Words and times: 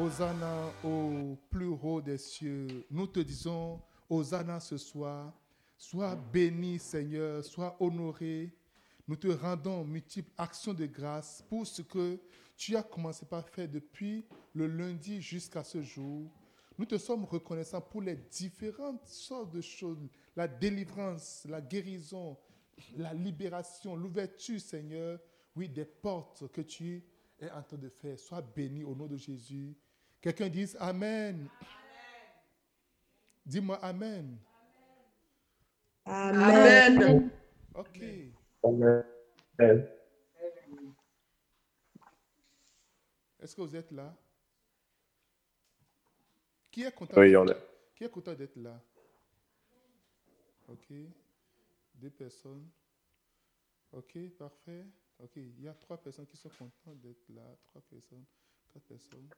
Hosanna 0.00 0.72
au 0.84 1.36
plus 1.50 1.66
haut 1.66 2.00
des 2.00 2.18
cieux. 2.18 2.86
Nous 2.88 3.08
te 3.08 3.18
disons, 3.18 3.80
Hosanna 4.08 4.60
ce 4.60 4.76
soir. 4.76 5.32
Sois 5.76 6.14
béni, 6.14 6.78
Seigneur, 6.78 7.44
sois 7.44 7.76
honoré. 7.80 8.54
Nous 9.08 9.16
te 9.16 9.26
rendons 9.26 9.84
multiples 9.84 10.30
actions 10.38 10.72
de 10.72 10.86
grâce 10.86 11.42
pour 11.48 11.66
ce 11.66 11.82
que 11.82 12.16
tu 12.56 12.76
as 12.76 12.82
commencé 12.84 13.26
par 13.26 13.48
faire 13.48 13.68
depuis 13.68 14.24
le 14.54 14.68
lundi 14.68 15.20
jusqu'à 15.20 15.64
ce 15.64 15.82
jour. 15.82 16.30
Nous 16.78 16.86
te 16.86 16.96
sommes 16.96 17.24
reconnaissants 17.24 17.80
pour 17.80 18.02
les 18.02 18.14
différentes 18.14 19.04
sortes 19.04 19.50
de 19.52 19.60
choses, 19.60 19.98
la 20.36 20.46
délivrance, 20.46 21.44
la 21.48 21.60
guérison, 21.60 22.36
la 22.96 23.12
libération, 23.14 23.96
l'ouverture, 23.96 24.60
Seigneur, 24.60 25.18
oui, 25.56 25.68
des 25.68 25.86
portes 25.86 26.46
que 26.52 26.60
tu 26.60 27.02
es 27.40 27.50
en 27.50 27.62
train 27.62 27.78
de 27.78 27.88
faire. 27.88 28.16
Sois 28.16 28.42
béni 28.42 28.84
au 28.84 28.94
nom 28.94 29.06
de 29.06 29.16
Jésus. 29.16 29.76
Quelqu'un 30.20 30.48
dise 30.48 30.76
Amen. 30.80 31.48
Dis-moi 33.46 33.76
Amen. 33.82 34.36
Amen. 36.04 37.30
Ok. 37.74 38.00
Amen. 38.64 39.04
Est-ce 43.40 43.54
que 43.54 43.60
vous 43.60 43.76
êtes 43.76 43.90
là? 43.92 44.14
Qui 46.70 46.82
est 46.84 46.92
content, 46.94 47.20
Oui, 47.20 47.28
d'être- 47.30 47.40
on 47.40 47.46
est. 47.48 47.56
Qui 47.94 48.04
est 48.04 48.10
content 48.10 48.34
d'être 48.34 48.56
là? 48.56 48.80
Ok. 50.68 50.92
Deux 51.94 52.10
personnes. 52.10 52.68
Ok, 53.92 54.18
parfait. 54.38 54.84
Ok, 55.18 55.36
il 55.36 55.62
y 55.62 55.68
a 55.68 55.74
trois 55.74 55.96
personnes 55.96 56.26
qui 56.26 56.36
sont 56.36 56.50
contentes 56.50 57.00
d'être 57.00 57.28
là. 57.30 57.42
Trois 57.64 57.80
personnes, 57.82 58.24
quatre 58.72 58.84
personnes. 58.84 59.28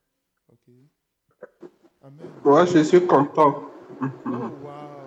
Ok. 0.53 0.75
Amen. 2.03 2.29
Moi, 2.45 2.65
je 2.67 2.83
suis 2.83 3.07
content. 3.07 3.71
Oh, 4.01 4.31
wow. 4.31 5.01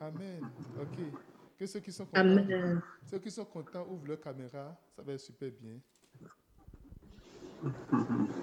Amen. 0.00 0.40
Ok. 0.80 0.98
Que 1.58 1.66
ceux 1.66 1.80
qui 1.80 1.92
sont 1.92 2.04
contents, 2.04 2.20
Amen. 2.20 2.82
ceux 3.04 3.18
qui 3.18 3.30
sont 3.30 3.44
contents 3.44 3.86
ouvrent 3.88 4.08
leur 4.08 4.20
caméra. 4.20 4.76
Ça 4.94 5.02
va 5.02 5.12
être 5.12 5.20
super 5.20 5.50
bien. 5.50 5.80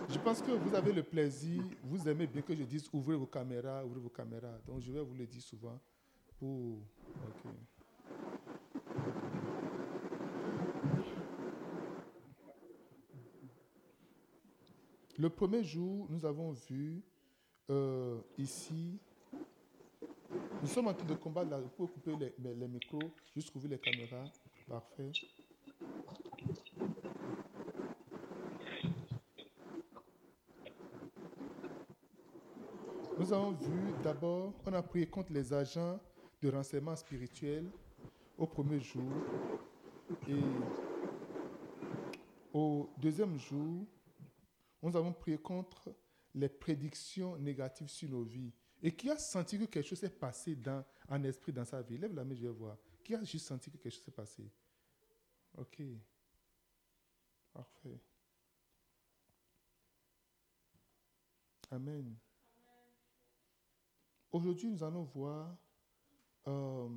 Je 0.09 0.17
pense 0.19 0.41
que 0.41 0.52
vous 0.52 0.75
avez 0.75 0.91
le 0.91 1.03
plaisir, 1.03 1.63
vous 1.83 2.07
aimez 2.09 2.27
bien 2.27 2.41
que 2.41 2.55
je 2.55 2.63
dise 2.63 2.89
ouvrez 2.91 3.16
vos 3.16 3.27
caméras, 3.27 3.85
ouvrez 3.85 4.00
vos 4.00 4.09
caméras. 4.09 4.57
Donc 4.66 4.81
je 4.81 4.91
vais 4.91 5.02
vous 5.02 5.13
le 5.13 5.25
dire 5.25 5.41
souvent. 5.41 5.79
Pour... 6.39 6.79
ok. 7.27 7.52
Le 15.19 15.30
premier 15.30 15.64
jour, 15.64 16.08
nous 16.09 16.25
avons 16.25 16.52
vu 16.52 17.03
euh, 17.69 18.17
ici, 18.38 18.97
nous 20.61 20.67
sommes 20.67 20.88
en 20.88 20.94
train 20.94 21.06
de 21.06 21.14
combattre, 21.14 21.52
là, 21.52 21.59
vous 21.59 21.69
pouvez 21.69 21.89
couper 21.89 22.33
les, 22.39 22.67
micros, 22.67 23.11
juste 23.36 23.53
ouvrir 23.56 23.72
les 23.72 23.78
caméras. 23.78 24.23
Parfait. 24.67 25.11
Nous 33.19 33.31
avons 33.31 33.52
vu 33.52 33.94
d'abord, 34.03 34.53
on 34.66 34.73
a 34.73 34.81
prié 34.81 35.06
contre 35.06 35.31
les 35.31 35.53
agents 35.53 36.00
de 36.41 36.50
renseignement 36.50 36.95
spirituel 36.95 37.69
au 38.36 38.47
premier 38.47 38.80
jour. 38.80 39.11
Et 40.28 40.41
au 42.52 42.89
deuxième 42.97 43.38
jour, 43.38 43.86
nous 44.89 44.97
avons 44.97 45.13
prié 45.13 45.37
contre 45.37 45.95
les 46.33 46.49
prédictions 46.49 47.37
négatives 47.37 47.87
sur 47.87 48.09
nos 48.09 48.23
vies. 48.23 48.51
Et 48.81 48.93
qui 48.93 49.09
a 49.09 49.17
senti 49.17 49.57
que 49.57 49.65
quelque 49.65 49.87
chose 49.87 49.99
s'est 49.99 50.09
passé 50.09 50.55
dans, 50.55 50.83
en 51.07 51.23
esprit 51.23 51.53
dans 51.53 51.63
sa 51.63 51.81
vie? 51.81 51.97
Lève 51.97 52.13
la 52.13 52.25
main, 52.25 52.35
je 52.35 52.41
vais 52.41 52.53
voir. 52.53 52.77
Qui 53.03 53.16
a 53.16 53.23
juste 53.23 53.47
senti 53.47 53.72
que 53.72 53.77
quelque 53.77 53.93
chose 53.93 54.03
s'est 54.03 54.11
passé? 54.11 54.51
Ok. 55.57 55.81
Parfait. 57.53 57.99
Amen. 61.72 62.16
Aujourd'hui, 64.31 64.67
nous 64.69 64.83
allons 64.83 65.03
voir. 65.03 65.55
euh, 66.47 66.89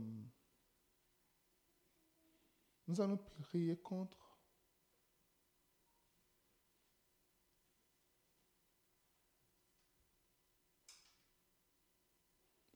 nous 2.89 3.01
allons 3.01 3.17
prier 3.17 3.77
contre 3.77 4.26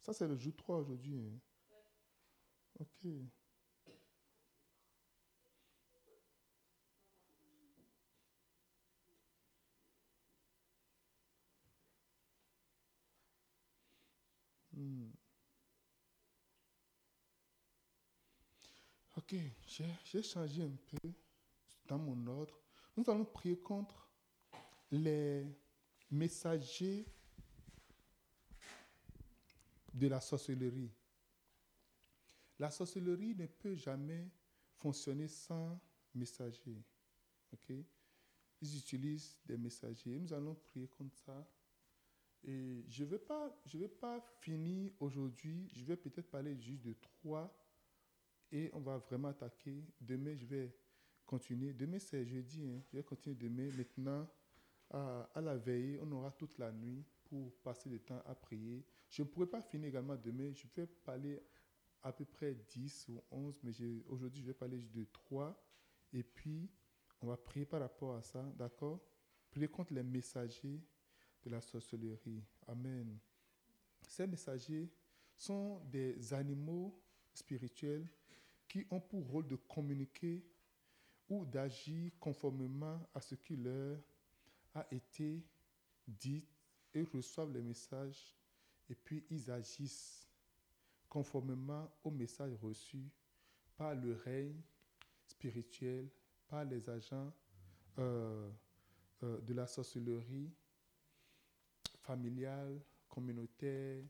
Ça, 0.01 0.13
c'est 0.13 0.27
le 0.27 0.37
jour 0.37 0.55
3 0.57 0.79
aujourd'hui. 0.79 1.19
hein. 1.27 1.39
Ok. 2.81 3.05
Hmm. 14.75 15.11
Ok, 19.17 19.35
j'ai 19.67 19.85
j'ai 20.05 20.23
changé 20.23 20.63
un 20.63 20.77
peu 20.87 21.13
dans 21.87 21.99
mon 21.99 22.27
ordre. 22.27 22.59
Nous 22.97 23.05
allons 23.11 23.25
prier 23.25 23.59
contre 23.59 24.09
les 24.91 25.47
messagers 26.11 27.07
de 29.93 30.07
la 30.09 30.21
sorcellerie. 30.21 30.91
La 32.59 32.71
sorcellerie 32.71 33.35
ne 33.35 33.47
peut 33.47 33.75
jamais 33.75 34.29
fonctionner 34.77 35.29
sans 35.29 35.81
messager. 36.15 36.83
Ok? 37.53 37.73
Ils 38.63 38.77
utilisent 38.77 39.39
des 39.47 39.57
messagers. 39.57 40.19
Nous 40.19 40.33
allons 40.33 40.55
prier 40.55 40.89
contre 40.89 41.17
ça. 41.17 41.49
Et 42.45 42.85
je 42.89 43.05
ne 43.05 43.09
vais, 43.11 43.19
pas- 43.19 43.55
vais 43.75 43.89
pas 43.89 44.21
finir 44.41 44.93
aujourd'hui. 45.01 45.69
Je 45.73 45.85
vais 45.85 45.97
peut-être 45.97 46.31
parler 46.31 46.57
juste 46.59 46.83
de 46.83 46.93
trois. 46.95 47.55
Et 48.53 48.71
on 48.73 48.81
va 48.81 48.99
vraiment 48.99 49.29
attaquer. 49.29 49.85
Demain, 50.01 50.37
je 50.37 50.45
vais 50.47 50.75
continuer. 51.25 51.73
Demain, 51.73 51.99
c'est 51.99 52.25
jeudi. 52.27 52.67
hein. 52.67 52.83
Je 52.91 52.97
vais 52.97 53.03
continuer 53.03 53.37
demain. 53.37 53.71
Maintenant, 53.77 54.29
à, 54.91 55.41
la 55.41 55.57
veille, 55.57 55.99
on 56.03 56.11
aura 56.13 56.33
toute 56.33 56.59
la 56.59 56.73
nuit 56.73 57.05
pour 57.25 57.53
passer 57.63 57.89
le 57.89 58.01
temps 58.01 58.21
à 58.27 58.35
prier. 58.35 58.85
Je 59.11 59.23
ne 59.23 59.27
pourrai 59.27 59.47
pas 59.47 59.61
finir 59.61 59.89
également 59.89 60.17
demain. 60.17 60.53
Je 60.55 60.67
vais 60.75 60.87
parler 60.87 61.43
à 62.03 62.13
peu 62.13 62.25
près 62.25 62.55
10 62.55 63.09
ou 63.09 63.21
11, 63.31 63.61
mais 63.63 63.73
aujourd'hui, 64.09 64.41
je 64.41 64.47
vais 64.47 64.55
parler 64.55 64.79
de 64.79 65.05
3. 65.05 65.61
Et 66.13 66.23
puis, 66.23 66.71
on 67.21 67.27
va 67.27 67.37
prier 67.37 67.67
par 67.67 67.81
rapport 67.81 68.15
à 68.15 68.23
ça, 68.23 68.43
d'accord? 68.57 69.01
Prier 69.51 69.69
contre 69.69 69.93
les 69.93 70.03
messagers 70.03 70.81
de 71.43 71.51
la 71.51 71.61
sorcellerie. 71.61 72.45
Amen. 72.69 73.19
Ces 74.01 74.27
messagers 74.27 74.89
sont 75.37 75.81
des 75.87 76.33
animaux 76.33 77.03
spirituels 77.35 78.09
qui 78.69 78.87
ont 78.91 79.01
pour 79.01 79.27
rôle 79.27 79.49
de 79.49 79.57
communiquer 79.57 80.45
ou 81.29 81.45
d'agir 81.45 82.13
conformément 82.21 83.01
à 83.13 83.21
ce 83.21 83.35
qui 83.35 83.57
leur 83.57 83.99
a 84.75 84.87
été 84.91 85.43
dit 86.07 86.45
et 86.95 87.03
reçoivent 87.03 87.53
les 87.53 87.63
messages 87.63 88.40
et 88.91 88.95
puis 88.95 89.25
ils 89.31 89.51
agissent 89.51 90.29
conformément 91.09 91.91
au 92.05 92.11
message 92.11 92.53
reçu 92.61 93.09
par 93.77 93.95
le 93.95 94.15
règne 94.15 94.61
spirituel, 95.27 96.09
par 96.49 96.65
les 96.65 96.91
agents 96.91 97.33
euh, 97.99 98.51
euh, 99.23 99.41
de 99.41 99.55
la 99.55 99.67
sorcellerie 99.67 100.51
familiale, 102.03 102.81
communautaire, 103.09 104.03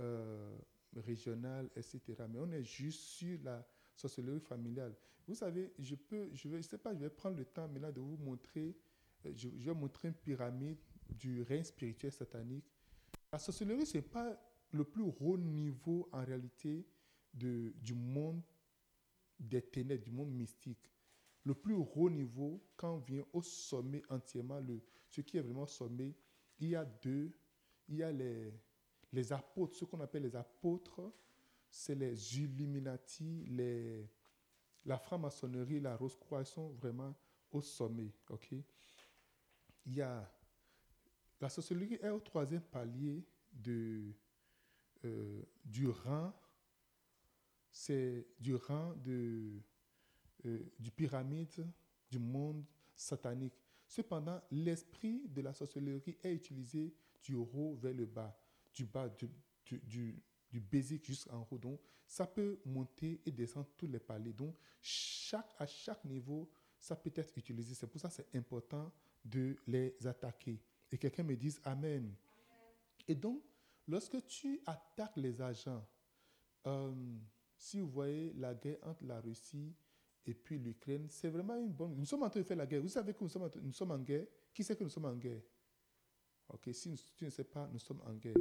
euh, 0.00 0.56
régionale, 0.96 1.68
etc. 1.76 2.00
Mais 2.28 2.38
on 2.38 2.50
est 2.52 2.64
juste 2.64 3.00
sur 3.00 3.38
la 3.42 3.66
sorcellerie 3.96 4.40
familiale. 4.40 4.94
Vous 5.26 5.34
savez, 5.34 5.72
je 5.78 5.94
peux, 5.94 6.30
je 6.32 6.48
ne 6.48 6.62
sais 6.62 6.78
pas, 6.78 6.94
je 6.94 7.00
vais 7.00 7.10
prendre 7.10 7.36
le 7.36 7.44
temps 7.44 7.68
maintenant 7.68 7.92
de 7.92 8.00
vous 8.00 8.16
montrer, 8.16 8.76
je, 9.24 9.48
je 9.56 9.70
vais 9.70 9.74
montrer 9.74 10.08
une 10.08 10.14
pyramide 10.14 10.78
du 11.10 11.42
règne 11.42 11.64
spirituel 11.64 12.12
satanique. 12.12 12.71
La 13.32 13.38
sorcellerie, 13.38 13.86
ce 13.86 13.96
n'est 13.96 14.02
pas 14.02 14.38
le 14.72 14.84
plus 14.84 15.02
haut 15.02 15.38
niveau 15.38 16.06
en 16.12 16.22
réalité 16.22 16.86
de, 17.32 17.72
du 17.80 17.94
monde 17.94 18.42
des 19.38 19.62
ténèbres, 19.62 20.04
du 20.04 20.10
monde 20.10 20.30
mystique. 20.30 20.92
Le 21.44 21.54
plus 21.54 21.74
haut 21.74 22.10
niveau, 22.10 22.62
quand 22.76 22.94
on 22.94 22.98
vient 22.98 23.24
au 23.32 23.40
sommet 23.42 24.02
entièrement, 24.10 24.60
le, 24.60 24.82
ce 25.08 25.22
qui 25.22 25.38
est 25.38 25.40
vraiment 25.40 25.66
sommet, 25.66 26.14
il 26.58 26.68
y 26.68 26.76
a 26.76 26.84
deux. 26.84 27.32
Il 27.88 27.96
y 27.96 28.02
a 28.02 28.12
les, 28.12 28.52
les 29.12 29.32
apôtres, 29.32 29.76
ce 29.76 29.84
qu'on 29.86 30.00
appelle 30.00 30.22
les 30.22 30.36
apôtres, 30.36 31.00
c'est 31.68 31.94
les 31.94 32.38
Illuminati, 32.38 33.46
les, 33.46 34.08
la 34.84 34.98
franc-maçonnerie, 34.98 35.80
la 35.80 35.96
Rose-Croix, 35.96 36.40
ils 36.42 36.46
sont 36.46 36.68
vraiment 36.74 37.14
au 37.50 37.62
sommet. 37.62 38.12
ok? 38.28 38.54
Il 39.86 39.94
y 39.94 40.02
a 40.02 40.30
la 41.42 41.48
sorcellerie 41.48 41.98
est 42.00 42.08
au 42.08 42.20
troisième 42.20 42.62
palier 42.62 43.26
euh, 45.04 45.42
du 45.64 45.88
rang, 45.88 46.32
c'est 47.72 48.28
du 48.38 48.54
rang 48.54 48.94
de, 48.94 49.60
euh, 50.46 50.72
du 50.78 50.92
pyramide 50.92 51.66
du 52.08 52.20
monde 52.20 52.64
satanique. 52.94 53.54
Cependant, 53.84 54.40
l'esprit 54.52 55.26
de 55.28 55.42
la 55.42 55.52
sorcellerie 55.52 56.16
est 56.22 56.32
utilisé 56.32 56.94
du 57.24 57.34
haut 57.34 57.74
vers 57.74 57.92
le 57.92 58.06
bas, 58.06 58.38
du 58.72 58.86
bas, 58.86 59.08
du, 59.08 59.28
du, 59.82 60.22
jusqu'en 61.02 61.46
haut. 61.50 61.58
Donc, 61.58 61.80
ça 62.06 62.26
peut 62.26 62.60
monter 62.64 63.20
et 63.26 63.32
descendre 63.32 63.68
tous 63.76 63.88
les 63.88 63.98
paliers. 63.98 64.32
Donc, 64.32 64.54
à 65.58 65.66
chaque 65.66 66.04
niveau, 66.04 66.48
ça 66.78 66.94
peut 66.94 67.12
être 67.16 67.36
utilisé. 67.36 67.74
C'est 67.74 67.88
pour 67.88 68.00
ça 68.00 68.08
que 68.08 68.14
c'est 68.14 68.36
important 68.36 68.92
de 69.24 69.56
les 69.66 69.96
attaquer. 70.06 70.60
Et 70.92 70.98
quelqu'un 70.98 71.24
me 71.24 71.34
dise 71.34 71.60
Amen. 71.64 72.14
Et 73.08 73.14
donc, 73.14 73.42
lorsque 73.88 74.24
tu 74.26 74.60
attaques 74.66 75.16
les 75.16 75.40
agents, 75.40 75.84
euh, 76.66 77.16
si 77.56 77.80
vous 77.80 77.88
voyez 77.88 78.32
la 78.34 78.54
guerre 78.54 78.78
entre 78.82 79.04
la 79.04 79.20
Russie 79.20 79.74
et 80.24 80.34
puis 80.34 80.58
l'Ukraine, 80.58 81.08
c'est 81.08 81.30
vraiment 81.30 81.56
une 81.56 81.72
bonne... 81.72 81.96
Nous 81.96 82.04
sommes 82.04 82.22
en 82.22 82.30
train 82.30 82.40
de 82.40 82.44
faire 82.44 82.56
la 82.56 82.66
guerre. 82.66 82.82
Vous 82.82 82.88
savez 82.88 83.12
que 83.12 83.24
nous 83.24 83.28
sommes 83.72 83.90
en, 83.90 83.98
guerre. 83.98 84.26
Qui 84.54 84.62
sait 84.62 84.76
que 84.76 84.84
nous 84.84 84.90
sommes 84.90 85.06
en 85.06 85.16
guerre? 85.16 85.42
Ok, 86.48 86.68
si 86.72 86.94
tu 87.16 87.24
ne 87.24 87.30
sais 87.30 87.44
pas, 87.44 87.68
nous 87.72 87.78
sommes 87.80 88.02
en 88.02 88.14
guerre. 88.14 88.36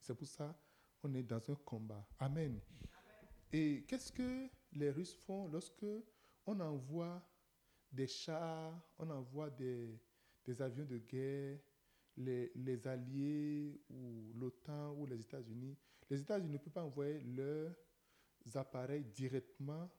C'est 0.00 0.14
pour 0.14 0.26
ça 0.26 0.54
on 1.02 1.14
est 1.14 1.22
dans 1.22 1.50
un 1.50 1.54
combat. 1.54 2.06
Amen. 2.18 2.60
Et 3.52 3.84
qu'est-ce 3.86 4.10
que 4.10 4.48
les 4.72 4.90
Russes 4.90 5.14
font 5.14 5.46
lorsque 5.48 5.86
on 6.46 6.58
envoie 6.60 7.22
des 7.92 8.06
chars, 8.06 8.74
on 8.98 9.08
envoie 9.10 9.50
des 9.50 10.00
avions 10.60 10.84
de 10.84 10.98
guerre, 10.98 11.58
les, 12.16 12.50
les 12.54 12.86
Alliés 12.86 13.80
ou 13.90 14.32
l'OTAN 14.34 14.94
ou 14.94 15.06
les 15.06 15.20
États-Unis 15.20 15.76
Les 16.08 16.20
États-Unis 16.20 16.52
ne 16.52 16.58
peuvent 16.58 16.72
pas 16.72 16.84
envoyer 16.84 17.20
leurs 17.20 17.74
appareils 18.54 19.04
directement 19.04 19.90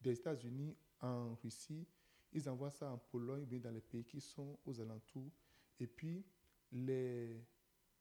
des 0.00 0.12
États-Unis 0.12 0.76
en 1.00 1.34
Russie. 1.36 1.86
Ils 2.32 2.48
envoient 2.48 2.70
ça 2.70 2.90
en 2.90 2.98
Pologne, 2.98 3.44
bien 3.44 3.60
dans 3.60 3.70
les 3.70 3.80
pays 3.80 4.04
qui 4.04 4.20
sont 4.20 4.58
aux 4.64 4.80
alentours. 4.80 5.30
Et 5.78 5.86
puis, 5.86 6.24
les, 6.72 7.40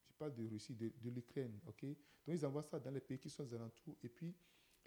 je 0.10 0.13
parle 0.18 0.33
de 0.33 0.48
Russie, 0.48 0.75
de, 0.75 1.10
l'Ukraine, 1.10 1.60
ok? 1.68 1.86
Donc, 1.86 2.36
ils 2.36 2.45
envoient 2.45 2.63
ça 2.63 2.80
dans 2.80 2.92
les 2.92 3.01
pays 3.01 3.19
qui 3.19 3.30
sont 3.30 3.44
aux 3.44 3.54
alentours. 3.54 3.95
Et 4.04 4.10
puis, 4.10 4.33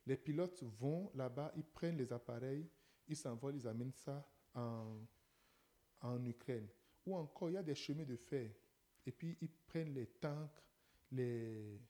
les 0.04 0.16
pilotes 0.16 0.62
vont 0.62 1.10
là-bas, 1.14 1.52
ils 1.56 1.64
prennent 1.64 1.96
les 1.96 2.12
appareils, 2.12 2.68
ils 3.08 3.16
s'envolent, 3.16 3.56
ils 3.56 3.66
amènent 3.68 3.92
ça 3.92 4.28
en, 4.54 4.98
en 6.00 6.24
Ukraine. 6.24 6.66
Ou 7.06 7.16
encore, 7.16 7.50
il 7.50 7.54
y 7.54 7.56
a 7.56 7.62
des 7.62 7.74
chemins 7.74 8.04
de 8.04 8.16
fer. 8.16 8.50
Et 9.06 9.12
puis, 9.12 9.36
ils 9.40 9.48
prennent 9.48 9.94
les 9.94 10.06
tanks, 10.06 10.62
les, 11.12 11.80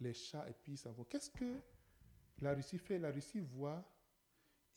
les 0.00 0.12
chats, 0.12 0.48
et 0.48 0.52
puis 0.52 0.72
ils 0.72 0.78
s'en 0.78 0.92
vont. 0.92 1.04
Qu'est-ce 1.04 1.30
que 1.30 1.60
la 2.40 2.54
Russie 2.54 2.78
fait? 2.78 2.98
La 2.98 3.10
Russie 3.10 3.40
voit, 3.40 3.82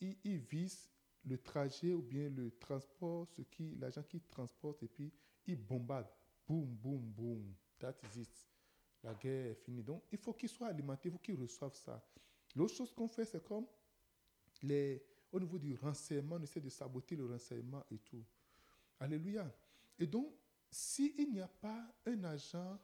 ils, 0.00 0.16
ils 0.24 0.38
visent 0.38 0.90
le 1.24 1.38
trajet 1.38 1.92
ou 1.92 2.02
bien 2.02 2.28
le 2.28 2.50
transport, 2.52 3.28
ce 3.28 3.42
qui, 3.42 3.76
l'agent 3.76 4.02
qui 4.02 4.20
transporte, 4.20 4.82
et 4.82 4.88
puis 4.88 5.12
ils 5.46 5.56
bombardent. 5.56 6.10
Boum, 6.46 6.66
boum, 6.66 6.98
boum. 6.98 7.54
That 7.78 7.94
is 8.04 8.22
it. 8.22 8.48
La 9.02 9.14
guerre 9.14 9.46
est 9.46 9.54
finie. 9.54 9.82
Donc, 9.82 10.04
il 10.10 10.18
faut 10.18 10.32
qu'ils 10.32 10.48
soient 10.48 10.68
alimentés, 10.68 11.08
il 11.08 11.12
faut 11.12 11.18
qu'ils 11.18 11.40
reçoivent 11.40 11.76
ça. 11.76 12.04
L'autre 12.54 12.74
chose 12.74 12.92
qu'on 12.92 13.08
fait, 13.08 13.24
c'est 13.24 13.42
comme 13.42 13.66
les, 14.62 15.04
au 15.30 15.40
niveau 15.40 15.58
du 15.58 15.74
renseignement, 15.74 16.36
on 16.36 16.42
essaie 16.42 16.60
de 16.60 16.68
saboter 16.68 17.16
le 17.16 17.26
renseignement 17.26 17.84
et 17.90 17.98
tout. 17.98 18.24
Alléluia. 18.98 19.52
Et 19.98 20.06
donc, 20.06 20.32
s'il 20.72 21.30
n'y 21.30 21.40
a 21.40 21.48
pas 21.48 21.94
un 22.06 22.24
agent 22.24 22.80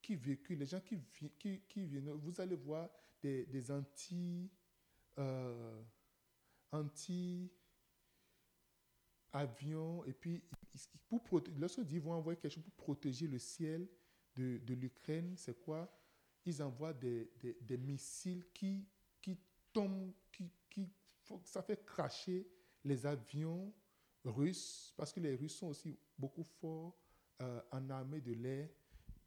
qui 0.00 0.14
véhicule, 0.16 0.60
les 0.60 0.66
gens 0.66 0.80
qui, 0.80 0.96
vi- 0.96 1.32
qui, 1.38 1.60
qui 1.68 1.84
viennent, 1.84 2.10
vous 2.12 2.40
allez 2.40 2.54
voir 2.56 2.88
des, 3.20 3.46
euh, 5.18 5.82
anti 6.70 7.50
avions, 9.32 10.04
et 10.04 10.12
puis 10.12 10.42
pour 11.08 11.40
lorsqu'on 11.58 11.82
dit 11.82 11.98
vont 11.98 12.12
envoyer 12.12 12.38
quelque 12.38 12.52
chose 12.52 12.64
pour 12.64 12.74
protéger 12.74 13.26
le 13.26 13.38
ciel 13.38 13.88
de, 14.36 14.74
l'Ukraine, 14.74 15.34
c'est 15.36 15.58
quoi? 15.60 15.90
Ils 16.44 16.62
envoient 16.62 16.92
des, 16.94 17.30
missiles 17.78 18.44
qui, 18.52 18.86
qui 19.20 19.38
tombent, 19.72 20.12
qui, 20.30 20.50
qui 20.70 20.88
ça 21.44 21.62
fait 21.62 21.84
cracher 21.84 22.46
les 22.84 23.06
avions 23.06 23.72
russes, 24.24 24.92
parce 24.96 25.12
que 25.12 25.20
les 25.20 25.34
Russes 25.34 25.56
sont 25.56 25.68
aussi 25.68 25.98
beaucoup 26.18 26.44
forts 26.44 27.01
euh, 27.42 27.60
en 27.72 27.90
armée 27.90 28.20
de 28.20 28.32
l'air, 28.32 28.68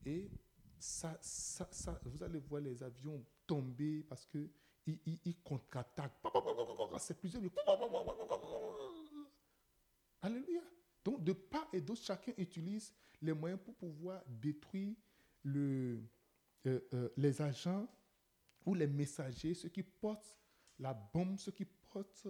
et 0.05 0.29
ça, 0.79 1.17
ça, 1.21 1.67
ça- 1.71 1.99
vous 2.05 2.23
allez 2.23 2.39
voir 2.39 2.61
les 2.61 2.81
avions 2.81 3.23
tomber 3.45 4.03
parce 4.03 4.25
que 4.25 4.49
ils, 4.87 4.99
ils- 5.25 5.37
contre-attaquent. 5.43 6.21
C'est 6.99 7.17
plusieurs. 7.17 7.41
Alléluia. 10.21 10.61
Donc, 11.03 11.23
de 11.23 11.33
part 11.33 11.67
et 11.73 11.81
d'autre, 11.81 12.01
chacun 12.01 12.33
utilise 12.37 12.93
les 13.21 13.33
moyens 13.33 13.59
pour 13.63 13.75
pouvoir 13.75 14.23
détruire 14.27 14.95
le, 15.43 16.01
euh, 16.65 16.79
euh, 16.93 17.09
les 17.17 17.41
agents 17.41 17.87
ou 18.65 18.73
les 18.73 18.87
messagers, 18.87 19.53
ceux 19.53 19.69
qui 19.69 19.83
portent 19.83 20.37
la 20.79 20.93
bombe, 20.93 21.37
ceux 21.37 21.51
qui 21.51 21.65
portent 21.65 22.27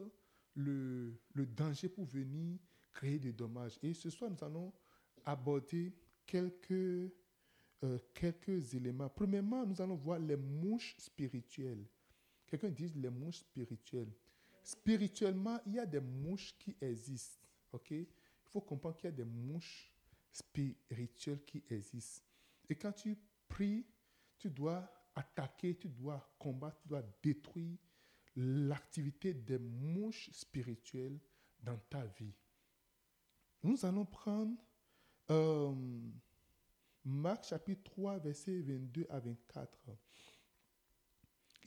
le, 0.56 1.14
le 1.34 1.46
danger 1.46 1.90
pour 1.90 2.06
venir 2.06 2.60
créer 2.94 3.20
des 3.20 3.32
dommages. 3.34 3.78
Et 3.82 3.94
ce 3.94 4.10
soir, 4.10 4.30
nous 4.30 4.44
allons 4.44 4.74
aborder 5.26 5.94
quelques, 6.26 6.72
euh, 7.84 8.00
quelques 8.14 8.74
éléments. 8.74 9.10
Premièrement, 9.10 9.66
nous 9.66 9.82
allons 9.82 9.96
voir 9.96 10.20
les 10.20 10.36
mouches 10.36 10.96
spirituelles. 10.98 11.86
Quelqu'un 12.48 12.70
dit 12.70 12.90
les 12.96 13.10
mouches 13.10 13.40
spirituelles. 13.40 14.14
Spirituellement, 14.64 15.60
il 15.66 15.74
y 15.74 15.80
a 15.80 15.86
des 15.86 16.00
mouches 16.00 16.56
qui 16.58 16.76
existent. 16.82 17.46
OK? 17.72 17.92
Il 17.92 18.08
faut 18.50 18.62
comprendre 18.62 18.96
qu'il 18.98 19.06
y 19.10 19.14
a 19.14 19.16
des 19.16 19.26
mouches 19.26 19.92
spirituelles 20.32 21.44
qui 21.46 21.64
existent. 21.70 22.24
Et 22.70 22.76
quand 22.76 22.92
tu 22.92 23.18
pries, 23.48 23.86
tu 24.38 24.50
dois 24.50 24.90
attaquer, 25.16 25.76
tu 25.78 25.88
dois 25.88 26.36
combattre, 26.40 26.78
tu 26.82 26.88
dois 26.90 27.04
détruire 27.24 27.78
l'activité 28.36 29.34
des 29.34 29.58
mouches 29.58 30.30
spirituelles 30.32 31.20
dans 31.62 31.78
ta 31.90 32.06
vie. 32.06 32.34
Nous 33.64 33.86
allons 33.86 34.06
prendre 34.06 34.58
euh, 35.30 35.74
Marc 37.04 37.46
chapitre 37.46 37.84
3, 37.84 38.20
versets 38.20 38.62
22 38.62 39.08
à 39.10 39.20
24. 39.20 39.78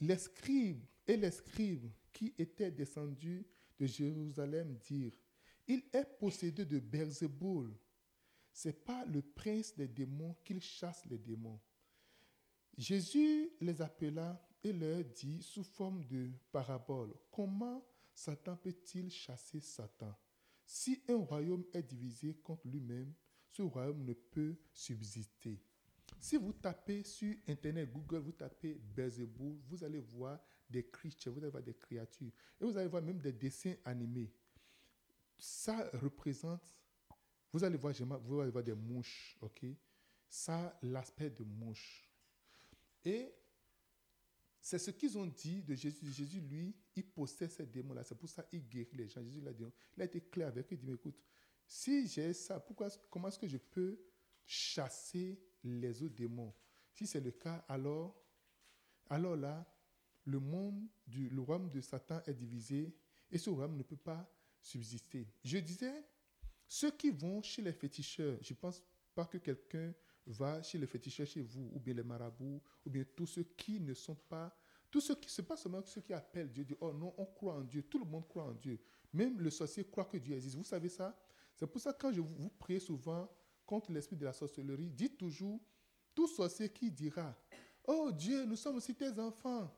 Les 0.01 0.17
scribes 0.17 0.83
et 1.07 1.17
les 1.17 1.31
scribes 1.31 1.89
qui 2.13 2.33
étaient 2.37 2.71
descendus 2.71 3.45
de 3.77 3.85
Jérusalem 3.85 4.77
dirent, 4.81 5.17
il 5.67 5.83
est 5.93 6.17
possédé 6.19 6.65
de 6.65 6.79
Beelzeboul. 6.79 7.73
C'est 8.51 8.83
par 8.83 9.05
le 9.05 9.21
prince 9.21 9.75
des 9.75 9.87
démons 9.87 10.35
qu'il 10.43 10.61
chasse 10.61 11.05
les 11.05 11.17
démons. 11.17 11.59
Jésus 12.77 13.51
les 13.61 13.81
appela 13.81 14.41
et 14.63 14.73
leur 14.73 15.03
dit 15.03 15.41
sous 15.41 15.63
forme 15.63 16.03
de 16.05 16.31
parabole, 16.51 17.13
comment 17.31 17.85
Satan 18.13 18.57
peut-il 18.57 19.09
chasser 19.09 19.59
Satan? 19.59 20.13
Si 20.65 21.01
un 21.07 21.17
royaume 21.17 21.65
est 21.73 21.83
divisé 21.83 22.33
contre 22.35 22.67
lui-même, 22.67 23.13
ce 23.51 23.61
royaume 23.61 24.03
ne 24.03 24.13
peut 24.13 24.55
subsister. 24.73 25.59
Si 26.19 26.35
vous 26.37 26.53
tapez 26.53 27.03
sur 27.03 27.35
Internet, 27.47 27.91
Google, 27.91 28.19
vous 28.19 28.31
tapez 28.31 28.75
Beelzebub, 28.75 29.59
vous 29.67 29.83
allez 29.83 29.99
voir 29.99 30.39
des 30.69 30.85
creatures, 30.85 31.31
vous 31.31 31.39
allez 31.39 31.51
voir 31.51 31.63
des 31.63 31.73
créatures. 31.73 32.31
Et 32.59 32.65
vous 32.65 32.77
allez 32.77 32.89
voir 32.89 33.01
même 33.01 33.19
des 33.19 33.31
dessins 33.31 33.75
animés. 33.85 34.31
Ça 35.37 35.89
représente, 35.93 36.61
vous 37.53 37.63
allez 37.63 37.77
voir, 37.77 37.93
vous 38.23 38.41
allez 38.41 38.51
voir 38.51 38.63
des 38.63 38.73
mouches, 38.73 39.37
ok? 39.41 39.65
Ça, 40.27 40.77
l'aspect 40.83 41.29
de 41.29 41.43
mouche. 41.43 42.09
Et 43.03 43.33
c'est 44.61 44.77
ce 44.77 44.91
qu'ils 44.91 45.17
ont 45.17 45.25
dit 45.25 45.61
de 45.63 45.73
Jésus. 45.73 46.11
Jésus, 46.11 46.41
lui, 46.41 46.75
il 46.95 47.05
possède 47.05 47.49
ces 47.49 47.65
démons-là. 47.65 48.03
C'est 48.03 48.15
pour 48.15 48.29
ça 48.29 48.43
qu'il 48.43 48.67
guérit 48.67 48.95
les 48.95 49.07
gens. 49.07 49.23
Jésus 49.23 49.39
il 49.39 49.47
a, 49.47 49.53
dit, 49.53 49.63
il 49.95 50.01
a 50.01 50.05
été 50.05 50.21
clair 50.21 50.49
avec 50.49 50.71
eux. 50.71 50.75
Il 50.75 50.85
dit, 50.85 50.91
écoute, 50.91 51.17
si 51.69 52.07
j'ai 52.07 52.33
ça, 52.33 52.59
pourquoi, 52.59 52.89
comment 53.11 53.27
est-ce 53.27 53.37
que 53.37 53.47
je 53.47 53.57
peux 53.57 54.01
chasser 54.43 55.39
les 55.63 56.01
autres 56.01 56.15
démons? 56.15 56.51
Si 56.91 57.05
c'est 57.05 57.21
le 57.21 57.29
cas, 57.29 57.63
alors, 57.69 58.19
alors 59.07 59.35
là, 59.35 59.71
le 60.25 60.39
monde, 60.39 60.83
du, 61.05 61.29
le 61.29 61.41
royaume 61.41 61.69
de 61.69 61.79
Satan 61.79 62.21
est 62.25 62.33
divisé 62.33 62.95
et 63.29 63.37
ce 63.37 63.51
royaume 63.51 63.77
ne 63.77 63.83
peut 63.83 63.95
pas 63.95 64.27
subsister. 64.59 65.27
Je 65.43 65.59
disais, 65.59 66.03
ceux 66.67 66.89
qui 66.89 67.11
vont 67.11 67.43
chez 67.43 67.61
les 67.61 67.71
féticheurs, 67.71 68.39
je 68.41 68.53
ne 68.53 68.57
pense 68.57 68.83
pas 69.13 69.25
que 69.25 69.37
quelqu'un 69.37 69.93
va 70.25 70.63
chez 70.63 70.79
les 70.79 70.87
féticheurs 70.87 71.27
chez 71.27 71.41
vous, 71.41 71.69
ou 71.71 71.79
bien 71.79 71.93
les 71.93 72.03
marabouts, 72.03 72.61
ou 72.83 72.89
bien 72.89 73.05
tous 73.15 73.27
ceux 73.27 73.43
qui 73.43 73.79
ne 73.79 73.93
sont 73.93 74.15
pas, 74.15 74.57
tous 74.89 75.01
ceux 75.01 75.15
qui, 75.15 75.29
ce 75.29 75.41
n'est 75.41 75.47
pas 75.47 75.55
seulement 75.55 75.83
ceux 75.83 76.01
qui 76.01 76.13
appellent 76.13 76.51
Dieu, 76.51 76.65
disent, 76.65 76.77
oh 76.81 76.93
non, 76.93 77.13
on 77.15 77.25
croit 77.27 77.53
en 77.53 77.63
Dieu, 77.63 77.83
tout 77.83 77.99
le 77.99 78.05
monde 78.05 78.27
croit 78.27 78.45
en 78.45 78.53
Dieu. 78.53 78.79
Même 79.13 79.39
le 79.39 79.51
sorcier 79.51 79.85
croit 79.85 80.05
que 80.05 80.17
Dieu 80.17 80.35
existe. 80.35 80.55
Vous 80.55 80.63
savez 80.63 80.89
ça? 80.89 81.15
C'est 81.59 81.67
pour 81.67 81.81
ça 81.81 81.91
que 81.91 82.01
quand 82.01 82.13
je 82.13 82.21
vous, 82.21 82.49
priez 82.57 82.79
souvent 82.79 83.29
contre 83.65 83.91
l'esprit 83.91 84.15
de 84.15 84.23
la 84.23 84.31
sorcellerie, 84.31 84.89
dis 84.89 85.09
toujours, 85.09 85.59
tout 86.15 86.27
sorcier 86.27 86.69
qui 86.69 86.89
dira, 86.89 87.35
oh 87.85 88.11
Dieu, 88.13 88.45
nous 88.45 88.55
sommes 88.55 88.77
aussi 88.77 88.95
tes 88.95 89.19
enfants. 89.19 89.69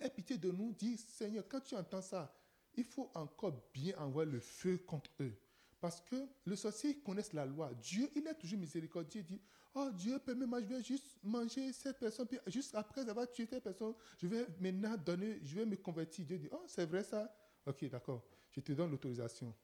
Aie 0.00 0.10
pitié 0.10 0.36
de 0.36 0.50
nous, 0.50 0.72
dis 0.72 0.96
Seigneur, 0.96 1.44
quand 1.48 1.60
tu 1.60 1.76
entends 1.76 2.02
ça, 2.02 2.34
il 2.74 2.84
faut 2.84 3.10
encore 3.14 3.70
bien 3.72 3.96
envoyer 3.98 4.30
le 4.30 4.40
feu 4.40 4.78
contre 4.78 5.10
eux. 5.20 5.32
Parce 5.80 6.00
que 6.00 6.26
le 6.44 6.56
sorcier 6.56 6.98
connaît 6.98 7.22
la 7.32 7.46
loi. 7.46 7.72
Dieu, 7.74 8.10
il 8.16 8.26
est 8.26 8.34
toujours 8.34 8.58
miséricordieux. 8.58 9.20
Il 9.20 9.24
dit, 9.24 9.40
oh 9.74 9.90
Dieu, 9.92 10.18
permets-moi, 10.18 10.60
je 10.60 10.66
vais 10.66 10.82
juste 10.82 11.16
manger 11.22 11.72
cette 11.72 11.98
personne. 11.98 12.26
Puis 12.26 12.38
juste 12.48 12.74
après 12.74 13.08
avoir 13.08 13.30
tué 13.30 13.46
cette 13.46 13.62
personne, 13.62 13.94
je 14.18 14.26
vais 14.26 14.46
maintenant 14.58 14.96
donner, 14.96 15.38
je 15.42 15.54
vais 15.54 15.64
me 15.64 15.76
convertir. 15.76 16.24
Dieu 16.26 16.38
dit, 16.38 16.48
oh, 16.52 16.64
c'est 16.66 16.86
vrai 16.86 17.04
ça 17.04 17.32
Ok, 17.64 17.88
d'accord, 17.88 18.24
je 18.50 18.60
te 18.60 18.72
donne 18.72 18.90
l'autorisation. 18.90 19.54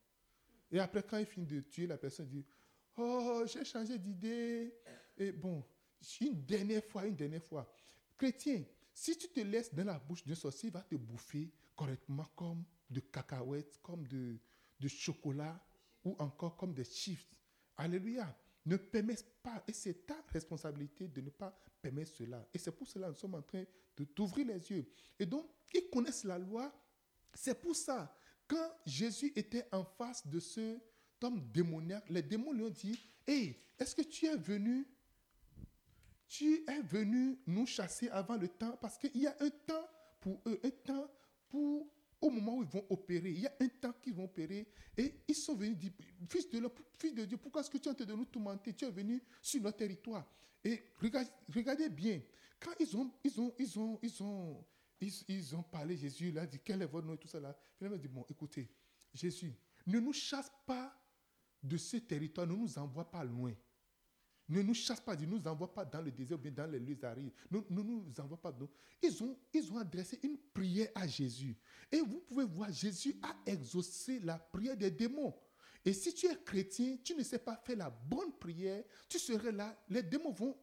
Et 0.71 0.79
après, 0.79 1.03
quand 1.03 1.19
il 1.19 1.27
finit 1.27 1.47
de 1.47 1.61
tuer 1.61 1.87
la 1.87 1.97
personne, 1.97 2.27
dit, 2.29 2.45
oh, 2.97 3.45
j'ai 3.47 3.65
changé 3.65 3.99
d'idée. 3.99 4.75
Et 5.17 5.33
bon, 5.33 5.65
une 6.21 6.45
dernière 6.45 6.85
fois, 6.85 7.07
une 7.07 7.17
dernière 7.17 7.43
fois. 7.43 7.71
Chrétien, 8.17 8.65
si 8.93 9.17
tu 9.17 9.29
te 9.29 9.41
laisses 9.41 9.73
dans 9.75 9.85
la 9.85 9.99
bouche 9.99 10.25
d'un 10.25 10.35
sorcier, 10.35 10.69
il 10.71 10.73
va 10.73 10.83
te 10.83 10.97
bouffer 10.97 11.51
correctement 11.75 12.27
comme 12.35 12.65
de 12.89 13.01
cacahuètes, 13.01 13.79
comme 13.83 14.07
de, 14.07 14.39
chocolat 14.89 15.63
ou 16.05 16.17
encore 16.19 16.57
comme 16.57 16.73
des 16.73 16.85
chiffres. 16.85 17.27
Alléluia. 17.77 18.35
Ne 18.65 18.77
permets 18.77 19.17
pas, 19.43 19.63
et 19.69 19.73
c'est 19.73 20.07
ta 20.07 20.17
responsabilité 20.33 21.07
de 21.07 21.21
ne 21.21 21.31
pas 21.31 21.57
permettre 21.81 22.13
cela. 22.13 22.49
Et 22.53 22.59
c'est 22.59 22.73
pour 22.73 22.89
cela 22.89 23.07
que 23.07 23.13
nous 23.13 23.19
sommes 23.19 23.35
en 23.35 23.43
train 23.43 23.65
de 23.97 24.05
t'ouvrir 24.05 24.47
les 24.47 24.71
yeux. 24.71 24.91
Et 25.19 25.27
donc, 25.27 25.47
ils 25.73 25.89
connaissent 25.89 26.25
la 26.25 26.39
loi. 26.39 26.73
C'est 27.33 27.61
pour 27.61 27.77
ça, 27.77 28.17
quand 28.47 28.71
Jésus 28.85 29.33
était 29.37 29.67
en 29.73 29.85
face 29.85 30.27
de 30.27 30.41
ce 30.41 30.79
homme 31.23 31.43
démoniaque, 31.53 32.09
les 32.11 32.23
démons 32.23 32.53
lui 32.53 32.63
ont 32.63 32.71
dit, 32.71 32.99
Hé, 33.27 33.61
est-ce 33.79 33.95
que 33.95 34.03
tu 34.03 34.27
es 34.27 34.37
venu? 34.37 34.87
Tu 36.29 36.65
es 36.69 36.81
venu 36.83 37.39
nous 37.47 37.67
chasser 37.67 38.09
avant 38.09 38.37
le 38.37 38.49
temps 38.49 38.77
parce 38.81 38.99
qu'il 38.99 39.17
y 39.17 39.27
a 39.27 39.37
un 39.41 39.51
temps 39.51 39.89
pour 40.21 40.41
eux, 40.47 40.61
un 40.65 40.71
temps 40.71 41.11
pour 41.49 41.87
au 42.21 42.31
moment 42.31 42.57
où 42.57 42.63
ils 42.63 42.69
vont 42.69 42.85
opérer. 42.91 43.31
Il 43.31 43.41
y 43.41 43.47
a 43.47 43.53
un 43.61 43.69
temps 43.69 43.93
qu'ils 44.03 44.15
vont 44.15 44.25
opérer 44.25 44.67
et 44.97 45.15
ils 45.29 45.35
sont 45.35 45.55
venus 45.55 45.77
dire, 45.77 45.93
fils 46.29 46.49
de, 46.51 46.69
fils 46.99 47.15
de 47.15 47.25
Dieu, 47.25 47.37
pourquoi 47.37 47.61
est-ce 47.61 47.71
que 47.71 47.79
tu 47.79 47.89
es 47.89 47.93
en 47.93 47.95
train 47.95 48.05
de 48.05 48.15
nous 48.15 48.25
tourmenter? 48.25 48.73
Tu 48.73 48.85
es 48.85 48.91
venu 48.91 49.23
sur 49.41 49.61
notre 49.63 49.77
territoire. 49.77 50.27
Et 50.65 50.83
regardez, 50.99 51.89
bien, 51.89 52.21
quand 52.59 52.73
ils 52.81 52.97
ont, 52.97 53.11
ils 53.23 53.41
ont, 53.41 53.55
ils 53.59 53.79
ont, 53.79 53.99
ils 54.03 54.23
ont, 54.23 54.65
ils, 55.01 55.57
ont 55.57 55.63
parlé, 55.63 55.97
Jésus 55.97 56.37
a 56.39 56.47
dit, 56.47 56.61
quel 56.65 56.83
est 56.83 56.87
votre 56.87 57.07
nom 57.07 57.15
et 57.15 57.19
tout 57.19 57.29
ça 57.29 57.41
là. 57.41 57.57
Finalement, 57.77 57.97
il 57.97 58.03
dit, 58.03 58.09
bon, 58.09 58.25
écoutez, 58.29 58.71
Jésus, 59.13 59.55
ne 59.87 60.01
nous 60.01 60.13
chasse 60.13 60.51
pas 60.67 60.95
de 61.63 61.77
ce 61.77 61.99
territoire, 61.99 62.47
ne 62.47 62.55
nous 62.55 62.79
envoie 62.79 63.11
pas 63.11 63.25
loin. 63.25 63.53
Ne 64.49 64.63
nous 64.63 64.75
chasse 64.75 65.01
pas, 65.01 65.17
ne 65.17 65.27
nous 65.27 65.47
envoie 65.49 65.75
pas 65.75 65.85
dans 65.85 66.01
le 66.01 66.13
désert 66.13 66.39
ou 66.39 66.41
bien 66.41 66.53
dans 66.53 66.71
les 66.71 66.79
lieux 66.79 66.99
arides. 67.05 67.33
Ne 67.51 67.61
nous, 67.83 68.05
envoie 68.19 68.41
pas. 68.41 68.57
Ils, 69.03 69.23
ont, 69.23 69.37
ils 69.53 69.73
ont 69.73 69.79
adressé 69.79 70.21
une 70.23 70.39
prière 70.39 70.89
à 70.95 71.07
Jésus. 71.07 71.57
Et 71.91 72.01
vous 72.01 72.21
pouvez 72.21 72.45
voir, 72.45 72.73
Jésus 72.73 73.17
a 73.23 73.35
exaucé 73.45 74.21
la 74.21 74.39
prière 74.39 74.77
des 74.77 74.91
démons. 74.91 75.35
Et 75.85 75.93
si 75.93 76.15
tu 76.15 76.27
es 76.27 76.37
chrétien, 76.45 76.97
tu 77.03 77.15
ne 77.15 77.23
sais 77.23 77.39
pas 77.39 77.57
faire 77.57 77.77
la 77.77 77.91
bonne 77.91 78.33
prière, 78.39 78.85
tu 79.09 79.19
serais 79.19 79.53
là, 79.53 79.77
les 79.89 80.03
démons 80.03 80.33
vont 80.33 80.57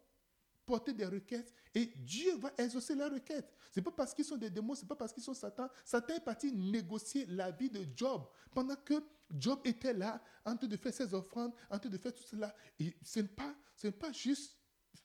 porter 0.65 0.93
des 0.93 1.05
requêtes 1.05 1.53
et 1.75 1.85
Dieu 1.95 2.37
va 2.37 2.51
exaucer 2.57 2.95
leurs 2.95 3.11
requêtes. 3.11 3.51
Ce 3.71 3.79
n'est 3.79 3.83
pas 3.83 3.91
parce 3.91 4.13
qu'ils 4.13 4.25
sont 4.25 4.37
des 4.37 4.49
démons, 4.49 4.75
ce 4.75 4.81
n'est 4.81 4.87
pas 4.87 4.95
parce 4.95 5.11
qu'ils 5.11 5.23
sont 5.23 5.33
Satan. 5.33 5.67
Satan 5.83 6.15
est 6.15 6.23
parti 6.23 6.51
négocier 6.51 7.25
la 7.27 7.51
vie 7.51 7.69
de 7.69 7.85
Job 7.95 8.23
pendant 8.51 8.75
que 8.75 8.95
Job 9.31 9.59
était 9.65 9.93
là 9.93 10.21
en 10.45 10.55
train 10.55 10.67
de 10.67 10.77
faire 10.77 10.93
ses 10.93 11.13
offrandes, 11.13 11.53
en 11.69 11.79
train 11.79 11.89
de 11.89 11.97
faire 11.97 12.13
tout 12.13 12.23
cela. 12.23 12.55
Et 12.79 12.95
ce 13.01 13.19
n'est 13.21 13.27
pas, 13.27 13.55
pas 13.99 14.11
juste 14.11 14.57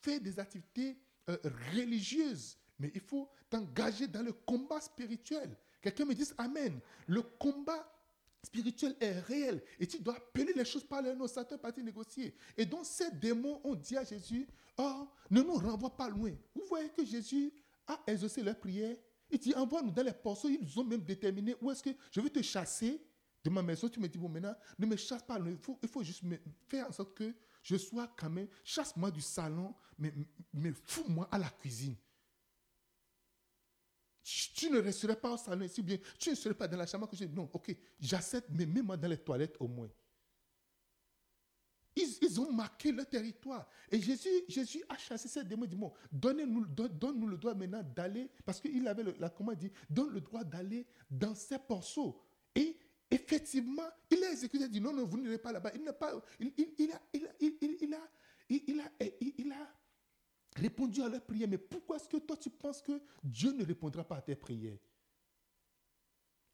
faire 0.02 0.20
des 0.20 0.38
activités 0.38 0.98
euh, 1.28 1.38
religieuses, 1.74 2.58
mais 2.78 2.90
il 2.94 3.00
faut 3.00 3.30
t'engager 3.48 4.06
dans 4.06 4.22
le 4.22 4.32
combat 4.32 4.80
spirituel. 4.80 5.56
Quelqu'un 5.80 6.04
me 6.04 6.14
dit 6.14 6.28
Amen. 6.36 6.80
Le 7.06 7.22
combat 7.22 7.97
spirituel 8.42 8.96
est 9.00 9.18
réel 9.20 9.62
et 9.78 9.86
tu 9.86 9.98
dois 10.00 10.16
appeler 10.16 10.52
les 10.54 10.64
choses 10.64 10.84
par 10.84 11.02
leur 11.02 11.16
nom. 11.16 11.26
Satan 11.26 11.56
est 11.56 11.82
négocier. 11.82 12.34
Et 12.56 12.64
donc 12.64 12.86
ces 12.86 13.10
démons 13.10 13.60
ont 13.64 13.74
dit 13.74 13.96
à 13.96 14.04
Jésus 14.04 14.48
Oh, 14.78 15.08
ne 15.30 15.42
nous 15.42 15.54
renvoie 15.54 15.96
pas 15.96 16.08
loin. 16.08 16.32
Vous 16.54 16.62
voyez 16.68 16.88
que 16.90 17.04
Jésus 17.04 17.52
a 17.86 17.98
exaucé 18.06 18.42
leur 18.42 18.58
prière. 18.58 18.96
Il 19.30 19.38
dit 19.38 19.54
Envoie-nous 19.54 19.90
dans 19.90 20.02
les 20.02 20.12
porceaux. 20.12 20.48
Ils 20.48 20.78
ont 20.78 20.84
même 20.84 21.02
déterminé 21.02 21.56
où 21.60 21.70
est-ce 21.70 21.82
que 21.82 21.90
je 22.10 22.20
vais 22.20 22.30
te 22.30 22.40
chasser 22.42 23.02
de 23.44 23.50
ma 23.50 23.62
maison. 23.62 23.88
Tu 23.88 23.98
me 23.98 24.08
dis 24.08 24.18
Bon, 24.18 24.28
maintenant, 24.28 24.54
ne 24.78 24.86
me 24.86 24.96
chasse 24.96 25.22
pas. 25.22 25.38
Il 25.44 25.58
faut, 25.58 25.78
il 25.82 25.88
faut 25.88 26.02
juste 26.02 26.22
faire 26.68 26.88
en 26.88 26.92
sorte 26.92 27.14
que 27.14 27.34
je 27.62 27.76
sois 27.76 28.08
quand 28.16 28.30
même. 28.30 28.48
Chasse-moi 28.64 29.10
du 29.10 29.20
salon, 29.20 29.74
mais, 29.98 30.12
mais 30.52 30.72
fous-moi 30.86 31.28
à 31.30 31.38
la 31.38 31.48
cuisine. 31.50 31.96
Tu 34.54 34.68
ne 34.70 34.78
resterais 34.78 35.16
pas 35.16 35.32
au 35.32 35.36
salon 35.38 35.64
ici, 35.64 35.80
bien 35.80 35.96
tu 36.18 36.30
ne 36.30 36.34
serais 36.34 36.54
pas 36.54 36.68
dans 36.68 36.76
la 36.76 36.86
chambre 36.86 37.08
que 37.08 37.16
je 37.16 37.24
dis 37.24 37.34
non, 37.34 37.48
ok, 37.50 37.74
j'accepte, 37.98 38.48
mais 38.50 38.66
mets-moi 38.66 38.96
dans 38.96 39.08
les 39.08 39.16
toilettes 39.16 39.56
au 39.58 39.68
moins. 39.68 39.88
Ils, 41.96 42.40
ont 42.40 42.52
marqué 42.52 42.92
le 42.92 43.04
territoire. 43.04 43.66
Et 43.90 44.00
Jésus, 44.00 44.28
Jésus 44.46 44.84
a 44.88 44.96
chassé 44.96 45.26
ces 45.28 45.42
démons. 45.42 45.64
Il 45.64 45.70
dit, 45.70 45.78
donnez-nous, 46.12 46.66
donne-nous 46.66 47.26
le 47.26 47.36
droit 47.38 47.54
maintenant 47.54 47.82
d'aller, 47.82 48.30
parce 48.44 48.60
qu'il 48.60 48.86
avait 48.86 49.02
la 49.18 49.30
commande, 49.30 49.56
dit, 49.56 49.72
donne 49.90 50.10
le 50.12 50.20
droit 50.20 50.44
d'aller 50.44 50.86
dans 51.10 51.34
ces 51.34 51.58
porceaux. 51.58 52.20
Et 52.54 52.76
effectivement, 53.10 53.88
il 54.10 54.22
a 54.22 54.30
exécuté, 54.30 54.64
il 54.64 54.70
dit, 54.70 54.80
non, 54.80 54.92
non, 54.92 55.06
vous 55.06 55.18
n'irez 55.18 55.38
pas 55.38 55.50
là-bas. 55.50 55.72
Il 55.74 55.82
n'a 55.82 55.92
pas, 55.92 56.14
a, 56.14 56.22
il, 56.38 56.48
a, 56.48 56.52
il, 56.78 56.92
a, 56.92 57.00
il, 57.40 58.80
a, 58.80 58.84
il 59.20 59.52
a 59.52 59.77
répondu 60.60 61.02
à 61.02 61.08
leur 61.08 61.22
prière. 61.22 61.48
Mais 61.48 61.58
pourquoi 61.58 61.96
est-ce 61.96 62.08
que 62.08 62.16
toi 62.18 62.36
tu 62.36 62.50
penses 62.50 62.82
que 62.82 63.00
Dieu 63.22 63.52
ne 63.52 63.64
répondra 63.64 64.04
pas 64.04 64.16
à 64.16 64.22
tes 64.22 64.36
prières? 64.36 64.78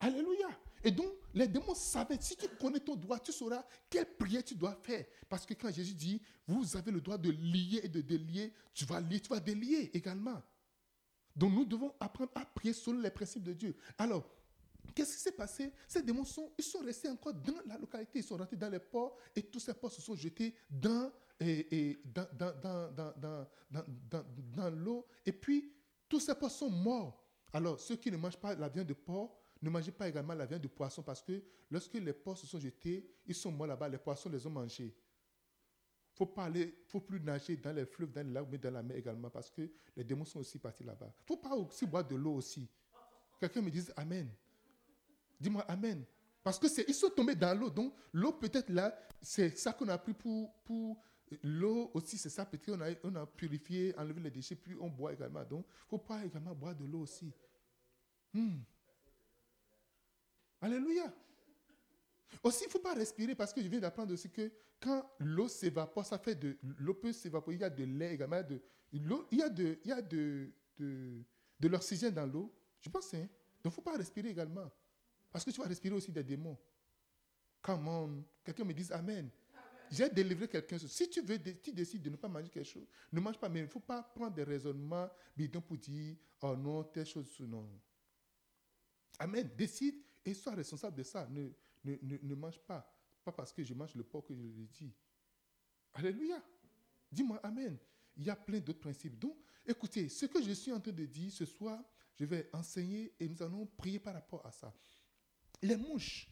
Alléluia. 0.00 0.48
Et 0.82 0.90
donc, 0.90 1.10
les 1.32 1.48
démons 1.48 1.74
savaient, 1.74 2.18
si 2.20 2.36
tu 2.36 2.46
connais 2.60 2.78
ton 2.78 2.94
droit, 2.94 3.18
tu 3.18 3.32
sauras 3.32 3.64
quelle 3.88 4.16
prière 4.16 4.44
tu 4.44 4.54
dois 4.54 4.74
faire. 4.74 5.06
Parce 5.28 5.46
que 5.46 5.54
quand 5.54 5.72
Jésus 5.72 5.94
dit, 5.94 6.20
vous 6.46 6.76
avez 6.76 6.90
le 6.90 7.00
droit 7.00 7.16
de 7.16 7.30
lier 7.30 7.80
et 7.82 7.88
de 7.88 8.02
délier, 8.02 8.52
tu 8.74 8.84
vas 8.84 9.00
lier, 9.00 9.20
tu 9.20 9.30
vas 9.30 9.40
délier 9.40 9.90
également. 9.94 10.42
Donc, 11.34 11.54
nous 11.54 11.64
devons 11.64 11.94
apprendre 11.98 12.30
à 12.34 12.44
prier 12.44 12.74
selon 12.74 13.00
les 13.00 13.10
principes 13.10 13.42
de 13.42 13.54
Dieu. 13.54 13.74
Alors, 13.96 14.28
qu'est-ce 14.94 15.16
qui 15.16 15.22
s'est 15.22 15.32
passé? 15.32 15.72
Ces 15.88 16.02
démons 16.02 16.24
sont, 16.24 16.52
ils 16.58 16.64
sont 16.64 16.80
restés 16.80 17.08
encore 17.08 17.32
dans 17.32 17.60
la 17.66 17.78
localité, 17.78 18.18
ils 18.18 18.24
sont 18.24 18.36
rentrés 18.36 18.56
dans 18.56 18.68
les 18.68 18.78
ports 18.78 19.16
et 19.34 19.42
tous 19.42 19.60
ces 19.60 19.72
ports 19.72 19.90
se 19.90 20.02
sont 20.02 20.14
jetés 20.14 20.54
dans, 20.68 21.10
et, 21.40 22.00
dans, 22.04 22.26
dans, 22.32 23.46
dans, 24.10 24.24
dans 24.56 24.70
l'eau. 24.70 25.06
Et 25.26 25.32
puis, 25.32 25.72
tous 26.08 26.20
ces 26.20 26.34
porcs 26.34 26.50
sont 26.50 26.70
morts. 26.70 27.24
Alors, 27.52 27.78
ceux 27.80 27.96
qui 27.96 28.10
ne 28.10 28.16
mangent 28.16 28.36
pas 28.36 28.54
la 28.54 28.68
viande 28.68 28.86
de 28.86 28.94
porc, 28.94 29.36
ne 29.62 29.70
mangez 29.70 29.92
pas 29.92 30.08
également 30.08 30.34
la 30.34 30.46
viande 30.46 30.62
de 30.62 30.68
poisson 30.68 31.02
parce 31.02 31.22
que 31.22 31.42
lorsque 31.70 31.94
les 31.94 32.12
porcs 32.12 32.38
se 32.38 32.46
sont 32.46 32.60
jetés, 32.60 33.08
ils 33.26 33.34
sont 33.34 33.50
morts 33.50 33.66
là-bas, 33.66 33.88
les 33.88 33.98
poissons 33.98 34.28
les 34.28 34.46
ont 34.46 34.50
mangés. 34.50 34.94
Il 36.14 36.16
faut 36.16 36.26
pas 36.26 36.48
faut 36.86 37.00
plus 37.00 37.20
nager 37.20 37.56
dans 37.56 37.72
les 37.72 37.86
fleuves, 37.86 38.12
dans 38.12 38.24
les 38.24 38.32
lacs, 38.32 38.46
mais 38.50 38.58
dans 38.58 38.70
la 38.70 38.82
mer 38.82 38.96
également 38.96 39.30
parce 39.30 39.50
que 39.50 39.68
les 39.96 40.04
démons 40.04 40.24
sont 40.24 40.40
aussi 40.40 40.58
partis 40.58 40.84
là-bas. 40.84 41.12
Il 41.22 41.26
faut 41.26 41.36
pas 41.36 41.56
aussi 41.56 41.86
boire 41.86 42.06
de 42.06 42.14
l'eau 42.14 42.34
aussi. 42.34 42.68
Quelqu'un 43.40 43.62
me 43.62 43.70
dise 43.70 43.92
Amen. 43.96 44.30
Dis-moi 45.40 45.62
Amen. 45.62 46.04
Parce 46.42 46.58
que 46.58 46.66
ils 46.86 46.94
sont 46.94 47.10
tombés 47.10 47.34
dans 47.34 47.58
l'eau. 47.58 47.70
Donc, 47.70 47.94
l'eau 48.12 48.32
peut-être 48.32 48.68
là, 48.68 48.96
c'est 49.20 49.56
ça 49.56 49.72
qu'on 49.72 49.88
a 49.88 49.98
pris 49.98 50.12
pour, 50.12 50.54
pour 50.62 51.02
l'eau 51.42 51.90
aussi, 51.94 52.18
c'est 52.18 52.30
ça. 52.30 52.44
Peut-être 52.44 52.66
qu'on 52.66 52.80
a, 52.80 52.90
on 53.02 53.14
a 53.16 53.26
purifié, 53.26 53.94
enlevé 53.98 54.20
les 54.20 54.30
déchets, 54.30 54.56
puis 54.56 54.74
on 54.80 54.88
boit 54.88 55.12
également. 55.12 55.44
Donc, 55.44 55.66
il 55.68 55.84
ne 55.84 55.88
faut 55.88 55.98
pas 55.98 56.24
également 56.24 56.54
boire 56.54 56.74
de 56.74 56.84
l'eau 56.84 57.00
aussi. 57.00 57.32
Hmm. 58.32 58.58
Alléluia. 60.60 61.12
Aussi, 62.42 62.64
il 62.64 62.66
ne 62.66 62.72
faut 62.72 62.78
pas 62.78 62.94
respirer 62.94 63.34
parce 63.34 63.52
que 63.52 63.62
je 63.62 63.68
viens 63.68 63.80
d'apprendre 63.80 64.12
aussi 64.12 64.30
que 64.30 64.50
quand 64.80 65.08
l'eau 65.20 65.48
s'évapore, 65.48 66.04
ça 66.04 66.18
fait 66.18 66.34
de 66.34 66.58
l'eau 66.78 66.94
peut 66.94 67.12
s'évaporer. 67.12 67.56
Il 67.56 67.60
y 67.60 67.64
a 67.64 67.70
de 67.70 67.84
l'air 67.84 68.12
également. 68.12 68.42
De, 68.42 68.60
il 68.92 69.38
y 69.38 69.42
a 69.42 69.48
de, 69.48 69.78
il 69.84 69.88
y 69.88 69.92
a 69.92 70.02
de, 70.02 70.50
de, 70.76 71.22
de 71.58 71.68
l'oxygène 71.68 72.14
dans 72.14 72.26
l'eau. 72.26 72.52
Je 72.80 72.90
pense, 72.90 73.14
hein? 73.14 73.18
Donc, 73.20 73.28
il 73.64 73.68
ne 73.68 73.70
faut 73.70 73.82
pas 73.82 73.96
respirer 73.96 74.28
également. 74.28 74.70
Parce 75.32 75.44
que 75.44 75.50
tu 75.50 75.60
vas 75.60 75.66
respirer 75.66 75.94
aussi 75.94 76.12
des 76.12 76.22
démons. 76.22 76.58
Come 77.62 77.88
on. 77.88 78.24
Quelqu'un 78.44 78.64
me 78.64 78.74
dise 78.74 78.92
Amen. 78.92 79.30
J'ai 79.94 80.08
délivré 80.08 80.48
quelqu'un. 80.48 80.76
Si 80.78 81.08
tu 81.08 81.20
veux, 81.20 81.38
tu 81.62 81.72
décides 81.72 82.02
de 82.02 82.10
ne 82.10 82.16
pas 82.16 82.26
manger 82.26 82.48
quelque 82.48 82.66
chose, 82.66 82.86
ne 83.12 83.20
mange 83.20 83.38
pas. 83.38 83.48
Mais 83.48 83.60
il 83.60 83.62
ne 83.62 83.68
faut 83.68 83.78
pas 83.78 84.02
prendre 84.02 84.34
des 84.34 84.42
raisonnements 84.42 85.08
bidons 85.36 85.60
pour 85.60 85.78
dire, 85.78 86.16
oh 86.42 86.56
non, 86.56 86.82
telle 86.82 87.06
chose, 87.06 87.38
non. 87.40 87.68
Amen. 89.20 89.48
Décide 89.56 89.94
et 90.24 90.34
sois 90.34 90.54
responsable 90.54 90.96
de 90.96 91.04
ça. 91.04 91.28
Ne, 91.28 91.48
ne, 91.84 91.96
ne, 92.22 92.34
mange 92.34 92.58
pas. 92.58 92.92
Pas 93.22 93.30
parce 93.30 93.52
que 93.52 93.62
je 93.62 93.72
mange 93.72 93.94
le 93.94 94.02
porc 94.02 94.24
que 94.24 94.34
je 94.34 94.42
le 94.42 94.66
dis. 94.66 94.92
Alléluia. 95.92 96.42
Dis-moi 97.12 97.38
Amen. 97.44 97.78
Il 98.16 98.24
y 98.24 98.30
a 98.30 98.36
plein 98.36 98.58
d'autres 98.58 98.80
principes. 98.80 99.16
Donc, 99.16 99.36
écoutez, 99.64 100.08
ce 100.08 100.26
que 100.26 100.42
je 100.42 100.52
suis 100.52 100.72
en 100.72 100.80
train 100.80 100.92
de 100.92 101.06
dire 101.06 101.30
ce 101.30 101.44
soir, 101.44 101.80
je 102.16 102.24
vais 102.24 102.50
enseigner 102.52 103.14
et 103.20 103.28
nous 103.28 103.40
allons 103.42 103.66
prier 103.66 104.00
par 104.00 104.14
rapport 104.14 104.44
à 104.44 104.50
ça. 104.50 104.74
Les 105.62 105.76
mouches. 105.76 106.28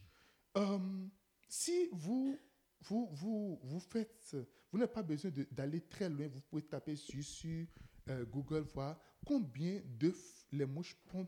Euh, 0.57 1.07
si 1.47 1.87
vous 1.93 2.37
vous, 2.83 3.09
vous, 3.13 3.59
vous 3.63 3.79
faites, 3.79 4.35
vous 4.71 4.77
n'avez 4.79 4.91
pas 4.91 5.03
besoin 5.03 5.31
d'aller 5.51 5.81
très 5.81 6.09
loin. 6.09 6.27
Vous 6.27 6.41
pouvez 6.41 6.63
taper 6.63 6.95
sur, 6.95 7.23
sur 7.23 7.65
euh, 8.09 8.25
Google, 8.25 8.61
voir 8.73 8.99
combien 9.25 9.81
d'œufs 9.85 10.45
les 10.51 10.65
mouches 10.65 10.95
pondent 11.07 11.27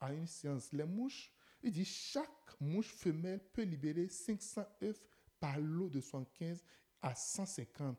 à 0.00 0.12
une 0.12 0.26
séance. 0.26 0.72
Les 0.72 0.84
mouches, 0.84 1.32
il 1.62 1.72
dit 1.72 1.84
chaque 1.84 2.60
mouche 2.60 2.92
femelle 2.94 3.40
peut 3.52 3.62
libérer 3.62 4.08
500 4.08 4.64
œufs 4.82 5.00
par 5.40 5.58
lot 5.58 5.88
de 5.88 6.00
75 6.00 6.64
à 7.02 7.14
150, 7.14 7.96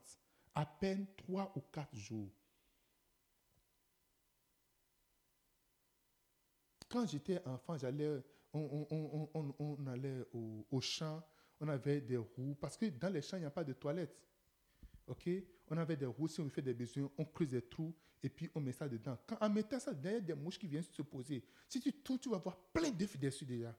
à 0.56 0.66
peine 0.66 1.06
3 1.16 1.54
ou 1.56 1.62
4 1.72 1.96
jours. 1.96 2.30
Quand 6.90 7.06
j'étais 7.06 7.42
enfant, 7.46 7.78
j'allais, 7.78 8.22
on, 8.54 8.88
on- 8.92 9.30
on- 9.34 9.56
on- 9.60 9.88
allait 9.88 10.26
au 10.34 10.82
champ, 10.82 11.24
on 11.60 11.68
avait 11.68 12.02
des 12.02 12.18
roues, 12.18 12.56
parce 12.60 12.78
que 12.78 12.86
dans 12.86 13.10
les 13.10 13.22
champs, 13.22 13.38
il 13.38 13.42
n'y 13.42 13.46
a 13.46 13.52
pas 13.52 13.64
de 13.64 13.74
toilettes. 13.74 14.16
OK? 15.08 15.30
On 15.70 15.78
avait 15.78 15.98
des 15.98 16.06
roues, 16.06 16.28
si 16.28 16.40
on 16.40 16.50
fait 16.50 16.62
des 16.62 16.74
besoins, 16.74 17.12
on 17.18 17.26
creuse 17.26 17.50
des 17.50 17.62
trous 17.62 17.94
et 18.22 18.30
puis 18.30 18.50
on 18.54 18.60
met 18.60 18.72
ça 18.72 18.88
dedans. 18.88 19.18
Quand 19.28 19.38
on 19.42 19.50
mettait 19.50 19.80
ça 19.80 19.92
a 19.92 19.94
des 19.94 20.34
mouches 20.34 20.60
qui 20.60 20.68
viennent 20.68 20.84
se 20.84 21.02
poser. 21.02 21.44
Si 21.68 21.80
tu 21.80 21.92
tournes, 21.94 22.20
tu 22.20 22.30
vas 22.30 22.38
voir 22.38 22.58
plein 22.74 22.92
d'œufs 22.92 23.18
dessus 23.18 23.46
déjà. 23.46 23.76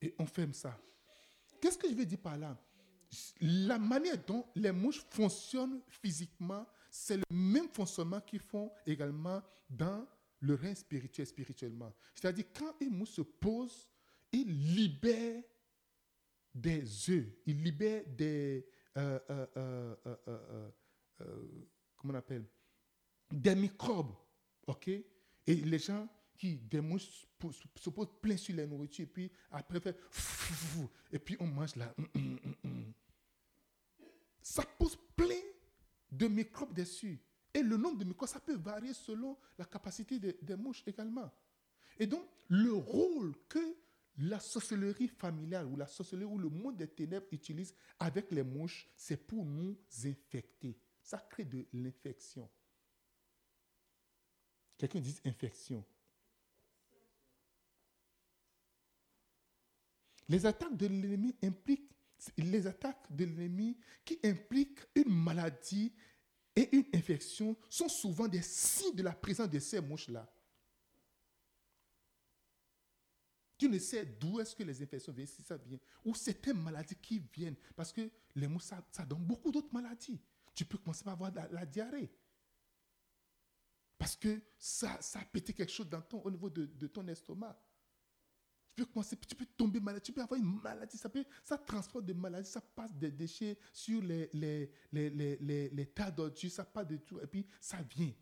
Et 0.00 0.14
on 0.18 0.26
ferme 0.26 0.52
ça. 0.52 0.78
Qu'est-ce 1.60 1.78
que 1.78 1.88
je 1.88 1.94
veux 1.94 2.04
dire 2.04 2.18
par 2.18 2.36
là? 2.36 2.56
La 3.40 3.78
manière 3.78 4.22
dont 4.24 4.46
les 4.54 4.72
mouches 4.72 5.04
fonctionnent 5.10 5.80
physiquement, 5.88 6.66
c'est 6.90 7.16
le 7.16 7.24
même 7.30 7.68
fonctionnement 7.68 8.20
qu'ils 8.20 8.40
font 8.40 8.70
également 8.84 9.42
dans 9.70 10.06
le 10.40 10.54
règne 10.54 10.74
spirituel, 10.74 11.26
spirituellement. 11.26 11.92
C'est-à-dire, 12.14 12.44
quand 12.52 12.74
une 12.80 12.90
mouche 12.90 13.10
se 13.10 13.22
pose, 13.22 13.88
il 14.34 14.74
libère 14.74 15.42
des 16.54 17.10
œufs, 17.10 17.26
il 17.46 17.62
libère 17.62 18.04
des. 18.06 18.66
euh, 18.96 19.18
euh, 19.30 19.96
euh, 21.20 21.58
comment 21.96 22.14
on 22.14 22.16
appelle? 22.16 22.44
Des 23.30 23.54
microbes. 23.54 24.14
OK? 24.66 24.88
Et 24.88 25.54
les 25.54 25.78
gens 25.78 26.08
qui, 26.36 26.56
des 26.56 26.80
mouches, 26.80 27.26
se 27.76 27.90
posent 27.90 28.08
plein 28.20 28.36
sur 28.36 28.56
la 28.56 28.66
nourriture, 28.66 29.04
et 29.04 29.06
puis 29.06 29.30
après, 29.50 29.80
fait 29.80 29.96
et 31.12 31.18
puis 31.18 31.36
on 31.40 31.46
mange 31.46 31.76
là. 31.76 31.94
hum, 31.98 32.08
hum, 32.14 32.54
hum. 32.64 32.92
Ça 34.40 34.62
pose 34.78 34.98
plein 35.16 35.40
de 36.10 36.28
microbes 36.28 36.74
dessus. 36.74 37.20
Et 37.52 37.62
le 37.62 37.76
nombre 37.76 37.98
de 37.98 38.04
microbes, 38.04 38.28
ça 38.28 38.40
peut 38.40 38.56
varier 38.56 38.92
selon 38.92 39.38
la 39.56 39.64
capacité 39.64 40.18
des 40.18 40.56
mouches 40.56 40.82
également. 40.86 41.30
Et 41.98 42.06
donc, 42.06 42.26
le 42.48 42.72
rôle 42.72 43.34
que 43.48 43.76
la 44.18 44.38
sorcellerie 44.38 45.08
familiale 45.08 45.66
ou 45.66 45.76
la 45.76 45.86
sorcellerie 45.86 46.32
ou 46.32 46.38
le 46.38 46.48
monde 46.48 46.76
des 46.76 46.88
ténèbres 46.88 47.26
utilise 47.32 47.74
avec 47.98 48.30
les 48.30 48.42
mouches, 48.42 48.88
c'est 48.96 49.16
pour 49.16 49.44
nous 49.44 49.76
infecter. 50.04 50.78
Ça 51.02 51.18
crée 51.18 51.44
de 51.44 51.66
l'infection. 51.72 52.48
Quelqu'un 54.78 55.00
dit 55.00 55.16
infection. 55.24 55.84
Les 60.28 60.46
attaques 60.46 60.76
de 60.76 60.86
l'ennemi 60.86 61.36
les 62.38 62.66
attaques 62.66 63.04
de 63.10 63.24
l'ennemi 63.24 63.76
qui 64.04 64.18
impliquent 64.24 64.80
une 64.94 65.12
maladie 65.12 65.92
et 66.56 66.74
une 66.74 66.86
infection 66.94 67.56
sont 67.68 67.88
souvent 67.88 68.28
des 68.28 68.42
signes 68.42 68.94
de 68.94 69.02
la 69.02 69.12
présence 69.12 69.50
de 69.50 69.58
ces 69.58 69.80
mouches-là. 69.80 70.30
Tu 73.64 73.70
ne 73.70 73.78
sais 73.78 74.04
d'où 74.04 74.40
est-ce 74.40 74.54
que 74.54 74.62
les 74.62 74.82
infections 74.82 75.10
viennent, 75.10 75.26
si 75.26 75.40
ça 75.40 75.56
vient, 75.56 75.78
ou 76.04 76.14
certaines 76.14 76.60
maladies 76.60 76.96
qui 76.96 77.18
viennent, 77.32 77.56
parce 77.74 77.94
que 77.94 78.10
les 78.34 78.46
mouches, 78.46 78.64
ça, 78.64 79.06
donne 79.06 79.24
beaucoup 79.24 79.50
d'autres 79.50 79.72
maladies. 79.72 80.20
Tu 80.54 80.66
peux 80.66 80.76
commencer 80.76 81.02
par 81.02 81.14
avoir 81.14 81.32
la, 81.50 81.64
diarrhée. 81.64 82.12
Parce 83.96 84.16
que 84.16 84.38
ça, 84.58 85.00
ça 85.00 85.20
a 85.20 85.24
pété 85.24 85.54
quelque 85.54 85.72
chose 85.72 85.88
dans 85.88 86.02
ton, 86.02 86.20
au 86.20 86.30
niveau 86.30 86.50
de, 86.50 86.86
ton 86.88 87.08
estomac. 87.08 87.58
Tu 88.76 88.84
peux, 88.84 88.92
commencer, 88.92 89.16
tu 89.16 89.34
peux 89.34 89.46
tomber 89.46 89.80
malade, 89.80 90.02
tu 90.02 90.12
peux 90.12 90.20
avoir 90.20 90.38
une 90.38 90.60
maladie, 90.60 90.98
ça, 90.98 91.08
peut, 91.08 91.24
ça 91.42 91.56
transporte 91.56 92.04
des 92.04 92.12
maladies, 92.12 92.50
ça 92.50 92.60
passe 92.60 92.92
des 92.92 93.12
déchets 93.12 93.56
sur 93.72 94.02
les, 94.02 94.28
les, 94.34 94.70
les, 94.92 95.08
les, 95.08 95.70
les, 95.70 95.86
tas 95.86 96.10
d'ordures, 96.10 96.50
ça 96.50 96.66
passe 96.66 96.88
de 96.88 96.98
tout, 96.98 97.18
et 97.18 97.26
puis 97.26 97.46
ça 97.62 97.80
vient. 97.80 98.12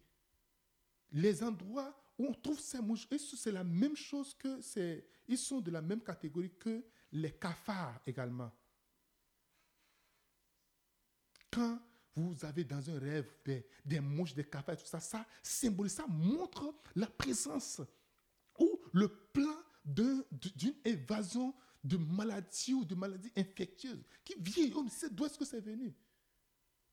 Les 1.10 1.42
endroits 1.42 2.01
on 2.18 2.32
trouve 2.32 2.60
ces 2.60 2.80
mouches, 2.80 3.06
c'est 3.18 3.52
la 3.52 3.64
même 3.64 3.96
chose 3.96 4.34
que 4.34 4.60
c'est, 4.60 5.06
ils 5.28 5.38
sont 5.38 5.60
de 5.60 5.70
la 5.70 5.82
même 5.82 6.02
catégorie 6.02 6.52
que 6.58 6.84
les 7.12 7.32
cafards 7.32 8.00
également. 8.06 8.50
Quand 11.50 11.80
vous 12.14 12.36
avez 12.44 12.64
dans 12.64 12.90
un 12.90 12.98
rêve 12.98 13.30
des, 13.84 14.00
mouches, 14.00 14.34
des 14.34 14.44
cafards, 14.44 14.76
tout 14.76 14.86
ça, 14.86 15.00
ça 15.00 15.26
symbolise, 15.42 15.92
ça 15.92 16.06
montre 16.06 16.74
la 16.94 17.06
présence 17.06 17.80
ou 18.58 18.80
le 18.92 19.08
plan 19.08 19.56
d'une 19.84 20.74
évasion 20.84 21.54
de 21.82 21.96
maladie 21.96 22.74
ou 22.74 22.84
de 22.84 22.94
maladie 22.94 23.32
infectieuse 23.36 24.04
qui 24.24 24.34
vient. 24.38 24.76
On 24.76 24.88
sait 24.88 25.10
d'où 25.10 25.24
est-ce 25.24 25.38
que 25.38 25.44
c'est 25.44 25.60
venu. 25.60 25.94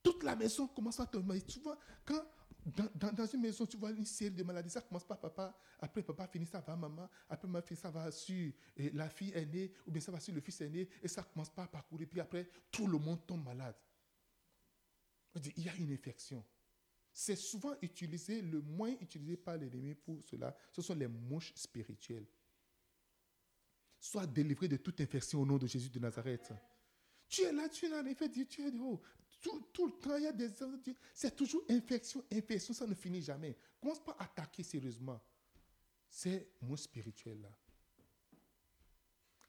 Toute 0.02 0.24
la 0.24 0.36
maison 0.36 0.68
commence 0.68 1.00
à 1.00 1.06
tomber. 1.06 1.44
Vois, 1.62 1.78
quand 2.06 2.24
dans, 2.66 3.26
une 3.26 3.42
maison, 3.42 3.66
tu 3.66 3.78
vois 3.78 3.92
une 3.92 4.06
série 4.06 4.36
de 4.36 4.44
maladies, 4.44 4.70
ça 4.70 4.82
commence 4.82 5.06
par 5.06 5.20
papa, 5.20 5.58
après 5.80 6.04
papa 6.04 6.28
finit, 6.28 6.46
ça 6.46 6.60
va 6.60 6.76
maman, 6.76 7.10
après 7.30 7.48
maman 7.48 7.66
finit, 7.66 7.80
ça 7.80 7.90
va 7.90 8.12
sur 8.12 8.52
la 8.94 9.10
fille 9.10 9.32
aînée, 9.34 9.72
ou 9.88 9.92
bien 9.92 10.02
ça 10.02 10.12
va 10.12 10.20
sur 10.20 10.34
le 10.34 10.42
fils 10.42 10.62
aîné, 10.62 10.88
et 11.02 11.08
ça 11.08 11.24
commence 11.24 11.50
par 11.50 11.70
parcourir, 11.70 12.08
puis 12.08 12.20
après, 12.20 12.50
tout 12.72 12.88
le 12.88 12.98
monde 12.98 13.26
tombe 13.26 13.44
malade. 13.44 13.76
Il 15.56 15.64
y 15.64 15.70
a 15.70 15.76
une 15.76 15.92
infection. 15.92 16.44
C'est 17.14 17.36
souvent 17.36 17.76
utilisé, 17.82 18.42
le 18.42 18.62
moins 18.62 18.92
utilisé 19.00 19.38
par 19.38 19.58
l'ennemi 19.58 19.96
pour 19.96 20.22
cela, 20.26 20.56
ce 20.72 20.82
sont 20.82 20.96
les 20.96 21.08
mouches 21.08 21.54
spirituelles. 21.56 22.28
Sois 24.00 24.28
délivré 24.28 24.68
de 24.68 24.78
toute 24.78 25.00
infection 25.02 25.42
au 25.42 25.46
nom 25.46 25.58
de 25.58 25.68
Jésus 25.68 25.90
de 25.90 26.00
Nazareth. 26.00 26.54
Tu 27.28 27.42
es 27.42 27.52
là, 27.52 27.68
tu 27.70 27.88
n'as 27.90 28.02
rien 28.02 28.16
fait, 28.16 28.30
Dieu, 28.30 28.46
tu 28.46 28.62
es 28.62 28.72
oh, 28.80 29.02
tout, 29.42 29.62
tout 29.72 29.88
le 29.88 29.94
temps, 29.94 30.18
il 30.18 30.24
y 30.24 30.28
a 30.28 30.32
des 30.34 30.50
C'est 31.14 31.36
toujours 31.36 31.64
infection, 31.70 32.24
infection, 32.32 32.74
ça 32.74 32.86
ne 32.86 32.94
finit 32.94 33.22
jamais. 33.22 33.56
Commence 33.80 34.04
pas 34.04 34.16
à 34.20 34.24
attaquer 34.24 34.64
sérieusement. 34.64 35.22
C'est 36.10 36.50
mon 36.62 36.76
spirituel 36.76 37.42
là. 37.42 37.50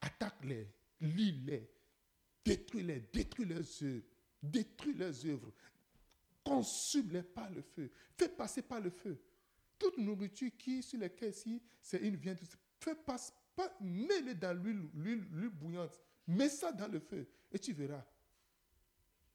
Attaque-les, 0.02 0.68
lis-les, 1.00 1.70
détruis-les, 2.44 3.00
détruis 3.12 3.46
leurs 3.46 3.82
œuvres, 3.82 4.04
détruis 4.42 4.94
leurs 4.94 5.26
œuvres, 5.26 5.52
consume-les 6.44 7.22
par 7.22 7.50
le 7.50 7.62
feu, 7.62 7.90
fais 8.16 8.28
passer 8.28 8.62
par 8.62 8.80
le 8.80 8.90
feu. 8.90 9.20
Toute 9.78 9.98
nourriture 9.98 10.50
qui, 10.58 10.82
sur 10.82 11.00
laquelle 11.00 11.34
si 11.34 11.62
c'est 11.82 11.98
une 11.98 12.16
viande, 12.16 12.38
fais 12.78 12.94
passer, 12.94 13.32
pas, 13.54 13.74
mets-le 13.80 14.34
dans 14.34 14.56
l'huile, 14.56 14.88
l'huile 14.94 15.50
bouillante, 15.50 16.00
mets 16.26 16.48
ça 16.48 16.72
dans 16.72 16.88
le 16.88 17.00
feu 17.00 17.26
et 17.52 17.58
tu 17.58 17.72
verras. 17.72 18.04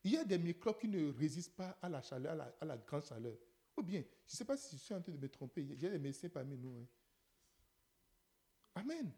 Il 0.05 0.11
y 0.11 0.17
a 0.17 0.23
des 0.23 0.37
microbes 0.37 0.77
qui 0.77 0.87
ne 0.87 1.11
résistent 1.11 1.55
pas 1.55 1.79
à 1.81 1.89
la 1.89 1.99
chaleur, 1.99 2.53
à 2.61 2.65
la, 2.65 2.77
grande 2.77 3.03
chaleur. 3.03 3.35
Ou 3.75 3.81
bien, 3.81 4.01
je 4.01 4.33
ne 4.33 4.37
sais 4.37 4.45
pas 4.45 4.55
si 4.55 4.77
je 4.77 4.81
suis 4.83 4.93
en 4.93 5.01
train 5.01 5.11
de 5.11 5.17
me 5.17 5.27
tromper, 5.27 5.63
il 5.63 5.81
y 5.81 5.87
a 5.87 5.89
des 5.89 5.97
médecins 5.97 6.29
parmi 6.29 6.55
nous. 6.55 6.77
hein. 6.79 6.87
Amen. 8.75 9.11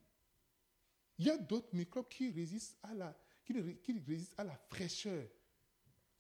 Il 1.17 1.26
y 1.26 1.30
a 1.30 1.38
d'autres 1.38 1.76
microbes 1.76 2.08
qui 2.08 2.32
résistent 2.32 2.78
à 2.84 2.93
la, 2.93 3.19
qui, 3.43 4.02
résistent 4.08 4.39
à 4.39 4.45
la 4.45 4.56
fraîcheur. 4.56 5.28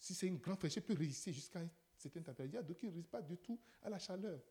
Si 0.01 0.13
c'est 0.13 0.27
une 0.27 0.37
grande 0.37 0.59
fraîcheur, 0.59 0.83
peut 0.83 0.95
résister 0.95 1.31
jusqu'à 1.31 1.61
une 1.61 1.69
certaine 1.95 2.23
température. 2.23 2.51
Il 2.51 2.55
y 2.55 2.57
a 2.57 2.63
d'autres 2.63 2.81
qui 2.81 2.87
ne 2.87 2.91
résistent 2.91 3.11
pas 3.11 3.21
du 3.21 3.37
tout 3.37 3.57
à 3.83 3.89
la 3.89 3.99
chaleur. 3.99 4.41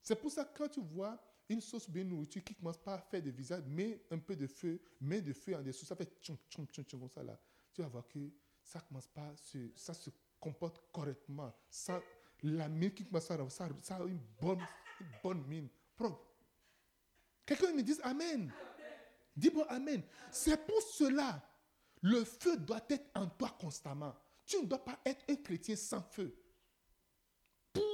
C'est 0.00 0.14
pour 0.14 0.30
ça 0.30 0.44
que 0.44 0.56
quand 0.56 0.68
tu 0.68 0.80
vois 0.80 1.20
une 1.48 1.60
sauce 1.60 1.90
bien 1.90 2.04
nourriture 2.04 2.44
qui 2.44 2.54
commence 2.54 2.78
pas 2.78 2.94
à 2.94 2.98
faire 3.00 3.20
des 3.20 3.32
visages, 3.32 3.64
mets 3.64 4.00
un 4.12 4.18
peu 4.18 4.36
de 4.36 4.46
feu, 4.46 4.80
mets 5.00 5.22
de 5.22 5.32
feu 5.32 5.56
en 5.56 5.62
dessous, 5.62 5.84
ça 5.84 5.96
fait 5.96 6.08
tchum, 6.20 6.36
tchum, 6.48 6.66
tchum, 6.68 7.00
comme 7.00 7.10
ça 7.10 7.24
là. 7.24 7.36
Tu 7.78 7.84
vas 7.84 8.02
que 8.02 8.18
ça 8.60 8.80
commence 8.80 9.06
pas, 9.06 9.32
ça 9.76 9.94
se 9.94 10.10
comporte 10.40 10.82
correctement. 10.90 11.54
Ça, 11.70 12.02
la 12.42 12.68
mine 12.68 12.92
qui 12.92 13.04
commence 13.04 13.30
à 13.30 13.48
ça, 13.48 13.68
ça 13.82 13.96
a 13.98 14.04
une 14.04 14.18
bonne, 14.40 14.66
une 15.00 15.06
bonne 15.22 15.46
mine, 15.46 15.68
propre. 15.94 16.26
Quelqu'un 17.46 17.72
me 17.72 17.82
dise 17.84 18.00
Amen. 18.02 18.52
Dis-moi 19.36 19.64
Amen. 19.70 20.02
C'est 20.32 20.66
pour 20.66 20.82
cela, 20.82 21.40
le 22.02 22.24
feu 22.24 22.56
doit 22.56 22.84
être 22.90 23.06
en 23.14 23.28
toi 23.28 23.56
constamment. 23.60 24.16
Tu 24.44 24.60
ne 24.60 24.66
dois 24.66 24.84
pas 24.84 24.98
être 25.04 25.24
un 25.28 25.36
chrétien 25.36 25.76
sans 25.76 26.02
feu. 26.02 26.36
Pour 27.72 27.84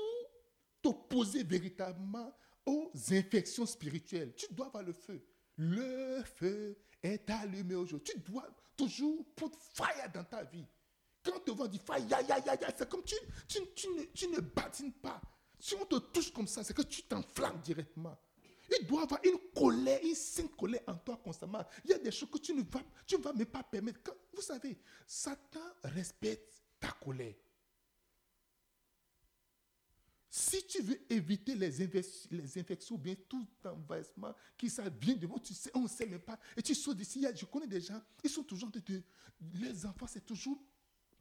t'opposer 0.81 1.44
véritablement 1.44 2.35
aux 2.64 2.90
infections 3.11 3.66
spirituelles, 3.66 4.35
tu 4.35 4.47
dois 4.55 4.68
avoir 4.68 4.83
le 4.83 4.94
feu. 4.94 5.23
Le 5.59 6.23
feu 6.23 6.79
est 7.03 7.29
allumé 7.29 7.75
aujourd'hui. 7.75 8.14
Tu 8.14 8.20
dois 8.20 8.49
toujours 8.77 9.25
put 9.35 9.51
fire 9.75 10.11
dans 10.13 10.25
ta 10.25 10.45
vie. 10.45 10.67
Quand 11.23 11.49
voit 11.55 11.69
dire 11.69 11.81
fire, 11.81 12.07
ya, 12.09 12.21
ya, 12.23 12.39
ya, 12.39 12.55
ya, 12.55 12.69
c'est 12.77 12.89
comme 12.89 13.03
tu, 13.03 13.15
tu, 13.49 13.59
tu 13.75 13.89
ne, 13.89 14.03
tu 14.05 14.29
ne 14.29 14.41
badines 14.41 14.93
pas. 14.93 15.21
Si 15.59 15.75
on 15.75 15.87
te 15.87 15.97
touche 15.97 16.33
comme 16.33 16.47
ça, 16.47 16.63
c'est 16.63 16.75
que 16.75 16.83
tu 16.83 17.03
t'enflammes 17.05 17.61
directement. 17.61 18.17
Il 18.79 18.87
doit 18.87 19.03
avoir 19.03 19.21
une 19.25 19.39
colère, 19.55 20.01
une 20.03 20.15
sainte 20.15 20.55
colère 20.57 20.83
en 20.87 20.95
toi 20.95 21.19
constamment. 21.23 21.65
Il 21.85 21.91
y 21.91 21.95
a 21.95 21.99
des 21.99 22.11
choses 22.11 22.31
que 22.31 22.39
tu 22.39 22.53
ne 22.55 22.63
vas, 22.63 22.83
tu 23.07 23.17
ne 23.17 23.23
vas 23.23 23.33
même 23.33 23.47
pas 23.47 23.63
permettre. 23.63 24.01
Vous 24.33 24.43
savez, 24.43 24.79
Satan 25.07 25.61
respecte 25.85 26.63
ta 26.81 26.91
colère. 26.93 27.35
Si 30.55 30.67
tu 30.67 30.83
veux 30.83 31.01
éviter 31.11 31.55
les, 31.57 31.69
les 32.31 32.59
infections, 32.59 32.97
bien 32.97 33.17
tout 33.29 33.47
envahissement 33.64 34.33
qui 34.57 34.71
ça 34.71 34.88
vient 34.88 35.17
de 35.17 35.27
moi, 35.27 35.40
tu 35.43 35.53
sais, 35.53 35.71
on 35.75 35.81
ne 35.83 35.88
sait 35.88 36.07
même 36.07 36.21
pas. 36.21 36.38
Et 36.57 36.62
tu 36.62 36.75
sors 36.77 36.95
d'ici, 36.95 37.27
je 37.35 37.45
connais 37.47 37.67
des 37.67 37.81
gens, 37.81 38.01
ils 38.23 38.31
sont 38.31 38.45
toujours 38.45 38.71
de, 38.71 38.79
de- 38.79 39.03
les 39.55 39.85
enfants, 39.85 40.07
c'est 40.07 40.25
toujours 40.25 40.62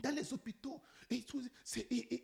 dans 0.04 0.14
les 0.14 0.32
hôpitaux. 0.34 0.82
Et 1.10 1.24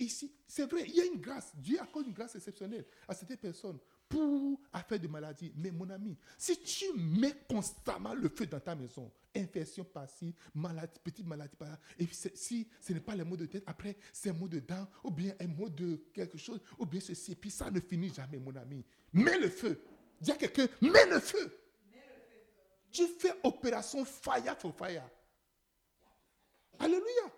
ici, 0.03 0.31
c'est 0.47 0.69
vrai, 0.69 0.83
il 0.87 0.95
y 0.95 1.01
a 1.01 1.05
une 1.05 1.19
grâce. 1.19 1.51
Dieu 1.55 1.79
accorde 1.81 2.05
une 2.07 2.13
grâce 2.13 2.35
exceptionnelle 2.35 2.85
à 3.07 3.15
cette 3.15 3.35
personne 3.39 3.79
pour 4.09 4.59
affaire 4.73 4.99
de 4.99 5.07
maladie. 5.07 5.53
Mais 5.55 5.71
mon 5.71 5.89
ami, 5.89 6.17
si 6.37 6.59
tu 6.59 6.85
mets 6.97 7.35
constamment 7.47 8.15
le 8.15 8.27
feu 8.27 8.47
dans 8.47 8.59
ta 8.59 8.75
maison, 8.75 9.11
infection 9.35 9.85
par-ci, 9.85 10.35
maladie, 10.55 10.99
petite 11.03 11.27
maladie 11.27 11.55
par-là, 11.55 11.79
et 11.97 12.07
si 12.33 12.67
ce 12.81 12.93
n'est 12.93 12.99
pas 12.99 13.15
les 13.15 13.23
mots 13.23 13.37
de 13.37 13.45
tête, 13.45 13.63
après 13.67 13.95
c'est 14.11 14.31
un 14.31 14.33
mot 14.33 14.47
de 14.47 14.59
dents, 14.59 14.87
ou 15.03 15.11
bien 15.11 15.33
un 15.39 15.47
mot 15.47 15.69
de 15.69 16.01
quelque 16.11 16.39
chose, 16.39 16.59
ou 16.79 16.85
bien 16.85 16.99
ceci, 16.99 17.33
et 17.33 17.35
puis 17.35 17.51
ça 17.51 17.69
ne 17.69 17.79
finit 17.79 18.11
jamais, 18.11 18.39
mon 18.39 18.55
ami. 18.55 18.83
Mets 19.13 19.37
le 19.37 19.49
feu. 19.49 19.79
Dis 20.19 20.31
à 20.31 20.35
quelqu'un, 20.35 20.67
mets 20.81 21.05
le 21.05 21.19
feu. 21.19 21.55
Tu 22.91 23.07
fais 23.19 23.33
opération 23.43 24.03
fire 24.03 24.57
for 24.57 24.75
fire. 24.75 25.07
Alléluia. 26.79 27.31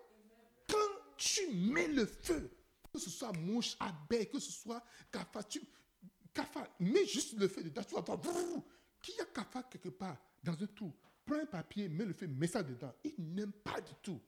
Quand 0.70 0.78
tu 1.18 1.52
mets 1.54 1.90
le 1.90 2.06
feu, 2.06 2.50
que 2.94 3.00
ce 3.00 3.10
soit 3.10 3.34
mouche, 3.34 3.76
abeille, 3.80 4.30
que 4.30 4.40
ce 4.40 4.52
soit 4.52 4.82
cafard, 5.12 5.48
tu, 5.48 5.62
cafard, 6.34 6.68
mets 6.80 7.06
juste 7.06 7.38
le 7.38 7.48
feu 7.48 7.64
dedans, 7.64 7.84
tu 7.84 7.96
vas 7.96 8.02
voir, 8.02 8.36
qu'il 9.02 9.16
y 9.16 9.22
a 9.22 9.26
cafard 9.26 9.68
quelque 9.70 9.90
part 9.90 10.18
dans 10.44 10.54
un 10.54 10.68
trou. 10.68 10.94
Prends 11.26 11.40
un 11.40 11.46
papier, 11.46 11.88
mets 11.88 12.06
le 12.06 12.14
feu, 12.14 12.28
mets 12.28 12.48
ça 12.48 12.64
dedans. 12.64 12.94
Il 13.04 13.34
n'aime 13.34 13.52
pas 13.52 13.80
du 13.80 13.94
tout. 14.02 14.20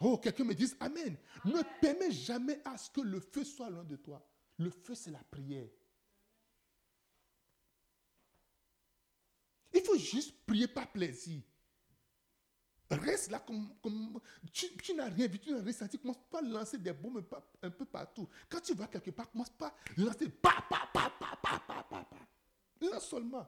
Oh, 0.00 0.16
quelqu'un 0.18 0.44
me 0.44 0.54
dise 0.54 0.76
Amen. 0.80 1.16
Ne 1.44 1.62
permets 1.80 2.12
jamais 2.12 2.60
à 2.64 2.78
ce 2.78 2.90
que 2.90 3.00
le 3.00 3.20
feu 3.20 3.44
soit 3.44 3.70
loin 3.70 3.84
de 3.84 3.96
toi. 3.96 4.24
Le 4.58 4.70
feu, 4.70 4.94
c'est 4.94 5.10
la 5.10 5.22
prière. 5.24 5.68
Il 9.72 9.80
faut 9.82 9.98
juste 9.98 10.34
prier 10.46 10.68
par 10.68 10.90
plaisir. 10.90 11.42
Reste 12.90 13.30
là 13.30 13.38
comme, 13.40 13.68
tu, 14.52 14.94
n'as 14.94 15.08
rien 15.10 15.26
vu, 15.26 15.38
tu 15.38 15.52
n'as 15.52 15.60
rien 15.60 15.72
senti. 15.72 15.98
Commence 15.98 16.16
pas 16.30 16.38
à 16.38 16.42
lancer 16.42 16.78
des 16.78 16.92
bombes 16.92 17.22
un 17.62 17.70
peu- 17.70 17.84
partout. 17.84 18.26
Quand 18.48 18.60
tu 18.60 18.72
vas 18.74 18.86
quelque 18.86 19.10
part, 19.10 19.30
commence 19.30 19.50
pas 19.50 19.66
à 19.68 19.74
lancer 20.00 20.28
pa, 20.30 20.54
pa, 20.70 20.88
pa, 20.92 21.12
pa, 21.20 21.38
pa, 21.42 21.62
pa, 21.66 21.82
pa, 21.82 22.04
pa. 22.04 22.16
Là 22.80 22.98
seulement. 23.00 23.46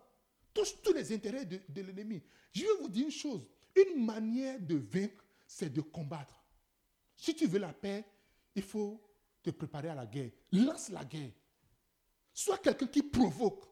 Touche 0.53 0.83
tous 0.83 0.92
les 0.92 1.11
intérêts 1.14 1.46
de, 1.46 1.61
de 1.68 1.81
l'ennemi. 1.83 2.22
Je 2.53 2.62
vais 2.62 2.76
vous 2.81 2.88
dire 2.88 3.05
une 3.07 3.11
chose. 3.11 3.46
Une 3.74 4.05
manière 4.05 4.61
de 4.61 4.76
vaincre, 4.76 5.24
c'est 5.46 5.72
de 5.72 5.81
combattre. 5.81 6.35
Si 7.16 7.35
tu 7.35 7.46
veux 7.46 7.61
la 7.61 7.72
paix, 7.72 8.05
il 8.55 8.62
faut 8.62 9.00
te 9.42 9.50
préparer 9.50 9.88
à 9.88 9.94
la 9.94 10.05
guerre. 10.07 10.33
Lance 10.53 10.90
la 10.90 11.05
guerre. 11.05 11.31
Sois 12.35 12.59
quelqu'un 12.59 12.88
qui 12.88 13.03
provoque. 13.03 13.64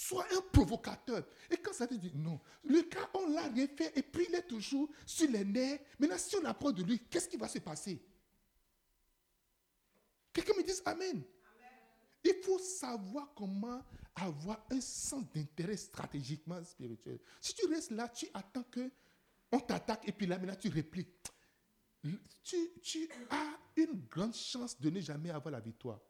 Sois 0.00 0.24
un 0.30 0.40
provocateur. 0.52 1.26
Et 1.50 1.56
quand 1.56 1.72
ça 1.72 1.84
te 1.84 1.94
dit 1.94 2.12
non, 2.14 2.40
le 2.62 2.82
cas, 2.82 3.10
on 3.14 3.30
l'a 3.30 3.48
rien 3.48 3.66
fait 3.66 3.92
et 3.98 4.02
puis 4.04 4.26
il 4.28 4.34
est 4.36 4.46
toujours 4.46 4.88
sur 5.04 5.28
les 5.28 5.44
nerfs. 5.44 5.80
Maintenant, 5.98 6.16
si 6.16 6.36
on 6.36 6.44
apprend 6.44 6.70
de 6.70 6.84
lui, 6.84 7.00
qu'est-ce 7.00 7.28
qui 7.28 7.36
va 7.36 7.48
se 7.48 7.58
passer? 7.58 8.00
Quelqu'un 10.32 10.54
me 10.56 10.62
dise 10.62 10.80
Amen. 10.84 11.20
Il 12.22 12.34
faut 12.44 12.60
savoir 12.60 13.34
comment 13.34 13.82
avoir 14.14 14.64
un 14.70 14.80
sens 14.80 15.24
d'intérêt 15.34 15.76
stratégiquement 15.76 16.62
spirituel. 16.62 17.18
Si 17.40 17.54
tu 17.54 17.66
restes 17.66 17.90
là, 17.90 18.08
tu 18.08 18.28
attends 18.34 18.62
que 18.70 18.88
on 19.50 19.58
t'attaque 19.58 20.06
et 20.06 20.12
puis 20.12 20.28
là, 20.28 20.38
maintenant, 20.38 20.54
tu 20.54 20.68
répliques. 20.68 21.26
Tu, 22.44 22.70
tu 22.80 23.08
as 23.30 23.58
une 23.74 24.06
grande 24.08 24.36
chance 24.36 24.78
de 24.78 24.90
ne 24.90 25.00
jamais 25.00 25.30
avoir 25.30 25.50
la 25.50 25.60
victoire 25.60 26.00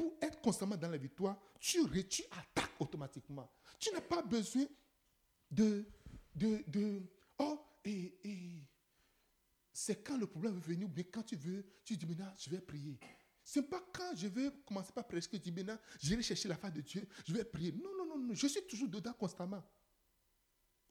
pour 0.00 0.16
être 0.22 0.40
constamment 0.40 0.78
dans 0.78 0.88
la 0.88 0.96
victoire, 0.96 1.38
tu, 1.58 1.78
tu 2.08 2.22
attaques 2.30 2.80
automatiquement. 2.80 3.50
Tu 3.78 3.92
n'as 3.92 4.00
pas 4.00 4.22
besoin 4.22 4.64
de... 5.50 5.84
de, 6.34 6.64
de 6.66 7.02
oh, 7.38 7.60
et, 7.84 8.18
et 8.24 8.64
c'est 9.70 10.02
quand 10.02 10.16
le 10.16 10.26
problème 10.26 10.56
est 10.56 10.66
venu, 10.66 10.84
ou 10.86 10.88
bien 10.88 11.04
quand 11.12 11.22
tu 11.22 11.36
veux, 11.36 11.62
tu 11.84 11.98
dis 11.98 12.06
maintenant, 12.06 12.32
je 12.38 12.48
vais 12.48 12.62
prier. 12.62 12.98
C'est 13.44 13.68
pas 13.68 13.82
quand 13.92 14.16
je 14.16 14.26
vais 14.28 14.50
commencer 14.64 14.90
par 14.90 15.06
prêcher 15.06 15.28
que 15.28 15.36
je 15.36 15.42
dis 15.42 15.52
maintenant, 15.52 15.78
je 16.00 16.14
vais 16.14 16.22
chercher 16.22 16.48
la 16.48 16.56
face 16.56 16.72
de 16.72 16.80
Dieu, 16.80 17.06
je 17.26 17.34
vais 17.34 17.44
prier. 17.44 17.72
Non, 17.72 17.94
non, 17.98 18.06
non, 18.06 18.18
non, 18.18 18.34
je 18.34 18.46
suis 18.46 18.66
toujours 18.66 18.88
dedans 18.88 19.12
constamment. 19.12 19.62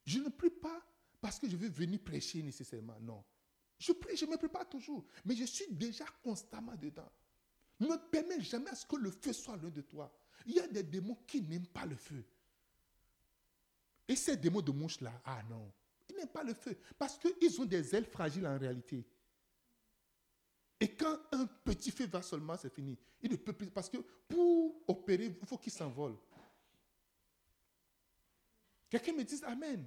Je 0.05 0.19
ne 0.19 0.29
prie 0.29 0.51
pas 0.51 0.85
parce 1.19 1.39
que 1.39 1.49
je 1.49 1.57
veux 1.57 1.69
venir 1.69 1.99
prêcher 1.99 2.43
nécessairement, 2.43 2.99
non. 2.99 3.23
Je 3.79 3.91
prie, 3.91 4.15
je 4.15 4.25
me 4.27 4.37
prépare 4.37 4.69
toujours, 4.69 5.03
mais 5.25 5.35
je 5.35 5.45
suis 5.45 5.65
déjà 5.71 6.05
constamment 6.21 6.75
dedans. 6.75 7.11
Ne 7.79 7.95
permets 8.11 8.41
jamais 8.41 8.69
à 8.69 8.75
ce 8.75 8.85
que 8.85 8.95
le 8.95 9.11
feu 9.11 9.33
soit 9.33 9.55
loin 9.57 9.69
de 9.69 9.81
toi. 9.81 10.13
Il 10.45 10.55
y 10.55 10.59
a 10.59 10.67
des 10.67 10.83
démons 10.83 11.17
qui 11.27 11.41
n'aiment 11.41 11.67
pas 11.67 11.85
le 11.85 11.95
feu. 11.95 12.23
Et 14.07 14.15
ces 14.15 14.35
démons 14.35 14.61
de 14.61 14.71
mouche-là, 14.71 15.21
ah 15.23 15.41
non, 15.49 15.71
ils 16.09 16.15
n'aiment 16.15 16.27
pas 16.27 16.43
le 16.43 16.53
feu 16.53 16.77
parce 16.97 17.17
qu'ils 17.17 17.61
ont 17.61 17.65
des 17.65 17.95
ailes 17.95 18.05
fragiles 18.05 18.47
en 18.47 18.57
réalité. 18.57 19.05
Et 20.79 20.87
quand 20.95 21.19
un 21.31 21.45
petit 21.45 21.91
feu 21.91 22.07
va 22.07 22.21
seulement, 22.21 22.57
c'est 22.57 22.73
fini. 22.73 22.97
Il 23.21 23.31
ne 23.31 23.35
peut 23.35 23.53
plus, 23.53 23.69
parce 23.69 23.89
que 23.89 23.97
pour 24.27 24.81
opérer, 24.87 25.25
il 25.25 25.47
faut 25.47 25.57
qu'il 25.57 25.73
s'envole. 25.73 26.15
Quelqu'un 28.89 29.13
me 29.13 29.23
dise 29.23 29.43
Amen. 29.43 29.85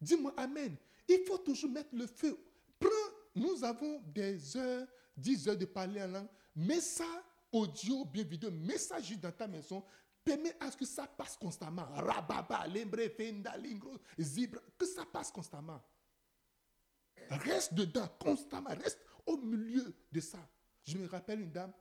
Dis-moi 0.00 0.32
Amen. 0.36 0.76
Il 1.08 1.24
faut 1.26 1.38
toujours 1.38 1.70
mettre 1.70 1.94
le 1.94 2.06
feu. 2.06 2.38
Prends, 2.78 2.88
nous 3.34 3.62
avons 3.64 4.00
des 4.14 4.56
heures, 4.56 4.86
10 5.16 5.48
heures 5.48 5.58
de 5.58 5.64
parler 5.64 6.02
en 6.02 6.08
langue. 6.08 6.28
Mets 6.54 6.80
ça 6.80 7.06
audio, 7.50 8.04
bien 8.04 8.24
vidéo, 8.24 8.50
mets 8.50 8.78
ça 8.78 9.00
juste 9.00 9.20
dans 9.20 9.32
ta 9.32 9.46
maison. 9.46 9.84
Permets 10.24 10.56
à 10.60 10.70
ce 10.70 10.76
que 10.76 10.84
ça 10.84 11.06
passe 11.06 11.36
constamment. 11.36 11.84
Rababa, 11.84 12.66
lembre, 12.68 13.08
fenda, 13.16 13.56
lingro, 13.56 13.98
zibra, 14.18 14.60
que 14.78 14.86
ça 14.86 15.04
passe 15.04 15.30
constamment. 15.30 15.82
Reste 17.28 17.74
dedans 17.74 18.08
constamment, 18.20 18.70
reste 18.70 19.00
au 19.26 19.36
milieu 19.36 19.94
de 20.10 20.20
ça. 20.20 20.38
Je 20.84 20.98
me 20.98 21.06
rappelle 21.06 21.40
une 21.40 21.52
dame 21.52 21.72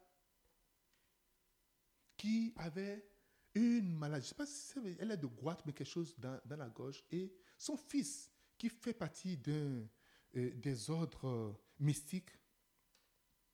qui 2.17 2.53
avait 2.57 3.05
une 3.53 3.95
maladie. 3.95 4.25
Je 4.25 4.29
sais 4.29 4.35
pas 4.35 4.45
si 4.45 4.79
elle 4.99 5.11
est 5.11 5.17
de 5.17 5.27
goitre, 5.27 5.63
mais 5.65 5.73
quelque 5.73 5.87
chose 5.87 6.15
dans, 6.17 6.39
la 6.49 6.69
gorge. 6.69 7.03
Et 7.11 7.33
son 7.57 7.77
fils, 7.77 8.31
qui 8.57 8.69
fait 8.69 8.93
partie 8.93 9.37
d'un, 9.37 9.87
euh, 10.35 10.51
des 10.55 10.89
ordres 10.89 11.27
euh, 11.27 11.53
mystiques, 11.79 12.29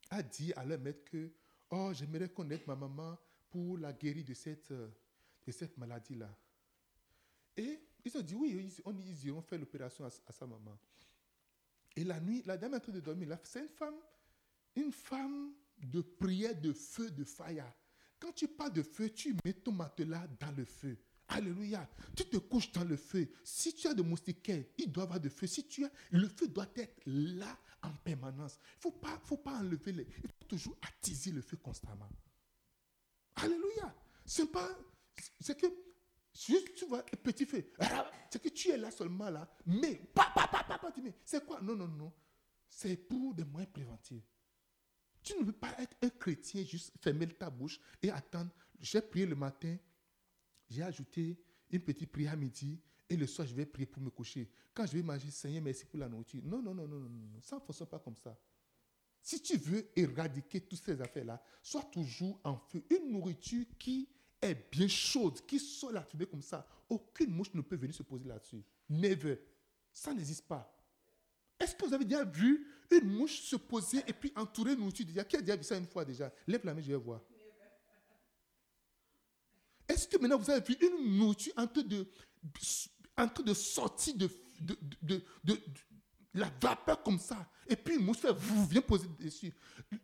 a 0.10 0.24
dit 0.24 0.54
à 0.54 0.65
leur 0.65 0.80
maître 0.80 1.04
que 1.06 1.32
Oh, 1.70 1.91
j'aimerais 1.93 2.30
connaître 2.30 2.63
ma 2.67 2.76
maman 2.76 3.17
pour 3.50 3.78
la 3.78 3.91
guérir 3.91 4.24
de 4.24 4.34
cette, 4.34 4.72
euh, 4.72 4.88
de 5.46 5.52
cette 5.52 5.78
maladie-là. 5.78 6.34
Et 7.58 7.80
ils 8.06 8.17
ont 8.17 8.22
dit 8.22 8.36
Oui, 8.36 8.52
ils, 8.56 8.82
on, 8.86 8.98
ils 9.00 9.26
iront 9.26 9.41
faire 9.41 9.60
l'opération 9.60 10.06
à, 10.06 10.32
sa 10.32 10.46
maman. 10.46 10.78
Et 11.96 12.04
la 12.04 12.20
nuit, 12.20 12.43
la 12.46 12.58
dame 12.58 12.74
est 12.74 12.78
en 12.78 12.80
train 12.80 12.91
de 12.91 13.00
dormir. 13.00 13.38
C'est 13.43 13.62
une 13.62 13.70
femme, 13.70 13.96
une 14.76 14.91
femme 14.91 15.54
de 15.78 16.02
prière, 16.02 16.56
de 16.60 16.72
feu, 16.72 17.10
de 17.10 17.24
fire. 17.24 17.74
Quand 18.20 18.32
tu 18.32 18.48
parles 18.48 18.74
de 18.74 18.84
feu, 18.84 19.10
tu 19.10 19.36
mets 19.43 19.54
ton 19.54 19.72
matelas 19.72 20.28
dans 20.39 20.56
le 20.56 20.65
feu. 20.65 20.98
Alléluia. 21.28 21.88
Tu 22.15 22.26
te 22.26 22.38
couches 22.38 22.72
dans 22.72 22.86
le 22.86 22.96
feu. 22.96 23.30
Si 23.43 23.74
tu 23.74 23.88
as 23.88 23.93
de 23.93 24.02
moustiquaires, 24.02 24.63
il 24.78 24.91
doit 24.91 25.04
avoir 25.04 25.20
de 25.20 25.30
feu. 25.30 25.46
Si 25.46 25.67
tu 25.67 25.84
as, 25.86 25.91
le 26.12 26.28
feu 26.28 26.48
doit 26.48 26.70
être 26.76 27.02
là 27.06 27.58
en 27.88 27.95
permanence. 28.04 28.60
Il 28.78 28.82
faut 28.82 28.91
pas, 28.91 29.19
faut 29.23 29.38
pas 29.38 29.60
enlever 29.60 29.91
les. 29.91 30.04
Il 30.23 30.30
faut 30.30 30.45
toujours 30.47 30.78
attiser 30.82 31.32
le 31.32 31.41
feu 31.41 31.58
constamment. 31.58 32.10
Alléluia. 33.36 33.95
C'est 34.26 34.52
pas. 34.52 34.69
C'est 35.39 35.60
que. 35.60 35.67
Juste, 36.34 36.76
tu 36.76 36.86
vois, 36.86 37.04
petit 37.04 37.45
feu. 37.45 37.71
C'est 38.30 38.41
que 38.41 38.50
tu 38.50 38.69
es 38.69 38.78
là 38.78 38.91
seulement 38.91 39.30
là. 39.30 39.50
Mais. 39.65 40.02
C'est 41.26 41.43
quoi? 41.45 41.60
Non, 41.62 41.76
non, 41.76 41.88
non. 41.88 42.13
C'est 42.69 42.95
pour 42.95 43.34
des 43.34 43.43
moyens 43.43 43.71
préventifs. 43.73 44.23
Tu 45.23 45.38
ne 45.38 45.45
peux 45.45 45.52
pas 45.52 45.76
être 45.80 45.97
un 46.02 46.10
chrétien, 46.10 46.63
juste 46.63 46.93
fermer 47.02 47.28
ta 47.28 47.50
bouche 47.50 47.80
et 48.02 48.12
attendre. 48.12 48.52
J'ai 48.80 49.02
prié 49.02 49.26
le 49.26 49.36
matin, 49.36 49.76
j'ai 50.69 50.84
ajouté 50.84 51.41
une 51.71 51.82
petite 51.82 52.12
prière 52.12 52.38
midi 52.38 52.80
et 53.10 53.15
le 53.15 53.26
soir, 53.26 53.48
je 53.48 53.54
vais 53.56 53.65
prier 53.65 53.86
pour 53.86 54.02
me 54.02 54.10
coucher. 54.10 54.50
Quand 54.74 54.86
je 54.86 54.98
vais 54.98 55.04
manger, 55.04 55.32
Seigneur, 55.32 55.63
merci 55.63 55.86
pour 55.86 56.00
la 56.00 56.10
nourriture. 56.10 56.41
Non, 56.43 56.62
non, 56.62 56.74
non, 56.74 56.88
non, 56.88 57.00
non, 57.00 57.10
non. 57.10 57.41
Ça 57.41 57.56
ne 57.56 57.62
fonctionne 57.62 57.88
pas 57.88 58.00
comme 58.00 58.17
ça. 58.17 58.38
Si 59.22 59.41
tu 59.41 59.58
veux 59.58 59.89
éradiquer 59.96 60.62
toutes 60.62 60.80
ces 60.84 61.02
affaires-là, 61.02 61.41
sois 61.62 61.84
toujours 61.84 62.39
en 62.43 62.58
feu. 62.58 62.84
Une 62.89 63.12
nourriture 63.12 63.65
qui 63.78 64.08
est 64.41 64.56
bien 64.72 64.88
chaude, 64.88 65.46
qui 65.46 65.60
sort 65.60 65.91
la 65.91 66.04
fumée 66.04 66.26
comme 66.26 66.41
ça, 66.41 66.65
aucune 66.89 67.32
mouche 67.32 67.54
ne 67.54 67.62
peut 67.62 67.76
venir 67.76 67.96
se 67.96 68.04
poser 68.04 68.26
là-dessus. 68.26 68.63
Never. 68.89 69.39
Ça 69.91 70.13
n'existe 70.13 70.46
pas. 70.46 70.74
Est-ce 71.60 71.76
que 71.76 71.86
vous 71.86 71.93
avez 71.93 72.06
déjà 72.06 72.24
vu 72.24 72.67
une 72.91 73.10
mouche 73.10 73.41
se 73.41 73.56
poser 73.56 74.04
et 74.08 74.13
puis 74.13 74.32
entourer 74.36 74.74
une 74.74 74.80
nourriture 74.80 75.06
Qui 75.28 75.38
a 75.38 75.41
déjà 75.41 75.56
vu 75.56 75.63
ça 75.63 75.78
une 75.78 75.88
fois 75.88 76.06
déjà? 76.06 76.32
Lève 76.46 76.63
la 76.63 76.74
main, 76.74 76.82
je 76.82 76.91
vais 76.91 76.98
voir. 76.98 77.22
Est-ce 79.88 80.08
que 80.08 80.17
maintenant 80.17 80.38
vous 80.38 80.50
avez 80.50 80.62
vu 80.62 80.78
une 80.82 81.17
nourriture 81.17 81.54
en 81.58 81.65
train 81.67 81.84
de, 81.84 82.08
en 83.17 83.27
train 83.27 83.43
de 83.43 83.53
sortir 83.53 84.15
de, 84.15 85.21
la 86.34 86.51
vapeur 86.62 87.01
comme 87.01 87.19
ça 87.19 87.49
Et 87.67 87.75
puis 87.75 87.95
une 87.95 88.13
fait, 88.13 88.32
vous 88.32 88.65
vient 88.67 88.82
poser 88.82 89.08
dessus. 89.19 89.53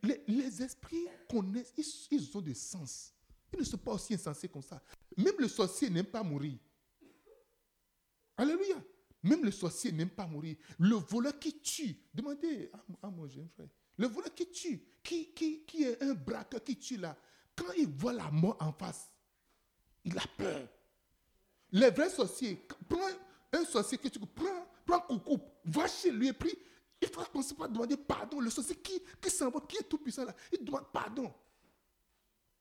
Les, 0.01 0.61
esprits 0.61 1.07
connaissent, 1.29 1.73
ils, 1.77 1.85
ils 2.17 2.37
ont 2.37 2.41
des 2.41 2.53
sens. 2.55 3.13
Ils 3.53 3.59
ne 3.59 3.65
sont 3.65 3.77
pas 3.77 3.93
aussi 3.93 4.15
insensés 4.15 4.47
comme 4.47 4.63
ça. 4.63 4.81
Même 5.15 5.35
le 5.37 5.47
sorcier 5.47 5.89
n'aime 5.89 6.05
pas 6.05 6.23
mourir. 6.23 6.57
Alléluia. 8.35 8.83
Même 9.21 9.45
le 9.45 9.51
sorcier 9.51 9.91
n'aime 9.91 10.09
pas 10.09 10.25
mourir. 10.25 10.57
Le 10.79 10.95
voleur 10.95 11.37
qui 11.39 11.59
tue, 11.59 11.95
demandez 12.13 12.69
à, 12.73 13.07
à 13.07 13.09
mon 13.09 13.27
jeune 13.27 13.47
frère, 13.49 13.69
le 13.97 14.07
voleur 14.07 14.33
qui 14.33 14.49
tue, 14.49 14.83
qui, 15.03 15.33
qui, 15.33 15.63
qui 15.65 15.83
est 15.83 16.01
un 16.01 16.13
braqueur 16.13 16.63
qui 16.63 16.77
tue 16.77 16.97
là, 16.97 17.15
quand 17.55 17.71
il 17.77 17.87
voit 17.87 18.13
la 18.13 18.29
mort 18.31 18.57
en 18.59 18.73
face, 18.73 19.11
il 20.03 20.17
a 20.17 20.23
peur. 20.37 20.67
Les 21.73 21.89
vrais 21.89 22.09
sorciers, 22.09 22.65
prends 22.87 22.99
un 23.51 23.65
sorcier 23.65 23.97
que 23.97 24.07
tu 24.07 24.19
prends, 24.19 24.67
prends 24.85 25.01
coucou, 25.01 25.41
va 25.65 25.87
chez 25.87 26.11
lui 26.11 26.27
et 26.27 26.33
puis 26.33 26.55
il 27.01 27.07
faut 27.07 27.23
commencer 27.25 27.55
par 27.55 27.67
demander 27.67 27.97
pardon. 27.97 28.39
Le 28.39 28.51
sorcier 28.51 28.75
qui, 28.75 29.01
qui 29.19 29.29
s'en 29.29 29.51
qui 29.51 29.77
est 29.77 29.89
tout 29.89 29.97
puissant 29.97 30.23
là, 30.23 30.35
il 30.51 30.63
demande 30.63 30.85
pardon. 30.93 31.33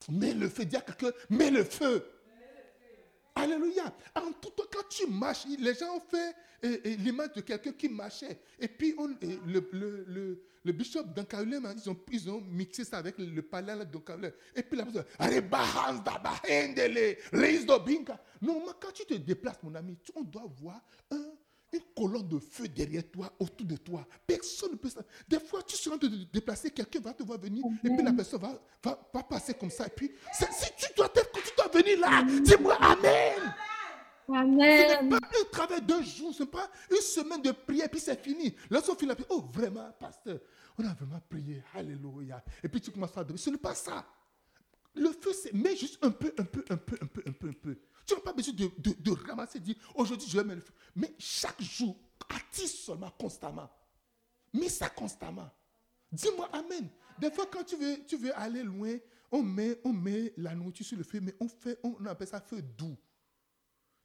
Mets 0.09 0.33
le 0.33 0.49
feu, 0.49 0.65
dis 0.65 0.75
à 0.75 0.81
quelqu'un, 0.81 1.11
mets 1.29 1.51
le 1.51 1.63
feu. 1.63 2.03
Alléluia. 3.35 3.93
En 4.15 4.31
tout 4.33 4.49
temps, 4.51 4.63
quand 4.71 4.87
tu 4.89 5.07
marches, 5.07 5.45
les 5.59 5.73
gens 5.73 5.95
ont 5.97 5.99
fait 6.01 6.35
l'image 6.97 7.33
de 7.35 7.41
quelqu'un 7.41 7.71
qui 7.73 7.89
marchait. 7.89 8.39
Et 8.59 8.67
puis, 8.67 8.93
on, 8.97 9.07
le, 9.07 9.69
le, 9.73 10.05
le, 10.07 10.43
le 10.63 10.71
bishop 10.71 11.03
d'Ankaulem, 11.03 11.73
ils 11.75 11.89
ont, 11.89 11.97
ils 12.11 12.29
ont 12.29 12.39
mixé 12.41 12.85
ça 12.85 12.97
avec 12.99 13.17
le, 13.17 13.41
palais 13.41 13.85
d'Ankaulem. 13.85 14.31
Et 14.55 14.63
puis, 14.63 14.77
la 14.77 14.85
personne. 14.85 15.05
Normalement, 18.41 18.73
quand 18.79 18.91
tu 18.93 19.05
te 19.05 19.15
déplaces, 19.15 19.57
mon 19.63 19.73
ami, 19.75 19.97
on 20.15 20.21
doit 20.23 20.45
voir 20.61 20.81
un, 21.11 21.31
une 21.73 21.81
colonne 21.97 22.27
de 22.29 22.37
feu 22.39 22.67
derrière 22.67 23.03
toi, 23.11 23.33
autour 23.39 23.65
de 23.65 23.75
toi. 23.77 24.07
Personne 24.27 24.71
ne 24.73 24.75
peut 24.77 24.89
ça. 24.89 25.01
Des 25.27 25.39
fois, 25.39 25.63
tu 25.63 25.75
seras 25.75 25.95
en 25.95 25.99
train 25.99 26.07
de 26.07 26.23
te 26.23 26.31
déplacer, 26.31 26.69
quelqu'un 26.69 26.99
va 26.99 27.13
te 27.13 27.23
voir 27.23 27.39
venir, 27.39 27.65
et 27.83 27.89
puis 27.89 28.03
la 28.05 28.13
personne 28.13 28.39
va, 28.41 28.61
va, 28.83 29.09
va 29.13 29.23
passer 29.23 29.53
comme 29.55 29.71
ça. 29.71 29.87
Et 29.87 29.89
puis, 29.89 30.11
si 30.33 30.45
tu 30.77 30.93
dois, 30.95 31.07
être- 31.15 31.31
venir 31.73 31.99
là, 31.99 32.23
dis-moi 32.23 32.75
Amen. 32.79 33.53
Ce 34.25 34.31
n'est 34.31 34.95
Amen. 34.95 35.09
pas 35.09 35.17
un 35.17 35.49
travail 35.51 35.81
d'un 35.81 36.01
jour, 36.01 36.33
ce 36.33 36.43
n'est 36.43 36.49
pas 36.49 36.69
une 36.89 37.01
semaine 37.01 37.41
de 37.41 37.51
prière, 37.51 37.89
puis 37.89 37.99
c'est 37.99 38.19
fini. 38.21 38.55
Lorsqu'on 38.69 38.95
finit 38.95 39.09
la 39.09 39.15
prière, 39.15 39.31
oh 39.31 39.41
vraiment, 39.51 39.91
pasteur, 39.99 40.39
on 40.77 40.85
a 40.85 40.93
vraiment 40.93 41.21
prié, 41.29 41.61
alléluia. 41.73 42.43
Et 42.63 42.69
puis 42.69 42.79
tu 42.79 42.89
commences 42.91 43.17
à 43.17 43.23
donner. 43.23 43.37
Ce 43.37 43.49
n'est 43.49 43.57
pas 43.57 43.75
ça. 43.75 44.05
Le 44.95 45.09
feu, 45.11 45.33
c'est 45.33 45.53
mets 45.53 45.75
juste 45.75 45.97
un 46.03 46.11
peu, 46.11 46.33
un 46.37 46.43
peu, 46.45 46.63
un 46.69 46.77
peu, 46.77 46.97
un 47.01 47.05
peu, 47.07 47.23
un 47.27 47.31
peu, 47.31 47.49
un 47.49 47.53
peu. 47.53 47.77
Tu 48.05 48.13
n'as 48.13 48.21
pas 48.21 48.33
besoin 48.33 48.53
de, 48.53 48.69
de, 48.77 48.95
de 48.99 49.11
ramasser, 49.27 49.59
dire 49.59 49.75
aujourd'hui 49.95 50.27
je 50.29 50.37
vais 50.37 50.43
mettre 50.43 50.59
le 50.59 50.65
feu. 50.65 50.73
Mais 50.95 51.13
chaque 51.17 51.61
jour, 51.61 51.97
attise 52.29 52.73
seulement 52.73 53.11
constamment. 53.19 53.69
Mets 54.53 54.69
ça 54.69 54.89
constamment. 54.89 55.49
Dis-moi 56.11 56.47
Amen. 56.53 56.87
Des 57.19 57.31
fois, 57.31 57.45
quand 57.51 57.63
tu 57.63 57.75
veux, 57.75 58.05
tu 58.07 58.17
veux 58.17 58.35
aller 58.37 58.63
loin, 58.63 58.95
on 59.33 59.41
met, 59.41 59.79
on 59.83 59.91
met 59.91 60.31
la 60.37 60.53
nourriture 60.53 60.85
sur 60.85 60.97
le 60.97 61.03
feu, 61.03 61.19
mais 61.19 61.35
on, 61.39 61.47
fait, 61.47 61.79
on 61.83 62.05
appelle 62.05 62.27
ça 62.27 62.39
feu 62.39 62.61
doux. 62.61 62.95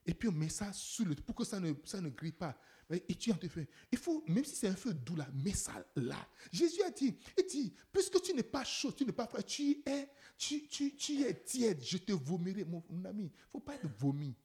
Et 0.05 0.13
puis 0.15 0.27
on 0.27 0.31
met 0.31 0.49
ça 0.49 0.73
sur 0.73 1.05
le 1.05 1.13
pour 1.13 1.35
que 1.35 1.43
ça 1.43 1.59
ne, 1.59 1.71
ça 1.85 2.01
ne 2.01 2.09
grille 2.09 2.31
pas. 2.31 2.59
Et 2.89 3.13
tu 3.13 3.31
te 3.35 3.47
fais. 3.47 3.69
Il 3.91 3.99
faut, 3.99 4.23
même 4.27 4.43
si 4.43 4.55
c'est 4.55 4.67
un 4.67 4.75
feu 4.75 4.91
doux 4.91 5.15
là, 5.15 5.27
mets 5.31 5.53
ça 5.53 5.85
là. 5.95 6.27
Jésus 6.51 6.81
a 6.81 6.89
dit, 6.89 7.15
il 7.37 7.45
dit, 7.45 7.75
puisque 7.91 8.19
tu 8.23 8.33
n'es 8.33 8.41
pas 8.41 8.63
chaud, 8.63 8.91
tu 8.91 9.05
n'es 9.05 9.11
pas 9.11 9.27
froid, 9.27 9.43
tu 9.43 9.83
es, 9.85 10.09
tu, 10.35 10.67
tu, 10.67 10.95
tu 10.95 11.21
es 11.21 11.43
tiède, 11.43 11.83
je 11.83 11.99
te 11.99 12.11
vomirai, 12.11 12.65
mon, 12.65 12.83
mon 12.89 13.05
ami. 13.05 13.25
Il 13.25 13.25
ne 13.25 13.49
faut 13.51 13.59
pas 13.59 13.75
être 13.75 13.87
vomi. 13.99 14.35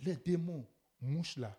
Les 0.00 0.16
démons, 0.16 0.66
mouches 1.00 1.36
là, 1.36 1.56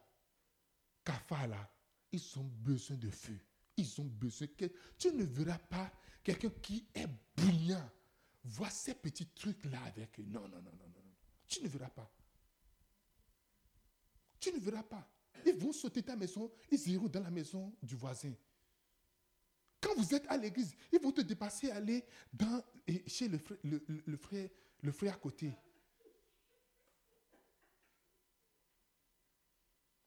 cafards 1.06 1.48
là, 1.48 1.74
ils 2.12 2.38
ont 2.38 2.44
besoin 2.44 2.98
de 2.98 3.10
feu. 3.10 3.40
Ils 3.78 4.02
ont 4.02 4.06
besoin 4.06 4.48
que 4.48 4.66
tu 4.98 5.14
ne 5.14 5.24
verras 5.24 5.58
pas 5.58 5.90
quelqu'un 6.24 6.50
qui 6.62 6.86
est 6.96 7.08
bouillant. 7.36 7.90
Vois 8.46 8.70
ces 8.70 8.94
petits 8.94 9.28
trucs 9.28 9.64
là 9.66 9.82
avec 9.84 10.20
eux. 10.20 10.24
Non, 10.28 10.42
non, 10.42 10.62
non, 10.62 10.72
non, 10.72 10.88
non. 10.88 11.04
Tu 11.48 11.62
ne 11.64 11.68
verras 11.68 11.90
pas. 11.90 12.10
Tu 14.40 14.52
ne 14.52 14.60
verras 14.60 14.84
pas. 14.84 15.08
Ils 15.46 15.56
vont 15.56 15.72
sauter 15.74 16.04
ta 16.04 16.16
maison, 16.16 16.52
ils 16.72 16.90
iront 16.90 17.08
dans 17.08 17.22
la 17.22 17.32
maison 17.32 17.74
du 17.82 17.96
voisin. 17.96 18.34
Quand 19.82 19.94
vous 19.96 20.14
êtes 20.16 20.26
à 20.30 20.38
l'église, 20.38 20.76
ils 20.92 21.00
vont 21.00 21.12
te 21.12 21.22
dépasser, 21.22 21.70
aller 21.72 22.06
dans, 22.32 22.64
et 22.88 23.08
chez 23.10 23.28
le 23.28 23.38
frère, 23.38 23.58
le, 23.64 23.84
le- 23.88 24.04
le 24.06 24.18
frère, 24.18 24.50
le 24.82 24.92
frère 24.92 25.14
à 25.14 25.18
côté. 25.18 25.52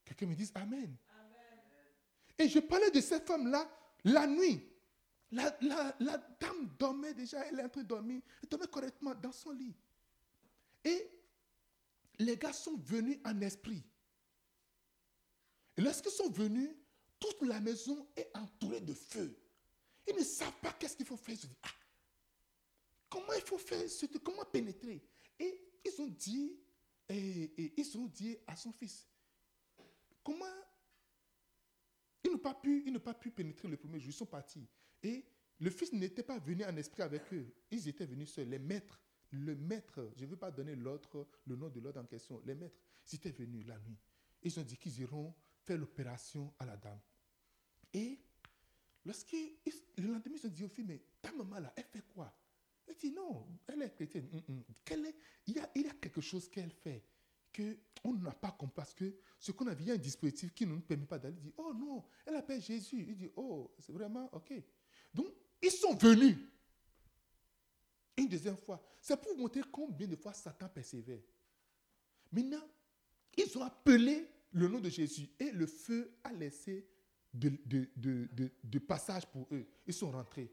Quelqu'un 0.05 0.27
me 0.27 0.35
dise 0.35 0.53
Amen. 0.55 0.97
Et 2.39 2.49
je 2.49 2.59
parlais 2.61 2.91
de 2.91 3.01
cette 3.01 3.27
femme-là 3.27 3.69
la 4.05 4.27
nuit. 4.27 4.63
La, 5.33 5.51
dame 6.41 6.69
dormait 6.79 7.15
déjà, 7.15 7.45
elle 7.47 7.61
est 7.61 7.65
en 7.65 7.69
train 7.69 7.83
de 7.83 7.89
dormir. 7.89 8.23
Elle 8.43 8.49
dormait 8.49 8.69
correctement 8.69 9.15
dans 9.15 9.33
son 9.33 9.53
lit. 9.53 9.75
Et 10.85 11.11
les 12.19 12.37
gars 12.37 12.53
sont 12.53 12.77
venus 12.77 13.19
en 13.25 13.41
esprit. 13.41 13.83
Et 15.77 15.83
lorsqu'ils 15.83 16.13
sont 16.13 16.31
venus, 16.31 16.71
toute 17.19 17.43
la 17.43 17.61
maison 17.61 18.07
est 18.17 18.31
entourée 18.35 18.81
de 18.81 18.95
feu. 18.95 19.37
Ils 20.07 20.15
ne 20.15 20.23
savent 20.23 20.59
pas 20.63 20.73
qu'est-ce 20.73 20.97
qu'il 20.97 21.07
faut 21.07 21.17
faire. 21.17 21.35
Ils 21.35 21.41
se 21.41 21.47
disent, 21.47 21.57
ah, 21.63 21.71
comment 23.09 23.33
il 23.33 23.43
faut 23.43 23.59
faire, 23.59 23.83
comment 24.23 24.45
pénétrer? 24.45 25.03
Et 25.39 25.61
ils 25.85 26.01
ont 26.01 26.07
dit, 26.07 26.57
ils 27.09 27.99
ont 27.99 28.07
dit 28.07 28.37
à 28.47 28.57
son 28.57 28.73
fils, 28.73 29.07
comment 30.23 30.45
ils 32.25 32.31
n'ont 32.31 32.39
pas 32.39 32.61
ils 32.65 32.93
n'ont 32.93 33.01
pas 33.01 33.15
pu 33.15 33.31
pénétrer 33.31 33.69
le 33.69 33.77
premier 33.77 34.01
jour, 34.01 34.11
ils 34.11 34.13
sont 34.13 34.27
partis. 34.27 34.67
Et 35.03 35.25
le 35.61 35.71
fils 35.71 35.93
n'était 35.93 36.23
pas 36.23 36.39
venu 36.39 36.65
en 36.65 36.77
esprit 36.77 37.03
avec 37.03 37.33
eux, 37.33 37.47
ils 37.71 37.89
étaient 37.89 38.07
venus 38.07 38.31
seuls. 38.33 38.49
Les 38.49 38.59
maîtres, 38.59 39.01
le 39.31 39.55
maître, 39.55 40.11
je 40.17 40.25
ne 40.25 40.31
veux 40.31 40.37
pas 40.37 40.51
donner 40.51 40.75
l'autre, 40.77 41.27
le 41.47 41.57
nom 41.57 41.69
de 41.69 41.81
l'autre 41.81 42.01
en 42.01 42.05
question, 42.05 42.41
les 42.45 42.55
maîtres, 42.55 42.77
ils 43.11 43.17
étaient 43.17 43.31
venus 43.33 43.67
la 43.67 43.79
nuit. 43.79 43.99
Ils 44.43 44.59
ont 44.61 44.63
dit 44.63 44.77
qu'ils 44.77 45.01
iront 45.01 45.35
faire 45.65 45.79
l'opération 45.79 46.53
à 46.59 46.67
la 46.67 46.77
dame. 46.77 47.01
Et 47.93 48.19
lorsqu'ils, 49.05 49.57
ils- 49.65 50.03
le 50.03 50.09
lendemain, 50.13 50.37
ils 50.43 50.47
ont 50.47 50.51
dit 50.51 50.65
au 50.65 50.69
fils, 50.69 50.85
mais 50.87 51.03
ta 51.21 51.33
maman 51.33 51.59
là, 51.59 51.73
elle 51.77 51.85
fait 51.85 52.05
quoi? 52.15 52.33
Elle 52.87 52.95
dit 52.97 53.11
non, 53.11 53.47
elle 53.67 53.83
est 53.83 53.91
chrétienne. 53.95 54.29
Quelle 54.85 55.07
est- 55.07 55.17
il, 55.47 55.57
y 55.57 55.59
a, 55.59 55.67
quelque 55.95 56.21
chose 56.21 56.49
qu'elle 56.49 56.71
fait 56.71 57.05
que 57.53 57.77
on 58.05 58.13
n'a 58.15 58.33
pas 58.33 58.53
compris 58.53 58.75
parce 58.77 58.95
que 58.95 59.17
ce 59.41 59.51
qu'on 59.51 59.67
a 59.67 59.75
vu, 59.75 59.85
il 59.85 59.89
y 59.89 59.91
a 59.91 59.95
un 59.95 59.99
dispositif 59.99 60.53
qui 60.55 60.67
ne 60.67 60.75
nous 60.75 60.81
permet 60.83 61.07
pas 61.07 61.19
d'aller. 61.19 61.37
Dit, 61.37 61.53
oh 61.57 61.73
non, 61.75 62.05
elle 62.25 62.37
appelle 62.37 62.63
Jésus. 62.63 63.05
Il 63.09 63.17
dit, 63.17 63.31
oh, 63.35 63.75
c'est 63.81 63.93
vraiment 63.93 64.29
OK. 64.33 64.53
Donc, 65.17 65.33
ils 65.63 65.71
sont 65.71 65.95
venus. 65.95 66.37
Une 68.17 68.29
deuxième 68.29 68.57
fois. 68.57 68.83
C'est 69.01 69.21
pour 69.21 69.33
vous 69.33 69.43
montrer 69.43 69.63
combien 69.73 70.07
de 70.07 70.17
fois 70.17 70.33
Satan 70.33 70.69
persévère. 70.69 71.21
Maintenant, 72.31 72.63
ils 73.37 73.57
ont 73.59 73.63
appelé 73.63 74.29
le 74.53 74.69
nom 74.69 74.81
de 74.81 74.91
Jésus 74.91 75.29
et 75.39 75.51
le 75.51 75.67
feu 75.67 76.13
a 76.25 76.33
laissé 76.33 76.87
de, 77.33 78.79
passage 78.79 79.27
pour 79.27 79.47
eux. 79.53 79.67
Ils 79.87 79.95
sont 79.95 80.11
rentrés. 80.11 80.51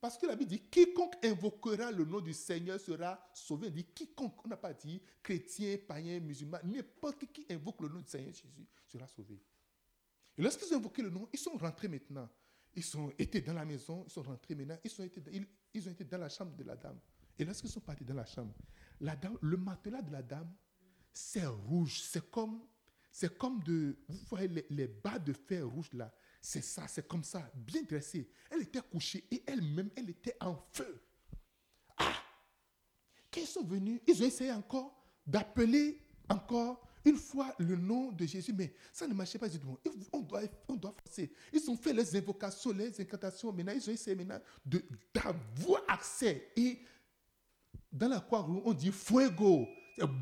Parce 0.00 0.18
que 0.18 0.26
la 0.26 0.36
Bible 0.36 0.50
dit, 0.50 0.60
quiconque 0.60 1.14
invoquera 1.24 1.90
le 1.90 2.04
nom 2.04 2.20
du 2.20 2.34
Seigneur 2.34 2.78
sera 2.78 3.18
sauvé. 3.32 3.70
Dit, 3.70 3.84
quiconque, 3.84 4.44
on 4.44 4.48
n'a 4.48 4.56
pas 4.56 4.74
dit 4.74 5.00
chrétien, 5.22 5.78
païen, 5.88 6.20
musulman, 6.20 6.58
n'importe 6.64 7.24
qui 7.32 7.46
invoque 7.50 7.80
le 7.80 7.88
nom 7.88 8.00
du 8.00 8.08
Seigneur 8.08 8.32
Jésus 8.32 8.66
sera 8.86 9.08
sauvé. 9.08 9.40
Et 10.36 10.42
lorsqu'ils 10.42 10.72
ont 10.74 10.76
invoqué 10.76 11.00
le 11.02 11.10
nom, 11.10 11.28
ils 11.32 11.38
sont 11.38 11.56
rentrés 11.56 11.88
maintenant. 11.88 12.28
Ils 12.76 12.96
ont 12.96 13.12
été 13.18 13.40
dans 13.40 13.54
la 13.54 13.64
maison, 13.64 14.04
ils 14.06 14.10
sont 14.10 14.22
rentrés 14.22 14.54
maintenant, 14.54 14.78
ils, 14.82 14.90
sont 14.90 15.04
été, 15.04 15.22
ils, 15.32 15.46
ils 15.72 15.88
ont 15.88 15.92
été 15.92 16.04
dans 16.04 16.18
la 16.18 16.28
chambre 16.28 16.54
de 16.56 16.64
la 16.64 16.76
dame. 16.76 16.98
Et 17.38 17.44
lorsqu'ils 17.44 17.70
sont 17.70 17.80
partis 17.80 18.04
dans 18.04 18.14
la 18.14 18.26
chambre, 18.26 18.54
la 19.00 19.16
dame, 19.16 19.38
le 19.40 19.56
matelas 19.56 20.02
de 20.02 20.12
la 20.12 20.22
dame, 20.22 20.52
c'est 21.12 21.46
rouge. 21.46 22.00
C'est 22.02 22.30
comme, 22.30 22.62
c'est 23.10 23.36
comme 23.38 23.62
de, 23.62 23.96
vous 24.08 24.18
voyez 24.28 24.48
les, 24.48 24.66
les 24.70 24.88
bas 24.88 25.18
de 25.18 25.32
fer 25.32 25.68
rouge 25.68 25.92
là. 25.92 26.12
C'est 26.40 26.62
ça, 26.62 26.86
c'est 26.88 27.08
comme 27.08 27.24
ça, 27.24 27.50
bien 27.54 27.82
dressée. 27.82 28.28
Elle 28.50 28.62
était 28.62 28.82
couchée 28.82 29.24
et 29.30 29.42
elle-même, 29.46 29.90
elle 29.96 30.10
était 30.10 30.36
en 30.40 30.56
feu. 30.72 31.00
Ah 31.96 32.12
Quand 33.32 33.40
ils 33.40 33.46
sont 33.46 33.64
venus, 33.64 34.00
ils 34.06 34.22
ont 34.22 34.26
essayé 34.26 34.52
encore 34.52 34.94
d'appeler 35.26 36.00
encore 36.28 36.86
une 37.04 37.16
fois 37.16 37.54
le 37.58 37.76
nom 37.76 38.12
de 38.12 38.24
Jésus, 38.24 38.52
mais 38.56 38.74
ça 38.92 39.06
ne 39.06 39.14
marchait 39.14 39.38
pas. 39.38 39.48
Dit, 39.48 39.58
bon, 39.58 39.78
on 40.12 40.20
doit, 40.20 40.42
on 40.68 40.74
doit 40.74 40.94
forcer. 41.04 41.32
Ils 41.52 41.70
ont 41.70 41.76
fait 41.76 41.92
les 41.92 42.16
invocations, 42.16 42.72
les 42.72 43.00
incantations. 43.00 43.52
Maintenant, 43.52 43.72
ils 43.74 43.88
ont 43.88 43.92
essayé 43.92 44.16
maintenant 44.16 44.40
d'avoir 45.12 45.82
accès. 45.88 46.50
Et 46.56 46.78
dans 47.92 48.08
la 48.08 48.20
croix, 48.20 48.46
on 48.64 48.72
dit 48.72 48.90
fuego. 48.90 49.68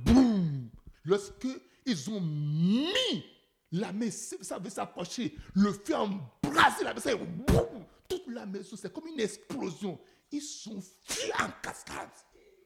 Boum. 0.04 0.68
Lorsque 1.04 1.46
ils 1.86 2.10
ont 2.10 2.20
mis 2.20 3.24
la 3.70 3.92
main, 3.92 4.10
ça 4.10 4.58
veut 4.58 4.70
s'approcher, 4.70 5.36
le 5.54 5.72
feu 5.72 5.94
a 5.94 6.02
embrasé 6.02 6.84
la 6.84 6.94
maison, 6.94 7.18
boum. 7.46 7.86
Toute 8.08 8.26
la 8.28 8.44
maison, 8.44 8.76
c'est 8.76 8.92
comme 8.92 9.06
une 9.06 9.20
explosion. 9.20 9.98
Ils 10.30 10.42
sont 10.42 10.82
fuis 11.04 11.32
en 11.40 11.48
cascade. 11.62 12.10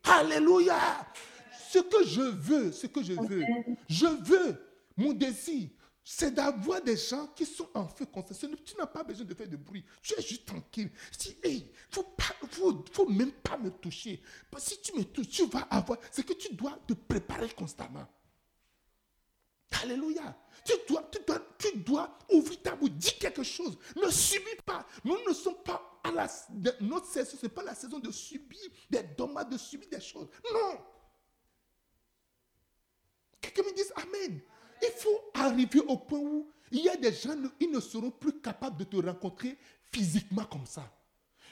Alléluia. 0.05 1.07
Ce 1.77 1.83
que 1.83 2.05
je 2.05 2.21
veux, 2.23 2.73
ce 2.73 2.87
que 2.87 3.03
je 3.03 3.12
veux, 3.12 3.45
je 3.89 4.07
veux, 4.07 4.57
mon 4.97 5.12
désir, 5.12 5.69
c'est 6.03 6.33
d'avoir 6.33 6.81
des 6.81 6.97
gens 6.97 7.27
qui 7.35 7.45
sont 7.45 7.69
en 7.75 7.87
feu 7.87 8.07
constant. 8.07 8.35
Tu 8.65 8.77
n'as 8.79 8.87
pas 8.87 9.03
besoin 9.03 9.27
de 9.27 9.35
faire 9.35 9.49
de 9.49 9.57
bruit. 9.57 9.85
Tu 10.01 10.15
es 10.15 10.23
juste 10.23 10.47
tranquille. 10.47 10.91
Si, 11.19 11.37
hey, 11.43 11.71
faut 11.91 12.05
pas, 12.05 12.35
faut, 12.51 12.85
faut 12.93 13.09
même 13.09 13.33
pas 13.33 13.59
me 13.59 13.71
toucher. 13.71 14.23
Parce 14.51 14.65
que 14.65 14.71
si 14.71 14.81
tu 14.81 14.97
me 14.97 15.05
touches, 15.05 15.29
tu 15.29 15.47
vas 15.47 15.67
avoir. 15.71 15.99
C'est 16.11 16.25
que 16.25 16.33
tu 16.33 16.55
dois 16.55 16.79
te 16.87 16.95
préparer 16.95 17.51
constamment. 17.51 18.07
Alléluia. 19.83 20.35
Tu 20.65 20.73
dois, 20.89 21.11
tu 21.12 21.19
dois, 21.27 21.41
tu 21.59 21.77
dois 21.79 22.19
ouvrir 22.31 22.62
ta 22.62 22.75
bouche, 22.75 22.93
dis 22.93 23.19
quelque 23.19 23.43
chose. 23.43 23.77
Ne 23.97 24.09
subis 24.09 24.62
pas. 24.65 24.87
Nous 25.05 25.19
ne 25.29 25.35
sommes 25.35 25.62
pas 25.62 26.01
à 26.03 26.11
la. 26.11 26.27
Notre 26.81 27.07
saison, 27.07 27.37
ce 27.39 27.47
n'est 27.47 27.53
pas 27.53 27.65
la 27.65 27.75
saison 27.75 27.99
de 27.99 28.11
subir 28.11 28.61
des 28.89 29.03
dommages, 29.03 29.49
de 29.49 29.59
subir 29.59 29.89
des 29.91 30.01
choses. 30.01 30.29
Non. 30.53 30.79
Quelqu'un 33.40 33.62
me 33.62 33.75
dise 33.75 33.92
Amen. 33.96 34.40
Il 34.83 34.90
faut 34.96 35.20
arriver 35.35 35.81
au 35.81 35.96
point 35.96 36.18
où 36.18 36.51
il 36.70 36.83
y 36.83 36.88
a 36.88 36.96
des 36.96 37.12
gens, 37.12 37.35
ils 37.61 37.70
ne 37.70 37.81
seront 37.81 38.11
plus 38.11 38.40
capables 38.40 38.77
de 38.77 38.85
te 38.85 38.96
rencontrer 38.96 39.57
physiquement 39.92 40.44
comme 40.44 40.66
ça. 40.66 40.92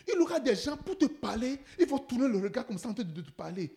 Il 0.06 0.14
y 0.14 0.18
aura 0.18 0.40
des 0.40 0.54
gens 0.54 0.76
pour 0.76 0.98
te 0.98 1.06
parler, 1.06 1.58
ils 1.78 1.86
vont 1.86 1.98
tourner 1.98 2.28
le 2.28 2.38
regard 2.38 2.66
comme 2.66 2.78
ça 2.78 2.88
en 2.88 2.94
train 2.94 3.04
de 3.04 3.20
te 3.20 3.30
parler. 3.30 3.74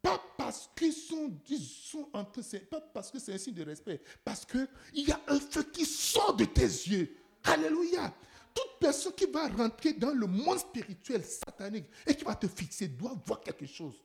Pas 0.00 0.20
parce 0.36 0.70
qu'ils 0.76 0.92
sont, 0.92 1.30
ils 1.48 1.60
sont 1.62 2.08
entre 2.12 2.40
pas 2.66 2.80
parce 2.80 3.10
que 3.10 3.18
c'est 3.18 3.34
un 3.34 3.38
signe 3.38 3.54
de 3.54 3.64
respect, 3.64 4.00
parce 4.24 4.44
qu'il 4.44 4.66
y 4.94 5.10
a 5.12 5.20
un 5.28 5.38
feu 5.38 5.62
qui 5.64 5.84
sort 5.84 6.34
de 6.34 6.44
tes 6.44 6.62
yeux. 6.62 7.14
Alléluia. 7.44 8.12
Toute 8.54 8.78
personne 8.80 9.12
qui 9.12 9.26
va 9.26 9.48
rentrer 9.48 9.92
dans 9.92 10.12
le 10.12 10.26
monde 10.26 10.58
spirituel 10.58 11.24
satanique 11.24 11.86
et 12.06 12.14
qui 12.14 12.24
va 12.24 12.34
te 12.34 12.46
fixer 12.46 12.88
doit 12.88 13.14
voir 13.24 13.40
quelque 13.40 13.66
chose. 13.66 14.02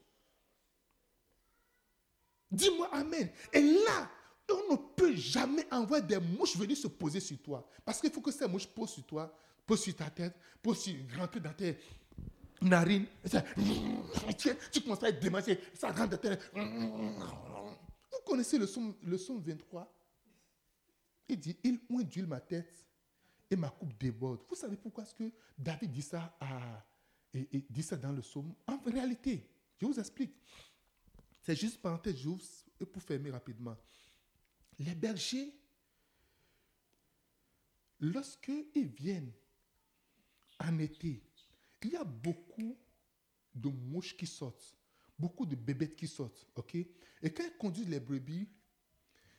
Dis-moi 2.51 2.89
Amen. 2.93 3.29
Et 3.53 3.61
là, 3.61 4.09
on 4.49 4.73
ne 4.73 4.77
peut 4.95 5.15
jamais 5.15 5.67
envoyer 5.71 6.03
des 6.05 6.19
mouches 6.19 6.55
venir 6.55 6.77
se 6.77 6.87
poser 6.87 7.19
sur 7.19 7.37
toi. 7.41 7.67
Parce 7.83 7.99
qu'il 7.99 8.11
faut 8.11 8.21
que 8.21 8.31
ces 8.31 8.47
mouches 8.47 8.67
posent 8.67 8.91
sur 8.91 9.05
toi, 9.05 9.33
posent 9.65 9.81
sur 9.81 9.95
ta 9.95 10.09
tête, 10.09 10.35
posent 10.61 10.81
sur, 10.81 10.95
rentrer 11.17 11.39
dans 11.39 11.53
tes 11.53 11.77
narines. 12.61 13.05
Ça, 13.25 13.43
tu 14.71 14.81
commences 14.81 15.03
à 15.03 15.09
être 15.09 15.19
démangé, 15.19 15.59
ça 15.73 15.91
rentre 15.91 16.11
dans 16.11 16.17
tes... 16.17 16.37
Vous 16.53 18.23
connaissez 18.25 18.57
le 18.57 18.67
son, 18.67 18.95
le 19.03 19.17
son 19.17 19.37
23 19.37 19.93
Il 21.29 21.39
dit, 21.39 21.57
il 21.63 21.79
ondule 21.89 22.27
ma 22.27 22.39
tête 22.39 22.85
et 23.49 23.55
ma 23.55 23.69
coupe 23.69 23.97
déborde. 23.99 24.41
Vous 24.49 24.55
savez 24.55 24.77
pourquoi 24.77 25.03
est-ce 25.03 25.13
que 25.13 25.31
David 25.57 25.91
dit 25.91 26.01
ça, 26.01 26.37
et 27.33 27.65
dit 27.69 27.83
ça 27.83 27.95
dans 27.95 28.11
le 28.11 28.21
psaume? 28.21 28.53
En 28.65 28.79
réalité, 28.85 29.45
je 29.79 29.85
vous 29.85 29.99
explique. 29.99 30.33
C'est 31.47 31.55
juste 31.55 31.81
parenthèse, 31.81 32.17
j'ouvre 32.17 32.43
pour 32.91 33.01
fermer 33.01 33.31
rapidement. 33.31 33.77
Les 34.79 34.93
bergers, 34.93 35.57
lorsqu'ils 38.01 38.89
viennent 38.89 39.31
en 40.59 40.77
été, 40.77 41.23
il 41.83 41.91
y 41.91 41.95
a 41.95 42.03
beaucoup 42.03 42.77
de 43.55 43.69
mouches 43.69 44.17
qui 44.17 44.27
sortent, 44.27 44.75
beaucoup 45.17 45.45
de 45.45 45.55
bébêtes 45.55 45.95
qui 45.95 46.05
sortent, 46.05 46.45
ok? 46.53 46.75
Et 46.75 47.33
quand 47.33 47.45
ils 47.45 47.57
conduisent 47.57 47.87
les 47.87 48.01
brebis, 48.01 48.49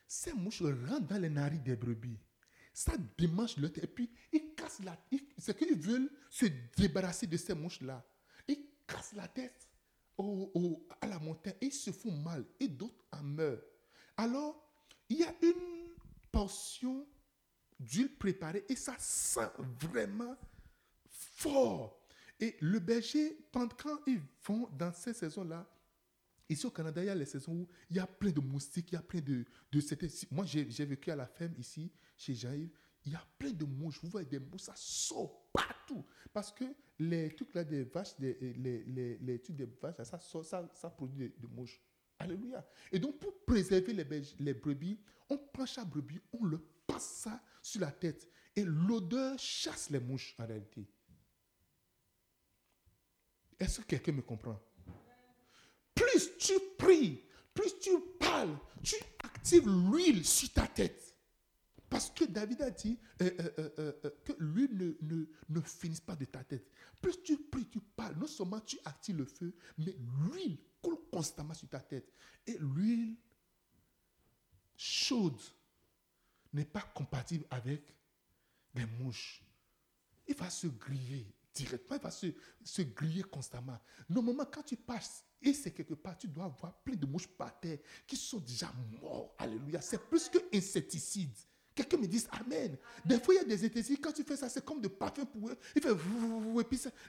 ces 0.07 0.33
mouches 0.33 0.63
rentrent 0.63 1.09
dans 1.09 1.21
les 1.21 1.29
narines 1.29 1.63
des 1.63 1.77
brebis. 1.77 2.19
Ça 2.73 2.97
démange 3.19 3.59
le 3.59 3.71
tête. 3.71 3.85
Et 3.85 3.87
puis, 3.87 4.11
ils 4.33 4.55
cassent 4.55 4.83
la 4.83 4.97
tête. 4.97 5.29
C'est 5.37 5.55
qu'ils 5.55 5.79
veulent 5.79 6.11
se 6.31 6.47
débarrasser 6.75 7.27
de 7.27 7.37
ces 7.37 7.55
mouches-là. 7.55 8.03
Ils 8.49 8.65
cassent 8.87 9.13
la 9.13 9.29
tête 9.29 9.68
à 11.01 11.07
la 11.07 11.19
montagne 11.19 11.55
et 11.61 11.67
ils 11.67 11.73
se 11.73 11.91
font 11.91 12.13
mal. 12.13 12.45
Et 12.61 12.69
d'autres 12.69 13.05
en 13.13 13.23
meurent. 13.23 13.63
Alors, 14.17 14.63
il 15.09 15.19
y 15.19 15.25
a 15.25 15.35
une 15.43 15.95
portion 16.33 17.07
d'huile 17.79 18.15
préparée 18.17 18.65
et 18.69 18.77
ça 18.77 18.97
sent 18.99 19.49
vraiment 19.81 20.37
fort. 21.09 21.99
Et 22.41 22.57
le 22.61 22.79
berger, 22.79 23.39
quand 23.53 23.69
ils 24.07 24.21
vont 24.45 24.69
dans 24.77 24.93
ces 24.93 25.13
saisons-là, 25.13 25.69
ici 26.49 26.67
au 26.67 26.71
Canada, 26.71 27.03
il 27.03 27.07
y 27.07 27.11
a 27.11 27.15
les 27.15 27.27
saisons 27.27 27.53
où 27.53 27.69
il 27.91 27.97
y 27.97 28.01
a 28.01 28.07
plein 28.07 28.31
de 28.31 28.41
moustiques, 28.41 28.93
il 28.93 28.95
y 28.95 28.99
a 28.99 29.03
plein 29.03 29.21
de... 29.21 29.45
de 29.73 30.35
moi, 30.35 30.45
j'ai 30.45 30.85
vécu 30.85 31.11
à 31.11 31.17
la 31.17 31.27
ferme 31.27 31.55
ici, 31.59 31.91
chez 32.17 32.35
Jaïr, 32.35 32.69
il 33.05 33.13
y 33.13 33.17
a 33.17 33.27
plein 33.39 33.51
de 33.51 33.65
mouches. 33.65 34.01
Vous 34.03 34.09
voyez 34.09 34.29
des 34.29 34.39
mouches, 34.39 34.63
ça 34.63 34.75
sort 34.77 35.48
Parce 36.33 36.53
que 36.53 36.65
les 36.99 37.35
trucs 37.35 37.55
là 37.55 37.65
des 37.65 37.85
vaches, 37.85 38.19
les, 38.19 38.35
les, 39.21 39.41
trucs 39.41 39.57
des 39.57 39.67
vaches, 39.67 39.97
ça, 40.03 40.19
ça, 40.75 40.91
produit 40.91 41.33
des 41.39 41.47
mouches. 41.49 41.81
Alléluia. 42.19 42.67
Et 42.91 42.99
donc, 42.99 43.19
pour 43.19 43.45
préserver 43.45 43.93
les, 43.93 44.23
les 44.41 44.55
brebis, 44.55 44.99
on 45.29 45.39
prend 45.39 45.67
chaque 45.67 45.89
brebis, 45.89 46.21
on 46.33 46.45
le 46.45 46.59
passe 46.87 47.23
ça 47.23 47.41
sur 47.63 47.81
la 47.81 47.93
tête. 47.93 48.29
Et 48.57 48.65
l'odeur 48.65 49.39
chasse 49.39 49.91
les 49.91 50.01
mouches 50.01 50.35
en 50.39 50.47
réalité. 50.47 50.85
Est-ce 53.59 53.81
que 53.81 53.87
quelqu'un 53.87 54.13
me 54.13 54.23
comprend? 54.23 54.61
Plus 55.95 56.37
tu 56.39 56.55
pries, 56.77 57.25
plus 57.53 57.79
tu 57.81 57.91
parles, 58.19 58.57
tu 58.83 58.97
actives 59.23 59.69
l'huile 59.69 60.25
sur 60.25 60.53
ta 60.53 60.67
tête. 60.67 61.08
Parce 61.89 62.11
que 62.11 62.25
David 62.25 62.63
a 62.63 62.71
dit 62.71 62.99
euh, 63.23 63.31
euh, 63.59 63.71
euh, 63.79 64.11
que 64.25 64.33
l'huile 64.39 64.77
ne, 64.77 65.17
ne, 65.17 65.27
ne 65.49 65.61
finisse 65.61 66.01
pas 66.01 66.17
de 66.17 66.27
ta 66.27 66.45
tête. 66.45 66.71
Plus 67.01 67.23
tu 67.23 67.39
pries, 67.39 67.67
tu 67.69 67.81
parles, 67.81 68.17
non 68.17 68.27
seulement 68.27 68.61
tu 68.61 68.79
actives 68.85 69.17
le 69.17 69.25
feu, 69.25 69.55
mais 69.79 69.97
l'huile 70.21 70.59
coule 70.83 70.99
constamment 71.11 71.55
sur 71.55 71.69
ta 71.69 71.81
tête. 71.81 72.13
Et 72.47 72.59
l'huile 72.59 73.17
chaude 74.77 75.41
n'est 76.53 76.65
pas 76.65 76.83
compatible 76.95 77.47
avec 77.51 77.83
les 78.75 78.87
mouches. 78.87 79.43
Il 80.27 80.35
va 80.35 80.51
se 80.51 80.67
griller 80.67 81.27
directement, 81.55 81.97
il 81.97 82.03
va 82.03 82.11
se, 82.11 82.27
se 82.63 82.83
griller 82.83 83.23
constamment. 83.23 83.79
Normalement, 84.09 84.45
quand 84.45 84.63
tu 84.63 84.77
passes 84.77 85.25
et 85.41 85.53
c'est 85.53 85.73
quelque 85.73 85.95
part, 85.95 86.19
tu 86.19 86.29
dois 86.29 86.45
avoir 86.45 86.75
plein 86.83 86.97
de 86.97 87.07
mouches 87.07 87.29
par 87.29 87.59
terre 87.61 87.79
qui 88.07 88.17
sont 88.17 88.41
déjà 88.41 88.73
morts. 89.01 89.35
Alléluia. 89.39 89.81
C'est 89.81 90.03
plus 90.09 90.29
que 90.29 90.39
insecticide. 90.53 91.35
Quelqu'un 91.79 91.99
me 91.99 92.09
dit 92.09 92.25
Amen. 92.33 92.77
Des 93.05 93.21
fois, 93.21 93.35
il 93.35 93.37
y 93.37 93.41
a 93.41 93.45
des 93.45 93.55
insecticides, 93.55 94.01
quand 94.01 94.11
tu 94.11 94.25
fais 94.25 94.37
ça, 94.37 94.49
c'est 94.49 94.65
comme 94.65 94.81
de 94.81 94.89
parfum 94.89 95.25
pour 95.25 95.49
eux. 95.49 95.57
Il 95.77 95.81
fait 95.81 95.91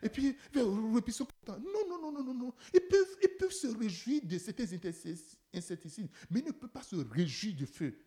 et 0.03 0.10
puis, 0.10 0.27
et 0.27 1.01
puis, 1.01 1.12
sont 1.12 1.25
contents. 1.25 1.60
Non, 1.60 1.89
non, 1.89 1.99
non, 1.99 2.12
non, 2.12 2.23
non, 2.23 2.34
non. 2.36 2.53
Ils 2.71 2.82
peuvent, 2.82 3.17
ils 3.23 3.36
peuvent 3.36 3.51
se 3.51 3.65
réjouir 3.65 4.21
de 4.23 4.38
ces 4.38 4.53
insecticides, 5.51 6.08
mais 6.29 6.41
ils 6.41 6.45
ne 6.45 6.51
peuvent 6.51 6.69
pas 6.69 6.84
se 6.84 6.97
réjouir 6.97 7.55
du 7.55 7.65
feu. 7.65 7.97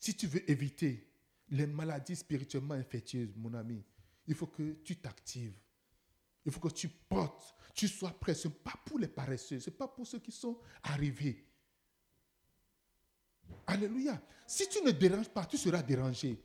Si 0.00 0.12
tu 0.16 0.26
veux 0.26 0.50
éviter 0.50 1.08
les 1.48 1.68
maladies 1.68 2.16
spirituellement 2.16 2.74
infectieuses, 2.74 3.32
mon 3.36 3.54
ami, 3.54 3.84
il 4.26 4.34
faut 4.34 4.48
que 4.48 4.72
tu 4.82 4.96
t'actives. 4.96 5.54
Il 6.44 6.50
faut 6.50 6.58
que 6.58 6.74
tu 6.74 6.88
portes, 6.88 7.54
tu 7.74 7.86
sois 7.86 8.10
prêt. 8.10 8.34
Ce 8.34 8.48
n'est 8.48 8.54
pas 8.54 8.74
pour 8.84 8.98
les 8.98 9.06
paresseux, 9.06 9.60
ce 9.60 9.70
n'est 9.70 9.76
pas 9.76 9.86
pour 9.86 10.04
ceux 10.04 10.18
qui 10.18 10.32
sont 10.32 10.58
arrivés. 10.82 11.47
Alléluia. 13.66 14.20
Si 14.46 14.68
tu 14.68 14.82
ne 14.82 14.90
déranges 14.90 15.28
pas, 15.28 15.44
tu 15.44 15.56
seras 15.56 15.82
dérangé. 15.82 16.42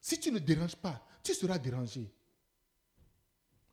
Si 0.00 0.18
tu 0.18 0.30
ne 0.30 0.38
déranges 0.38 0.76
pas, 0.76 1.04
tu 1.22 1.34
seras 1.34 1.58
dérangé. 1.58 2.10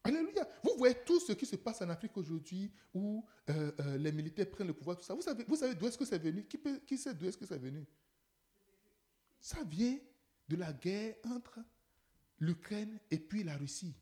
Alléluia. 0.04 0.48
Vous 0.64 0.74
voyez 0.78 0.96
tout 1.06 1.20
ce 1.20 1.34
qui 1.34 1.46
se 1.46 1.56
passe 1.56 1.82
en 1.82 1.90
Afrique 1.90 2.16
aujourd'hui 2.18 2.72
où 2.94 3.26
euh, 3.50 3.72
euh, 3.80 3.98
les 3.98 4.12
militaires 4.12 4.50
prennent 4.50 4.68
le 4.68 4.74
pouvoir, 4.74 4.98
tout 4.98 5.04
ça. 5.04 5.16
Vous 5.16 5.22
savez, 5.22 5.44
vous 5.48 5.56
savez 5.56 5.74
d'où 5.76 5.88
est-ce 5.88 5.98
que 5.98 6.06
c'est 6.06 6.20
venu? 6.20 6.46
Qui, 6.46 6.60
qui 6.86 6.98
sait 6.98 7.14
d'où 7.14 7.28
est-ce 7.28 7.38
que 7.38 7.46
c'est 7.46 7.58
venu? 7.58 7.86
Ça 9.40 9.64
vient 9.64 9.98
de 10.48 10.56
la 10.58 10.73
guerre 10.73 11.15
entre 11.26 11.60
l'Ukraine 12.40 13.00
et 13.10 13.17
puis 13.17 13.44
la 13.44 13.58
Russie. 13.58 13.96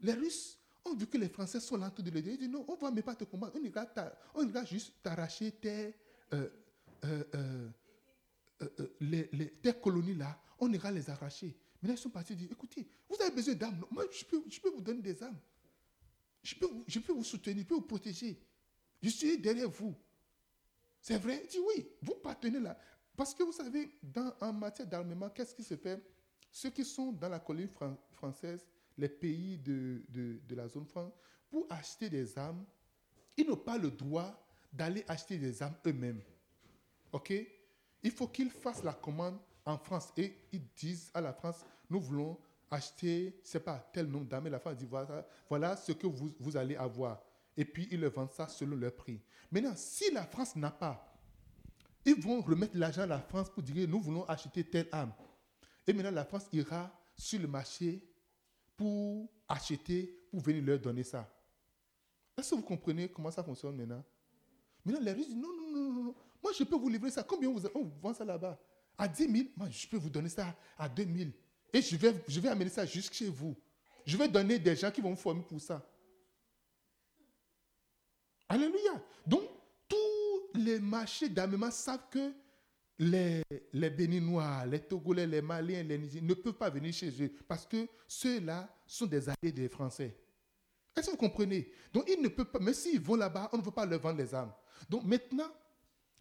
Les 0.00 0.14
Russes 0.14 0.58
vu 0.94 1.06
que 1.06 1.18
les 1.18 1.28
Français 1.28 1.60
sont 1.60 1.76
là 1.76 1.92
en 1.96 2.02
de 2.02 2.10
le. 2.10 2.18
Ils 2.18 2.38
disent 2.38 2.48
non, 2.48 2.64
on 2.68 2.76
ne 2.76 2.80
va 2.80 2.90
même 2.90 3.04
pas 3.04 3.14
te 3.14 3.24
combattre. 3.24 3.56
On 3.60 3.64
ira, 3.64 3.86
on 4.34 4.48
ira 4.48 4.64
juste 4.64 4.94
t'arracher 5.02 5.52
tes, 5.52 5.94
euh, 6.32 6.48
euh, 7.04 7.24
euh, 8.62 8.88
les, 9.00 9.28
les, 9.32 9.50
tes 9.50 9.74
colonies 9.74 10.14
là. 10.14 10.40
On 10.58 10.72
ira 10.72 10.90
les 10.90 11.08
arracher. 11.08 11.56
Mais 11.80 11.88
là, 11.88 11.94
ils 11.94 11.98
sont 11.98 12.10
partis 12.10 12.34
dire 12.34 12.48
écoutez, 12.50 12.86
vous 13.08 13.16
avez 13.20 13.30
besoin 13.34 13.54
d'armes. 13.54 13.84
Moi, 13.90 14.04
je 14.10 14.24
peux, 14.24 14.42
je 14.48 14.60
peux 14.60 14.70
vous 14.70 14.80
donner 14.80 15.00
des 15.00 15.22
armes. 15.22 15.38
Je 16.42 16.54
peux, 16.54 16.68
je 16.86 16.98
peux 16.98 17.12
vous 17.12 17.24
soutenir, 17.24 17.62
je 17.62 17.68
peux 17.68 17.74
vous 17.74 17.82
protéger. 17.82 18.40
Je 19.02 19.08
suis 19.08 19.38
derrière 19.38 19.70
vous. 19.70 19.94
C'est 21.00 21.18
vrai? 21.18 21.42
Il 21.44 21.48
dit 21.48 21.58
oui, 21.66 21.88
vous 22.02 22.14
partenez 22.14 22.58
là. 22.58 22.78
Parce 23.16 23.34
que 23.34 23.42
vous 23.42 23.52
savez, 23.52 23.98
dans, 24.02 24.32
en 24.40 24.52
matière 24.52 24.86
d'armement, 24.86 25.28
qu'est-ce 25.30 25.54
qui 25.54 25.64
se 25.64 25.76
fait? 25.76 26.02
Ceux 26.50 26.70
qui 26.70 26.84
sont 26.84 27.12
dans 27.12 27.28
la 27.28 27.38
colonie 27.38 27.68
française, 28.12 28.66
les 28.98 29.08
pays 29.08 29.58
de, 29.58 30.02
de, 30.08 30.54
la 30.54 30.68
zone 30.68 30.84
franc, 30.84 31.10
pour 31.48 31.66
acheter 31.70 32.10
des 32.10 32.36
armes, 32.36 32.64
ils 33.36 33.46
n'ont 33.46 33.56
pas 33.56 33.78
le 33.78 33.90
droit 33.90 34.34
d'aller 34.72 35.04
acheter 35.08 35.38
des 35.38 35.62
armes 35.62 35.76
eux-mêmes. 35.86 36.20
OK? 37.12 37.32
Il 38.02 38.10
faut 38.10 38.26
qu'ils 38.26 38.50
fassent 38.50 38.82
la 38.82 38.92
commande 38.92 39.38
en 39.64 39.78
France 39.78 40.12
et 40.16 40.34
ils 40.52 40.66
disent 40.76 41.10
à 41.14 41.20
la 41.20 41.32
France, 41.32 41.64
nous 41.88 42.00
voulons 42.00 42.38
acheter, 42.70 43.40
c'est 43.42 43.60
pas, 43.60 43.78
tel 43.92 44.06
nombre 44.06 44.26
d'âmes. 44.26 44.46
Et 44.46 44.50
la 44.50 44.58
femme 44.58 44.74
dit, 44.74 44.86
voilà, 45.48 45.76
ce 45.76 45.92
que 45.92 46.06
vous, 46.06 46.34
vous 46.38 46.56
allez 46.56 46.76
avoir. 46.76 47.22
Et 47.56 47.64
puis, 47.64 47.88
ils 47.90 48.00
le 48.00 48.08
vendent 48.08 48.32
ça 48.32 48.48
selon 48.48 48.76
leur 48.76 48.94
prix. 48.94 49.20
Maintenant, 49.50 49.74
si 49.74 50.12
la 50.12 50.24
France 50.24 50.54
n'a 50.56 50.70
pas, 50.70 51.04
ils 52.04 52.20
vont 52.20 52.40
remettre 52.40 52.76
l'argent 52.76 53.02
à 53.02 53.06
la 53.06 53.20
France 53.20 53.50
pour 53.50 53.62
dire, 53.62 53.88
nous 53.88 54.00
voulons 54.00 54.24
acheter 54.24 54.64
telle 54.64 54.88
âme. 54.92 55.12
Et 55.86 55.92
maintenant, 55.92 56.10
la 56.10 56.24
France 56.24 56.46
ira 56.52 56.90
sur 57.16 57.40
le 57.40 57.48
marché 57.48 58.02
pour 58.78 59.28
acheter, 59.48 60.06
pour 60.30 60.40
venir 60.40 60.64
leur 60.64 60.78
donner 60.78 61.02
ça. 61.02 61.28
Est-ce 62.36 62.50
que 62.50 62.54
vous 62.54 62.62
comprenez 62.62 63.08
comment 63.08 63.30
ça 63.30 63.42
fonctionne 63.42 63.76
maintenant? 63.76 64.04
Maintenant, 64.84 65.02
les 65.04 65.12
Russes 65.12 65.26
disent, 65.26 65.36
non, 65.36 65.52
non, 65.52 65.70
non, 65.70 65.92
non, 66.04 66.14
moi 66.40 66.52
je 66.56 66.62
peux 66.62 66.76
vous 66.76 66.88
livrer 66.88 67.10
ça. 67.10 67.24
Combien 67.24 67.50
vous, 67.50 67.66
on 67.74 67.84
vend 68.00 68.14
ça 68.14 68.24
là-bas? 68.24 68.56
À 68.96 69.08
10 69.08 69.30
000, 69.30 69.48
moi 69.56 69.68
je 69.68 69.86
peux 69.88 69.96
vous 69.96 70.08
donner 70.08 70.28
ça 70.28 70.56
à 70.78 70.88
2 70.88 71.04
000. 71.04 71.30
Et 71.72 71.82
je 71.82 71.96
vais, 71.96 72.14
je 72.28 72.40
vais 72.40 72.48
amener 72.48 72.70
ça 72.70 72.86
jusque 72.86 73.12
chez 73.12 73.28
vous. 73.28 73.56
Je 74.06 74.16
vais 74.16 74.28
donner 74.28 74.58
des 74.58 74.76
gens 74.76 74.90
qui 74.92 75.00
vont 75.00 75.10
me 75.10 75.16
former 75.16 75.42
pour 75.42 75.60
ça. 75.60 75.84
Alléluia. 78.48 79.02
Donc, 79.26 79.42
tous 79.88 80.50
les 80.54 80.78
marchés 80.78 81.28
d'armement 81.28 81.70
savent 81.70 82.08
que 82.08 82.32
les, 82.98 83.42
les 83.72 83.90
Béninois, 83.90 84.66
les 84.66 84.80
Togolais, 84.80 85.26
les 85.26 85.40
Maliens, 85.42 85.82
les 85.82 85.98
Nigériens 85.98 86.28
ne 86.28 86.34
peuvent 86.34 86.54
pas 86.54 86.70
venir 86.70 86.92
chez 86.92 87.10
eux 87.22 87.32
parce 87.46 87.64
que 87.66 87.86
ceux-là 88.06 88.68
sont 88.86 89.06
des 89.06 89.28
alliés 89.28 89.52
des 89.52 89.68
Français. 89.68 90.16
Est-ce 90.96 91.06
que 91.06 91.10
vous 91.12 91.16
comprenez? 91.16 91.70
Donc, 91.92 92.08
ils 92.08 92.20
ne 92.20 92.28
peuvent 92.28 92.50
pas, 92.50 92.58
mais 92.58 92.74
s'ils 92.74 93.00
vont 93.00 93.14
là-bas, 93.14 93.50
on 93.52 93.58
ne 93.58 93.62
veut 93.62 93.70
pas 93.70 93.86
leur 93.86 94.00
vendre 94.00 94.18
les 94.18 94.34
armes. 94.34 94.52
Donc, 94.88 95.04
maintenant, 95.04 95.48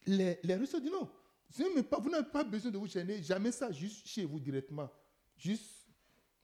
les, 0.05 0.39
les 0.43 0.55
Russes 0.55 0.75
disent 0.75 0.91
non, 0.91 1.09
vous 1.49 2.09
n'avez 2.09 2.27
pas 2.29 2.43
besoin 2.43 2.71
de 2.71 2.77
vous 2.77 2.87
gêner, 2.87 3.23
jamais 3.23 3.51
ça 3.51 3.71
juste 3.71 4.05
chez 4.07 4.23
vous 4.23 4.39
directement. 4.39 4.89
Juste, 5.35 5.87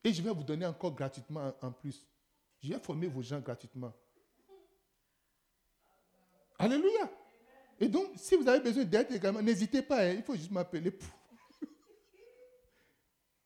et 0.03 0.11
je 0.11 0.21
vais 0.21 0.31
vous 0.31 0.43
donner 0.43 0.65
encore 0.65 0.95
gratuitement 0.95 1.53
en 1.61 1.71
plus. 1.71 2.07
Je 2.59 2.69
vais 2.69 2.79
former 2.79 3.07
vos 3.07 3.21
gens 3.21 3.39
gratuitement. 3.39 3.93
Alléluia. 6.57 7.11
Et 7.83 7.89
donc, 7.89 8.13
si 8.15 8.37
vous 8.37 8.47
avez 8.47 8.61
besoin 8.61 8.85
d'aide 8.85 9.11
également, 9.11 9.41
n'hésitez 9.41 9.81
pas, 9.81 10.05
hein, 10.05 10.13
il 10.13 10.23
faut 10.23 10.35
juste 10.35 10.51
m'appeler 10.51 10.89
bien, 10.89 11.01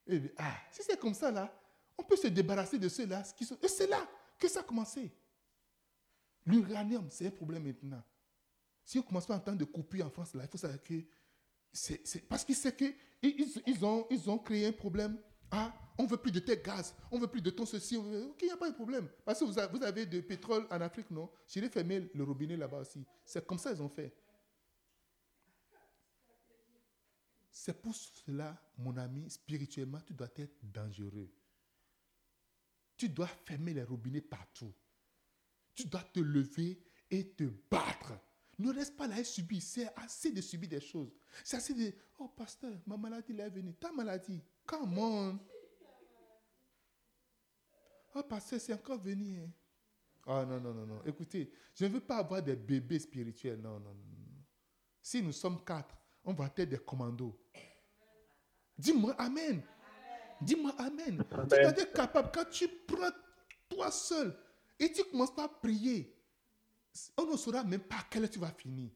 ah, 0.38 0.58
si 0.72 0.84
c'est 0.84 1.00
comme 1.00 1.16
ça 1.16 1.32
là, 1.32 1.52
on 1.98 2.04
peut 2.04 2.16
se 2.16 2.28
débarrasser 2.28 2.78
de 2.78 2.88
ceux-là. 2.88 3.24
Et 3.64 3.68
c'est 3.68 3.88
là 3.88 4.08
que 4.38 4.48
ça 4.48 4.60
a 4.60 4.64
commencé. 4.64 5.12
L'uranium, 6.46 7.08
c'est 7.10 7.26
un 7.26 7.32
problème 7.32 7.64
maintenant. 7.64 8.04
Si 8.86 9.00
on 9.00 9.02
commence 9.02 9.26
pas 9.26 9.34
à 9.34 9.38
entendre 9.38 9.58
de 9.58 9.66
coupures 9.66 10.06
en 10.06 10.12
France, 10.12 10.36
là, 10.36 10.44
il 10.44 10.50
faut 10.52 10.60
savoir 10.60 10.84
que 10.84 10.94
c'est 11.74 12.28
parce 12.30 12.46
qu'ils 12.46 12.56
savent 12.56 12.76
qu'ils 12.76 12.94
ils 13.24 13.84
ont, 13.84 14.06
ils 14.12 14.30
ont 14.30 14.38
créé 14.38 14.68
un 14.68 14.72
problème. 14.72 15.18
Ah, 15.50 15.74
on 15.98 16.06
veut 16.06 16.18
plus 16.18 16.32
de 16.32 16.40
tes 16.40 16.58
gaz, 16.58 16.94
on 17.10 17.18
veut 17.18 17.28
plus 17.28 17.42
de 17.42 17.50
ton 17.50 17.66
ceci. 17.66 17.98
Ok, 17.98 18.38
il 18.44 18.46
n'y 18.46 18.52
a 18.52 18.58
pas 18.58 18.70
de 18.70 18.76
problème. 18.76 19.10
Parce 19.26 19.40
que 19.40 19.46
vous 19.46 19.58
avez, 19.58 19.76
vous 19.76 19.84
avez 19.84 20.06
de 20.06 20.22
pétrole 20.22 20.68
en 20.70 20.80
Afrique, 20.80 21.10
non? 21.10 21.28
J'irai 21.48 21.70
fermer 21.70 22.08
le 22.14 22.24
robinet 22.24 22.56
là-bas 22.56 22.82
aussi. 22.82 23.04
C'est 23.26 23.44
comme 23.44 23.58
ça 23.58 23.72
qu'ils 23.72 23.82
ont 23.82 23.90
fait. 23.90 24.14
C'est 27.68 27.82
pour 27.82 27.94
cela, 27.94 28.58
mon 28.78 28.96
ami, 28.96 29.30
spirituellement, 29.30 30.00
tu 30.00 30.14
dois 30.14 30.30
être 30.38 30.56
dangereux. 30.64 31.30
Tu 32.96 33.10
dois 33.10 33.28
fermer 33.28 33.74
les 33.74 33.84
robinets 33.84 34.22
partout. 34.22 34.74
Tu 35.76 35.86
dois 35.86 36.04
te 36.04 36.22
lever 36.22 36.82
et 37.12 37.30
te 37.34 37.44
battre. 37.70 38.14
Ne 38.58 38.72
reste 38.72 38.96
pas 38.96 39.06
là 39.06 39.20
et 39.20 39.26
subir. 39.26 39.62
C'est 39.62 39.94
assez 39.98 40.32
de 40.32 40.40
subir 40.40 40.70
des 40.70 40.80
choses. 40.80 41.12
C'est 41.44 41.58
assez 41.58 41.74
de, 41.74 41.94
oh 42.20 42.30
pasteur, 42.30 42.72
ma 42.86 42.96
maladie 42.96 43.34
est 43.34 43.50
venue. 43.50 43.74
Ta 43.74 43.92
maladie, 43.92 44.42
come 44.66 44.98
on. 44.98 45.40
Oh 48.16 48.24
pasteur, 48.24 48.62
c'est 48.62 48.74
encore 48.74 49.02
venu. 49.02 49.42
Hein. 49.42 49.52
Oh 50.26 50.46
non, 50.46 50.62
non, 50.62 50.74
non, 50.74 50.86
non. 50.86 51.04
Écoutez, 51.04 51.52
je 51.76 51.84
ne 51.84 51.90
veux 51.90 52.00
pas 52.00 52.20
avoir 52.20 52.42
des 52.42 52.56
bébés 52.56 53.00
spirituels. 53.00 53.60
Non, 53.60 53.78
non, 53.78 53.94
non. 53.94 54.06
Si 55.02 55.22
nous 55.22 55.34
sommes 55.34 55.66
quatre, 55.66 55.98
on 56.28 56.34
va 56.34 56.46
être 56.58 56.70
des 56.70 56.78
commandos. 56.78 57.36
Dis-moi 58.78 59.16
Amen. 59.18 59.64
Dis-moi 60.42 60.76
Amen. 60.78 61.24
Tu 61.50 61.56
être 61.56 61.94
capable, 61.94 62.30
quand 62.32 62.46
tu 62.52 62.68
prends 62.68 63.10
toi 63.70 63.90
seul 63.90 64.38
et 64.78 64.92
tu 64.92 65.04
commences 65.06 65.34
pas 65.34 65.46
à 65.46 65.48
prier, 65.48 66.14
on 67.18 67.26
ne 67.26 67.38
saura 67.38 67.64
même 67.64 67.82
pas 67.82 67.96
à 67.96 68.06
quelle 68.10 68.24
heure 68.24 68.30
tu 68.30 68.40
vas 68.40 68.52
finir. 68.52 68.92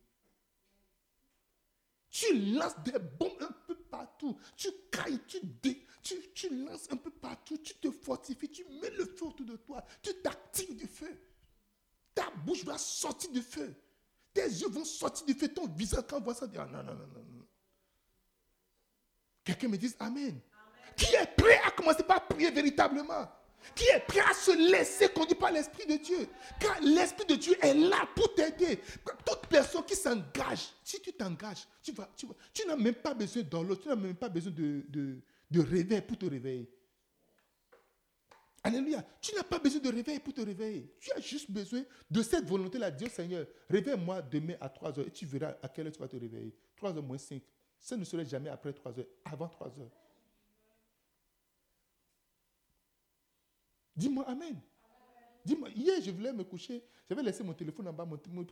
Tu 2.10 2.52
lances 2.54 2.78
des 2.84 3.00
bombes 3.00 3.42
un 3.42 3.56
peu 3.66 3.76
partout. 3.76 4.38
Tu 4.58 4.68
cailles, 4.92 5.22
tu, 5.26 5.40
tu, 6.04 6.16
tu 6.34 6.64
lances 6.66 6.92
un 6.92 6.98
peu 6.98 7.10
partout. 7.10 7.58
Tu 7.60 7.74
te 7.76 7.90
fortifies, 7.90 8.50
tu 8.50 8.66
mets 8.82 8.90
le 8.90 9.06
feu 9.06 9.28
autour 9.28 9.46
de 9.46 9.56
toi. 9.56 9.84
Tu 10.02 10.14
t'actives 10.22 10.76
du 10.76 10.88
feu. 10.88 11.18
Ta 12.14 12.30
bouche 12.46 12.66
va 12.66 12.78
sortir 12.78 13.32
du 13.32 13.42
feu. 13.42 13.74
Tes 14.34 14.48
yeux 14.48 14.70
vont 14.70 14.86
sortir 14.86 15.26
du 15.26 15.34
feu. 15.34 15.48
Ton 15.50 15.68
visage, 15.68 16.04
quand 16.08 16.18
on 16.18 16.22
voit 16.22 16.34
ça, 16.34 16.48
dit, 16.48 16.58
ah, 16.58 16.66
non, 16.66 16.84
non, 16.84 16.94
non, 16.94 17.08
non. 17.08 17.48
Quelqu'un 19.44 19.68
me 19.68 19.78
dise 19.78 19.96
Amen. 20.00 20.40
Qui 20.96 21.16
est 21.16 21.36
prêt 21.36 21.60
à 21.66 21.72
commencer 21.72 22.04
par 22.04 22.28
prier 22.28 22.52
véritablement? 22.52 23.28
Qui 23.76 23.86
est 23.86 24.00
prêt 24.08 24.22
à 24.22 24.34
se 24.34 24.52
laisser 24.72 25.10
conduire 25.10 25.38
par 25.38 25.52
l'Esprit 25.52 25.86
de 25.86 25.96
Dieu? 25.96 26.28
Car 26.60 26.80
l'Esprit 26.82 27.26
de 27.26 27.36
Dieu 27.36 27.56
est 27.62 27.74
là 27.74 28.08
pour 28.16 28.34
t'aider. 28.34 28.80
Toute 29.26 29.48
personne 29.48 29.84
qui 29.86 29.96
s'engage, 29.96 30.70
si 30.84 31.00
tu 31.02 31.14
t'engages, 31.14 31.68
tu, 31.82 31.92
vas, 31.92 32.10
tu, 32.16 32.26
tu 32.54 32.68
n'as 32.68 32.76
même 32.76 32.96
pas 32.96 33.14
besoin 33.14 33.44
l'autre, 33.52 33.84
tu 33.84 33.88
n'as 33.88 33.96
même 33.96 34.16
pas 34.16 34.30
besoin 34.30 34.52
de, 34.52 34.84
de, 34.90 35.22
de 35.50 35.60
réveil 35.62 36.02
pour 36.02 36.18
te 36.18 36.26
réveiller. 36.26 36.70
Alléluia. 38.64 39.04
Tu 39.20 39.36
n'as 39.36 39.44
pas 39.44 39.58
besoin 39.58 39.82
de 39.82 39.90
réveil 39.90 40.20
pour 40.20 40.34
te 40.34 40.42
réveiller. 40.42 40.94
Tu 41.00 41.12
as 41.14 41.20
juste 41.20 41.50
besoin 41.50 41.84
de 42.10 42.22
cette 42.22 42.46
volonté-là. 42.46 42.92
Dieu 42.92 43.10
Seigneur, 43.10 43.48
réveille-moi 43.70 44.22
demain 44.22 44.56
à 44.62 44.70
3 44.70 45.00
heures 45.00 45.08
et 45.08 45.12
tu 45.12 45.26
verras 45.26 45.56
à 45.64 45.68
quelle 45.68 45.88
heure 45.88 45.94
tu 45.94 46.00
vas 46.00 46.08
te 46.08 46.16
réveiller. 46.16 46.56
3 46.76 46.96
heures 46.96 47.04
moins 47.04 47.18
5. 47.18 47.42
Ça 47.80 47.98
ne 47.98 48.04
serait 48.04 48.26
jamais 48.26 48.50
après 48.50 48.72
3 48.72 49.00
heures, 49.00 49.08
avant 49.26 49.48
3 49.48 49.80
heures. 49.80 49.90
Dis-moi 53.96 54.28
Amen. 54.28 54.60
Dis-moi, 55.44 55.70
hier, 55.76 56.00
je 56.00 56.12
voulais 56.12 56.32
me 56.32 56.44
coucher. 56.44 56.84
J'avais 57.10 57.24
laissé 57.24 57.44
mon 57.44 57.54
téléphone 57.54 57.88
en 57.88 57.94
bas. 57.94 58.06
Mon, 58.06 58.16
épouse 58.16 58.46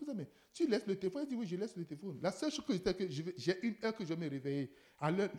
tu 0.51 0.67
laisses 0.67 0.87
le 0.87 0.95
téléphone? 0.95 1.23
Il 1.25 1.29
dit, 1.29 1.35
oui, 1.35 1.45
je 1.45 1.55
laisse 1.55 1.75
le 1.77 1.85
téléphone. 1.85 2.19
La 2.19 2.31
seule 2.31 2.51
chose 2.51 2.65
que 2.65 2.73
c'était 2.73 2.95
que 2.95 3.07
j'ai 3.07 3.65
une 3.65 3.75
heure 3.83 3.95
que 3.95 4.03
je 4.03 4.09
vais 4.09 4.15
me 4.15 4.27
réveiller. 4.27 4.71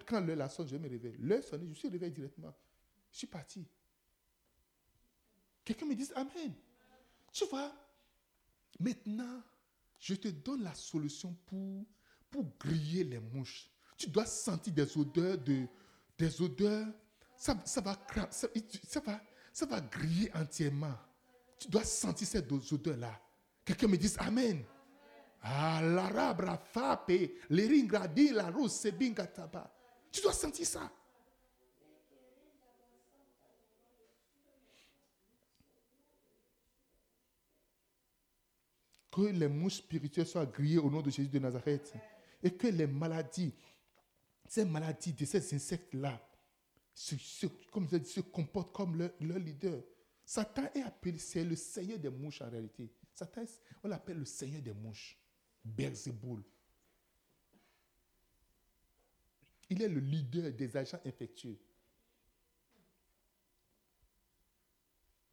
Quand 0.07 0.21
l'heure 0.21 0.37
la 0.37 0.49
sonne, 0.49 0.69
je 0.69 0.77
vais 0.77 0.79
me 0.79 0.89
réveiller. 0.89 1.17
L'heure 1.19 1.43
sonne, 1.43 1.67
je 1.69 1.75
suis 1.75 1.89
réveillé 1.89 2.13
directement. 2.13 2.55
Je 3.11 3.19
suis 3.19 3.27
parti. 3.27 3.67
Quelqu'un 5.65 5.87
me 5.87 5.95
dit 5.95 6.09
Amen. 6.15 6.53
Tu 7.33 7.45
vois, 7.47 7.73
maintenant, 8.79 9.43
je 9.99 10.15
te 10.15 10.29
donne 10.29 10.63
la 10.63 10.75
solution 10.75 11.37
pour, 11.47 11.85
pour 12.31 12.45
griller 12.59 13.05
les 13.05 13.21
mouches. 13.21 13.71
Tu 13.97 14.09
dois 14.09 14.27
sentir 14.27 14.73
des 14.73 14.97
odeurs 14.97 15.39
de, 15.39 15.67
des 16.19 16.41
odeurs. 16.43 16.87
Ça, 17.37 17.57
ça, 17.65 17.81
va, 17.81 17.97
ça, 18.31 18.49
ça, 18.85 19.01
va, 19.01 19.21
ça 19.53 19.67
va 19.67 19.81
griller 19.81 20.31
entièrement. 20.35 20.97
Tu 21.59 21.69
dois 21.69 21.85
sentir 21.85 22.27
ces 22.27 22.39
odeurs-là. 22.39 23.21
Quelqu'un 23.65 23.87
me 23.87 23.97
dit 23.97 24.13
Amen. 24.19 24.65
Ah, 25.43 26.59
fape, 26.73 27.13
ringradi, 27.51 28.31
la 28.31 28.53
c'est 28.69 28.93
bingataba. 28.93 29.73
Tu 30.11 30.21
dois 30.21 30.33
sentir 30.33 30.67
ça. 30.67 30.91
Que 39.11 39.23
les 39.23 39.49
mouches 39.49 39.79
spirituelles 39.79 40.27
soient 40.27 40.47
grillées 40.47 40.79
au 40.79 40.91
nom 40.91 41.03
de 41.03 41.11
Jésus 41.11 41.29
de 41.29 41.39
Nazareth. 41.39 41.95
Et 42.43 42.53
que 42.53 42.69
les 42.69 42.87
maladies, 42.87 43.53
ces 44.49 44.65
maladies 44.65 45.13
de 45.13 45.25
ces 45.25 45.55
insectes-là, 45.55 46.21
se, 46.95 47.47
comme 47.71 47.89
je 47.91 48.03
se 48.03 48.21
comportent 48.21 48.75
comme 48.75 48.97
leur, 48.97 49.39
leader. 49.39 49.83
Satan 50.25 50.69
est 50.75 50.83
appelé, 50.83 51.19
c'est 51.19 51.45
le 51.45 51.57
seigneur 51.57 51.99
des 51.99 52.11
mouches 52.11 52.43
en 52.43 52.51
réalité. 52.51 52.91
Satan, 53.15 53.43
on 53.83 53.89
l'appelle 53.89 54.19
le 54.19 54.25
seigneur 54.25 54.63
des 54.63 54.73
mouches. 54.73 55.19
Beelzebul. 55.65 56.43
Il 59.69 59.83
est 59.83 59.89
le 59.89 60.01
leader 60.01 60.53
des 60.53 60.77
agents 60.77 61.01
infectieux. 61.05 61.59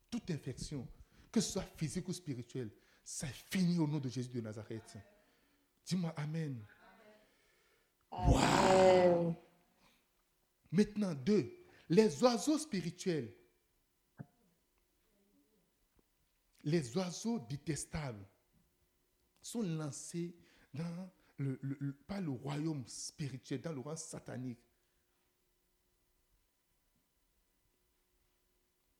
Toute 0.09 0.31
infection, 0.31 0.87
que 1.31 1.41
ce 1.41 1.53
soit 1.53 1.63
physique 1.75 2.07
ou 2.07 2.13
spirituelle, 2.13 2.69
ça 3.07 3.25
finit 3.27 3.79
au 3.79 3.87
nom 3.87 3.99
de 3.99 4.09
Jésus 4.09 4.27
de 4.27 4.41
Nazareth. 4.41 4.97
Dis-moi 5.85 6.13
Amen. 6.17 6.61
Wow. 8.11 9.33
Maintenant, 10.69 11.13
deux, 11.13 11.49
les 11.87 12.21
oiseaux 12.21 12.57
spirituels. 12.57 13.33
Les 16.65 16.97
oiseaux 16.97 17.39
détestables 17.39 18.27
sont 19.41 19.61
lancés 19.61 20.35
dans 20.73 21.09
le, 21.37 21.93
pas 22.07 22.19
le 22.19 22.31
royaume 22.31 22.85
spirituel, 22.87 23.61
dans 23.61 23.71
le 23.71 23.79
royaume 23.79 23.97
satanique. 23.97 24.59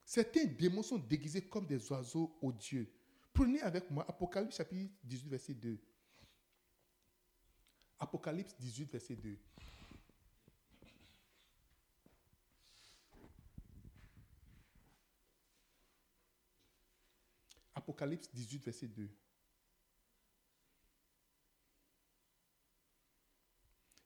certains 0.06 0.46
démons 0.46 0.84
sont 0.84 0.98
déguisés 0.98 1.42
comme 1.42 1.66
des 1.66 1.92
oiseaux 1.92 2.38
odieux. 2.42 2.90
Prenez 3.38 3.62
avec 3.62 3.92
moi 3.92 4.04
Apocalypse 4.10 4.58
chapitre 4.58 4.92
18, 5.04 5.30
verset 5.30 5.54
2. 5.54 5.78
Apocalypse 8.00 8.56
18, 8.60 8.92
verset 8.92 9.16
2. 9.16 9.38
Apocalypse 17.76 18.28
18, 18.34 18.66
verset 18.66 18.88
2. 18.88 19.08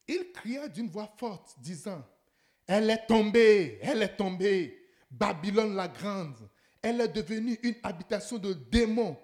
Il 0.09 0.31
cria 0.33 0.67
d'une 0.67 0.89
voix 0.89 1.07
forte, 1.17 1.55
disant, 1.57 2.05
Elle 2.67 2.89
est 2.89 3.05
tombée, 3.07 3.79
elle 3.81 4.01
est 4.03 4.17
tombée, 4.17 4.89
Babylone 5.09 5.73
la 5.73 5.87
grande. 5.87 6.49
Elle 6.81 7.01
est 7.01 7.07
devenue 7.09 7.59
une 7.63 7.75
habitation 7.83 8.37
de 8.37 8.53
démons, 8.53 9.17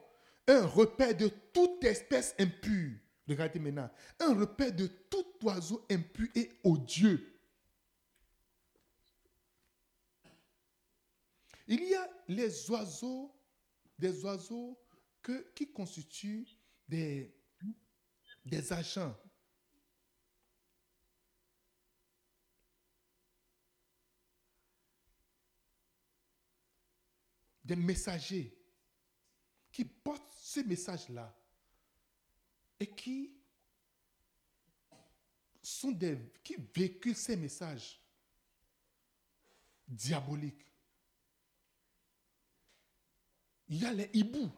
un 0.47 0.66
repère 0.66 1.16
de 1.16 1.28
toute 1.53 1.84
espèce 1.84 2.36
impure. 2.39 2.91
Regardez 3.28 3.60
maintenant, 3.60 3.89
un 4.20 4.39
repère 4.39 4.72
de 4.74 4.88
tout 4.88 5.26
oiseau 5.43 5.86
impur 5.89 6.28
et 6.36 6.51
odieux. 6.64 7.34
Il 11.68 11.84
y 11.84 11.95
a 11.95 12.10
les 12.30 12.70
oiseaux, 12.70 13.34
des 13.99 14.24
oiseaux 14.24 14.80
qui 15.53 15.72
constituent 15.74 16.47
des 16.88 17.34
agents 18.72 19.14
des 27.68 27.76
messagers 27.76 28.57
qui 29.72 29.84
portent 29.84 30.32
ce 30.39 30.61
message-là 30.61 31.36
et 32.80 32.88
qui 32.88 33.34
sont 35.61 35.91
des 35.91 36.18
qui 36.41 36.55
véhiculent 36.74 37.13
ces 37.15 37.36
messages 37.36 38.01
diaboliques. 39.86 40.65
Il 43.68 43.82
y 43.82 43.86
a 43.86 43.91
les 43.91 44.09
hiboux. 44.13 44.49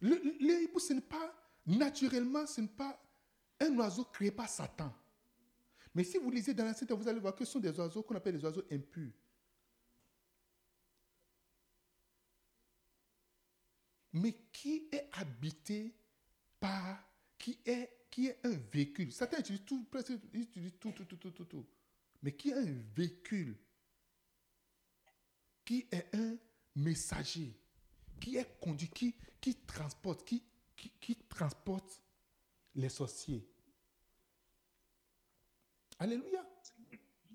Le, 0.00 0.36
les 0.38 0.64
hiboux, 0.64 0.80
ce 0.80 0.92
n'est 0.92 1.00
pas 1.00 1.34
naturellement, 1.64 2.46
ce 2.46 2.60
n'est 2.60 2.68
pas 2.68 3.00
un 3.58 3.74
oiseau 3.78 4.04
créé 4.04 4.30
par 4.30 4.50
Satan. 4.50 4.94
Mais 5.94 6.04
si 6.04 6.18
vous 6.18 6.30
lisez 6.30 6.52
dans 6.52 6.64
la 6.66 6.74
Sainte, 6.74 6.92
vous 6.92 7.08
allez 7.08 7.20
voir 7.20 7.34
que 7.34 7.44
ce 7.46 7.52
sont 7.52 7.60
des 7.60 7.78
oiseaux 7.78 8.02
qu'on 8.02 8.16
appelle 8.16 8.36
des 8.36 8.44
oiseaux 8.44 8.64
impurs. 8.70 9.12
Mais 14.12 14.32
qui 14.52 14.88
est 14.92 15.08
habité 15.12 15.94
par, 16.60 17.02
qui 17.38 17.58
est, 17.64 17.90
qui 18.10 18.28
est 18.28 18.38
un 18.44 18.56
véhicule? 18.72 19.12
Certains 19.12 19.38
utilisent 19.38 19.64
tout, 19.64 19.84
presque, 19.84 20.12
tout, 20.78 20.92
tout, 20.92 21.04
tout, 21.04 21.16
tout, 21.16 21.30
tout, 21.30 21.44
tout. 21.44 21.66
Mais 22.22 22.32
qui 22.32 22.50
est 22.50 22.54
un 22.54 22.82
véhicule, 22.94 23.56
qui 25.64 25.86
est 25.90 26.14
un 26.14 26.36
messager, 26.76 27.58
qui 28.20 28.36
est 28.36 28.60
conduit, 28.60 28.88
qui, 28.88 29.14
qui 29.40 29.54
transporte, 29.54 30.24
qui, 30.24 30.42
qui, 30.76 30.90
qui 31.00 31.16
transporte 31.16 32.00
les 32.74 32.88
sorciers? 32.88 33.48
Alléluia. 35.98 36.46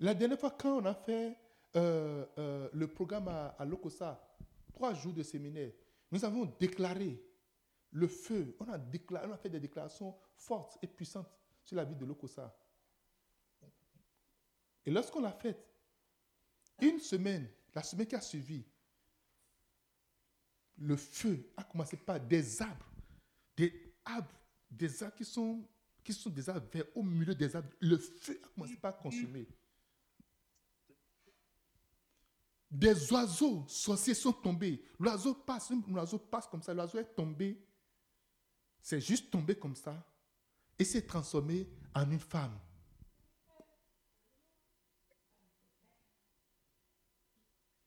La 0.00 0.14
dernière 0.14 0.38
fois, 0.38 0.52
quand 0.52 0.78
on 0.80 0.84
a 0.84 0.94
fait 0.94 1.36
euh, 1.76 2.24
euh, 2.38 2.68
le 2.72 2.86
programme 2.86 3.28
à, 3.28 3.48
à 3.58 3.64
Lokosa, 3.64 4.24
trois 4.72 4.94
jours 4.94 5.12
de 5.12 5.22
séminaire, 5.22 5.72
nous 6.10 6.24
avons 6.24 6.44
déclaré 6.58 7.22
le 7.90 8.08
feu. 8.08 8.56
On 8.60 8.68
a, 8.68 9.36
fait 9.36 9.50
des 9.50 9.60
déclarations 9.60 10.16
fortes 10.36 10.78
et 10.82 10.86
puissantes 10.86 11.30
sur 11.64 11.76
la 11.76 11.84
vie 11.84 11.96
de 11.96 12.04
Lokosa. 12.04 12.56
Et 14.86 14.90
lorsqu'on 14.90 15.20
l'a 15.20 15.32
fait, 15.32 15.56
une 16.80 16.98
semaine, 16.98 17.48
la 17.74 17.82
semaine 17.82 18.06
qui 18.06 18.14
a 18.14 18.20
suivi, 18.20 18.64
le 20.78 20.96
feu 20.96 21.52
a 21.56 21.64
commencé 21.64 21.96
par 21.96 22.20
des 22.20 22.62
arbres, 22.62 22.86
des 23.56 23.94
arbres, 24.04 24.40
des 24.70 25.02
arbres 25.02 25.16
qui 25.16 25.24
sont, 25.24 25.68
qui 26.04 26.12
sont 26.12 26.30
des 26.30 26.48
arbres 26.48 26.68
verts 26.72 26.86
au 26.94 27.02
milieu 27.02 27.34
des 27.34 27.54
arbres. 27.54 27.68
Le 27.80 27.98
feu 27.98 28.40
a 28.42 28.48
commencé 28.48 28.76
par 28.76 28.96
consumer. 28.96 29.46
Des 32.70 33.10
oiseaux 33.12 33.64
sorciers 33.66 34.14
sont 34.14 34.32
tombés. 34.32 34.84
L'oiseau 34.98 35.34
passe, 35.34 35.70
l'oiseau 35.88 36.18
passe 36.18 36.46
comme 36.46 36.62
ça, 36.62 36.74
l'oiseau 36.74 36.98
est 36.98 37.14
tombé. 37.14 37.58
C'est 38.80 39.00
juste 39.00 39.30
tombé 39.30 39.58
comme 39.58 39.74
ça 39.74 40.06
et 40.78 40.84
s'est 40.84 41.06
transformé 41.06 41.68
en 41.94 42.10
une 42.10 42.20
femme. 42.20 42.58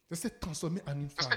Il 0.10 0.18
s'est 0.18 0.40
transformé 0.40 0.82
en 0.88 1.00
une 1.00 1.10
femme. 1.10 1.32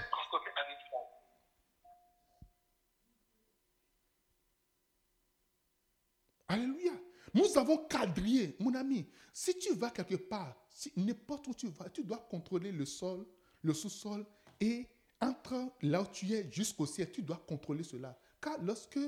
Alléluia. 6.48 6.92
Nous 7.32 7.58
avons 7.58 7.78
quadrillé, 7.86 8.56
mon 8.58 8.74
ami. 8.74 9.08
Si 9.32 9.56
tu 9.58 9.74
vas 9.74 9.90
quelque 9.90 10.16
part, 10.16 10.56
n'importe 10.96 11.46
où 11.48 11.54
tu 11.54 11.68
vas, 11.68 11.88
tu 11.88 12.02
dois 12.02 12.26
contrôler 12.30 12.72
le 12.72 12.84
sol, 12.84 13.26
le 13.62 13.74
sous-sol 13.74 14.24
et 14.60 14.86
entre 15.20 15.72
là 15.82 16.02
où 16.02 16.06
tu 16.06 16.32
es 16.32 16.50
jusqu'au 16.50 16.86
ciel, 16.86 17.10
tu 17.10 17.22
dois 17.22 17.42
contrôler 17.46 17.82
cela. 17.82 18.18
Car 18.40 18.60
lorsque 18.62 18.98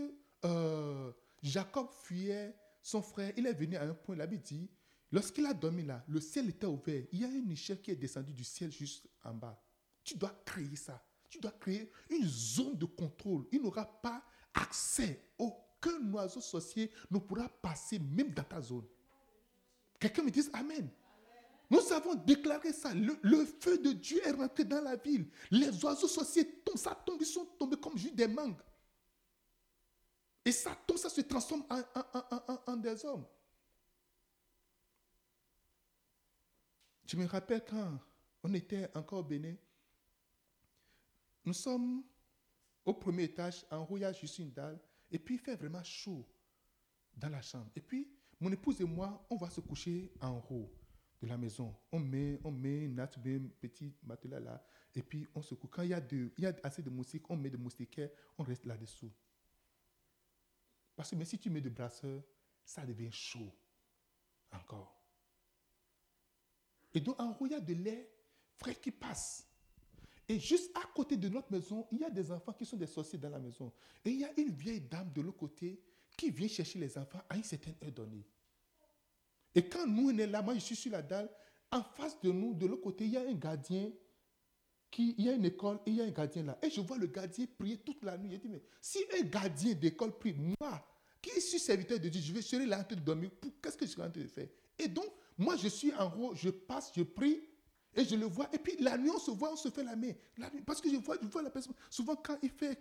euh, 0.45 1.13
Jacob 1.43 1.89
fuyait 1.91 2.55
son 2.83 3.03
frère, 3.03 3.33
il 3.37 3.47
est 3.47 3.53
venu 3.53 3.77
à 3.77 3.83
un 3.83 3.95
point, 3.95 4.17
il 4.31 4.41
dit, 4.41 4.71
lorsqu'il 5.13 5.45
a 5.47 5.53
dormi 5.53 5.83
là, 5.83 6.05
le 6.09 6.21
ciel 6.21 6.49
était 6.49 6.67
ouvert. 6.67 7.05
Il 7.13 7.21
y 7.21 7.25
a 7.25 7.29
une 7.29 7.51
échelle 7.51 7.81
qui 7.81 7.91
est 7.91 7.97
descendue 7.97 8.33
du 8.33 8.45
ciel 8.45 8.71
juste 8.71 9.09
en 9.25 9.35
bas. 9.35 9.61
Tu 10.05 10.17
dois 10.17 10.33
créer 10.45 10.77
ça. 10.77 11.03
Tu 11.29 11.41
dois 11.41 11.51
créer 11.51 11.91
une 12.09 12.27
zone 12.27 12.79
de 12.79 12.85
contrôle. 12.85 13.47
Il 13.51 13.61
n'aura 13.61 13.85
pas 13.85 14.23
accès. 14.55 15.21
Aucun 15.37 16.13
oiseau 16.13 16.41
sorcier 16.41 16.91
ne 17.11 17.19
pourra 17.19 17.49
passer 17.49 17.99
même 17.99 18.31
dans 18.31 18.45
ta 18.45 18.61
zone. 18.61 18.87
Quelqu'un 19.99 20.23
me 20.23 20.31
dise 20.31 20.51
Amen. 20.53 20.89
Nous 21.69 21.93
avons 21.93 22.15
déclaré 22.15 22.73
ça. 22.73 22.95
Le, 22.95 23.45
feu 23.45 23.79
de 23.79 23.93
Dieu 23.93 24.21
est 24.25 24.31
rentré 24.31 24.65
dans 24.65 24.81
la 24.81 24.97
ville. 24.97 25.29
Les 25.51 25.85
oiseaux 25.85 26.09
sorciers 26.09 26.61
tombent, 26.61 26.79
ça 26.79 26.95
tombe, 26.95 27.21
ils 27.21 27.27
sont 27.27 27.45
tombés 27.59 27.77
comme 27.77 27.99
juste 27.99 28.15
des 28.15 28.29
mangues. 28.29 28.61
Et 30.45 30.53
ça 30.53 30.77
tombe, 30.87 30.97
ça 30.97 31.09
se 31.09 31.21
transforme 31.23 31.65
en, 32.67 32.77
des 32.77 33.05
hommes. 33.05 33.27
Je 37.05 37.17
me 37.17 37.27
rappelle 37.27 37.65
quand 37.65 37.99
on 38.45 38.55
était 38.55 38.89
encore 38.95 39.21
au 39.21 39.25
Bénin, 39.25 39.57
nous 41.45 41.53
sommes 41.53 42.05
au 42.85 42.95
premier 42.95 43.25
étage, 43.25 43.65
en 43.71 43.79
haut, 43.85 43.97
il 43.97 44.01
y 44.01 44.05
a 44.05 44.13
juste 44.13 44.39
une 44.39 44.53
dalle, 44.53 44.79
et 45.11 45.19
puis 45.19 45.35
il 45.35 45.41
fait 45.41 45.57
vraiment 45.57 45.83
chaud 45.83 46.25
dans 47.17 47.29
la 47.29 47.43
chambre. 47.43 47.71
Et 47.75 47.81
puis, 47.81 48.09
mon 48.39 48.53
épouse 48.53 48.81
et 48.81 48.85
moi, 48.85 49.27
on 49.31 49.37
va 49.37 49.51
se 49.51 49.61
coucher 49.61 50.13
en 50.21 50.45
haut 50.51 50.73
de 51.21 51.27
la 51.27 51.37
maison. 51.37 51.75
On 51.93 51.99
met, 51.99 52.39
on 52.45 52.51
met 52.51 52.85
une 52.85 53.01
un 53.01 53.07
petit 53.07 53.95
matelas 54.03 54.41
là, 54.41 54.65
et 54.95 55.03
puis 55.03 55.27
on 55.35 55.43
se 55.43 55.55
couche. 55.55 55.71
Quand 55.71 55.83
il 55.83 55.91
y, 55.91 55.95
a 55.95 56.01
de, 56.01 56.33
il 56.37 56.45
y 56.45 56.47
a 56.47 56.55
assez 56.63 56.83
de 56.83 56.91
moustiques, 56.91 57.29
on 57.31 57.37
met 57.37 57.51
des 57.51 57.57
moustiquaires, 57.57 58.11
on 58.39 58.43
reste 58.43 58.67
là-dessous. 58.67 59.13
Parce 60.95 61.11
que 61.11 61.17
mais 61.17 61.25
si 61.25 61.39
tu 61.39 61.51
mets 61.51 61.61
de 61.61 61.69
brasseurs, 61.69 62.23
ça 62.65 62.85
devient 62.85 63.13
chaud 63.13 63.53
encore. 64.53 65.01
Et 66.95 67.01
donc 67.01 67.21
en 67.21 67.37
haut, 67.39 67.47
il 67.47 67.53
y 67.53 67.55
a 67.55 67.61
de 67.61 67.75
lait 67.75 68.11
frais 68.57 68.75
qui 68.75 68.91
passe. 68.91 69.47
Et 70.29 70.41
juste 70.41 70.77
à 70.77 70.87
côté 70.95 71.17
de 71.17 71.29
notre 71.29 71.53
maison, 71.53 71.87
il 71.93 71.99
y 71.99 72.05
a 72.05 72.11
des 72.11 72.33
enfants 72.33 72.53
qui 72.53 72.67
sont 72.67 72.77
des 72.77 72.87
sorciers 72.87 73.19
dans 73.19 73.31
la 73.31 73.39
maison. 73.39 73.73
Et 74.05 74.11
il 74.11 74.21
y 74.21 74.25
a 74.25 74.41
une 74.41 74.51
vieille 74.51 74.81
dame 74.81 75.13
de 75.13 75.21
l'autre 75.21 75.39
côté 75.39 75.81
qui 76.17 76.31
vient 76.31 76.49
chercher 76.49 76.79
les 76.79 76.97
enfants 76.99 77.23
à 77.29 77.37
une 77.37 77.45
certaine 77.45 77.75
heure 77.85 77.93
donnée. 77.93 78.27
Et 79.57 79.69
quand 79.69 79.87
nous, 79.87 80.11
on 80.11 80.19
est 80.19 80.27
là, 80.27 80.43
moi 80.43 80.55
je 80.55 80.61
suis 80.61 80.77
sur 80.77 80.93
la 80.93 81.03
dalle, 81.03 81.29
en 81.73 81.83
face 81.83 82.21
de 82.21 82.31
nous, 82.31 82.55
de 82.55 82.67
l'autre 82.67 82.83
côté, 82.83 83.07
il 83.07 83.13
y 83.13 83.17
a 83.17 83.23
un 83.23 83.33
gardien, 83.33 83.91
qui, 84.91 85.15
il 85.19 85.25
y 85.25 85.29
a 85.29 85.33
une 85.33 85.47
école 85.47 85.81
et 85.87 85.91
il 85.91 85.97
y 85.97 86.01
a 86.01 86.05
un 86.05 86.11
gardien 86.11 86.45
là. 86.45 86.59
Et 86.63 86.71
je 86.71 86.81
vois 86.81 86.99
le 86.99 87.07
gardien 87.07 87.47
prier 87.59 87.79
toute 87.79 88.05
la 88.05 88.17
nuit. 88.17 88.31
Je 88.33 88.37
dis, 88.37 88.49
mais 88.49 88.63
si 88.81 88.99
un 89.19 89.25
gardien 89.25 89.75
d'école 89.75 90.17
prie, 90.17 90.35
moi, 90.35 90.87
qui 91.21 91.41
suis 91.41 91.59
serviteur 91.59 91.99
de 91.99 92.09
Dieu, 92.09 92.21
je 92.21 92.33
vais 92.33 92.43
serai 92.43 92.67
là 92.67 92.81
en 92.81 92.85
train 92.85 92.97
de 92.97 93.01
dormir, 93.01 93.31
qu'est-ce 93.61 93.77
que 93.77 93.87
je 93.87 93.91
suis 93.91 94.01
en 94.01 94.11
train 94.11 94.23
de 94.23 94.29
faire? 94.29 94.49
Et 94.79 94.89
donc, 94.89 95.07
moi 95.39 95.57
je 95.57 95.69
suis 95.69 95.93
en 95.95 96.15
haut, 96.17 96.35
je 96.35 96.51
passe, 96.51 96.93
je 96.95 97.03
prie, 97.03 97.41
et 97.95 98.05
je 98.05 98.15
le 98.15 98.27
vois. 98.27 98.49
Et 98.53 98.59
puis 98.59 98.77
la 98.79 98.99
nuit, 98.99 99.11
on 99.11 99.19
se 99.19 99.31
voit, 99.31 99.53
on 99.53 99.57
se 99.57 99.71
fait 99.71 99.83
la 99.83 99.97
main. 99.97 100.13
parce 100.67 100.81
que 100.81 100.91
je 100.91 100.97
vois, 100.97 101.17
je 101.21 101.27
vois 101.27 101.43
la 101.43 101.51
personne. 101.51 101.75
Souvent, 101.91 102.15
quand 102.15 102.39
il 102.43 102.51
fait. 102.51 102.79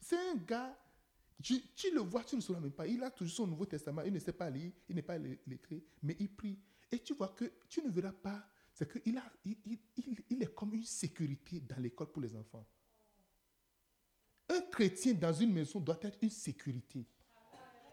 C'est 0.00 0.18
un 0.18 0.34
gars 0.34 0.76
tu, 1.40 1.62
le 1.92 2.00
vois, 2.00 2.24
tu 2.24 2.36
ne 2.36 2.40
sauras 2.40 2.60
même 2.60 2.72
pas. 2.72 2.86
Il 2.86 3.02
a 3.02 3.10
toujours 3.10 3.34
son 3.34 3.46
Nouveau 3.46 3.66
Testament. 3.66 4.02
Il 4.02 4.12
ne 4.12 4.18
sait 4.18 4.32
pas 4.32 4.50
lire, 4.50 4.72
il 4.88 4.96
n'est 4.96 5.02
pas 5.02 5.18
lettré, 5.18 5.82
mais 6.02 6.16
il 6.18 6.28
prie. 6.28 6.58
Et 6.90 6.98
tu 6.98 7.14
vois 7.14 7.28
que 7.28 7.50
tu 7.68 7.82
ne 7.82 7.90
verras 7.90 8.12
pas 8.12 8.46
c'est 8.74 8.90
qu'il 8.90 9.20
il 10.30 10.42
est 10.42 10.54
comme 10.54 10.74
une 10.74 10.84
sécurité 10.84 11.60
dans 11.60 11.76
l'école 11.76 12.10
pour 12.10 12.22
les 12.22 12.34
enfants. 12.34 12.66
Un 14.48 14.60
chrétien 14.62 15.14
dans 15.14 15.32
une 15.32 15.52
maison 15.52 15.78
doit 15.78 15.98
être 16.02 16.18
une 16.22 16.30
sécurité. 16.30 17.06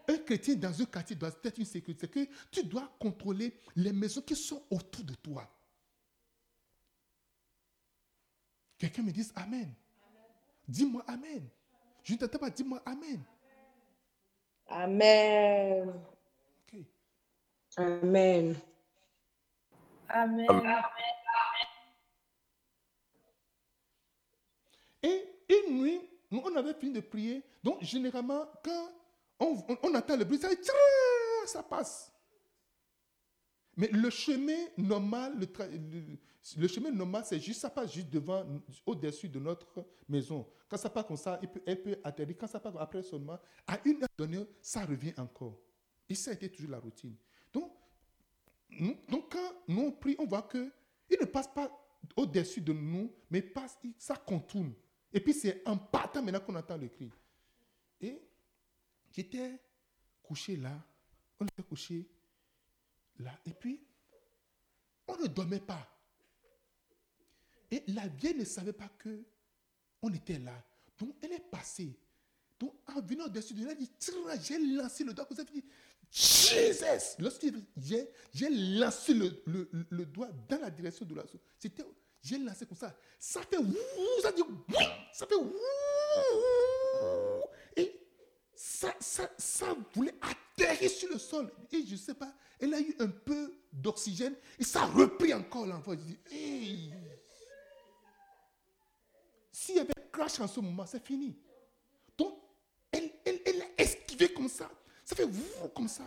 Un 0.08 0.18
chrétien 0.18 0.56
dans 0.56 0.80
un 0.80 0.84
quartier 0.86 1.16
doit 1.16 1.30
être 1.44 1.58
une 1.58 1.64
sécurité. 1.64 2.00
C'est 2.00 2.10
que 2.10 2.32
tu 2.50 2.64
dois 2.64 2.90
contrôler 2.98 3.54
les 3.76 3.92
maisons 3.92 4.22
qui 4.22 4.34
sont 4.34 4.62
autour 4.70 5.04
de 5.04 5.14
toi. 5.14 5.48
Quelqu'un 8.78 9.02
me 9.02 9.12
dise 9.12 9.32
Amen. 9.36 9.72
Dis-moi 10.66 11.04
Amen. 11.06 11.48
Je 12.02 12.12
ne 12.14 12.18
t'entends 12.18 12.38
pas, 12.38 12.50
dis-moi 12.50 12.80
Amen. 12.86 13.22
Amen. 14.68 15.88
Ok. 16.72 16.80
Amen. 17.76 18.56
Amen. 20.08 20.82
Et 25.02 25.24
une 25.48 25.82
nuit, 25.82 26.00
nous, 26.30 26.42
on 26.44 26.54
avait 26.56 26.74
fini 26.74 26.92
de 26.92 27.00
prier. 27.00 27.42
Donc, 27.62 27.82
généralement, 27.82 28.46
quand 28.62 28.88
on, 29.40 29.56
on- 29.68 29.78
on 29.82 29.94
entend 29.94 30.16
le 30.16 30.24
bruit, 30.24 30.38
ça, 30.38 30.48
ça 31.46 31.62
passe. 31.62 32.09
Mais 33.76 33.88
le 33.88 34.10
chemin 34.10 34.66
normal, 34.76 35.38
le, 35.38 35.46
le- 36.56 36.68
chemin 36.68 36.90
normal, 36.90 37.22
c'est 37.24 37.40
juste, 37.40 37.60
ça 37.60 37.70
passe 37.70 37.92
juste 37.92 38.10
devant, 38.10 38.44
au-dessus 38.84 39.28
de 39.28 39.38
notre 39.38 39.86
maison. 40.08 40.46
Quand 40.68 40.76
ça 40.76 40.90
passe 40.90 41.06
comme 41.06 41.16
ça, 41.16 41.38
il 41.42 41.48
peut, 41.48 41.62
elle 41.66 41.82
peut 41.82 41.96
atterrir. 42.04 42.36
Quand 42.38 42.46
ça 42.46 42.60
passe 42.60 42.74
après 42.78 43.02
seulement, 43.02 43.38
à 43.66 43.78
une 43.84 44.02
heure 44.02 44.08
donnée, 44.16 44.44
ça 44.60 44.84
revient 44.84 45.14
encore. 45.16 45.58
Et 46.08 46.14
ça 46.14 46.32
a 46.32 46.34
été 46.34 46.50
toujours 46.50 46.70
la 46.72 46.78
routine. 46.78 47.14
Donc, 47.52 47.72
donc 49.08 49.32
quand 49.32 49.52
nous 49.68 49.82
on 49.82 49.92
prie, 49.92 50.16
on 50.18 50.26
voit 50.26 50.42
que 50.42 50.70
il 51.08 51.18
ne 51.20 51.26
passe 51.26 51.48
pas 51.48 51.70
au-dessus 52.16 52.60
de 52.60 52.72
nous, 52.72 53.12
mais 53.30 53.42
passe, 53.42 53.78
ça 53.98 54.16
contourne. 54.16 54.72
Et 55.12 55.20
puis 55.20 55.32
c'est 55.34 55.62
en 55.66 55.76
partant 55.76 56.22
maintenant 56.22 56.40
qu'on 56.40 56.54
entend 56.54 56.76
le 56.76 56.88
cri. 56.88 57.10
Et 58.00 58.20
j'étais 59.10 59.60
couché 60.22 60.56
là, 60.56 60.80
on 61.38 61.46
était 61.46 61.62
couché 61.62 62.08
là, 63.20 63.32
et 63.46 63.52
puis 63.52 63.80
on 65.08 65.16
ne 65.16 65.26
dormait 65.26 65.60
pas. 65.60 65.86
Et 67.70 67.82
la 67.88 68.06
vieille 68.08 68.36
ne 68.36 68.44
savait 68.44 68.72
pas 68.72 68.88
que 68.98 69.22
on 70.02 70.12
était 70.12 70.38
là. 70.38 70.52
Donc 70.98 71.14
elle 71.22 71.32
est 71.32 71.50
passée. 71.50 71.96
Donc 72.58 72.74
en 72.94 73.00
venant 73.00 73.26
au-dessus 73.26 73.54
de 73.54 73.60
Tira, 73.98 74.36
j'ai 74.38 74.58
lancé 74.58 75.04
le 75.04 75.12
doigt 75.14 75.26
ça, 75.36 75.42
elle 75.42 75.60
dit, 75.60 75.64
Jesus! 76.10 77.16
J'ai 78.34 78.48
lancé 78.50 79.14
le, 79.14 79.42
le- 79.46 79.70
le 79.90 80.04
doigt 80.06 80.28
dans 80.48 80.58
la 80.60 80.70
direction 80.70 81.06
de 81.06 81.14
la 81.14 81.24
c'était 81.58 81.84
j'ai 82.22 82.36
lancé 82.38 82.66
comme 82.66 82.76
ça. 82.76 82.94
Ça 83.18 83.40
fait 83.42 83.56
wouh, 83.56 83.76
ça 84.20 84.30
dit 84.32 84.42
ça 85.12 85.26
fait 85.26 85.36
wouh. 85.36 85.54
Et 87.76 87.98
ça, 88.54 88.94
ça, 89.00 89.30
ça 89.38 89.74
voulait 89.94 90.14
sur 90.88 91.08
le 91.10 91.18
sol. 91.18 91.50
Et 91.72 91.84
je 91.84 91.92
ne 91.92 91.96
sais 91.96 92.14
pas, 92.14 92.32
elle 92.58 92.74
a 92.74 92.80
eu 92.80 92.94
un 92.98 93.08
peu 93.08 93.54
d'oxygène 93.72 94.34
et 94.58 94.64
ça 94.64 94.82
a 94.82 94.86
repris 94.86 95.32
encore 95.34 95.66
l'enfant. 95.66 95.92
Je 95.92 95.96
dis. 95.96 96.92
S'il 99.52 99.76
y 99.76 99.80
avait 99.80 99.92
crash 100.10 100.40
en 100.40 100.48
ce 100.48 100.60
moment, 100.60 100.86
c'est 100.86 101.04
fini. 101.04 101.36
Donc, 102.16 102.38
elle, 102.90 103.10
elle, 103.24 103.40
elle 103.44 103.62
a 103.62 103.66
esquivé 103.78 104.32
comme 104.32 104.48
ça. 104.48 104.70
Ça 105.04 105.14
fait 105.16 105.24
vous 105.24 105.68
comme 105.74 105.88
ça. 105.88 106.04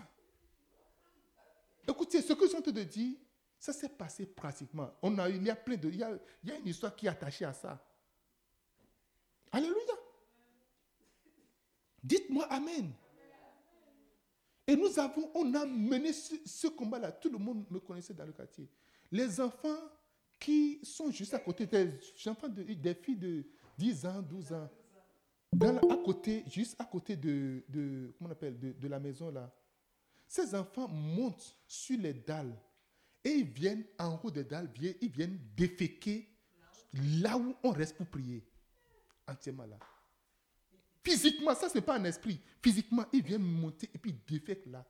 Écoutez, 1.87 2.21
ce 2.21 2.33
que 2.33 2.47
je 2.47 2.51
train 2.51 2.71
de 2.71 2.83
dire, 2.83 3.17
ça 3.59 3.73
s'est 3.73 3.89
passé 3.89 4.25
pratiquement. 4.25 4.91
On 5.01 5.17
a, 5.19 5.29
il 5.29 5.43
y 5.43 5.49
a 5.49 5.55
plein 5.55 5.75
de, 5.75 5.89
il 5.89 5.97
y 5.97 6.03
a, 6.03 6.17
il 6.43 6.49
y 6.49 6.51
a 6.51 6.57
une 6.57 6.67
histoire 6.67 6.95
qui 6.95 7.05
est 7.05 7.09
attachée 7.09 7.45
à 7.45 7.53
ça. 7.53 7.81
Alléluia. 9.51 9.93
Dites-moi 12.03 12.45
Amen. 12.45 12.93
Et 14.73 14.75
nous 14.75 14.97
avons, 14.97 15.29
on 15.35 15.53
a 15.53 15.67
mené 15.67 16.11
ce, 16.11 16.65
combat-là. 16.65 17.11
Tout 17.11 17.29
le 17.29 17.37
monde 17.37 17.63
me 17.69 17.79
connaissait 17.79 18.15
dans 18.15 18.25
le 18.25 18.31
quartier. 18.31 18.67
Les 19.11 19.39
enfants 19.39 19.77
qui 20.39 20.79
sont 20.81 21.11
juste 21.11 21.35
à 21.35 21.39
côté, 21.39 21.67
des 21.67 22.75
des 22.75 22.95
filles 22.95 23.17
de 23.17 23.45
10 23.77 24.05
ans, 24.07 24.21
12 24.23 24.51
ans, 24.53 24.69
à 25.61 25.97
côté, 26.03 26.43
juste 26.47 26.75
à 26.79 26.85
côté 26.85 27.15
de, 27.15 27.63
comment 28.17 28.29
on 28.29 28.31
appelle, 28.31 28.57
de, 28.59 28.87
la 28.87 28.99
maison 28.99 29.29
là. 29.29 29.53
Ces 30.27 30.55
enfants 30.55 30.87
montent 30.87 31.55
sur 31.67 31.99
les 31.99 32.13
dalles 32.15 32.57
et 33.23 33.29
ils 33.29 33.45
viennent 33.45 33.85
en 33.99 34.19
haut 34.23 34.31
des 34.31 34.43
dalles, 34.43 34.71
ils 35.01 35.11
viennent 35.11 35.39
déféquer 35.55 36.27
là 37.21 37.37
où 37.37 37.53
on 37.61 37.69
reste 37.69 37.95
pour 37.95 38.07
prier. 38.07 38.43
Entièrement 39.27 39.67
là. 39.67 39.77
Physiquement, 41.03 41.53
ça, 41.53 41.67
ce 41.69 41.75
n'est 41.75 41.81
pas 41.81 41.97
un 41.97 42.03
esprit. 42.05 42.39
Physiquement, 42.61 43.05
ils 43.11 43.23
viennent 43.23 43.43
monter 43.43 43.89
et 43.93 43.97
puis 43.97 44.13
défèquent 44.13 44.67
là. 44.67 44.85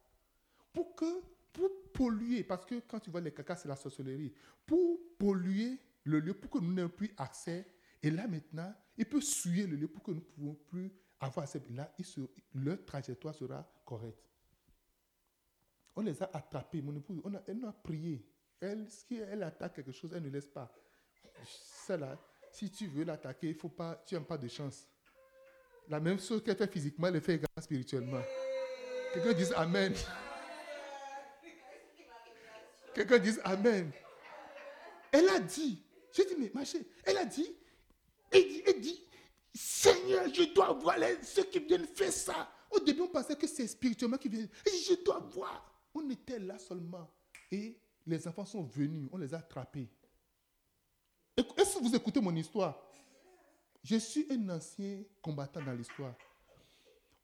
Pour 0.72 0.96
que, 0.96 1.22
pour 1.52 1.70
polluer, 1.92 2.44
parce 2.44 2.66
que 2.66 2.80
quand 2.88 3.00
tu 3.00 3.10
vois 3.10 3.22
les 3.22 3.34
cacas, 3.34 3.56
c'est 3.56 3.68
la 3.68 3.76
sorcellerie. 3.76 4.34
Pour 4.66 5.00
polluer 5.18 5.80
le 6.04 6.20
lieu, 6.20 6.34
pour 6.34 6.52
que 6.52 6.60
nous 6.60 6.74
n'ayons 6.74 6.90
plus 6.90 7.12
accès. 7.18 7.68
Et 8.02 8.12
là, 8.12 8.28
maintenant, 8.28 8.74
il 8.98 9.06
peut 9.06 9.22
souiller 9.22 9.66
le 9.66 9.76
lieu 9.76 9.88
pour 9.88 10.04
que 10.04 10.12
nous 10.12 10.18
ne 10.18 10.22
pouvons 10.22 10.56
plus 10.68 10.92
avoir 11.20 11.46
accès. 11.46 11.62
Là, 11.72 11.92
il 11.98 12.06
leur 12.54 12.84
trajectoire 12.86 13.34
sera 13.34 13.68
correcte. 13.86 14.24
On 15.96 16.02
les 16.02 16.22
a 16.22 16.30
attrapés. 16.34 16.82
Mon 16.82 16.96
épouse, 16.96 17.22
on 17.24 17.34
a, 17.34 17.42
elle 17.48 17.58
nous 17.58 17.68
a 17.68 17.74
prié. 17.74 18.28
Elle 18.60 19.44
attaque 19.44 19.76
quelque 19.76 19.92
chose, 19.92 20.12
elle 20.14 20.24
ne 20.24 20.30
laisse 20.30 20.48
pas. 20.48 20.72
Celle-là, 21.86 22.20
si 22.52 22.70
tu 22.70 22.88
veux 22.88 23.04
l'attaquer, 23.04 23.50
il 23.50 23.56
faut 23.56 23.70
pas, 23.70 24.04
tu 24.06 24.16
n'as 24.16 24.22
pas 24.22 24.38
de 24.38 24.48
chance. 24.48 24.88
La 25.90 26.00
même 26.00 26.20
chose 26.20 26.44
qu'elle 26.44 26.56
fait 26.56 26.72
physiquement, 26.72 27.08
elle 27.08 27.16
le 27.16 27.20
fait 27.20 27.34
également 27.34 27.62
spirituellement. 27.62 28.22
Quelqu'un 29.14 29.34
dise 29.34 29.54
Amen. 29.56 29.94
Quelqu'un 32.94 33.20
dise 33.20 33.42
Amen. 33.44 33.92
Elle 35.12 35.30
a 35.30 35.40
dit, 35.40 35.80
j'ai 36.12 36.26
dit, 36.26 36.34
mais 36.40 36.52
ma 36.56 36.64
elle 37.04 37.18
a 37.18 37.26
dit, 37.26 37.56
elle 38.32 38.48
dit, 38.48 38.64
elle 38.66 38.82
dit, 38.82 39.00
Seigneur, 39.54 40.28
je 40.34 40.52
dois 40.54 40.74
voir 40.74 40.96
ceux 41.22 41.44
qui 41.44 41.60
viennent 41.60 41.86
faire 41.86 42.12
ça. 42.12 42.52
Au 42.72 42.80
début, 42.80 43.02
on 43.02 43.08
pensait 43.08 43.36
que 43.36 43.46
c'est 43.46 43.68
spirituellement 43.68 44.18
qui 44.18 44.30
viennent. 44.30 44.50
Je 44.66 45.04
dois 45.04 45.20
voir. 45.20 45.72
On 45.94 46.10
était 46.10 46.40
là 46.40 46.58
seulement. 46.58 47.08
Et 47.52 47.78
les 48.08 48.28
enfants 48.28 48.46
sont 48.46 48.64
venus, 48.64 49.08
on 49.12 49.18
les 49.18 49.32
a 49.36 49.38
attrapés. 49.38 49.88
Est-ce 51.38 51.78
que 51.78 51.84
vous 51.84 51.96
écoutez 51.96 52.20
mon 52.20 52.36
histoire? 52.36 52.84
Je 53.84 53.98
suis 53.98 54.26
un 54.32 54.50
ancien 54.50 55.04
combattant 55.22 55.62
dans 55.62 55.74
l'histoire. 55.74 56.16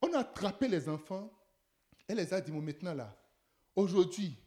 On 0.01 0.13
a 0.13 0.19
attrapé 0.19 0.67
les 0.67 0.89
enfants. 0.89 1.31
Elle 2.07 2.17
les 2.17 2.33
a 2.33 2.41
dit, 2.41 2.51
maintenant 2.51 2.93
là, 2.93 3.15
aujourd'hui, 3.75 4.37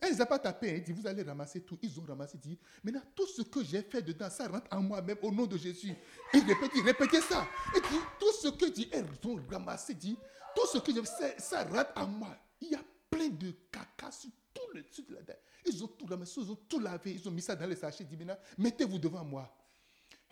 elle 0.00 0.10
ne 0.10 0.14
les 0.14 0.20
a 0.20 0.26
pas 0.26 0.38
tapés. 0.38 0.68
Elle 0.68 0.82
dit, 0.82 0.92
vous 0.92 1.06
allez 1.06 1.22
ramasser 1.22 1.62
tout. 1.62 1.78
Ils 1.82 1.98
ont 1.98 2.04
ramassé, 2.04 2.38
dit, 2.38 2.58
maintenant, 2.82 3.02
tout 3.14 3.26
ce 3.26 3.42
que 3.42 3.62
j'ai 3.64 3.82
fait 3.82 4.02
dedans, 4.02 4.30
ça 4.30 4.48
rentre 4.48 4.66
en 4.70 4.82
moi-même 4.82 5.18
au 5.22 5.30
nom 5.30 5.46
de 5.46 5.56
Jésus. 5.56 5.92
Et 6.32 6.38
répétez, 6.38 6.80
répétez 6.82 7.20
ça. 7.20 7.46
Et 7.74 7.80
dit, 7.80 8.00
tout 8.18 8.32
ce 8.32 8.48
que 8.48 8.70
dit, 8.70 8.88
elles 8.92 9.06
ont 9.24 9.40
ramassé, 9.50 9.94
dit, 9.94 10.16
tout 10.54 10.66
ce 10.66 10.78
que 10.78 10.92
j'ai 10.92 11.04
fait, 11.04 11.40
ça, 11.40 11.64
rentre 11.64 11.92
en 11.96 12.06
moi. 12.06 12.36
Il 12.60 12.68
y 12.68 12.74
a 12.74 12.84
plein 13.10 13.28
de 13.28 13.50
caca 13.70 14.10
sur 14.10 14.30
tout 14.54 14.74
le 14.74 14.82
dessus 14.82 15.02
de 15.02 15.14
la 15.14 15.22
tête. 15.22 15.42
Ils 15.66 15.82
ont 15.82 15.88
tout 15.88 16.06
ramassé, 16.06 16.40
ils 16.40 16.50
ont 16.50 16.56
tout 16.56 16.78
lavé, 16.78 17.12
ils 17.12 17.28
ont 17.28 17.32
mis 17.32 17.42
ça 17.42 17.56
dans 17.56 17.66
les 17.66 17.76
sachets. 17.76 18.04
Dit, 18.04 18.16
maintenant, 18.16 18.38
mettez-vous 18.58 18.98
devant 18.98 19.24
moi. 19.24 19.50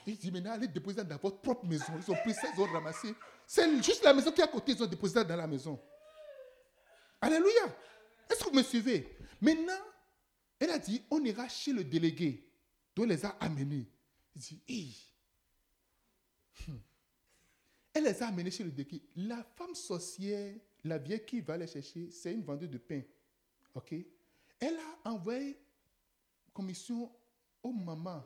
Il 0.07 0.17
dit, 0.17 0.31
maintenant, 0.31 0.53
allez 0.53 0.69
déposer 0.69 1.03
dans 1.03 1.17
votre 1.17 1.41
propre 1.41 1.65
maison. 1.65 1.93
Ils 1.97 2.11
ont 2.11 2.17
pris 2.17 2.35
ça, 2.35 2.49
ils 2.55 2.61
ont 2.61 2.67
ramassé. 2.67 3.15
C'est 3.47 3.83
juste 3.83 4.05
la 4.05 4.13
maison 4.13 4.31
qui 4.33 4.41
est 4.41 4.45
à 4.45 4.49
côté, 4.49 4.73
ils 4.73 4.83
ont 4.83 4.87
déposé 4.87 5.25
dans 5.25 5.37
la 5.37 5.47
maison. 5.47 5.81
Alléluia. 7.21 7.75
Est-ce 8.31 8.45
que 8.45 8.51
vous 8.51 8.57
me 8.57 8.63
suivez? 8.63 9.17
Maintenant, 9.41 9.73
elle 10.59 10.71
a 10.71 10.79
dit, 10.79 11.03
on 11.11 11.25
ira 11.25 11.49
chez 11.49 11.73
le 11.73 11.85
délégué. 11.85 12.47
Elle 12.97 13.05
les 13.05 13.25
a 13.25 13.31
amenés. 13.41 13.89
Il 14.35 14.41
dit, 14.41 14.63
Hi. 14.69 14.97
Hmm. 16.67 16.79
Elle 17.93 18.05
les 18.05 18.23
a 18.23 18.29
amenés 18.29 18.51
chez 18.51 18.65
le 18.65 18.71
délégué. 18.71 19.03
La 19.17 19.43
femme 19.57 19.75
sorcière, 19.75 20.55
la 20.85 20.99
vieille 20.99 21.25
qui 21.25 21.41
va 21.41 21.57
les 21.57 21.67
chercher, 21.67 22.11
c'est 22.11 22.33
une 22.33 22.43
vendeuse 22.43 22.71
de 22.71 22.79
pain. 22.79 23.03
OK? 23.75 23.95
Elle 24.61 24.77
a 25.05 25.11
envoyé 25.11 25.59
commission 26.53 27.11
aux 27.63 27.73
mamans. 27.73 28.25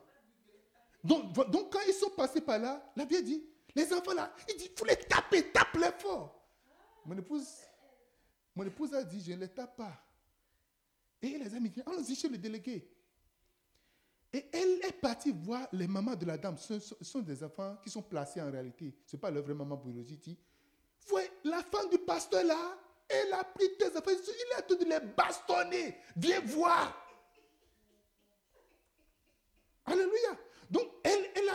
Donc, 1.09 1.73
quand 1.73 1.81
ils 1.87 1.95
sont 1.95 2.11
passés 2.11 2.41
par 2.41 2.59
là, 2.59 2.93
la 2.95 3.05
vieille 3.05 3.23
dit, 3.23 3.43
les 3.75 3.93
enfants 3.93 4.13
là, 4.13 4.33
il 4.49 4.57
dit, 4.57 4.69
il 4.71 4.79
faut 4.79 4.85
les 4.85 4.97
taper, 4.97 5.51
tape-les 5.51 5.93
fort. 5.99 6.35
Mon 7.07 7.17
épouse, 7.17 7.49
mon 8.55 8.65
épouse 8.65 8.93
a 8.93 9.03
dit, 9.03 9.21
je 9.21 9.33
ne 9.33 9.39
les 9.39 9.49
tape 9.49 9.77
pas. 9.77 10.05
Et 11.23 11.39
les 11.39 11.55
a 11.55 11.61
mis, 11.61 11.73
allons-y 11.87 12.15
chez 12.15 12.29
le 12.29 12.37
délégué. 12.37 12.87
Et 14.33 14.45
elle 14.53 14.85
est 14.85 15.01
partie 15.01 15.33
voir 15.33 15.67
les 15.73 15.89
mamans 15.89 16.15
de 16.15 16.27
la 16.27 16.37
dame. 16.37 16.59
Ce 16.59 16.79
sont, 16.79 17.21
des 17.21 17.43
enfants 17.43 17.79
qui 17.83 17.89
sont 17.89 18.03
placés 18.03 18.43
en 18.43 18.51
réalité. 18.51 18.95
Ce 19.07 19.17
n'est 19.17 19.21
pas 19.21 19.31
leur 19.31 19.43
vraie 19.43 19.55
maman 19.55 19.77
biologique. 19.77 20.21
Dit, 20.21 20.39
Voyez, 21.07 21.31
la 21.45 21.63
femme 21.63 21.89
du 21.89 21.99
pasteur 21.99 22.45
là, 22.45 22.79
elle 23.09 23.33
a 23.33 23.43
pris 23.43 23.75
tes 23.79 23.87
enfants, 23.97 24.11
il 24.11 24.59
a 24.59 24.63
tout 24.63 24.77
de 24.77 24.85
les 24.85 25.01
bastonner. 25.17 25.97
Viens 26.15 26.41
voir. 26.41 27.09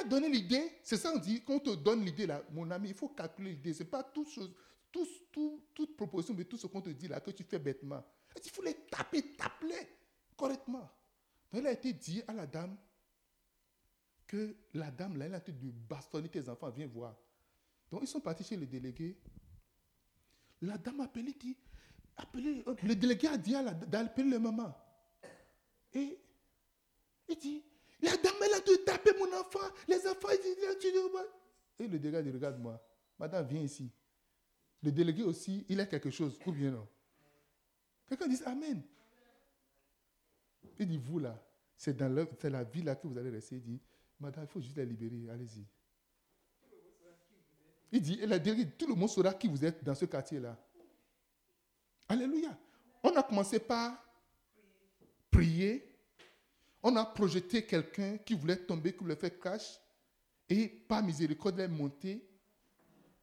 T'a 0.04 0.10
donné 0.10 0.30
l'idée, 0.30 0.72
c'est 0.84 0.98
ça 0.98 1.12
on 1.14 1.18
dit, 1.20 1.42
quand 1.44 1.56
on 1.56 1.60
te 1.60 1.76
donne 1.76 2.04
l'idée 2.06 2.26
là, 2.28 2.44
mon 2.52 2.70
ami, 2.72 2.90
il 2.90 2.96
faut 2.96 3.10
calculer 3.10 3.52
l'idée. 3.52 3.74
C'est 3.74 3.86
pas 3.86 4.04
toute 4.04 4.30
chose, 4.30 4.54
tout, 4.92 5.08
tout, 5.32 5.64
toute 5.74 5.96
proposition, 5.98 6.34
mais 6.38 6.46
tout 6.46 6.58
ce 6.58 6.68
qu'on 6.68 6.82
te 6.82 6.90
dit 6.90 7.08
là, 7.08 7.20
que 7.20 7.32
tu 7.32 7.44
fais 7.44 7.60
bêtement. 7.60 8.04
Il 8.44 8.50
faut 8.52 8.62
les 8.64 8.74
taper, 8.74 9.22
taper 9.36 9.88
correctement. 10.36 10.90
Donc 11.52 11.62
il 11.62 11.68
a 11.68 11.72
été 11.72 11.94
dit 11.94 12.22
à 12.28 12.34
la 12.34 12.48
dame 12.48 12.76
que 14.28 14.56
la 14.74 14.90
dame 14.92 15.18
là, 15.18 15.26
elle 15.26 15.36
a 15.36 15.38
été 15.38 15.52
de 15.52 15.70
bastonner 15.72 16.30
tes 16.30 16.48
enfants, 16.50 16.70
viens 16.72 16.88
voir. 16.88 17.16
Donc 17.92 18.02
ils 18.04 18.08
sont 18.08 18.20
partis 18.22 18.44
chez 18.44 18.58
le 18.58 18.66
délégué. 18.66 19.18
La 20.62 20.78
dame 20.78 21.02
a 21.02 21.04
appelé, 21.04 21.34
dit, 21.34 21.56
appelé, 22.18 22.64
le 22.84 22.96
délégué 22.96 23.28
a 23.28 23.38
dit 23.38 23.54
à 23.56 23.62
la- 23.62 23.74
d'appeler 23.74 24.30
le 24.30 24.40
maman. 24.40 24.74
Et 25.94 26.18
il 27.30 27.38
dit, 27.38 27.64
la 28.04 28.18
dame, 28.18 28.36
elle 28.46 28.54
a 28.54 28.60
dû 28.60 28.84
taper 28.86 29.12
mon 29.18 29.32
enfant. 29.40 29.60
Les 29.88 30.06
enfants, 30.08 30.30
ils 30.32 30.42
disent. 30.42 30.84
Et 31.80 31.88
le 31.88 32.00
délégué 32.00 32.24
dit, 32.24 32.32
regarde-moi. 32.32 32.82
Madame, 33.18 33.48
viens 33.48 33.62
ici. 33.62 33.92
Le 34.82 34.92
délégué 34.92 35.24
aussi, 35.24 35.66
il 35.70 35.80
a 35.80 35.86
quelque 35.86 36.10
chose, 36.10 36.38
ou 36.46 36.52
bien 36.52 36.72
non? 36.72 36.88
Quelqu'un 38.08 38.28
dit 38.28 38.40
Amen. 38.46 38.82
Il 40.80 40.88
dit, 40.88 40.98
vous 40.98 41.20
là, 41.20 41.42
c'est 41.78 41.96
dans 41.96 42.10
le- 42.14 42.28
c'est 42.40 42.50
la 42.50 42.64
vie 42.64 42.82
là 42.82 42.96
que 42.96 43.08
vous 43.08 43.18
allez 43.18 43.30
rester. 43.30 43.56
Il 43.56 43.64
dit, 43.64 43.82
Madame, 44.20 44.44
il 44.46 44.48
faut 44.48 44.60
juste 44.62 44.78
la 44.78 44.86
libérer, 44.86 45.30
allez-y. 45.30 45.66
Il 47.92 48.02
dit, 48.02 48.20
elle 48.22 48.34
a 48.34 48.40
dit, 48.40 48.68
tout 48.78 48.88
le 48.88 48.96
monde 48.96 49.10
saura 49.10 49.34
qui 49.34 49.48
vous 49.48 49.64
êtes 49.64 49.84
dans 49.84 49.94
ce 49.96 50.06
quartier-là. 50.06 50.58
Alléluia. 52.10 52.58
On 53.04 53.16
a 53.16 53.24
commencé 53.24 53.60
par 53.60 54.04
prier. 55.30 55.93
On 56.84 56.96
a 56.98 57.06
projeté 57.06 57.66
quelqu'un 57.66 58.18
qui 58.18 58.34
voulait 58.34 58.58
tomber, 58.58 58.92
qui 58.92 59.00
voulait 59.00 59.16
faire 59.16 59.38
crash. 59.40 59.80
Et 60.50 60.68
par 60.68 61.02
miséricorde, 61.02 61.58
elle 61.60 61.72
est 61.72 61.74
montée. 61.74 62.28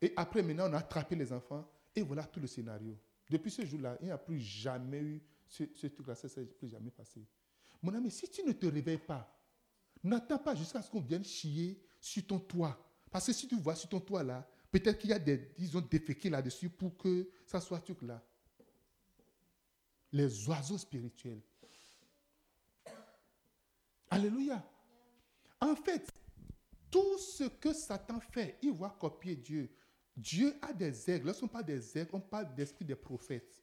Et 0.00 0.14
après, 0.16 0.42
maintenant, 0.42 0.70
on 0.70 0.72
a 0.72 0.78
attrapé 0.78 1.14
les 1.14 1.30
enfants. 1.30 1.70
Et 1.94 2.00
voilà 2.00 2.24
tout 2.24 2.40
le 2.40 2.46
scénario. 2.46 2.96
Depuis 3.28 3.50
ce 3.50 3.64
jour-là, 3.66 3.98
il 4.00 4.06
n'y 4.06 4.10
a 4.10 4.18
plus 4.18 4.40
jamais 4.40 5.00
eu 5.00 5.22
ce, 5.46 5.64
truc-là. 5.86 6.14
Ça 6.14 6.26
ne 6.26 6.32
s'est 6.32 6.46
plus 6.46 6.68
jamais 6.68 6.90
passé. 6.90 7.22
Mon 7.82 7.94
ami, 7.94 8.10
si 8.10 8.28
tu 8.30 8.42
ne 8.42 8.52
te 8.52 8.66
réveilles 8.66 8.98
pas, 8.98 9.30
n'attends 10.02 10.38
pas 10.38 10.54
jusqu'à 10.54 10.80
ce 10.80 10.90
qu'on 10.90 11.00
vienne 11.00 11.24
chier 11.24 11.82
sur 12.00 12.26
ton 12.26 12.38
toit. 12.38 12.78
Parce 13.10 13.26
que 13.26 13.32
si 13.32 13.46
tu 13.46 13.56
vois 13.56 13.74
sur 13.74 13.90
ton 13.90 14.00
toit 14.00 14.22
là, 14.22 14.48
peut-être 14.70 14.98
qu'il 14.98 15.10
y 15.10 15.12
a 15.12 15.18
des, 15.18 15.52
disons, 15.58 15.80
déféqués 15.80 16.30
là-dessus 16.30 16.70
pour 16.70 16.96
que 16.96 17.28
ça 17.46 17.60
soit 17.60 17.80
truc 17.80 18.00
là. 18.02 18.22
Les 20.12 20.48
oiseaux 20.48 20.78
spirituels. 20.78 21.40
Alléluia. 24.10 24.62
En 25.60 25.76
fait, 25.76 26.12
tout 26.90 27.18
ce 27.18 27.44
que 27.44 27.72
Satan 27.72 28.20
fait, 28.20 28.58
il 28.62 28.72
va 28.72 28.90
copier 28.90 29.36
Dieu. 29.36 29.70
Dieu 30.16 30.54
a 30.60 30.72
des 30.72 31.10
aigles. 31.10 31.26
Lorsqu'on 31.26 31.48
parle 31.48 31.64
des 31.64 31.96
aigles, 31.96 32.10
on 32.12 32.20
parle 32.20 32.54
d'esprit 32.54 32.84
des 32.84 32.96
prophètes. 32.96 33.62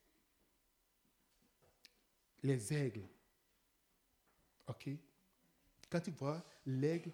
Les 2.42 2.74
aigles. 2.74 3.08
OK? 4.68 4.90
Quand 5.90 6.00
tu 6.00 6.12
vois 6.12 6.44
l'aigle, 6.66 7.12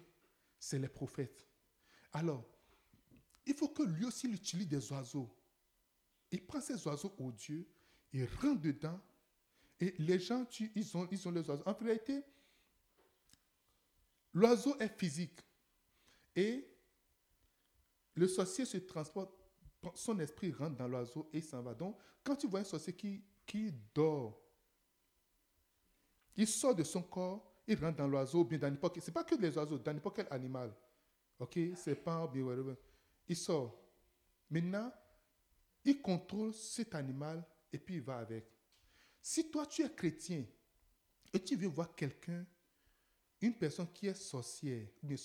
c'est 0.58 0.78
les 0.78 0.88
prophètes. 0.88 1.46
Alors, 2.12 2.44
il 3.46 3.54
faut 3.54 3.68
que 3.68 3.82
lui 3.82 4.04
aussi 4.04 4.28
il 4.28 4.34
utilise 4.34 4.68
des 4.68 4.92
oiseaux. 4.92 5.28
Il 6.30 6.44
prend 6.46 6.60
ces 6.60 6.86
oiseaux 6.86 7.14
au 7.18 7.30
Dieu, 7.32 7.68
il 8.12 8.24
rentre 8.40 8.60
dedans, 8.60 9.00
et 9.80 9.94
les 9.98 10.18
gens, 10.18 10.46
ils, 10.74 10.96
ont, 10.96 11.06
ils 11.10 11.28
ont 11.28 11.30
les 11.30 11.48
oiseaux. 11.48 11.62
En 11.66 11.74
réalité, 11.74 12.22
l'oiseau 14.34 14.76
est 14.78 14.88
physique. 14.98 15.40
Et 16.36 16.68
le 18.14 18.28
sorcier 18.28 18.64
se 18.64 18.76
transporte, 18.78 19.32
son 19.94 20.18
esprit 20.18 20.52
rentre 20.52 20.76
dans 20.76 20.88
l'oiseau 20.88 21.28
et 21.32 21.40
s'en 21.40 21.62
va. 21.62 21.74
Donc, 21.74 21.96
quand 22.22 22.36
tu 22.36 22.48
vois 22.48 22.60
un 22.60 22.64
sorcier 22.64 22.92
qui, 22.92 23.22
qui 23.46 23.72
dort, 23.94 24.40
il 26.36 26.48
sort 26.48 26.74
de 26.74 26.82
son 26.82 27.02
corps, 27.02 27.52
il 27.66 27.78
rentre 27.78 27.98
dans 27.98 28.08
l'oiseau, 28.08 28.44
bien 28.44 28.58
dans 28.58 28.70
n'importe 28.70 28.94
quel. 28.94 29.02
Ce 29.02 29.10
n'est 29.10 29.14
pas 29.14 29.24
que 29.24 29.36
les 29.36 29.56
oiseaux, 29.56 29.78
dans 29.78 29.92
n'importe 29.92 30.16
quel 30.16 30.28
animal. 30.30 30.74
OK 31.38 31.58
C'est 31.76 31.94
pas. 31.94 32.30
Il 33.28 33.36
sort. 33.36 33.80
Maintenant, 34.50 34.92
il 35.84 36.00
contrôle 36.00 36.52
cet 36.52 36.94
animal 36.94 37.44
et 37.72 37.78
puis 37.78 37.96
il 37.96 38.02
va 38.02 38.18
avec. 38.18 38.46
Si 39.20 39.50
toi, 39.50 39.66
tu 39.66 39.82
es 39.82 39.90
chrétien 39.94 40.44
et 41.32 41.42
tu 41.42 41.56
veux 41.56 41.68
voir 41.68 41.94
quelqu'un, 41.94 42.44
une 43.44 43.54
personne 43.54 43.92
qui 43.92 44.06
est 44.06 44.14
sorcière 44.14 44.86
ou 45.02 45.06
bien 45.06 45.16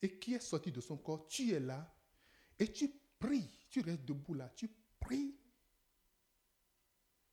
et 0.00 0.18
qui 0.18 0.34
est 0.34 0.40
sorti 0.40 0.70
de 0.70 0.80
son 0.80 0.96
corps, 0.96 1.26
tu 1.26 1.52
es 1.52 1.58
là 1.58 1.92
et 2.58 2.70
tu 2.70 2.88
pries, 3.18 3.50
tu 3.68 3.80
restes 3.80 4.04
debout 4.04 4.34
là, 4.34 4.52
tu 4.54 4.70
pries 5.00 5.34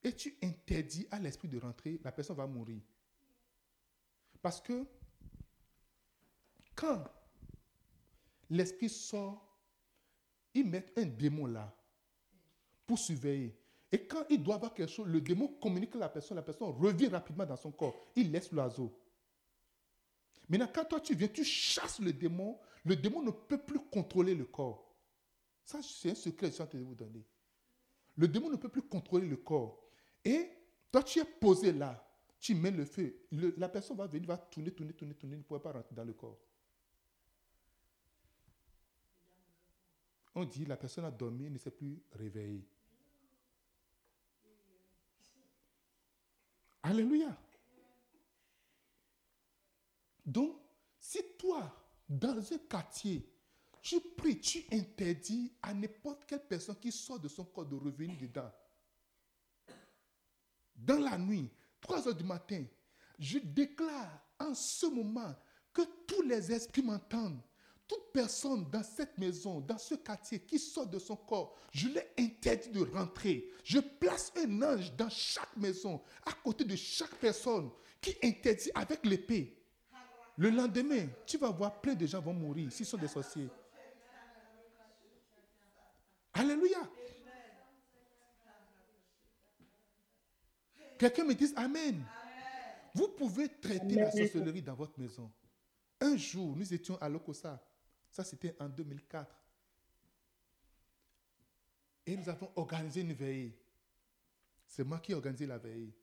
et 0.03 0.15
tu 0.15 0.35
interdis 0.41 1.07
à 1.11 1.19
l'esprit 1.19 1.47
de 1.47 1.59
rentrer, 1.59 2.01
la 2.03 2.11
personne 2.11 2.35
va 2.35 2.47
mourir. 2.47 2.81
Parce 4.41 4.59
que 4.59 4.87
quand 6.73 7.03
l'esprit 8.49 8.89
sort, 8.89 9.47
ils 10.55 10.65
mettent 10.65 10.97
un 10.97 11.05
démon 11.05 11.45
là 11.45 11.71
pour 12.87 12.97
surveiller. 12.97 13.55
Et 13.91 14.07
quand 14.07 14.25
il 14.29 14.41
doit 14.41 14.55
avoir 14.55 14.73
quelque 14.73 14.91
chose, 14.91 15.07
le 15.07 15.21
démon 15.21 15.47
communique 15.47 15.95
à 15.95 15.99
la 15.99 16.09
personne, 16.09 16.37
la 16.37 16.41
personne 16.41 16.69
revient 16.69 17.07
rapidement 17.07 17.45
dans 17.45 17.57
son 17.57 17.71
corps. 17.71 17.95
Il 18.15 18.31
laisse 18.31 18.51
l'oiseau. 18.51 18.97
Maintenant, 20.51 20.67
quand 20.75 20.83
toi 20.83 20.99
tu 20.99 21.15
viens, 21.15 21.29
tu 21.29 21.45
chasses 21.45 22.01
le 22.01 22.11
démon, 22.11 22.59
le 22.83 22.97
démon 22.97 23.21
ne 23.21 23.31
peut 23.31 23.57
plus 23.57 23.79
contrôler 23.89 24.35
le 24.35 24.43
corps. 24.43 24.93
Ça, 25.63 25.79
c'est 25.81 26.11
un 26.11 26.15
secret 26.15 26.47
que 26.47 26.51
je 26.51 26.51
suis 26.55 26.61
en 26.61 26.67
train 26.67 26.77
de 26.77 26.83
vous 26.83 26.93
donner. 26.93 27.25
Le 28.17 28.27
démon 28.27 28.49
ne 28.49 28.57
peut 28.57 28.67
plus 28.67 28.81
contrôler 28.81 29.29
le 29.29 29.37
corps. 29.37 29.81
Et 30.25 30.49
toi, 30.91 31.03
tu 31.03 31.19
es 31.19 31.23
posé 31.23 31.71
là, 31.71 32.05
tu 32.37 32.53
mets 32.53 32.69
le 32.69 32.83
feu. 32.83 33.15
La 33.31 33.69
personne 33.69 33.95
va 33.95 34.07
venir, 34.07 34.27
va 34.27 34.37
tourner, 34.37 34.71
tourner, 34.71 34.91
tourner, 34.91 35.13
tourner, 35.13 35.37
ne 35.37 35.41
pourrait 35.41 35.61
pas 35.61 35.71
rentrer 35.71 35.95
dans 35.95 36.03
le 36.03 36.11
corps. 36.11 36.37
On 40.35 40.43
dit 40.43 40.65
la 40.65 40.75
personne 40.75 41.05
a 41.05 41.11
dormi, 41.11 41.49
ne 41.49 41.57
s'est 41.59 41.71
plus 41.71 41.97
réveillée. 42.11 42.67
Alléluia. 46.83 47.37
Donc, 50.25 50.59
si 50.99 51.19
toi, 51.37 51.75
dans 52.07 52.37
un 52.37 52.57
quartier, 52.69 53.27
tu 53.81 53.99
pries, 53.99 54.39
tu 54.39 54.65
interdis 54.71 55.51
à 55.61 55.73
n'importe 55.73 56.25
quelle 56.25 56.45
personne 56.47 56.75
qui 56.75 56.91
sort 56.91 57.19
de 57.19 57.27
son 57.27 57.45
corps 57.45 57.65
de 57.65 57.75
revenir 57.75 58.15
dedans, 58.19 58.51
dans 60.75 60.99
la 60.99 61.17
nuit, 61.17 61.49
3 61.79 62.07
heures 62.07 62.15
du 62.15 62.23
matin, 62.23 62.63
je 63.17 63.39
déclare 63.39 64.21
en 64.39 64.53
ce 64.53 64.85
moment 64.87 65.35
que 65.73 65.81
tous 66.07 66.21
les 66.23 66.51
esprits 66.51 66.81
m'entendent. 66.81 67.41
Toute 67.87 68.11
personne 68.13 68.69
dans 68.71 68.83
cette 68.83 69.17
maison, 69.17 69.59
dans 69.59 69.77
ce 69.77 69.95
quartier 69.95 70.39
qui 70.39 70.57
sort 70.57 70.87
de 70.87 70.97
son 70.97 71.17
corps, 71.17 71.57
je 71.71 71.89
l'ai 71.89 72.07
interdit 72.17 72.69
de 72.69 72.81
rentrer. 72.81 73.51
Je 73.63 73.79
place 73.79 74.31
un 74.37 74.61
ange 74.61 74.95
dans 74.95 75.09
chaque 75.09 75.55
maison, 75.57 76.01
à 76.25 76.31
côté 76.31 76.63
de 76.63 76.75
chaque 76.75 77.13
personne, 77.15 77.69
qui 77.99 78.15
interdit 78.23 78.71
avec 78.73 79.05
l'épée. 79.05 79.60
Le 80.37 80.49
lendemain, 80.49 81.07
tu 81.25 81.37
vas 81.37 81.49
voir 81.49 81.79
plein 81.81 81.93
de 81.93 82.05
gens 82.05 82.21
vont 82.21 82.33
mourir 82.33 82.71
s'ils 82.71 82.85
sont 82.85 82.97
des 82.97 83.07
sorciers. 83.07 83.49
Alléluia. 86.33 86.79
Quelqu'un 90.97 91.25
me 91.25 91.33
dise 91.33 91.53
Amen. 91.57 92.05
Vous 92.93 93.07
pouvez 93.09 93.49
traiter 93.49 93.95
la 93.95 94.11
sorcellerie 94.11 94.61
dans 94.61 94.75
votre 94.75 94.99
maison. 94.99 95.31
Un 95.99 96.17
jour, 96.17 96.55
nous 96.55 96.73
étions 96.73 96.97
à 97.01 97.07
Lokosa. 97.07 97.61
Ça, 98.09 98.23
c'était 98.23 98.55
en 98.59 98.67
2004. 98.67 99.33
Et 102.05 102.17
nous 102.17 102.27
avons 102.27 102.51
organisé 102.55 103.01
une 103.01 103.13
veillée. 103.13 103.57
C'est 104.67 104.83
moi 104.83 104.99
qui 104.99 105.11
ai 105.11 105.15
organisé 105.15 105.45
la 105.45 105.57
veillée. 105.57 105.95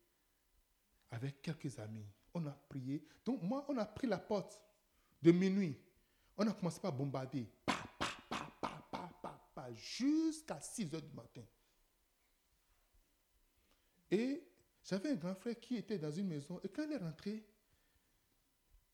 Avec 1.11 1.43
quelques 1.43 1.79
amis. 1.79 2.07
On 2.35 2.47
a 2.47 2.53
prié. 2.69 3.05
Donc, 3.25 3.43
moi, 3.43 3.65
on 3.69 3.77
a 3.79 3.85
pris 3.85 4.07
la 4.07 4.19
porte 4.19 4.63
de 5.23 5.33
minuit. 5.33 5.77
On 6.37 6.47
a 6.47 6.53
commencé 6.53 6.81
par 6.81 6.93
bombarder. 6.93 7.47
Pa, 7.65 7.75
pa, 7.99 8.07
pa, 8.29 8.53
pa, 8.61 8.89
pa, 8.91 9.13
pa, 9.21 9.51
pa, 9.55 9.73
jusqu'à 9.73 10.61
6 10.61 10.95
heures 10.95 11.03
du 11.03 11.13
matin. 11.15 11.43
Et 14.11 14.43
j'avais 14.85 15.11
un 15.11 15.17
grand 15.17 15.35
frère 15.35 15.59
qui 15.59 15.77
était 15.77 15.99
dans 15.99 16.13
une 16.13 16.29
maison. 16.29 16.61
Et 16.63 16.69
quand 16.69 16.85
il 16.85 16.93
est 16.93 16.99
rentré, 16.99 17.45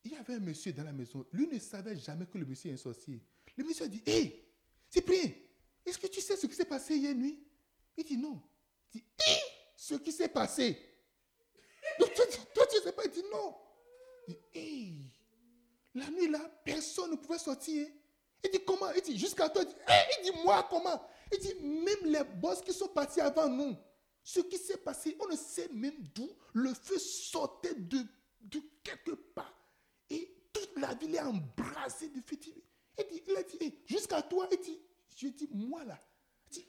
il 0.04 0.12
y 0.12 0.16
avait 0.16 0.34
un 0.34 0.40
monsieur 0.40 0.72
dans 0.72 0.84
la 0.84 0.92
maison. 0.92 1.24
Lui 1.32 1.46
ne 1.46 1.58
savait 1.58 1.96
jamais 1.96 2.26
que 2.26 2.38
le 2.38 2.44
monsieur 2.44 2.70
est 2.70 2.74
un 2.74 2.78
sorcier. 2.78 3.22
Le 3.56 3.64
monsieur 3.64 3.84
a 3.84 3.88
dit 3.88 4.02
Hé, 4.06 4.44
Cyprien, 4.90 5.30
est-ce 5.84 5.98
que 5.98 6.06
tu 6.06 6.20
sais 6.20 6.36
ce 6.36 6.46
qui 6.46 6.54
s'est 6.54 6.64
passé 6.64 6.96
hier 6.96 7.14
nuit? 7.14 7.38
Il 7.96 8.04
dit 8.04 8.16
Non. 8.16 8.42
Il 8.92 9.00
dit 9.00 9.06
Hé, 9.18 9.40
ce 9.76 9.94
qui 9.94 10.12
s'est 10.12 10.28
passé. 10.28 10.78
Donc, 11.98 12.12
toi, 12.54 12.63
pas 12.92 13.04
Il 13.04 13.10
dit 13.10 13.24
Non. 13.30 13.54
Il 14.54 15.10
La 15.94 16.10
nuit 16.10 16.28
là, 16.28 16.40
personne 16.64 17.12
ne 17.12 17.16
pouvait 17.16 17.38
sortir. 17.38 17.86
Il 18.42 18.50
dit 18.50 18.64
comment? 18.64 18.90
Il 18.92 19.02
dit 19.02 19.18
jusqu'à 19.18 19.48
toi. 19.48 19.62
Il 19.62 19.68
dit, 19.68 19.74
Eh, 19.88 20.20
il 20.20 20.32
dit 20.32 20.38
moi 20.44 20.66
comment? 20.68 21.00
Il 21.32 21.38
dit 21.38 21.54
même 21.62 22.12
les 22.12 22.24
boss 22.24 22.60
qui 22.60 22.72
sont 22.72 22.88
partis 22.88 23.20
avant 23.20 23.48
nous, 23.48 23.76
ce 24.22 24.40
qui 24.40 24.58
s'est 24.58 24.76
passé, 24.76 25.16
on 25.20 25.28
ne 25.28 25.36
sait 25.36 25.68
même 25.72 25.96
d'où 26.14 26.30
le 26.52 26.72
feu 26.74 26.98
sortait 26.98 27.74
de, 27.74 28.06
quelque 28.82 29.12
part. 29.12 29.54
Et 30.10 30.34
toute 30.52 30.78
la 30.78 30.94
ville 30.94 31.14
est 31.14 31.20
embrassée 31.20 32.08
de 32.08 32.20
feu. 32.20 32.38
Il 32.98 33.06
dit, 33.08 33.22
il 33.26 33.36
a 33.36 33.42
dit, 33.42 33.78
jusqu'à 33.86 34.22
toi, 34.22 34.48
il 34.50 34.58
dit, 34.60 34.80
je 35.16 35.28
dis, 35.28 35.48
moi 35.52 35.84
là, 35.84 35.98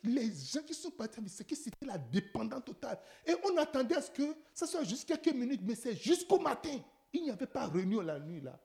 les 0.04 0.32
gens 0.34 0.62
qui 0.62 0.74
sont 0.74 0.92
partis, 0.92 1.20
c'est 1.28 1.48
que 1.48 1.56
c'était 1.56 1.86
la 1.86 1.98
dépendance 1.98 2.64
totale. 2.66 3.00
Et 3.26 3.34
on 3.44 3.58
attendait 3.58 3.96
à 3.96 4.02
ce 4.02 4.12
que 4.12 4.36
ça 4.54 4.66
soit 4.68 4.84
juste 4.84 5.08
quelques 5.08 5.34
minutes, 5.34 5.62
mais 5.64 5.76
c'est 5.76 5.96
jusqu'au 5.96 6.40
matin. 6.40 6.78
Il 7.14 7.24
n'y 7.24 7.32
avait 7.32 7.48
pas 7.48 7.68
réunion 7.68 8.02
la 8.02 8.20
nuit 8.20 8.42
là. 8.42 8.60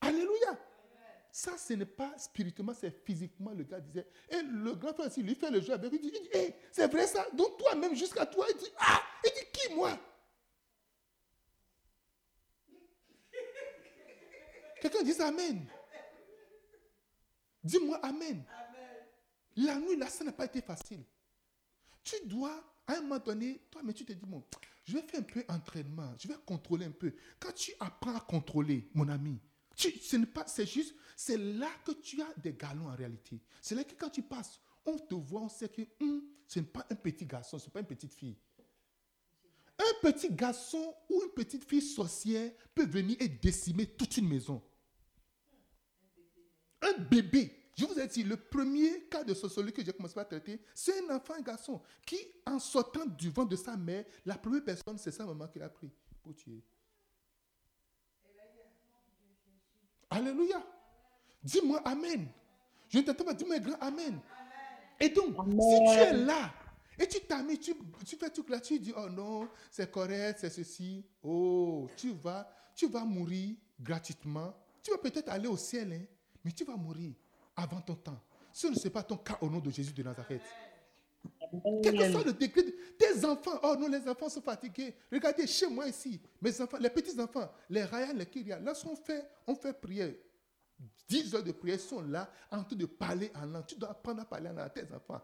Alléluia. 0.00 0.58
Ça, 1.30 1.56
ce 1.58 1.74
n'est 1.74 1.84
pas 1.86 2.16
spirituellement, 2.16 2.74
c'est 2.74 2.90
physiquement, 2.90 3.52
le 3.52 3.64
gars 3.64 3.80
disait. 3.80 4.06
Et 4.30 4.42
le 4.42 4.74
grand 4.74 4.94
frère 4.94 5.06
aussi, 5.06 5.22
lui 5.22 5.34
fait 5.34 5.50
le 5.50 5.60
jeu 5.60 5.72
avec 5.72 5.90
lui, 5.92 6.00
il 6.02 6.10
dit, 6.10 6.18
il 6.34 6.36
Hey, 6.36 6.54
c'est 6.72 6.90
vrai 6.90 7.06
ça? 7.06 7.26
Donc 7.34 7.58
toi-même, 7.58 7.94
jusqu'à 7.94 8.26
toi, 8.26 8.46
il 8.50 8.56
dit, 8.56 8.70
ah, 8.78 9.00
il 9.24 9.30
dit, 9.32 9.46
qui 9.52 9.74
moi? 9.74 9.98
Quelqu'un 14.80 15.02
dit 15.02 15.20
Amen. 15.20 15.66
Dis-moi 17.62 17.98
Amen. 18.02 18.44
La 19.58 19.78
nuit, 19.78 19.96
là, 19.96 20.08
ça 20.08 20.24
n'a 20.24 20.32
pas 20.32 20.44
été 20.44 20.60
facile. 20.60 21.02
Tu 22.04 22.14
dois, 22.26 22.62
à 22.86 22.94
un 22.94 23.00
moment 23.02 23.18
donné, 23.18 23.60
toi, 23.70 23.82
mais 23.84 23.92
tu 23.92 24.04
te 24.04 24.12
dis, 24.12 24.24
bon, 24.24 24.44
je 24.84 24.94
vais 24.94 25.02
faire 25.02 25.20
un 25.20 25.24
peu 25.24 25.44
d'entraînement, 25.48 26.14
je 26.18 26.28
vais 26.28 26.36
contrôler 26.46 26.86
un 26.86 26.92
peu. 26.92 27.12
Quand 27.40 27.52
tu 27.52 27.72
apprends 27.80 28.14
à 28.14 28.20
contrôler, 28.20 28.88
mon 28.94 29.08
ami, 29.08 29.40
ce 29.74 30.16
n'est 30.16 30.26
pas, 30.26 30.46
c'est 30.46 30.66
juste, 30.66 30.94
c'est 31.16 31.36
là 31.36 31.70
que 31.84 31.92
tu 31.92 32.22
as 32.22 32.32
des 32.40 32.52
galons 32.52 32.88
en 32.88 32.94
réalité. 32.94 33.40
C'est 33.60 33.74
là 33.74 33.82
que 33.82 33.94
quand 33.94 34.10
tu 34.10 34.22
passes, 34.22 34.60
on 34.86 34.96
te 34.96 35.14
voit, 35.14 35.42
on 35.42 35.48
sait 35.48 35.68
que 35.68 35.82
hum, 36.00 36.22
ce 36.46 36.60
n'est 36.60 36.66
pas 36.66 36.86
un 36.90 36.94
petit 36.94 37.26
garçon, 37.26 37.58
ce 37.58 37.66
n'est 37.66 37.72
pas 37.72 37.80
une 37.80 37.86
petite 37.86 38.14
fille. 38.14 38.36
Un 39.78 40.10
petit 40.10 40.30
garçon 40.30 40.94
ou 41.10 41.20
une 41.22 41.30
petite 41.30 41.64
fille 41.64 41.82
sorcière 41.82 42.52
peut 42.74 42.86
venir 42.86 43.16
et 43.20 43.28
décimer 43.28 43.86
toute 43.86 44.16
une 44.16 44.28
maison. 44.28 44.62
Un 46.80 46.98
bébé. 47.02 47.58
Je 47.78 47.84
vous 47.84 47.96
ai 48.00 48.08
dit, 48.08 48.24
le 48.24 48.36
premier 48.36 49.04
cas 49.04 49.22
de 49.22 49.32
sorcellerie 49.32 49.72
que 49.72 49.84
j'ai 49.84 49.92
commencé 49.92 50.18
à 50.18 50.24
traiter, 50.24 50.60
c'est 50.74 50.98
un 51.04 51.14
enfant, 51.14 51.34
un 51.34 51.42
garçon, 51.42 51.80
qui, 52.04 52.18
en 52.44 52.58
sortant 52.58 53.06
du 53.06 53.30
ventre 53.30 53.50
de 53.50 53.56
sa 53.56 53.76
mère, 53.76 54.04
la 54.26 54.36
première 54.36 54.64
personne, 54.64 54.98
c'est 54.98 55.12
sa 55.12 55.24
maman 55.24 55.46
qui 55.46 55.60
l'a 55.60 55.68
pris 55.68 55.88
pour 56.20 56.34
tuer. 56.34 56.60
Alléluia. 60.10 60.60
Dis-moi 61.40 61.80
Amen. 61.84 62.26
Je 62.88 62.98
ne 62.98 63.04
t'entends 63.04 63.26
pas, 63.26 63.34
dis-moi 63.34 63.60
grand 63.60 63.78
Amen. 63.80 64.18
Et 64.98 65.10
donc, 65.10 65.36
si 65.48 65.78
tu 65.78 66.00
es 66.00 66.12
là, 66.14 66.52
et 66.98 67.06
tu 67.06 67.20
t'as 67.20 67.44
mis, 67.44 67.60
tu, 67.60 67.76
tu 68.04 68.16
fais 68.16 68.30
tout 68.30 68.44
là, 68.48 68.58
tu 68.58 68.80
dis, 68.80 68.92
oh 68.96 69.08
non, 69.08 69.48
c'est 69.70 69.88
correct, 69.88 70.38
c'est 70.40 70.50
ceci. 70.50 71.06
Oh, 71.22 71.88
tu 71.96 72.12
vas, 72.12 72.50
tu 72.74 72.88
vas 72.88 73.04
mourir 73.04 73.54
gratuitement. 73.78 74.52
Tu 74.82 74.90
vas 74.90 74.98
peut-être 74.98 75.28
aller 75.28 75.46
au 75.46 75.56
ciel, 75.56 75.92
hein, 75.92 76.04
mais 76.44 76.50
tu 76.50 76.64
vas 76.64 76.74
mourir 76.74 77.14
avant 77.58 77.80
ton 77.80 77.94
temps. 77.96 78.20
Ce 78.52 78.66
ne 78.68 78.74
c'est 78.74 78.90
pas 78.90 79.02
ton 79.02 79.16
cas 79.16 79.36
au 79.40 79.50
nom 79.50 79.58
de 79.58 79.70
Jésus 79.70 79.92
de 79.92 80.02
Nazareth. 80.02 80.42
Quel 81.82 81.96
que 81.98 82.10
soit 82.12 82.24
le 82.24 82.32
degré 82.32 82.62
de- 82.62 82.74
tes 82.98 83.24
enfants, 83.24 83.58
oh 83.62 83.74
non, 83.78 83.88
les 83.88 84.06
enfants 84.08 84.28
sont 84.28 84.40
fatigués. 84.42 84.94
Regardez 85.10 85.46
chez 85.46 85.66
moi 85.66 85.86
ici, 85.88 86.20
mes 86.40 86.60
enfants, 86.60 86.78
les 86.78 86.90
petits 86.90 87.18
enfants, 87.20 87.50
les 87.68 87.84
Ryan, 87.84 88.12
les 88.14 88.26
Kyria, 88.26 88.58
lorsqu'on 88.60 88.94
fait, 88.96 89.26
on 89.46 89.54
fait 89.54 89.72
prière, 89.72 90.12
10 91.08 91.34
heures 91.34 91.42
de 91.42 91.52
prière 91.52 91.80
sont 91.80 92.02
là 92.02 92.30
en 92.50 92.62
train 92.62 92.76
de 92.76 92.86
parler 92.86 93.30
en 93.34 93.46
langue. 93.46 93.66
Tu 93.66 93.74
dois 93.76 93.90
apprendre 93.90 94.22
à 94.22 94.24
parler 94.24 94.48
en 94.48 94.52
langue 94.52 94.66
à 94.66 94.70
tes 94.70 94.82
enfants. 94.94 95.20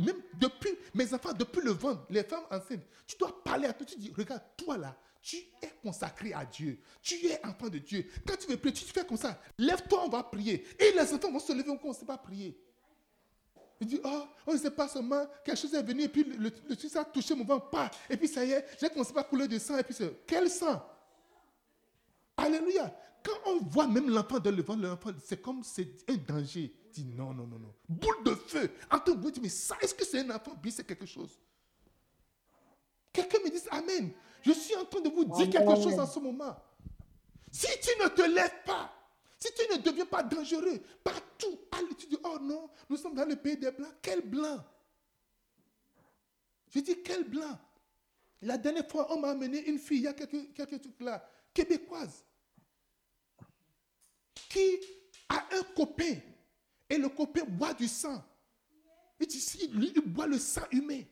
Même 0.00 0.22
depuis, 0.38 0.70
mes 0.94 1.12
enfants, 1.12 1.32
depuis 1.32 1.60
le 1.62 1.72
ventre, 1.72 2.06
les 2.10 2.22
femmes 2.22 2.44
enceintes, 2.50 2.86
tu 3.06 3.16
dois 3.16 3.42
parler 3.42 3.66
à 3.66 3.72
toi. 3.72 3.86
Tu 3.86 3.96
dis, 3.96 4.12
regarde, 4.16 4.42
toi 4.56 4.76
là, 4.76 4.96
tu 5.22 5.36
es 5.36 5.72
consacré 5.82 6.32
à 6.32 6.44
Dieu. 6.44 6.80
Tu 7.02 7.26
es 7.26 7.44
enfant 7.44 7.68
de 7.68 7.78
Dieu. 7.78 8.06
Quand 8.26 8.36
tu 8.36 8.46
veux 8.48 8.56
prier, 8.56 8.74
tu 8.74 8.84
fais 8.84 9.04
comme 9.04 9.16
ça. 9.16 9.38
Lève-toi, 9.58 10.04
on 10.04 10.08
va 10.08 10.22
prier. 10.22 10.66
Et 10.78 10.92
les 10.92 11.14
enfants 11.14 11.30
vont 11.30 11.38
se 11.38 11.52
lever, 11.52 11.70
on 11.70 11.88
ne 11.88 11.94
sait 11.94 12.06
pas 12.06 12.18
prier. 12.18 12.58
Il 13.80 13.86
dit, 13.86 14.00
oh, 14.04 14.24
on 14.46 14.52
ne 14.52 14.58
sait 14.58 14.70
pas 14.70 14.88
seulement, 14.88 15.26
quelque 15.42 15.58
chose 15.58 15.74
est 15.74 15.82
venu, 15.82 16.02
et 16.02 16.08
puis 16.08 16.22
le, 16.24 16.50
le, 16.68 16.98
a 16.98 17.04
touché 17.06 17.34
mon 17.34 17.44
ventre, 17.44 17.70
pas. 17.70 17.90
Et 18.10 18.16
puis 18.16 18.28
ça 18.28 18.44
y 18.44 18.52
est, 18.52 18.66
j'ai 18.78 18.90
commencé 18.90 19.12
à 19.16 19.22
couler 19.22 19.48
de 19.48 19.58
sang, 19.58 19.78
et 19.78 19.82
puis 19.82 19.94
c'est, 19.94 20.22
quel 20.26 20.50
sang? 20.50 20.86
Alléluia. 22.36 22.94
Quand 23.22 23.50
on 23.50 23.58
voit 23.60 23.86
même 23.86 24.10
l'enfant 24.10 24.38
dans 24.38 24.54
le 24.54 24.62
ventre, 24.62 25.14
c'est 25.24 25.40
comme 25.40 25.62
c'est 25.62 25.88
un 26.08 26.16
danger. 26.16 26.74
Dit, 26.92 27.04
non, 27.04 27.32
non, 27.32 27.46
non, 27.46 27.58
non. 27.58 27.74
Boule 27.88 28.22
de 28.24 28.34
feu. 28.34 28.70
En 28.90 28.98
tout 28.98 29.20
cas, 29.20 29.30
dit, 29.30 29.40
mais 29.40 29.48
ça, 29.48 29.76
est-ce 29.80 29.94
que 29.94 30.04
c'est 30.04 30.20
un 30.20 30.30
enfant 30.30 30.54
Bien, 30.54 30.72
c'est 30.72 30.86
quelque 30.86 31.06
chose? 31.06 31.38
Quelqu'un 33.12 33.38
me 33.44 33.50
dit, 33.50 33.60
Amen. 33.70 34.12
Je 34.42 34.52
suis 34.52 34.74
en 34.74 34.84
train 34.84 35.00
de 35.00 35.08
vous 35.10 35.24
dire 35.24 35.50
quelque 35.50 35.76
chose 35.76 35.98
en 35.98 36.06
ce 36.06 36.18
moment. 36.18 36.56
Si 37.52 37.66
tu 37.82 38.02
ne 38.02 38.08
te 38.08 38.22
lèves 38.22 38.62
pas, 38.64 38.92
si 39.38 39.52
tu 39.54 39.72
ne 39.72 39.82
deviens 39.82 40.06
pas 40.06 40.22
dangereux, 40.22 40.80
partout, 41.02 41.58
tu 41.98 42.06
dis, 42.06 42.18
oh 42.24 42.38
non, 42.40 42.70
nous 42.88 42.96
sommes 42.96 43.14
dans 43.14 43.24
le 43.24 43.36
pays 43.36 43.56
des 43.56 43.70
Blancs. 43.70 43.94
Quel 44.02 44.20
blanc? 44.22 44.64
Je 46.68 46.80
dis, 46.80 47.02
quel 47.02 47.24
blanc? 47.24 47.58
La 48.42 48.56
dernière 48.56 48.88
fois, 48.88 49.12
on 49.12 49.20
m'a 49.20 49.30
amené 49.30 49.66
une 49.68 49.78
fille, 49.78 49.98
il 49.98 50.04
y 50.04 50.06
a 50.06 50.14
quelques, 50.14 50.52
quelques 50.54 50.80
trucs 50.80 51.00
là, 51.00 51.22
québécoise, 51.52 52.24
qui 54.48 54.80
a 55.28 55.46
un 55.52 55.62
copain, 55.74 56.16
et 56.90 56.98
le 56.98 57.08
copain 57.08 57.44
boit 57.44 57.72
du 57.72 57.86
sang. 57.86 58.22
Il 59.20 59.72
lui, 59.74 59.92
il 59.94 60.02
boit 60.02 60.26
le 60.26 60.38
sang 60.38 60.62
humain. 60.72 61.02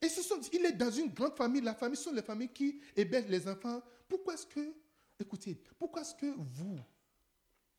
Et 0.00 0.08
ce 0.08 0.22
sont, 0.22 0.40
il 0.52 0.64
est 0.64 0.72
dans 0.72 0.90
une 0.90 1.12
grande 1.12 1.36
famille. 1.36 1.60
La 1.60 1.74
famille 1.74 1.96
sont 1.96 2.12
les 2.12 2.22
familles 2.22 2.52
qui 2.52 2.80
hébergent 2.96 3.28
les 3.28 3.46
enfants. 3.46 3.82
Pourquoi 4.08 4.34
est-ce 4.34 4.46
que, 4.46 4.74
écoutez, 5.20 5.60
pourquoi 5.78 6.02
est-ce 6.02 6.14
que 6.14 6.26
vous, 6.26 6.78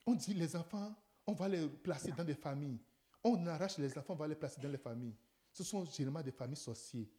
on 0.05 0.13
dit 0.13 0.33
les 0.33 0.55
enfants, 0.55 0.95
on 1.25 1.33
va 1.33 1.47
les 1.47 1.67
placer 1.67 2.11
dans 2.11 2.23
des 2.23 2.35
familles. 2.35 2.79
On 3.23 3.45
arrache 3.47 3.77
les 3.77 3.97
enfants, 3.97 4.13
on 4.13 4.17
va 4.17 4.27
les 4.27 4.35
placer 4.35 4.61
dans 4.61 4.69
les 4.69 4.77
familles. 4.77 5.15
Ce 5.51 5.63
sont 5.63 5.85
généralement 5.85 6.21
des 6.21 6.31
familles 6.31 6.57
sorciers. 6.57 7.09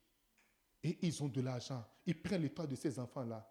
Et 0.82 0.98
ils 1.02 1.22
ont 1.22 1.28
de 1.28 1.40
l'argent. 1.40 1.84
Ils 2.04 2.20
prennent 2.20 2.42
le 2.42 2.50
temps 2.50 2.66
de 2.66 2.76
ces 2.76 2.98
enfants-là. 2.98 3.48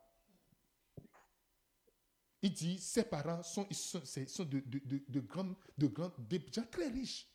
Il 2.43 2.51
dit, 2.51 2.77
ses 2.77 3.05
parents 3.05 3.41
sont, 3.41 3.65
sont, 3.71 4.03
sont 4.03 4.43
de, 4.43 4.59
de, 4.59 4.79
de, 4.79 5.03
de 5.07 5.19
grands, 5.21 5.55
de 5.77 6.61
très 6.69 6.89
riches. 6.89 7.25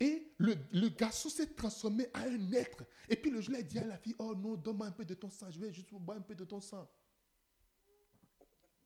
Et 0.00 0.32
le, 0.38 0.56
le 0.72 0.88
garçon 0.88 1.28
s'est 1.28 1.54
transformé 1.54 2.08
en 2.14 2.20
un 2.20 2.52
être. 2.52 2.84
Et 3.06 3.16
puis 3.16 3.30
le 3.30 3.40
a 3.54 3.62
dit 3.62 3.78
à 3.78 3.84
la 3.84 3.98
fille, 3.98 4.14
oh 4.18 4.34
non, 4.34 4.54
donne-moi 4.54 4.86
un 4.86 4.92
peu 4.92 5.04
de 5.04 5.12
ton 5.12 5.28
sang, 5.28 5.50
je 5.50 5.60
vais 5.60 5.70
juste 5.70 5.90
boire 5.92 6.16
un 6.16 6.22
peu 6.22 6.34
de 6.34 6.44
ton 6.44 6.60
sang. 6.60 6.88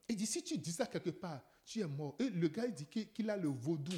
Il 0.09 0.17
dit, 0.17 0.27
si 0.27 0.43
tu 0.43 0.59
dis 0.59 0.73
ça 0.73 0.87
quelque 0.87 1.11
part, 1.11 1.41
tu 1.65 1.79
es 1.81 1.87
mort. 1.87 2.17
Et 2.19 2.29
le 2.29 2.49
gars, 2.49 2.67
il 2.67 2.75
dit 2.75 2.87
qu'il 2.87 3.13
qu'il 3.13 3.31
a 3.31 3.37
le 3.37 3.49
vaudou. 3.49 3.93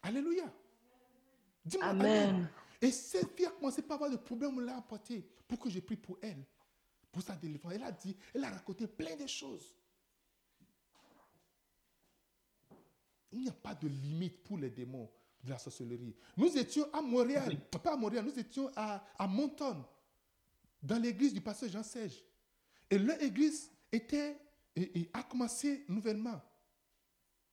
Alléluia. 0.00 0.50
Dis-moi 1.66 1.86
Amen. 1.88 2.28
Amen. 2.28 2.48
Et 2.86 2.92
cette 2.92 3.36
fille 3.36 3.46
a 3.46 3.50
commencé 3.50 3.82
par 3.82 3.96
avoir 3.96 4.10
des 4.10 4.16
problèmes, 4.16 4.56
on 4.56 4.60
l'a 4.60 4.76
apporté 4.76 5.28
pour 5.48 5.58
que 5.58 5.68
je 5.68 5.80
prie 5.80 5.96
pour 5.96 6.18
elle, 6.22 6.44
pour 7.10 7.20
sa 7.20 7.34
délivrance. 7.34 7.72
Elle 7.74 7.82
a 7.82 7.90
dit, 7.90 8.16
elle 8.32 8.44
a 8.44 8.50
raconté 8.50 8.86
plein 8.86 9.16
de 9.16 9.26
choses. 9.26 9.74
Il 13.32 13.40
n'y 13.40 13.48
a 13.48 13.52
pas 13.52 13.74
de 13.74 13.88
limite 13.88 14.44
pour 14.44 14.56
les 14.56 14.70
démons 14.70 15.10
de 15.42 15.50
la 15.50 15.58
sorcellerie. 15.58 16.14
Nous 16.36 16.56
étions 16.56 16.88
à 16.92 17.02
Montréal, 17.02 17.58
pas 17.82 17.94
à 17.94 17.96
Montréal, 17.96 18.24
nous 18.24 18.38
étions 18.38 18.70
à, 18.76 19.04
à 19.18 19.26
Monton, 19.26 19.84
dans 20.80 21.02
l'église 21.02 21.34
du 21.34 21.40
pasteur 21.40 21.68
Jean 21.68 21.82
Serge. 21.82 22.22
Et 22.88 22.98
leur 22.98 23.20
église 23.20 23.68
était, 23.90 24.38
et, 24.76 25.00
et 25.00 25.10
a 25.12 25.24
commencé 25.24 25.84
nouvellement. 25.88 26.40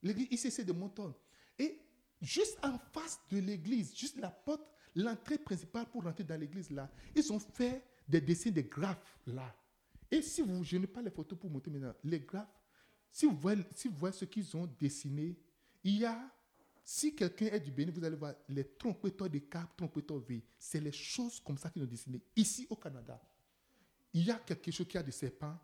L'église 0.03 0.45
ICC 0.45 0.63
de 0.63 0.73
Monton. 0.73 1.11
Et 1.57 1.79
juste 2.21 2.59
en 2.63 2.77
face 2.77 3.19
de 3.31 3.39
l'église, 3.39 3.95
juste 3.97 4.17
la 4.17 4.29
porte, 4.29 4.69
l'entrée 4.95 5.37
principale 5.37 5.85
pour 5.87 6.03
rentrer 6.03 6.23
dans 6.23 6.39
l'église 6.39 6.69
là, 6.71 6.89
ils 7.15 7.31
ont 7.31 7.39
fait 7.39 7.83
des 8.07 8.21
dessins 8.21 8.51
de 8.51 8.61
graphes 8.61 9.17
là. 9.27 9.55
Et 10.11 10.21
si 10.21 10.41
vous, 10.41 10.63
je 10.63 10.77
n'ai 10.77 10.87
pas 10.87 11.01
les 11.01 11.09
photos 11.09 11.39
pour 11.39 11.49
montrer 11.49 11.71
maintenant, 11.71 11.93
les 12.03 12.19
graphes, 12.19 12.61
si 13.11 13.25
vous 13.25 13.35
voyez, 13.37 13.63
si 13.73 13.87
vous 13.87 13.95
voyez 13.97 14.15
ce 14.15 14.25
qu'ils 14.25 14.55
ont 14.55 14.67
dessiné, 14.79 15.35
il 15.83 15.97
y 15.97 16.05
a, 16.05 16.31
si 16.83 17.15
quelqu'un 17.15 17.47
est 17.47 17.59
du 17.59 17.71
Bénin, 17.71 17.91
vous 17.91 18.03
allez 18.03 18.15
voir 18.15 18.33
les 18.49 18.63
trompeteurs 18.75 19.29
de 19.29 19.39
K, 19.39 19.57
trompeteurs 19.77 20.19
V. 20.19 20.43
C'est 20.59 20.79
les 20.79 20.91
choses 20.91 21.39
comme 21.39 21.57
ça 21.57 21.69
qu'ils 21.69 21.83
ont 21.83 21.87
dessinées 21.87 22.21
ici 22.35 22.67
au 22.69 22.75
Canada. 22.75 23.19
Il 24.13 24.23
y 24.25 24.31
a 24.31 24.35
quelque 24.35 24.69
chose 24.71 24.87
qui 24.87 24.97
a 24.97 25.03
des 25.03 25.11
serpents, 25.11 25.57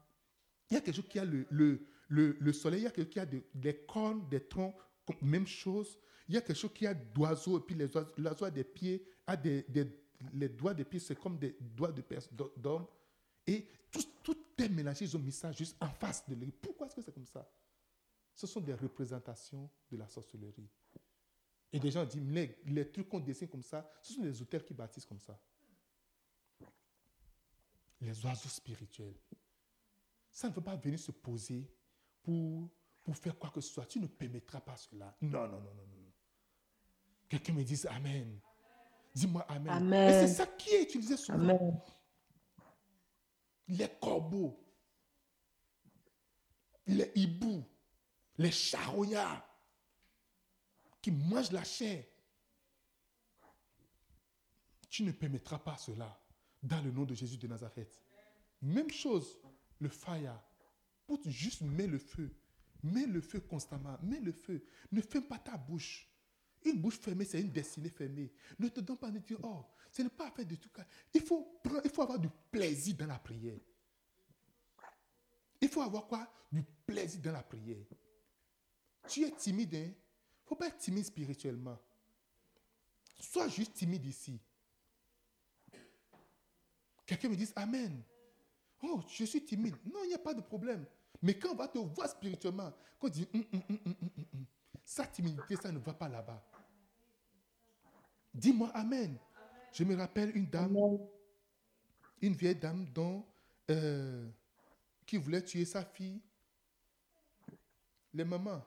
il 0.69 0.75
y 0.75 0.77
a 0.77 0.81
quelque 0.81 0.95
chose 0.95 1.07
qui 1.09 1.19
a 1.19 1.25
le, 1.25 1.45
le, 1.51 1.85
le, 2.07 2.37
le 2.39 2.53
soleil, 2.53 2.81
il 2.81 2.83
y 2.83 2.87
a 2.87 2.91
quelque 2.91 3.05
chose 3.05 3.13
qui 3.13 3.19
a 3.19 3.25
de- 3.25 3.43
des 3.53 3.75
cornes, 3.85 4.27
des 4.29 4.47
troncs, 4.47 4.75
même 5.21 5.45
chose. 5.47 5.97
Il 6.29 6.35
y 6.35 6.37
a 6.37 6.41
quelque 6.41 6.57
chose 6.57 6.71
qui 6.73 6.85
a 6.85 6.93
d'oiseaux, 6.93 7.57
et 7.57 7.61
puis 7.61 7.73
les 7.75 7.91
oiseaux, 7.95 8.13
l'oiseau 8.17 8.45
a 8.45 8.51
des 8.51 8.63
pieds, 8.63 9.03
a 9.25 9.35
des, 9.35 9.63
des, 9.63 9.91
les 10.33 10.47
doigts 10.47 10.75
des 10.75 10.85
pieds, 10.85 10.99
c'est 10.99 11.19
comme 11.19 11.39
des 11.39 11.57
doigts 11.59 11.91
de 11.91 12.03
d'homme. 12.55 12.85
Et 13.47 13.67
tout, 13.91 14.03
tout 14.21 14.37
est 14.59 14.69
mélangé, 14.69 15.05
ils 15.05 15.17
ont 15.17 15.19
mis 15.19 15.31
ça 15.31 15.51
juste 15.51 15.75
en 15.81 15.89
face 15.89 16.29
de 16.29 16.35
l'église. 16.35 16.53
Pourquoi 16.61 16.85
est-ce 16.85 16.95
que 16.97 17.01
c'est 17.01 17.11
comme 17.11 17.25
ça? 17.25 17.51
Ce 18.35 18.45
sont 18.45 18.61
des 18.61 18.75
représentations 18.75 19.67
de 19.91 19.97
la 19.97 20.07
sorcellerie. 20.07 20.69
Et 21.73 21.79
des 21.79 21.89
gens 21.89 22.05
disent, 22.05 22.21
les, 22.21 22.55
les 22.67 22.91
trucs 22.91 23.09
qu'on 23.09 23.19
dessine 23.19 23.47
comme 23.47 23.63
ça, 23.63 23.91
ce 24.03 24.13
sont 24.13 24.21
les 24.21 24.39
auteurs 24.39 24.63
qui 24.63 24.75
bâtissent 24.75 25.07
comme 25.07 25.19
ça. 25.19 25.39
Les 28.01 28.23
oiseaux 28.23 28.49
spirituels. 28.49 29.17
Ça 30.31 30.47
ne 30.47 30.53
veut 30.53 30.61
pas 30.61 30.75
venir 30.75 30.99
se 30.99 31.11
poser 31.11 31.67
pour, 32.21 32.69
pour 33.03 33.17
faire 33.17 33.37
quoi 33.37 33.49
que 33.49 33.61
ce 33.61 33.73
soit. 33.73 33.87
Tu 33.87 33.99
ne 33.99 34.05
permettras 34.07 34.61
pas 34.61 34.77
cela. 34.77 35.17
Non, 35.21 35.47
non, 35.47 35.59
non, 35.59 35.73
non, 35.73 35.87
non. 35.87 35.98
Quelqu'un 37.29 37.53
me 37.53 37.63
dise 37.63 37.85
Amen. 37.85 38.39
Dis-moi 39.13 39.45
Amen. 39.47 39.69
Amen. 39.69 40.09
Et 40.09 40.27
c'est 40.27 40.33
ça 40.33 40.47
qui 40.47 40.69
est 40.71 40.83
utilisé 40.83 41.15
souvent. 41.15 41.37
Amen. 41.37 41.79
Les 43.67 43.87
corbeaux, 44.01 44.59
les 46.87 47.11
hiboux, 47.15 47.63
les 48.37 48.51
charognards 48.51 49.47
qui 51.01 51.11
mangent 51.11 51.51
la 51.51 51.63
chair. 51.63 52.03
Tu 54.89 55.03
ne 55.03 55.11
permettras 55.11 55.59
pas 55.59 55.77
cela 55.77 56.19
dans 56.63 56.81
le 56.81 56.91
nom 56.91 57.03
de 57.03 57.13
Jésus 57.13 57.37
de 57.37 57.47
Nazareth. 57.47 58.01
Même 58.61 58.89
chose, 58.89 59.37
le 59.79 59.87
fire. 59.87 60.41
Pour 61.05 61.19
juste 61.25 61.61
mets 61.61 61.87
le 61.87 61.99
feu. 61.99 62.35
Mets 62.81 63.05
le 63.05 63.21
feu 63.21 63.39
constamment. 63.39 63.97
Mets 64.01 64.19
le 64.19 64.31
feu. 64.31 64.65
Ne 64.91 65.01
ferme 65.01 65.25
pas 65.25 65.37
ta 65.37 65.57
bouche. 65.57 66.08
Une 66.65 66.79
bouche 66.79 66.99
fermée, 66.99 67.25
c'est 67.25 67.39
une 67.39 67.51
destinée 67.51 67.89
fermée. 67.89 68.31
Ne 68.57 68.67
te 68.67 68.79
donne 68.81 68.97
pas 68.97 69.11
de 69.11 69.19
dire, 69.19 69.37
oh, 69.43 69.65
ce 69.91 70.01
n'est 70.01 70.09
pas 70.09 70.27
à 70.27 70.31
faire 70.31 70.45
de 70.45 70.55
tout 70.55 70.69
cas. 70.69 70.85
Il 71.13 71.21
faut, 71.21 71.59
il 71.83 71.89
faut 71.89 72.01
avoir 72.01 72.19
du 72.19 72.29
plaisir 72.51 72.95
dans 72.97 73.07
la 73.07 73.19
prière. 73.19 73.59
Il 75.61 75.69
faut 75.69 75.81
avoir 75.81 76.07
quoi? 76.07 76.31
Du 76.51 76.63
plaisir 76.85 77.21
dans 77.21 77.31
la 77.31 77.43
prière. 77.43 77.85
Tu 79.07 79.23
es 79.23 79.31
timide, 79.31 79.75
hein? 79.75 79.83
Il 79.83 79.87
ne 79.87 80.47
faut 80.47 80.55
pas 80.55 80.67
être 80.67 80.77
timide 80.77 81.05
spirituellement. 81.05 81.77
Sois 83.19 83.47
juste 83.49 83.73
timide 83.73 84.05
ici. 84.05 84.39
Quelqu'un 87.05 87.29
me 87.29 87.35
dit 87.35 87.49
Amen. 87.55 88.03
Oh, 88.81 89.01
je 89.09 89.25
suis 89.25 89.43
timide. 89.43 89.75
Non, 89.85 89.99
il 90.03 90.09
n'y 90.09 90.13
a 90.13 90.19
pas 90.19 90.33
de 90.33 90.41
problème. 90.41 90.85
Mais 91.21 91.37
quand 91.37 91.51
on 91.51 91.55
va 91.55 91.67
te 91.67 91.77
voir 91.77 92.09
spirituellement, 92.09 92.73
quand 92.99 93.07
on 93.07 93.09
dit 93.09 93.27
Hum, 93.33 93.45
hum, 93.53 93.63
hum, 93.85 94.45
sa 94.89 95.05
timidité, 95.05 95.55
ça 95.55 95.71
ne 95.71 95.77
va 95.77 95.93
pas 95.93 96.09
là-bas. 96.09 96.43
Dis-moi 98.33 98.69
Amen. 98.73 99.15
Je 99.71 99.83
me 99.83 99.95
rappelle 99.95 100.35
une 100.35 100.47
dame 100.47 100.75
une 102.21 102.33
vieille 102.33 102.55
dame 102.55 102.85
dont, 102.91 103.23
euh, 103.69 104.27
qui 105.05 105.17
voulait 105.17 105.43
tuer 105.43 105.63
sa 105.63 105.85
fille. 105.85 106.19
Les 108.15 108.25
mamans. 108.25 108.65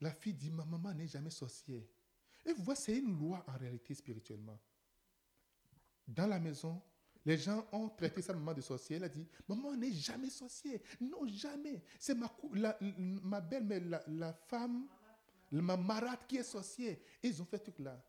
La 0.00 0.10
fille 0.10 0.34
dit, 0.34 0.50
ma 0.50 0.64
maman 0.64 0.92
n'est 0.92 1.06
jamais 1.06 1.30
sorcière. 1.30 1.84
Et 2.44 2.52
vous 2.52 2.64
voyez, 2.64 2.80
c'est 2.80 2.98
une 2.98 3.16
loi 3.16 3.42
en 3.46 3.56
réalité 3.56 3.94
spirituellement. 3.94 4.58
Dans 6.08 6.26
la 6.26 6.40
maison, 6.40 6.82
les 7.24 7.38
gens 7.38 7.64
ont 7.72 7.88
traité 7.88 8.20
sa 8.20 8.34
maman 8.34 8.52
de 8.52 8.60
sorcière. 8.60 8.96
Elle 8.98 9.04
a 9.04 9.08
dit, 9.08 9.26
maman 9.48 9.76
n'est 9.76 9.92
jamais 9.92 10.28
sorcière. 10.28 10.80
Non, 11.00 11.24
jamais. 11.28 11.82
C'est 12.00 12.16
ma, 12.16 12.30
la- 12.52 12.76
ma 12.80 13.40
belle-mère, 13.40 13.80
la, 13.86 14.02
la 14.08 14.32
femme, 14.34 14.86
ma 15.60 15.76
marade 15.76 16.26
qui 16.26 16.36
est 16.36 16.42
sorcière. 16.42 16.96
Et 17.22 17.28
ils 17.28 17.42
ont 17.42 17.44
fait 17.44 17.58
tout 17.58 17.82
là. 17.82 18.02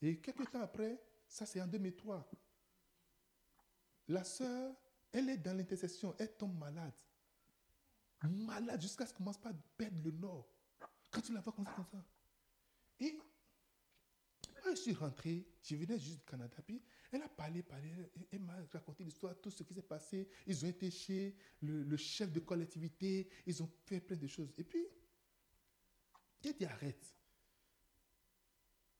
Et 0.00 0.18
quelques 0.18 0.50
temps 0.50 0.62
après, 0.62 1.00
ça 1.26 1.46
c'est 1.46 1.60
en 1.60 1.66
2003. 1.66 2.30
La 4.08 4.24
sœur, 4.24 4.74
elle 5.12 5.28
est 5.28 5.38
dans 5.38 5.56
l'intercession, 5.56 6.14
elle 6.18 6.34
tombe 6.36 6.56
malade. 6.58 6.94
Malade 8.22 8.80
jusqu'à 8.80 9.06
ce 9.06 9.12
qu'elle 9.12 9.18
commence 9.18 9.38
pas 9.38 9.50
à 9.50 9.54
perdre 9.76 9.98
le 10.04 10.10
nord. 10.10 10.48
Quand 11.10 11.20
tu 11.20 11.32
la 11.32 11.40
vois 11.40 11.52
comme 11.52 11.64
ça, 11.64 11.72
comme 11.72 11.86
ça. 11.86 12.04
Et 13.00 13.18
quand 14.62 14.70
je 14.70 14.80
suis 14.80 14.92
rentré, 14.92 15.46
je 15.62 15.76
venais 15.76 15.98
juste 15.98 16.18
du 16.18 16.24
Canada, 16.24 16.56
puis 16.66 16.82
elle 17.12 17.22
a 17.22 17.28
parlé, 17.28 17.62
parlé, 17.62 17.90
elle, 18.30 18.40
m'a 18.40 18.56
raconté 18.72 19.04
l'histoire, 19.04 19.34
tout 19.40 19.50
ce 19.50 19.62
qui 19.62 19.72
s'est 19.72 19.82
passé. 19.82 20.28
Ils 20.46 20.64
ont 20.64 20.68
été 20.68 20.90
chez 20.90 21.34
le 21.62 21.96
chef 21.96 22.30
de 22.32 22.40
collectivité, 22.40 23.28
ils 23.46 23.62
ont 23.62 23.70
fait 23.86 24.00
plein 24.00 24.16
de 24.16 24.26
choses. 24.26 24.52
Et 24.58 24.64
puis, 24.64 24.86
il 26.42 26.50
a 26.50 26.52
dit 26.52 26.64
arrête. 26.64 27.14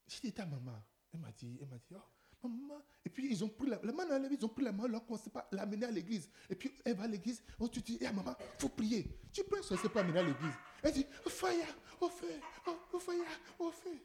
J'ai 0.07 0.19
dit 0.21 0.33
ta 0.33 0.45
maman. 0.45 0.81
Elle 1.13 1.19
m'a 1.19 1.31
dit, 1.31 1.57
elle 1.61 1.67
m'a 1.67 1.77
dit, 1.77 1.95
oh, 1.95 2.47
maman. 2.47 2.81
Et 3.05 3.09
puis 3.09 3.27
ils 3.31 3.43
ont 3.43 3.49
pris 3.49 3.69
la, 3.69 3.79
main 3.91 4.05
dans 4.05 4.29
ils 4.29 4.45
ont 4.45 4.49
pris 4.49 4.63
la 4.63 4.71
main, 4.71 4.87
leur 4.87 5.05
commencé 5.05 5.29
pas 5.29 5.47
l'amener 5.51 5.85
à 5.85 5.91
l'église. 5.91 6.29
Et 6.49 6.55
puis 6.55 6.71
elle 6.85 6.95
va 6.95 7.03
à 7.03 7.07
l'église, 7.07 7.43
oh, 7.59 7.67
tu 7.67 7.81
dis, 7.81 7.97
eh 8.01 8.11
maman, 8.11 8.35
faut 8.59 8.69
prier. 8.69 9.19
Tu 9.31 9.43
prends 9.43 9.61
ça, 9.61 9.75
c'est 9.81 9.89
pas 9.89 10.01
amener 10.01 10.19
à 10.19 10.23
l'église. 10.23 10.53
Elle 10.83 10.93
dit, 10.93 11.05
oh, 11.25 11.29
fire, 11.29 11.75
au 12.01 12.09
feu, 12.09 12.27
oh, 12.67 12.77
oh, 12.93 12.99
fire, 12.99 13.39
au 13.59 13.71
feu. 13.71 13.97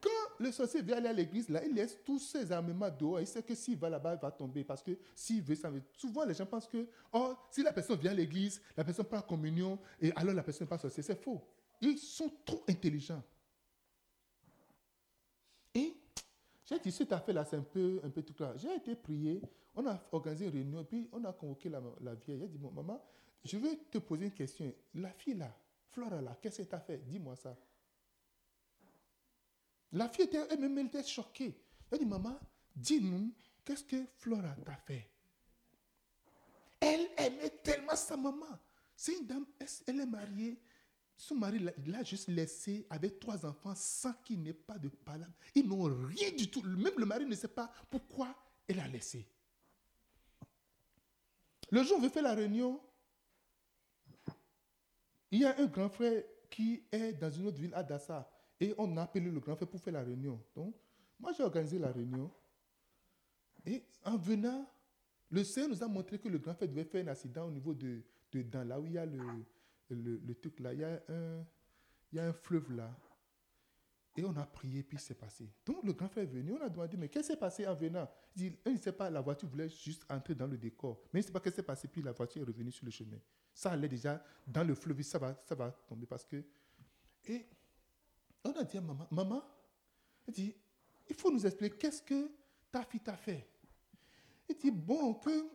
Quand 0.00 0.44
le 0.44 0.52
sorcier 0.52 0.82
vient 0.82 0.98
aller 0.98 1.08
à 1.08 1.12
l'église, 1.14 1.48
là, 1.48 1.64
il 1.64 1.74
laisse 1.74 1.96
tous 2.04 2.18
ses 2.18 2.52
armements 2.52 2.90
dehors. 2.90 3.20
Il 3.20 3.26
sait 3.26 3.42
que 3.42 3.54
s'il 3.54 3.78
va 3.78 3.88
là-bas, 3.88 4.14
il 4.14 4.20
va 4.20 4.30
tomber. 4.30 4.62
Parce 4.62 4.82
que 4.82 4.98
s'il 5.14 5.42
veut, 5.42 5.54
ça 5.54 5.70
veut. 5.70 5.82
Souvent, 5.96 6.26
les 6.26 6.34
gens 6.34 6.44
pensent 6.44 6.68
que, 6.68 6.86
oh, 7.10 7.34
si 7.50 7.62
la 7.62 7.72
personne 7.72 7.98
vient 7.98 8.10
à 8.10 8.14
l'église, 8.14 8.60
la 8.76 8.84
personne 8.84 9.06
prend 9.06 9.16
la 9.16 9.22
communion, 9.22 9.78
et 9.98 10.12
alors 10.14 10.34
la 10.34 10.42
personne 10.42 10.66
n'est 10.66 10.68
pas 10.68 10.76
sorcière. 10.76 11.02
C'est 11.02 11.22
faux. 11.22 11.40
Ils 11.90 11.98
sont 11.98 12.30
trop 12.44 12.64
intelligents. 12.68 13.22
Et 15.74 15.94
j'ai 16.64 16.78
dit, 16.78 16.92
cette 16.92 17.12
affaire-là, 17.12 17.44
c'est 17.44 17.56
un 17.56 17.62
peu, 17.62 18.00
un 18.02 18.10
peu 18.10 18.22
tout 18.22 18.32
clair. 18.32 18.56
J'ai 18.56 18.74
été 18.74 18.94
prié, 18.94 19.42
on 19.74 19.86
a 19.86 20.00
organisé 20.12 20.46
une 20.46 20.52
réunion, 20.52 20.80
et 20.80 20.84
puis 20.84 21.08
on 21.12 21.22
a 21.24 21.32
convoqué 21.32 21.68
la, 21.68 21.80
vieille. 22.14 22.42
A 22.42 22.46
dit, 22.46 22.58
maman, 22.58 23.04
je 23.44 23.58
veux 23.58 23.76
te 23.90 23.98
poser 23.98 24.26
une 24.26 24.32
question. 24.32 24.72
La 24.94 25.12
fille 25.12 25.34
là, 25.34 25.54
Flora 25.90 26.20
là, 26.20 26.38
qu'est-ce 26.40 26.58
qu'elle 26.58 26.68
t'a 26.68 26.80
fait? 26.80 26.98
Dis-moi 26.98 27.36
ça. 27.36 27.56
La 29.92 30.08
fille 30.08 30.24
était, 30.24 30.46
elle-même, 30.50 30.78
elle 30.78 30.86
était 30.86 31.04
choquée. 31.04 31.60
Elle 31.90 31.98
dit, 31.98 32.06
maman, 32.06 32.38
dis-nous, 32.74 33.32
qu'est-ce 33.64 33.84
que 33.84 34.06
Flora 34.16 34.56
t'a 34.64 34.76
fait? 34.76 35.10
Elle 36.80 37.08
aimait 37.18 37.50
tellement 37.62 37.96
sa 37.96 38.16
maman. 38.16 38.58
C'est 38.96 39.18
une 39.18 39.26
dame, 39.26 39.46
elle 39.86 40.00
est 40.00 40.06
mariée. 40.06 40.60
Son 41.16 41.36
mari 41.36 41.60
l'a 41.86 42.02
juste 42.02 42.28
laissé 42.28 42.86
avec 42.90 43.20
trois 43.20 43.46
enfants 43.46 43.74
sans 43.76 44.12
qu'il 44.24 44.42
n'ait 44.42 44.52
pas 44.52 44.78
de 44.78 44.88
parole. 44.88 45.26
Ils 45.54 45.66
n'ont 45.66 45.84
rien 45.84 46.32
du 46.32 46.50
tout. 46.50 46.62
Même 46.62 46.94
le 46.96 47.06
mari 47.06 47.24
ne 47.24 47.34
sait 47.34 47.48
pas 47.48 47.70
pourquoi 47.88 48.34
elle 48.66 48.80
a 48.80 48.88
laissé. 48.88 49.26
Le 51.70 51.82
jour 51.82 51.96
où 51.96 52.00
on 52.00 52.02
veut 52.02 52.08
faire 52.08 52.22
la 52.22 52.34
réunion, 52.34 52.80
il 55.30 55.40
y 55.40 55.44
a 55.44 55.58
un 55.58 55.66
grand 55.66 55.88
frère 55.88 56.22
qui 56.50 56.84
est 56.92 57.12
dans 57.12 57.30
une 57.30 57.46
autre 57.46 57.58
ville 57.58 57.74
à 57.74 57.82
Dassa. 57.82 58.30
Et 58.60 58.74
on 58.78 58.96
a 58.96 59.02
appelé 59.02 59.30
le 59.30 59.40
grand 59.40 59.56
frère 59.56 59.68
pour 59.68 59.80
faire 59.80 59.94
la 59.94 60.02
réunion. 60.02 60.40
Donc, 60.54 60.74
moi, 61.18 61.32
j'ai 61.32 61.42
organisé 61.42 61.78
la 61.78 61.90
réunion. 61.90 62.30
Et 63.66 63.84
en 64.04 64.16
venant, 64.16 64.70
le 65.30 65.42
Seigneur 65.42 65.70
nous 65.70 65.82
a 65.82 65.88
montré 65.88 66.18
que 66.18 66.28
le 66.28 66.38
grand 66.38 66.54
frère 66.54 66.68
devait 66.68 66.84
faire 66.84 67.04
un 67.04 67.08
accident 67.08 67.46
au 67.46 67.50
niveau 67.50 67.74
de, 67.74 68.02
de 68.30 68.42
dans 68.42 68.62
là 68.62 68.78
où 68.78 68.86
il 68.86 68.92
y 68.92 68.98
a 68.98 69.06
le, 69.06 69.18
le, 69.90 70.16
le 70.16 70.34
truc 70.34 70.60
là. 70.60 70.72
Il 70.72 70.80
y, 70.80 70.84
a 70.84 71.02
un, 71.08 71.44
il 72.12 72.16
y 72.16 72.18
a 72.18 72.26
un 72.26 72.32
fleuve 72.32 72.72
là. 72.72 72.94
Et 74.16 74.24
on 74.24 74.36
a 74.36 74.46
prié, 74.46 74.84
puis 74.84 74.96
c'est 74.98 75.14
passé. 75.14 75.50
Donc 75.66 75.82
le 75.82 75.92
grand 75.92 76.08
frère 76.08 76.22
est 76.22 76.28
venu, 76.28 76.52
on 76.52 76.60
a 76.60 76.68
demandé, 76.68 76.96
mais 76.96 77.08
qu'est-ce 77.08 77.26
qui 77.26 77.32
s'est 77.32 77.38
passé 77.38 77.66
en 77.66 77.74
venant? 77.74 78.08
Il 78.36 78.50
dit, 78.50 78.58
il 78.64 78.72
ne 78.74 78.78
sait 78.78 78.92
pas, 78.92 79.10
la 79.10 79.20
voiture 79.20 79.48
voulait 79.48 79.68
juste 79.68 80.04
entrer 80.08 80.36
dans 80.36 80.46
le 80.46 80.56
décor. 80.56 81.00
Mais 81.12 81.18
il 81.18 81.22
ne 81.22 81.26
sait 81.26 81.32
pas 81.32 81.40
qu'est-ce 81.40 81.56
qui 81.56 81.60
s'est 81.60 81.66
passé, 81.66 81.88
puis 81.88 82.00
la 82.00 82.12
voiture 82.12 82.42
est 82.42 82.44
revenue 82.44 82.70
sur 82.70 82.84
le 82.84 82.92
chemin. 82.92 83.18
Ça 83.52 83.72
allait 83.72 83.88
déjà 83.88 84.24
dans 84.46 84.62
le 84.62 84.74
fleuve, 84.76 85.02
ça 85.02 85.18
va, 85.18 85.36
ça 85.44 85.56
va 85.56 85.72
tomber 85.72 86.06
parce 86.06 86.24
que... 86.24 86.44
Et 87.24 87.44
on 88.44 88.52
a 88.52 88.62
dit 88.62 88.78
à 88.78 88.80
maman, 88.80 89.08
maman, 89.10 89.42
elle 90.28 90.34
dit, 90.34 90.54
il 91.08 91.16
faut 91.16 91.32
nous 91.32 91.44
expliquer 91.44 91.76
qu'est-ce 91.76 92.02
que 92.02 92.30
ta 92.70 92.84
fille 92.84 93.00
t'a 93.00 93.16
fait. 93.16 93.48
Il 94.48 94.56
dit, 94.56 94.70
bon, 94.70 95.14
que, 95.14 95.48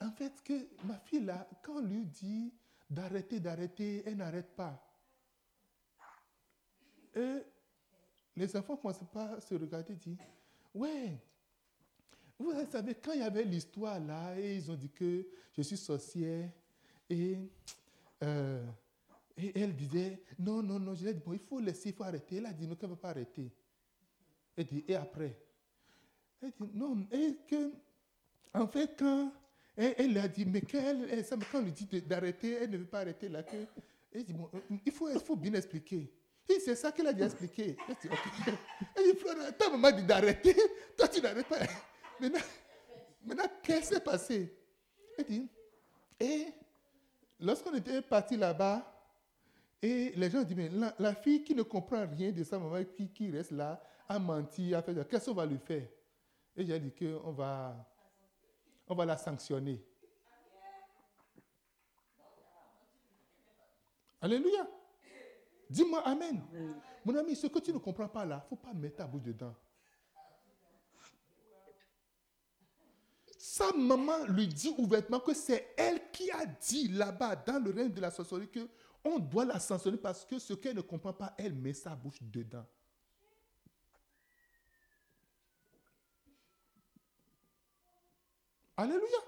en 0.00 0.10
fait, 0.10 0.42
que 0.42 0.84
ma 0.84 0.98
fille 0.98 1.24
là, 1.24 1.48
quand 1.62 1.74
on 1.76 1.82
lui 1.82 2.06
dit 2.06 2.52
d'arrêter, 2.92 3.40
d'arrêter, 3.40 4.02
elle 4.06 4.16
n'arrête 4.16 4.54
pas. 4.54 4.78
Et 7.14 7.38
les 8.36 8.56
enfants 8.56 8.74
ne 8.74 8.78
commencent 8.78 9.10
pas 9.12 9.34
à 9.36 9.40
se 9.40 9.54
regarder 9.54 9.94
et 9.94 9.96
disent, 9.96 10.18
ouais, 10.74 11.18
vous 12.38 12.52
savez, 12.70 12.94
quand 12.94 13.12
il 13.12 13.20
y 13.20 13.22
avait 13.22 13.44
l'histoire 13.44 13.98
là, 14.00 14.38
et 14.38 14.56
ils 14.56 14.70
ont 14.70 14.74
dit 14.74 14.90
que 14.90 15.26
je 15.52 15.62
suis 15.62 15.76
sorcière, 15.76 16.50
et, 17.08 17.38
euh, 18.22 18.66
et 19.36 19.60
elle 19.60 19.74
disait, 19.74 20.22
non, 20.38 20.62
non, 20.62 20.78
non, 20.78 20.94
je 20.94 21.04
lui 21.04 21.14
dit, 21.14 21.20
bon, 21.24 21.32
il 21.32 21.38
faut 21.38 21.60
laisser, 21.60 21.90
il 21.90 21.94
faut 21.94 22.04
arrêter. 22.04 22.36
Elle 22.36 22.46
a 22.46 22.52
dit, 22.52 22.66
non, 22.66 22.74
qu'elle 22.74 22.90
ne 22.90 22.94
va 22.94 23.00
pas 23.00 23.10
arrêter. 23.10 23.50
Elle 24.56 24.66
dit, 24.66 24.84
et 24.88 24.94
après? 24.94 25.38
Elle 26.40 26.50
dit, 26.50 26.70
non, 26.74 27.06
et 27.10 27.36
que, 27.48 27.72
en 28.54 28.66
fait, 28.66 28.98
quand 28.98 29.32
elle, 29.76 29.94
elle 29.98 30.18
a 30.18 30.28
dit, 30.28 30.44
mais 30.44 30.60
qu'elle, 30.60 31.24
quand 31.28 31.58
on 31.58 31.62
lui 31.62 31.72
dit 31.72 31.86
d'arrêter, 32.02 32.58
elle 32.60 32.70
ne 32.70 32.78
veut 32.78 32.86
pas 32.86 33.00
arrêter 33.00 33.28
là. 33.28 33.42
Que, 33.42 33.56
elle 34.12 34.24
dit, 34.24 34.32
bon, 34.32 34.48
euh, 34.54 34.60
il 34.84 34.92
faut, 34.92 35.08
il 35.08 35.20
faut 35.20 35.36
bien 35.36 35.54
expliquer. 35.54 36.12
C'est 36.48 36.74
ça 36.74 36.92
qu'elle 36.92 37.06
a 37.06 37.12
déjà 37.12 37.26
expliqué. 37.26 37.76
Elle 37.88 37.94
dit, 38.00 38.08
ok. 38.08 38.54
Elle 38.96 39.12
dit, 39.12 39.18
Flora, 39.18 39.52
ta 39.52 39.70
maman 39.70 39.90
dit 39.92 40.02
d'arrêter. 40.02 40.54
Toi, 40.96 41.08
tu 41.08 41.20
n'arrêtes 41.22 41.46
pas. 41.46 41.60
Maintenant, 42.20 42.40
maintenant 43.24 43.44
qu'est-ce 43.62 43.88
qui 43.88 43.94
s'est 43.94 44.00
passé? 44.00 44.54
Elle 45.16 45.24
dit, 45.24 45.48
et 46.20 46.48
lorsqu'on 47.40 47.74
était 47.74 48.02
parti 48.02 48.36
là-bas, 48.36 48.88
et 49.80 50.12
les 50.14 50.30
gens 50.30 50.42
disent, 50.42 50.56
mais 50.56 50.68
la, 50.68 50.94
la 50.98 51.14
fille 51.14 51.42
qui 51.42 51.54
ne 51.54 51.62
comprend 51.62 52.06
rien 52.06 52.30
de 52.30 52.44
sa 52.44 52.58
maman, 52.58 52.84
qui, 52.84 53.08
qui 53.08 53.30
reste 53.30 53.52
là, 53.52 53.82
a 54.08 54.18
menti, 54.18 54.74
a 54.74 54.82
fait, 54.82 55.08
qu'est-ce 55.08 55.26
qu'on 55.26 55.34
va 55.34 55.46
lui 55.46 55.58
faire? 55.58 55.86
Et 56.56 56.66
j'ai 56.66 56.78
dit 56.78 56.92
qu'on 56.92 57.32
va, 57.32 57.91
on 58.88 58.94
va 58.94 59.04
la 59.04 59.16
sanctionner. 59.16 59.84
Alléluia. 64.20 64.68
Dis-moi 65.68 66.00
Amen. 66.06 66.42
Mon 67.04 67.16
ami, 67.16 67.34
ce 67.34 67.46
que 67.46 67.58
tu 67.58 67.72
ne 67.72 67.78
comprends 67.78 68.08
pas 68.08 68.24
là, 68.24 68.36
il 68.36 68.44
ne 68.44 68.48
faut 68.48 68.56
pas 68.56 68.72
mettre 68.72 68.96
ta 68.96 69.06
bouche 69.06 69.22
dedans. 69.22 69.54
Sa 73.38 73.72
maman 73.72 74.24
lui 74.28 74.46
dit 74.46 74.72
ouvertement 74.78 75.18
que 75.18 75.34
c'est 75.34 75.74
elle 75.76 76.10
qui 76.10 76.30
a 76.30 76.46
dit 76.46 76.88
là-bas, 76.88 77.36
dans 77.36 77.62
le 77.62 77.70
règne 77.72 77.92
de 77.92 78.00
la 78.00 78.10
sorcellerie, 78.10 78.48
que 78.48 78.68
on 79.04 79.18
doit 79.18 79.44
la 79.44 79.58
sanctionner 79.58 79.96
parce 79.96 80.24
que 80.24 80.38
ce 80.38 80.54
qu'elle 80.54 80.76
ne 80.76 80.80
comprend 80.80 81.12
pas, 81.12 81.34
elle 81.36 81.54
met 81.54 81.72
sa 81.72 81.96
bouche 81.96 82.22
dedans. 82.22 82.64
Alléluia. 88.76 89.18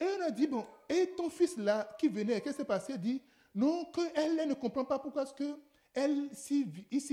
Et 0.00 0.04
on 0.18 0.22
a 0.22 0.30
dit, 0.30 0.46
bon, 0.46 0.66
et 0.88 1.10
ton 1.16 1.30
fils 1.30 1.56
là, 1.56 1.96
qui 1.98 2.08
venait, 2.08 2.40
qu'est-ce 2.40 2.56
qui 2.56 2.62
s'est 2.62 2.64
passé? 2.64 2.98
Dit, 2.98 3.22
non, 3.54 3.84
qu'elle 3.92 4.38
elle 4.38 4.48
ne 4.48 4.54
comprend 4.54 4.84
pas 4.84 4.98
pourquoi 4.98 5.22
est-ce 5.22 5.34
que 5.34 5.58
elle, 5.94 6.30
si, 6.32 6.66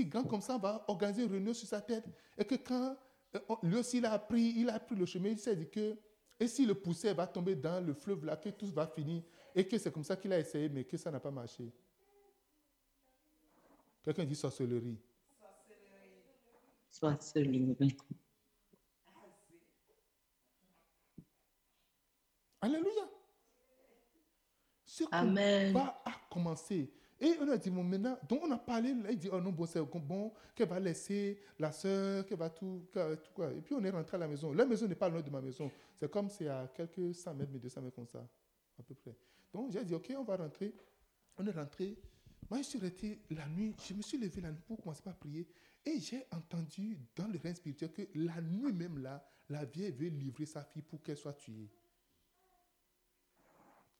grand 0.06 0.24
comme 0.24 0.40
ça, 0.40 0.56
va 0.56 0.84
organiser 0.88 1.24
une 1.24 1.32
réunion 1.32 1.54
sur 1.54 1.68
sa 1.68 1.80
tête. 1.80 2.04
Et 2.38 2.44
que 2.44 2.54
quand 2.54 2.96
euh, 3.34 3.56
lui 3.62 3.76
aussi 3.76 3.98
il 3.98 4.06
a 4.06 4.18
pris, 4.18 4.54
il 4.56 4.70
a 4.70 4.80
pris 4.80 4.96
le 4.96 5.06
chemin, 5.06 5.28
il 5.28 5.38
s'est 5.38 5.54
dit 5.54 5.68
que, 5.68 5.96
et 6.38 6.48
si 6.48 6.64
le 6.64 6.74
poussait, 6.74 7.12
va 7.12 7.26
tomber 7.26 7.54
dans 7.54 7.84
le 7.84 7.92
fleuve 7.92 8.24
là, 8.24 8.36
que 8.36 8.48
tout 8.48 8.72
va 8.72 8.86
finir. 8.86 9.22
Et 9.54 9.66
que 9.66 9.76
c'est 9.76 9.92
comme 9.92 10.04
ça 10.04 10.16
qu'il 10.16 10.32
a 10.32 10.38
essayé, 10.38 10.68
mais 10.68 10.84
que 10.84 10.96
ça 10.96 11.10
n'a 11.10 11.20
pas 11.20 11.30
marché. 11.30 11.70
Quelqu'un 14.02 14.24
dit 14.24 14.34
sorcellerie. 14.34 14.98
Sorcellerie. 16.88 17.76
Alléluia. 22.60 23.08
Ce 24.84 25.04
combat 25.26 26.02
a 26.04 26.12
commencé. 26.30 26.92
Et 27.22 27.34
on 27.40 27.48
a 27.48 27.56
dit, 27.58 27.68
bon, 27.70 27.84
maintenant, 27.84 28.18
donc 28.28 28.40
on 28.44 28.50
a 28.50 28.56
parlé, 28.58 28.94
là, 28.94 29.10
il 29.10 29.18
dit, 29.18 29.28
oh 29.30 29.40
non, 29.40 29.50
bon, 29.52 29.66
c'est 29.66 29.80
bon, 29.82 30.32
qu'elle 30.54 30.68
va 30.68 30.80
laisser 30.80 31.38
la 31.58 31.70
soeur, 31.70 32.24
qu'elle 32.24 32.38
va 32.38 32.48
tout, 32.48 32.86
qu'elle- 32.92 33.20
tout 33.20 33.30
quoi. 33.34 33.52
Et 33.52 33.60
puis 33.60 33.74
on 33.74 33.84
est 33.84 33.90
rentré 33.90 34.16
à 34.16 34.20
la 34.20 34.26
maison. 34.28 34.52
La 34.54 34.64
maison 34.64 34.88
n'est 34.88 34.94
pas 34.94 35.08
loin 35.08 35.20
de 35.20 35.28
ma 35.30 35.40
maison. 35.42 35.70
C'est 35.98 36.10
comme 36.10 36.30
c'est 36.30 36.48
à 36.48 36.66
quelques 36.74 37.14
100 37.14 37.34
mètres, 37.34 37.50
mais 37.52 37.58
200 37.58 37.82
mètres 37.82 37.94
comme 37.96 38.06
ça, 38.06 38.26
à 38.78 38.82
peu 38.82 38.94
près. 38.94 39.14
Donc 39.52 39.70
j'ai 39.70 39.84
dit, 39.84 39.94
ok, 39.94 40.12
on 40.16 40.24
va 40.24 40.36
rentrer. 40.36 40.74
On 41.36 41.46
est 41.46 41.50
rentré. 41.50 41.98
Moi, 42.48 42.58
je 42.62 42.68
suis 42.68 42.78
resté 42.78 43.20
la 43.30 43.46
nuit. 43.48 43.74
Je 43.86 43.92
me 43.94 44.02
suis 44.02 44.16
levé 44.18 44.40
la 44.40 44.50
nuit 44.50 44.62
pour 44.66 44.80
commencer 44.80 45.02
par 45.02 45.14
prier. 45.16 45.46
Et 45.84 46.00
j'ai 46.00 46.24
entendu 46.32 46.98
dans 47.14 47.28
le 47.28 47.38
règne 47.38 47.54
spirituel 47.54 47.92
que 47.92 48.02
la 48.14 48.40
nuit 48.40 48.72
même 48.72 48.98
là, 48.98 49.22
la 49.50 49.64
vieille 49.66 49.92
veut 49.92 50.08
livrer 50.08 50.46
sa 50.46 50.64
fille 50.64 50.82
pour 50.82 51.02
qu'elle 51.02 51.16
soit 51.18 51.34
tuée. 51.34 51.68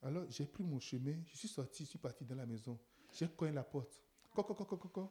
Alors, 0.03 0.25
j'ai 0.31 0.47
pris 0.47 0.65
mon 0.65 0.81
chemin, 0.81 1.17
je 1.27 1.37
suis 1.37 1.49
sorti, 1.49 1.85
je 1.85 1.91
suis 1.91 1.99
parti 1.99 2.25
dans 2.25 2.37
la 2.37 2.47
maison. 2.47 2.79
J'ai 3.13 3.29
cogné 3.29 3.53
la 3.53 3.65
porte. 3.65 4.03
Coco, 4.35 4.55
coco, 4.55 4.77
coco. 4.77 5.11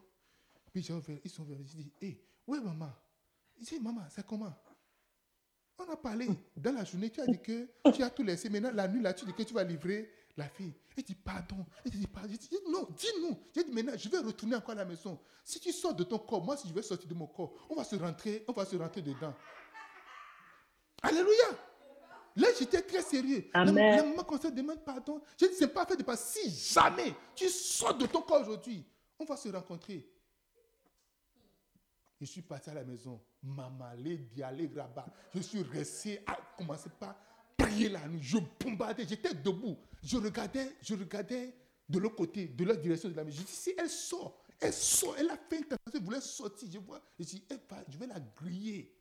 Puis 0.71 0.81
j'ai 0.81 0.93
ouvert, 0.93 1.17
ils 1.23 1.29
sont 1.29 1.43
venus. 1.43 1.67
J'ai 1.71 1.83
dit, 1.83 1.93
hé, 2.01 2.23
ouais, 2.47 2.59
maman? 2.59 2.91
J'ai 3.59 3.77
dit, 3.77 3.83
maman, 3.83 4.05
c'est 4.09 4.25
comment? 4.25 4.53
On 5.77 5.89
a 5.91 5.95
parlé 5.95 6.27
dans 6.57 6.73
la 6.73 6.83
journée, 6.83 7.09
tu 7.09 7.21
as 7.21 7.25
dit 7.25 7.39
que 7.39 7.69
tu 7.93 8.03
as 8.03 8.09
tout 8.09 8.23
laissé. 8.23 8.49
Maintenant, 8.49 8.71
la 8.73 8.87
nuit, 8.87 9.01
là, 9.01 9.13
tu 9.13 9.25
dis 9.25 9.33
que 9.33 9.43
tu 9.43 9.53
vas 9.53 9.63
livrer 9.63 10.11
la 10.35 10.49
fille. 10.49 10.73
Il 10.97 11.03
dit, 11.03 11.15
pardon. 11.15 11.65
Il 11.85 11.91
dit, 11.91 12.07
pardon. 12.07 12.27
Dit, 12.29 12.49
non, 12.69 12.87
dis-nous. 12.97 13.37
J'ai 13.55 13.63
dit, 13.63 13.71
maintenant, 13.71 13.93
je 13.95 14.09
vais 14.09 14.19
retourner 14.19 14.55
encore 14.55 14.71
à 14.71 14.75
la 14.75 14.85
maison. 14.85 15.19
Si 15.43 15.59
tu 15.59 15.71
sors 15.71 15.93
de 15.93 16.03
ton 16.03 16.19
corps, 16.19 16.43
moi, 16.43 16.57
si 16.57 16.67
je 16.67 16.73
vais 16.73 16.81
sortir 16.81 17.07
de 17.07 17.13
mon 17.13 17.27
corps, 17.27 17.53
on 17.69 17.75
va 17.75 17.83
se 17.83 17.95
rentrer, 17.95 18.43
on 18.47 18.53
va 18.53 18.65
se 18.65 18.75
rentrer 18.75 19.01
dedans. 19.01 19.33
Alléluia. 21.01 21.68
Là, 22.39 22.47
j'étais 22.57 22.81
très 22.81 23.01
sérieux. 23.01 23.49
Amen. 23.53 23.97
La 23.97 24.03
maman 24.03 24.23
commençait 24.23 24.47
à 24.47 24.51
demander 24.51 24.79
pardon. 24.85 25.21
Je 25.39 25.45
dis, 25.45 25.53
c'est 25.55 25.67
pas 25.73 25.85
fait 25.85 25.97
de 25.97 26.03
pas. 26.03 26.15
Si 26.17 26.49
jamais 26.73 27.13
tu 27.35 27.49
sors 27.49 27.95
de 27.97 28.05
ton 28.05 28.21
corps 28.21 28.41
aujourd'hui, 28.41 28.83
on 29.19 29.25
va 29.25 29.35
se 29.37 29.49
rencontrer. 29.49 30.09
Je 32.19 32.25
suis 32.25 32.41
parti 32.41 32.69
à 32.69 32.73
la 32.73 32.83
maison. 32.83 33.21
Maman, 33.43 33.91
les 33.97 34.17
dialogues 34.17 34.75
là-bas. 34.75 35.05
Je 35.33 35.41
suis 35.41 35.61
resté 35.63 36.21
à 36.27 36.37
commencer 36.57 36.89
par 36.99 37.15
prier 37.57 37.89
la 37.89 38.05
nuit. 38.07 38.19
Je 38.21 38.37
bombardais. 38.59 39.05
J'étais 39.07 39.33
debout. 39.33 39.77
Je 40.03 40.17
regardais, 40.17 40.75
je 40.81 40.95
regardais 40.95 41.53
de 41.87 41.99
l'autre 41.99 42.15
côté, 42.15 42.47
de 42.47 42.63
l'autre 42.65 42.81
direction 42.81 43.09
de 43.09 43.15
la 43.15 43.23
maison. 43.23 43.37
Je 43.39 43.45
dis, 43.45 43.51
si 43.51 43.73
elle 43.77 43.89
sort, 43.89 44.37
elle 44.59 44.73
sort, 44.73 45.15
elle 45.17 45.29
a 45.29 45.37
fait 45.37 45.57
une 45.57 45.63
tentation, 45.65 45.99
elle 45.99 46.03
voulait 46.03 46.21
sortir. 46.21 46.67
Je 46.71 46.77
vois, 46.79 47.01
je 47.17 47.23
dis, 47.25 47.43
elle 47.49 47.59
va- 47.69 47.83
je 47.87 47.97
vais 47.97 48.07
la 48.07 48.19
griller. 48.19 48.93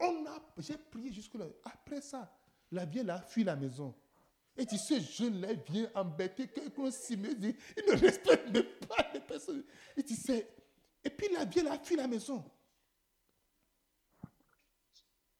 On 0.00 0.26
a, 0.26 0.42
j'ai 0.58 0.76
prié 0.76 1.12
jusque-là. 1.12 1.46
Après 1.64 2.00
ça, 2.00 2.32
la 2.70 2.84
vieille 2.84 3.08
a 3.10 3.20
fui 3.20 3.44
la 3.44 3.56
maison. 3.56 3.94
Et 4.56 4.64
dit, 4.64 4.78
ce 4.78 5.00
jeune-là 5.00 5.52
vient 5.68 5.90
embêter 5.94 6.46
quelqu'un 6.46 6.90
s'y 6.90 7.16
me 7.16 7.34
dit, 7.34 7.56
il 7.76 7.84
ne 7.92 7.98
respecte 7.98 8.48
même 8.50 8.64
pas 8.88 9.10
les 9.12 9.20
personnes. 9.20 9.64
Il 9.96 10.04
dit, 10.04 10.16
c'est... 10.16 10.48
Et 11.02 11.10
puis 11.10 11.28
la 11.32 11.44
vieille 11.44 11.66
a 11.68 11.78
fui 11.78 11.96
la 11.96 12.06
maison. 12.06 12.44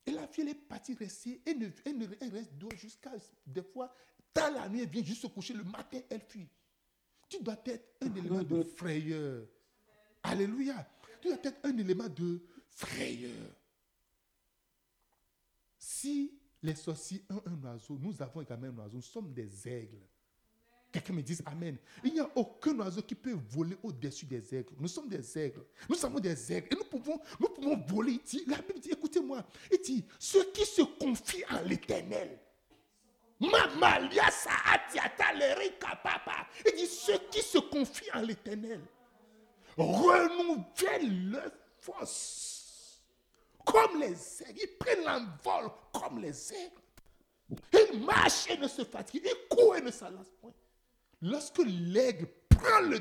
Et 0.06 0.10
la 0.10 0.26
vieille 0.26 0.50
est 0.50 0.54
partie 0.54 0.94
rester, 0.94 1.40
elle, 1.46 1.58
ne, 1.58 1.68
elle, 1.84 1.96
ne- 1.96 2.06
elle 2.20 2.30
reste 2.30 2.54
dehors 2.58 2.76
jusqu'à 2.76 3.12
des 3.46 3.62
fois, 3.62 3.94
dans 4.34 4.52
la 4.52 4.68
nuit, 4.68 4.82
elle 4.82 4.88
vient 4.88 5.04
juste 5.04 5.22
se 5.22 5.26
coucher, 5.28 5.54
le 5.54 5.64
matin, 5.64 6.00
elle 6.10 6.20
fuit. 6.20 6.48
Tu 7.28 7.42
dois 7.42 7.56
être 7.64 7.96
un 8.02 8.14
élément 8.14 8.42
de 8.42 8.62
frayeur. 8.62 9.46
Alléluia. 10.22 10.86
Tu 11.22 11.28
dois 11.28 11.38
être 11.42 11.58
un 11.64 11.78
élément 11.78 12.08
de 12.08 12.42
frayeur. 12.68 13.54
Si 15.86 16.32
les 16.62 16.74
sorciers 16.74 17.22
ont 17.28 17.42
un 17.44 17.62
oiseau, 17.62 17.98
nous 18.00 18.22
avons 18.22 18.40
également 18.40 18.68
un 18.68 18.84
oiseau, 18.84 18.96
nous 18.96 19.02
sommes 19.02 19.34
des 19.34 19.68
aigles. 19.68 20.00
Quelqu'un 20.90 21.12
me 21.12 21.20
dise 21.22 21.42
Amen. 21.44 21.76
Il 22.02 22.14
n'y 22.14 22.20
a 22.20 22.30
aucun 22.36 22.74
oiseau 22.78 23.02
qui 23.02 23.14
peut 23.14 23.36
voler 23.50 23.76
au-dessus 23.82 24.24
des 24.24 24.54
aigles. 24.54 24.72
Nous 24.78 24.88
sommes 24.88 25.08
des 25.10 25.38
aigles. 25.38 25.62
Nous 25.86 25.94
sommes 25.96 26.18
des 26.20 26.52
aigles. 26.54 26.68
Et 26.72 26.76
nous 26.76 26.84
pouvons, 26.84 27.20
voler. 27.86 28.18
Dit- 28.24 28.44
la 28.46 28.62
Bible 28.62 28.80
dit, 28.80 28.92
écoutez-moi, 28.92 29.44
il 29.70 29.78
dit, 29.84 30.04
ceux 30.18 30.44
qui 30.52 30.64
se 30.64 30.80
confient 30.82 31.44
en 31.50 31.60
l'éternel. 31.62 32.38
Il 33.40 33.50
dit, 36.76 36.86
ceux 36.86 37.18
qui 37.30 37.42
se 37.42 37.58
confient 37.58 38.10
en 38.14 38.22
l'éternel 38.22 38.80
renouvellent 39.76 41.30
leur 41.30 41.50
force. 41.78 42.53
Comme 43.64 44.00
les 44.00 44.42
aigles. 44.42 44.60
Ils 44.62 44.76
prennent 44.78 45.04
l'envol 45.04 45.70
comme 45.92 46.18
les 46.20 46.52
aigles. 46.52 46.80
Ils 47.92 48.04
marchent 48.04 48.48
et 48.50 48.56
ne 48.56 48.68
se 48.68 48.84
fatiguent. 48.84 49.26
Ils 49.26 49.48
courent 49.56 49.76
et 49.76 49.80
ne 49.82 49.90
s'en 49.90 50.10
lassent 50.10 50.32
point. 50.40 50.52
Lorsque 51.22 51.58
l'aigle 51.64 52.26
prend 52.48 52.80
le, 52.80 52.98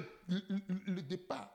le- 0.88 1.02
départ, 1.02 1.50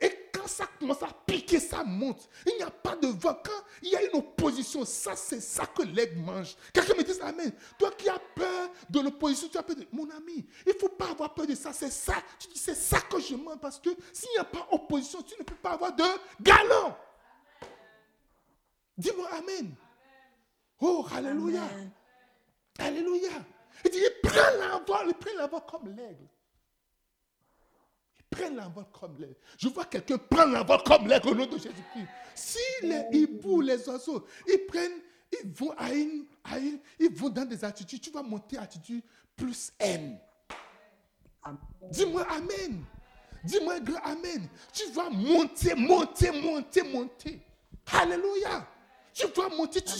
et 0.00 0.30
quand 0.32 0.46
ça 0.46 0.66
commence 0.78 1.02
à 1.02 1.08
piquer, 1.26 1.58
ça 1.60 1.82
monte. 1.84 2.28
Il 2.46 2.56
n'y 2.56 2.62
a 2.62 2.70
pas 2.70 2.96
de 2.96 3.06
vent. 3.06 3.36
Quand 3.44 3.64
il 3.82 3.90
y 3.90 3.96
a 3.96 4.02
une 4.02 4.16
opposition, 4.18 4.84
ça, 4.84 5.16
c'est 5.16 5.40
ça 5.40 5.66
que 5.66 5.82
l'aigle 5.82 6.20
mange. 6.20 6.56
Quelqu'un 6.72 6.94
me 6.94 7.02
dit 7.02 7.20
Amen. 7.20 7.52
Toi 7.78 7.90
qui 7.92 8.08
as 8.08 8.18
peur 8.34 8.70
de 8.90 9.00
l'opposition, 9.00 9.48
tu 9.48 9.56
as 9.58 9.62
peur 9.62 9.76
de. 9.76 9.86
Mon 9.92 10.08
ami, 10.10 10.46
il 10.66 10.72
ne 10.72 10.78
faut 10.78 10.88
pas 10.88 11.10
avoir 11.10 11.32
peur 11.34 11.46
de 11.46 11.54
ça. 11.54 11.72
C'est 11.72 11.90
ça. 11.92 12.14
Tu 12.38 12.48
dis, 12.48 12.58
c'est 12.58 12.74
ça 12.74 13.00
que 13.00 13.20
je 13.20 13.34
mange 13.36 13.58
parce 13.60 13.78
que 13.80 13.90
s'il 14.12 14.30
n'y 14.30 14.38
a 14.38 14.44
pas 14.44 14.66
opposition, 14.72 15.22
tu 15.22 15.34
ne 15.38 15.44
peux 15.44 15.54
pas 15.56 15.70
avoir 15.72 15.94
de 15.94 16.04
galon. 16.40 16.94
Dis-moi 18.96 19.28
Amen. 19.32 19.74
Oh, 20.80 21.06
Alléluia. 21.14 21.62
Alléluia. 22.78 23.30
Il 23.84 23.90
dit, 23.90 23.98
il 23.98 24.28
prend 24.28 24.50
l'envol, 24.60 25.06
il 25.08 25.14
prend 25.14 25.30
l'envol 25.38 25.60
comme 25.68 25.88
l'aigle. 25.96 26.28
Il 28.18 28.24
prend 28.30 28.50
l'envol 28.54 28.84
comme 28.92 29.16
l'aigle. 29.18 29.36
Je 29.58 29.68
vois 29.68 29.84
quelqu'un 29.84 30.18
prendre 30.18 30.52
l'envol 30.52 30.82
comme 30.84 31.06
l'aigle 31.06 31.28
au 31.30 31.34
nom 31.34 31.46
de 31.46 31.58
Jésus-Christ. 31.58 32.06
Si 32.34 32.58
les 32.82 33.04
hiboux, 33.12 33.60
les 33.60 33.88
oiseaux, 33.88 34.26
ils 34.48 34.66
prennent, 34.66 35.00
ils 35.42 35.50
vont 35.52 35.72
à 35.76 35.92
une, 35.92 36.26
à 36.44 36.58
une- 36.58 36.80
ils 36.98 37.12
vont 37.14 37.28
dans 37.30 37.44
des 37.44 37.64
attitudes, 37.64 38.00
tu 38.00 38.10
vas 38.10 38.22
monter 38.22 38.58
attitude 38.58 39.02
plus 39.36 39.72
haine. 39.78 40.18
Dis-moi 41.90 42.26
Amen. 42.30 42.84
Dis-moi 43.44 43.80
grand 43.80 44.00
Amen. 44.04 44.48
Tu 44.72 44.86
vas 44.92 45.10
monter, 45.10 45.74
monter, 45.74 46.30
monter, 46.30 46.82
monter. 46.82 47.40
Alléluia. 47.92 48.66
Tu 49.14 49.26
vas 49.28 49.48
monter, 49.48 49.80
tu, 49.80 49.96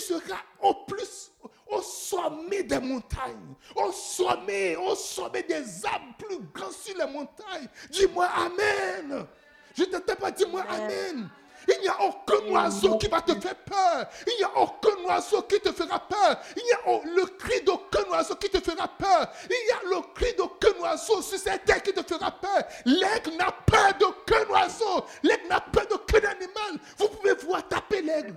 seras 0.00 0.42
au 0.60 0.74
plus, 0.86 1.32
au 1.66 1.80
sommet 1.80 2.62
des 2.62 2.78
montagnes, 2.78 3.54
au 3.74 3.90
sommet, 3.90 4.76
au 4.76 4.94
sommet 4.94 5.42
des 5.42 5.86
arbres 5.86 6.14
plus 6.18 6.38
grands 6.52 6.70
sur 6.70 6.94
les 6.96 7.10
montagnes. 7.10 7.66
Dis-moi 7.90 8.26
Amen. 8.26 9.26
Je 9.74 9.84
ne 9.84 9.86
t'entends 9.86 10.16
pas, 10.16 10.30
dis-moi 10.30 10.62
Amen. 10.68 11.30
Il 11.68 11.80
n'y 11.80 11.88
a 11.88 11.96
aucun 12.02 12.50
oiseau 12.50 12.98
qui 12.98 13.06
va 13.08 13.20
te 13.20 13.38
faire 13.40 13.56
peur. 13.56 14.06
Il 14.26 14.36
n'y 14.38 14.44
a 14.44 14.58
aucun 14.58 15.02
oiseau 15.04 15.42
qui 15.42 15.60
te 15.60 15.72
fera 15.72 15.98
peur. 16.00 16.40
Il 16.56 16.62
n'y 16.64 16.72
a 16.72 17.14
le 17.14 17.26
cri 17.26 17.62
d'aucun 17.62 18.04
oiseau 18.10 18.34
qui 18.36 18.48
te 18.50 18.58
fera 18.60 18.88
peur. 18.88 19.32
Il 19.48 19.68
y 19.68 19.72
a 19.72 19.94
le 19.94 20.02
cri 20.14 20.34
d'aucun 20.34 20.72
oiseau 20.80 21.22
sur 21.22 21.38
cette 21.38 21.64
terre 21.64 21.82
qui 21.82 21.92
te 21.92 22.02
fera 22.02 22.30
peur. 22.30 22.62
L'aigle 22.84 23.36
n'a 23.36 23.52
peur 23.52 23.92
d'aucun 23.98 24.44
oiseau. 24.50 25.04
L'aigle 25.22 25.48
n'a 25.48 25.60
peur 25.60 25.86
d'aucun 25.86 26.28
animal. 26.28 26.80
Vous 26.98 27.08
pouvez 27.08 27.34
voir 27.34 27.66
taper 27.68 28.02
l'aigle. 28.02 28.34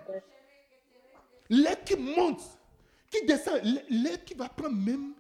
L'aigle 1.50 1.84
qui 1.84 1.96
monte, 1.96 2.42
qui 3.26 3.34
descend, 3.34 3.62
l'aigle 3.90 4.24
qui 4.24 4.34
va 4.34 4.50
prendre 4.50 4.76
même 4.76 5.14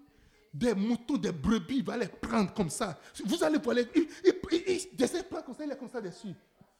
des 0.53 0.73
moutons, 0.73 1.17
des 1.17 1.31
brebis, 1.31 1.77
il 1.77 1.83
va 1.83 1.97
les 1.97 2.07
prendre 2.07 2.53
comme 2.53 2.69
ça. 2.69 2.97
Vous 3.25 3.43
allez 3.43 3.57
voir, 3.57 3.75
l'aigle, 3.75 3.91
il, 3.95 4.07
il, 4.23 4.33
il- 4.51 4.87
il 4.91 4.95
descend, 4.95 5.21
il 5.21 5.27
prend 5.27 5.41
comme 5.41 5.55
ça, 5.55 5.65
il 5.65 5.71
est 5.71 5.77
comme 5.77 5.89
ça 5.89 6.01
dessus. 6.01 6.33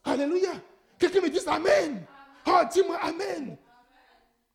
Alléluia. 0.04 0.54
Quelqu'un 0.98 1.22
me 1.22 1.30
dise 1.30 1.48
Amen. 1.48 2.06
Oh, 2.48 2.62
dis-moi 2.72 2.98
Amen. 3.02 3.58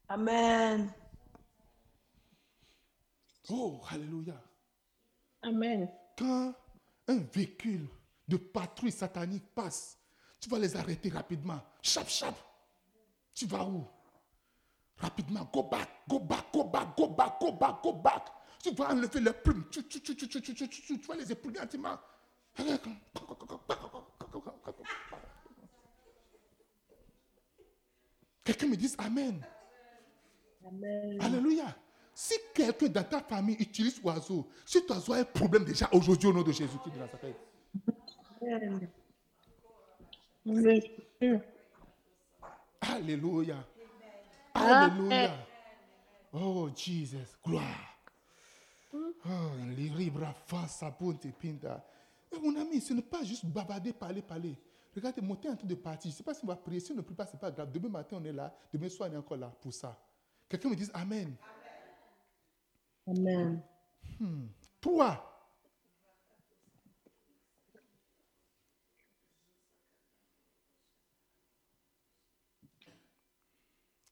Amen. 0.08 0.92
Oh, 3.50 3.80
Alléluia. 3.90 4.40
Amen. 5.42 5.88
Quand 6.16 6.54
un 7.08 7.18
véhicule 7.32 7.86
de 8.28 8.36
patrouille 8.36 8.92
satanique 8.92 9.44
passe, 9.54 9.98
tu 10.40 10.48
vas 10.48 10.58
les 10.58 10.76
arrêter 10.76 11.08
rapidement. 11.08 11.60
Chap, 11.82 12.08
chap. 12.08 12.34
Tu 13.34 13.46
vas 13.46 13.64
où? 13.64 13.84
Rapidement, 15.00 15.48
go 15.52 15.62
back, 15.62 15.88
go 16.08 16.18
back, 16.18 16.52
go 16.52 16.64
back, 16.64 16.96
go 16.96 17.06
back, 17.08 17.40
go 17.40 17.52
back, 17.52 17.82
go 17.82 17.92
back. 17.92 18.26
Tu 18.62 18.70
vas 18.74 18.90
enlever 18.90 19.20
les 19.20 19.32
plumes. 19.32 19.64
Tu, 19.70 19.82
tu, 19.84 20.00
tu, 20.00 20.14
tu, 20.14 20.28
tu, 20.28 20.42
tu, 20.42 20.54
tu, 20.54 20.68
tu, 20.68 20.82
tu, 20.82 21.00
tu 21.00 21.06
vas 21.06 21.16
les 21.16 21.32
éprouver 21.32 21.60
entièrement. 21.60 21.98
Quelqu'un 28.44 28.66
me 28.66 28.76
dise 28.76 28.94
Amen. 28.98 29.42
Amen. 30.66 31.18
Alléluia. 31.22 31.74
Si 32.14 32.34
quelqu'un 32.52 32.88
dans 32.88 33.04
ta 33.04 33.20
famille 33.20 33.56
utilise 33.58 33.98
oiseau, 34.04 34.50
si 34.66 34.84
ton 34.84 34.94
oiseau 34.94 35.14
a 35.14 35.18
un 35.18 35.24
problème 35.24 35.64
déjà 35.64 35.88
aujourd'hui 35.92 36.28
au 36.28 36.32
nom 36.34 36.42
de 36.42 36.52
Jésus-Christ 36.52 36.92
de 36.92 36.98
Nazareth. 36.98 37.36
Amen. 38.42 38.88
Alléluia. 42.82 43.64
Amen. 44.60 45.12
Alléluia. 45.12 45.46
Oh, 46.32 46.70
Jesus. 46.74 47.36
Gloire. 47.44 47.98
Oh, 49.24 49.56
l'iribra 49.76 50.32
face 50.46 50.82
à 50.82 50.90
bonte 50.90 51.26
pinda. 51.38 51.84
Eh, 52.32 52.38
Mon 52.38 52.56
ami, 52.56 52.80
ce 52.80 52.92
n'est 52.92 53.02
pas 53.02 53.22
juste 53.24 53.46
bavarder, 53.46 53.92
parler, 53.92 54.22
parler. 54.22 54.56
Regardez, 54.94 55.20
mon 55.20 55.36
temps 55.36 55.48
est 55.50 55.52
en 55.52 55.56
train 55.56 55.66
de 55.68 55.74
partir. 55.74 56.10
Je 56.10 56.14
ne 56.14 56.18
sais 56.18 56.24
pas 56.24 56.34
si 56.34 56.44
on 56.44 56.48
va 56.48 56.56
prier. 56.56 56.80
Si 56.80 56.92
on 56.92 56.96
ne 56.96 57.02
prie 57.02 57.14
pas, 57.14 57.26
ce 57.26 57.32
n'est 57.34 57.38
pas 57.38 57.50
grave. 57.50 57.70
Demain 57.70 57.88
matin, 57.88 58.16
on 58.20 58.24
est 58.24 58.32
là. 58.32 58.54
Demain 58.72 58.88
soir, 58.88 59.08
on 59.10 59.14
est 59.14 59.18
encore 59.18 59.36
là 59.36 59.52
pour 59.60 59.72
ça. 59.72 59.96
Quelqu'un 60.48 60.68
me 60.70 60.76
dise 60.76 60.90
Amen. 60.94 61.36
Amen. 63.06 63.62
Trois. 64.80 65.29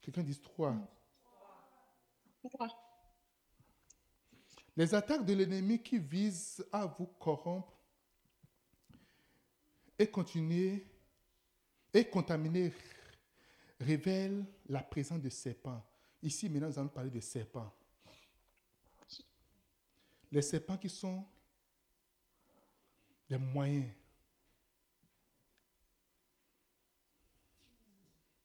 Quelqu'un 0.09 0.23
dit 0.23 0.41
trois. 0.41 0.75
Trois. 2.41 2.69
Les 4.75 4.95
attaques 4.95 5.27
de 5.27 5.35
l'ennemi 5.35 5.83
qui 5.83 5.99
visent 5.99 6.67
à 6.73 6.87
vous 6.87 7.05
corrompre 7.05 7.77
et 9.99 10.11
continuer 10.11 10.87
et 11.93 12.09
contaminer 12.09 12.73
révèlent 13.79 14.47
la 14.67 14.83
présence 14.83 15.21
de 15.21 15.29
serpents. 15.29 15.85
Ici, 16.23 16.49
maintenant, 16.49 16.69
nous 16.69 16.79
allons 16.79 16.89
parler 16.89 17.11
de 17.11 17.21
serpents. 17.21 17.71
Les 20.33 20.41
serpents 20.41 20.79
qui 20.79 20.89
sont 20.89 21.23
des 23.29 23.37
moyens, 23.37 23.93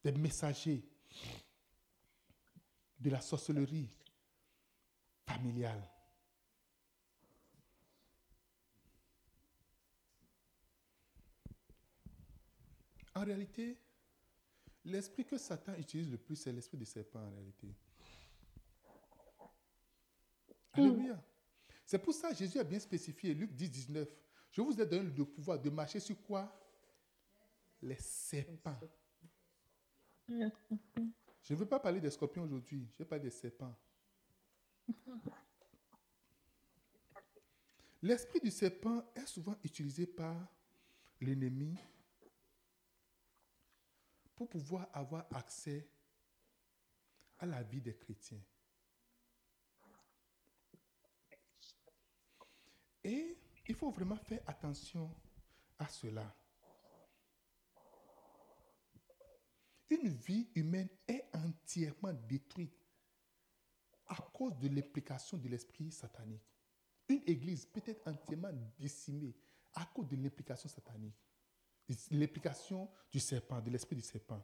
des 0.03 0.11
messagers 0.11 0.90
de 3.03 3.09
la 3.09 3.19
sorcellerie 3.19 3.89
familiale. 5.27 5.89
En 13.13 13.25
réalité, 13.25 13.77
l'esprit 14.85 15.25
que 15.25 15.38
Satan 15.38 15.75
utilise 15.75 16.09
le 16.09 16.17
plus, 16.17 16.38
c'est 16.38 16.53
l'esprit 16.53 16.77
de 16.77 16.85
serpent 16.85 17.19
en 17.19 17.30
réalité. 17.30 17.75
Alléluia. 20.71 21.21
C'est 21.85 21.99
pour 21.99 22.13
ça 22.13 22.30
que 22.30 22.35
Jésus 22.35 22.57
a 22.57 22.63
bien 22.63 22.80
spécifié, 22.80 23.34
Luc 23.34 23.51
10, 23.53 23.69
19. 23.69 24.09
Je 24.49 24.61
vous 24.61 24.80
ai 24.80 24.85
donné 24.85 25.09
le 25.09 25.25
pouvoir 25.25 25.59
de 25.59 25.69
marcher 25.69 25.99
sur 25.99 26.19
quoi? 26.23 26.51
Les 27.81 27.99
serpents. 27.99 28.80
Je 31.43 31.53
ne 31.53 31.59
veux 31.59 31.65
pas 31.65 31.79
parler 31.79 31.99
des 31.99 32.09
scorpions 32.09 32.43
aujourd'hui, 32.43 32.87
je 32.93 32.99
vais 32.99 33.05
parler 33.05 33.25
des 33.25 33.29
serpents. 33.29 33.75
L'esprit 38.01 38.39
du 38.39 38.49
serpent 38.49 39.03
est 39.15 39.25
souvent 39.25 39.55
utilisé 39.63 40.07
par 40.07 40.35
l'ennemi 41.19 41.77
pour 44.35 44.49
pouvoir 44.49 44.89
avoir 44.93 45.25
accès 45.33 45.87
à 47.39 47.45
la 47.45 47.61
vie 47.61 47.81
des 47.81 47.95
chrétiens. 47.95 48.41
Et 53.03 53.37
il 53.67 53.75
faut 53.75 53.91
vraiment 53.91 54.17
faire 54.17 54.41
attention 54.47 55.13
à 55.77 55.87
cela. 55.87 56.33
Une 59.93 60.09
vie 60.09 60.47
humaine 60.55 60.89
est 61.07 61.25
entièrement 61.33 62.13
détruite 62.27 62.73
à 64.07 64.15
cause 64.33 64.57
de 64.57 64.67
l'implication 64.67 65.37
de 65.37 65.47
l'esprit 65.47 65.91
satanique. 65.91 66.41
Une 67.07 67.21
église 67.27 67.65
peut 67.67 67.81
être 67.85 68.07
entièrement 68.07 68.49
décimée 68.79 69.35
à 69.75 69.85
cause 69.85 70.07
de 70.07 70.15
l'implication 70.15 70.67
satanique, 70.67 71.15
l'implication 72.09 72.89
du 73.11 73.19
serpent, 73.19 73.61
de 73.61 73.69
l'esprit 73.69 73.95
du 73.95 74.01
serpent. 74.01 74.43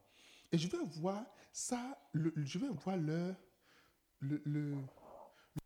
Et 0.52 0.58
je 0.58 0.68
vais 0.68 0.84
voir 0.86 1.26
ça, 1.52 2.00
je 2.14 2.60
vais 2.60 2.70
voir 2.70 2.98
leur, 2.98 3.36
le, 4.20 4.76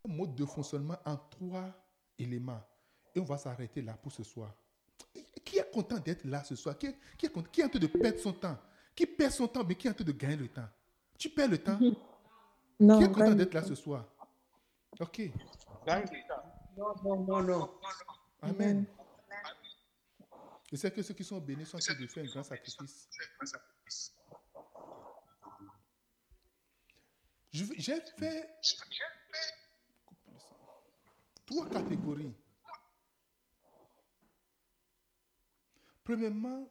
mode 0.08 0.34
de 0.34 0.46
fonctionnement 0.46 0.96
en 1.04 1.16
trois 1.16 1.74
éléments. 2.18 2.62
Et 3.14 3.20
on 3.20 3.24
va 3.24 3.36
s'arrêter 3.36 3.82
là 3.82 3.94
pour 3.98 4.12
ce 4.12 4.22
soir. 4.22 4.54
Qui 5.44 5.58
est 5.58 5.70
content 5.70 5.98
d'être 5.98 6.24
là 6.24 6.42
ce 6.42 6.56
soir? 6.56 6.78
Qui 6.78 6.86
est, 6.86 6.96
qui, 7.18 7.26
est 7.26 7.50
qui 7.50 7.60
est 7.60 7.64
en 7.64 7.68
train 7.68 7.78
de 7.78 7.86
perdre 7.86 8.18
son 8.18 8.32
temps? 8.32 8.58
Qui 8.94 9.06
perd 9.06 9.32
son 9.32 9.48
temps, 9.48 9.64
mais 9.64 9.74
qui 9.74 9.86
est 9.86 9.90
en 9.90 9.94
train 9.94 10.04
de 10.04 10.12
gagner 10.12 10.36
le 10.36 10.48
temps? 10.48 10.68
Tu 11.18 11.28
perds 11.30 11.48
le 11.48 11.58
temps? 11.58 11.78
Non, 12.80 12.98
Qui 12.98 13.04
est 13.04 13.08
content 13.08 13.20
gagne- 13.26 13.36
d'être 13.36 13.54
là 13.54 13.62
ce 13.62 13.74
soir? 13.74 14.04
Ok. 15.00 15.20
non, 16.76 16.94
non, 17.02 17.16
non, 17.24 17.42
non. 17.42 17.74
Amen. 18.42 18.84
Je 20.70 20.76
sais 20.76 20.90
que 20.90 21.02
ceux 21.02 21.14
qui 21.14 21.24
sont 21.24 21.38
bénis 21.40 21.66
sont 21.66 21.76
en 21.76 21.80
train 21.80 21.94
de 21.94 22.06
faire 22.06 22.24
un 22.24 22.26
grand 22.26 22.42
sacrifice. 22.42 23.08
Je 27.52 27.64
vais- 27.64 27.74
J'ai 27.78 28.00
fait 28.18 28.50
trois 31.46 31.68
catégories. 31.68 32.34
Premièrement, 36.02 36.68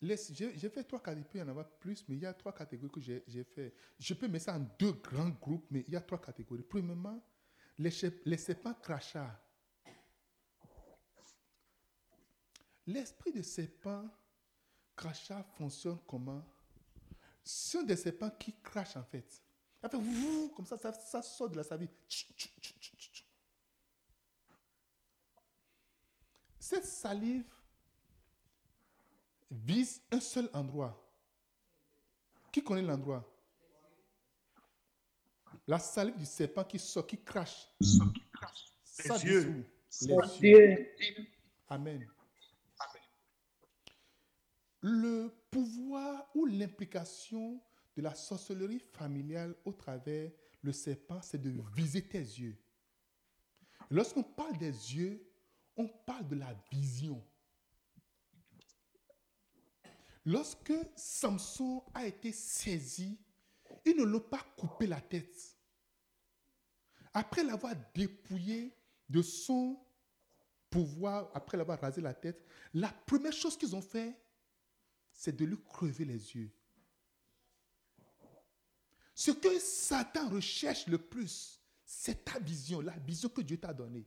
j'ai 0.00 0.68
fait 0.70 0.84
trois 0.84 1.00
catégories, 1.02 1.26
il 1.26 1.32
peut 1.32 1.38
y 1.38 1.42
en 1.42 1.48
avoir 1.48 1.68
plus, 1.68 2.04
mais 2.08 2.16
il 2.16 2.22
y 2.22 2.26
a 2.26 2.32
trois 2.32 2.52
catégories 2.54 2.90
que 2.90 3.00
j'ai 3.00 3.44
fait. 3.44 3.74
Je 3.98 4.14
peux 4.14 4.28
mettre 4.28 4.44
ça 4.44 4.54
en 4.56 4.66
deux 4.78 4.92
grands 4.92 5.30
groupes, 5.30 5.66
mais 5.70 5.84
il 5.88 5.92
y 5.92 5.96
a 5.96 6.00
trois 6.00 6.20
catégories. 6.20 6.62
Premièrement, 6.62 7.20
les, 7.78 7.90
serpents 7.90 8.74
crachats. 8.74 9.40
L'esprit 12.86 13.32
de 13.32 13.42
serpent 13.42 14.08
crachat 14.96 15.42
fonctionne 15.56 15.98
comment? 16.06 16.44
Ce 17.42 17.78
sont 17.78 17.82
des 17.82 17.96
serpents 17.96 18.30
qui 18.30 18.54
crachent 18.62 18.96
en 18.96 19.04
fait. 19.04 19.42
Fait 19.80 19.90
comme 20.54 20.66
ça, 20.66 20.76
ça, 20.92 21.22
sort 21.22 21.50
de 21.50 21.56
la 21.56 21.64
tch. 22.08 23.24
Cette 26.58 26.84
salive 26.84 27.44
vise 29.50 30.02
un 30.10 30.20
seul 30.20 30.48
endroit 30.52 31.04
qui 32.52 32.62
connaît 32.62 32.82
l'endroit? 32.82 33.24
La 35.66 35.78
salive 35.78 36.16
du 36.16 36.26
serpent 36.26 36.64
qui 36.64 36.78
sort, 36.78 37.06
qui 37.06 37.18
crache. 37.18 37.68
Ça 38.82 39.18
dit 39.18 39.26
yeux. 39.26 39.66
Les 40.02 40.08
yeux. 40.08 40.86
Dieu. 40.96 41.26
Amen. 41.68 42.06
Le 44.80 45.28
pouvoir 45.50 46.26
ou 46.34 46.46
l'implication 46.46 47.60
de 47.96 48.02
la 48.02 48.14
sorcellerie 48.14 48.78
familiale 48.78 49.54
au 49.64 49.72
travers 49.72 50.30
le 50.62 50.72
serpent, 50.72 51.20
c'est 51.20 51.40
de 51.40 51.52
viser 51.74 52.02
tes 52.02 52.18
yeux. 52.18 52.56
Lorsqu'on 53.90 54.22
parle 54.22 54.56
des 54.58 54.94
yeux, 54.94 55.26
on 55.76 55.88
parle 55.88 56.28
de 56.28 56.36
la 56.36 56.54
vision. 56.70 57.22
Lorsque 60.28 60.74
Samson 60.94 61.82
a 61.94 62.04
été 62.06 62.32
saisi, 62.32 63.18
ils 63.86 63.96
ne 63.96 64.04
l'ont 64.04 64.20
pas 64.20 64.44
coupé 64.58 64.86
la 64.86 65.00
tête. 65.00 65.56
Après 67.14 67.42
l'avoir 67.42 67.74
dépouillé 67.94 68.76
de 69.08 69.22
son 69.22 69.80
pouvoir, 70.68 71.30
après 71.32 71.56
l'avoir 71.56 71.80
rasé 71.80 72.02
la 72.02 72.12
tête, 72.12 72.44
la 72.74 72.90
première 73.06 73.32
chose 73.32 73.56
qu'ils 73.56 73.74
ont 73.74 73.80
fait, 73.80 74.20
c'est 75.14 75.34
de 75.34 75.46
lui 75.46 75.56
crever 75.64 76.04
les 76.04 76.36
yeux. 76.36 76.50
Ce 79.14 79.30
que 79.30 79.58
Satan 79.58 80.28
recherche 80.28 80.88
le 80.88 80.98
plus, 80.98 81.58
c'est 81.86 82.26
ta 82.26 82.38
vision, 82.38 82.82
la 82.82 82.98
vision 82.98 83.30
que 83.30 83.40
Dieu 83.40 83.56
t'a 83.58 83.72
donnée. 83.72 84.06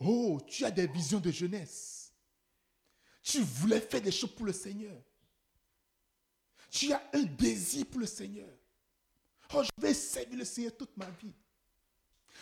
Oh, 0.00 0.38
tu 0.46 0.66
as 0.66 0.70
des 0.70 0.86
visions 0.86 1.18
de 1.18 1.30
jeunesse. 1.30 2.05
Tu 3.26 3.40
voulais 3.40 3.80
faire 3.80 4.00
des 4.00 4.12
choses 4.12 4.32
pour 4.32 4.46
le 4.46 4.52
Seigneur. 4.52 4.96
Tu 6.70 6.92
as 6.92 7.10
un 7.12 7.24
désir 7.24 7.84
pour 7.86 7.98
le 7.98 8.06
Seigneur. 8.06 8.48
Oh, 9.52 9.64
je 9.64 9.82
vais 9.82 9.94
servir 9.94 10.38
le 10.38 10.44
Seigneur 10.44 10.76
toute 10.76 10.96
ma 10.96 11.10
vie. 11.10 11.34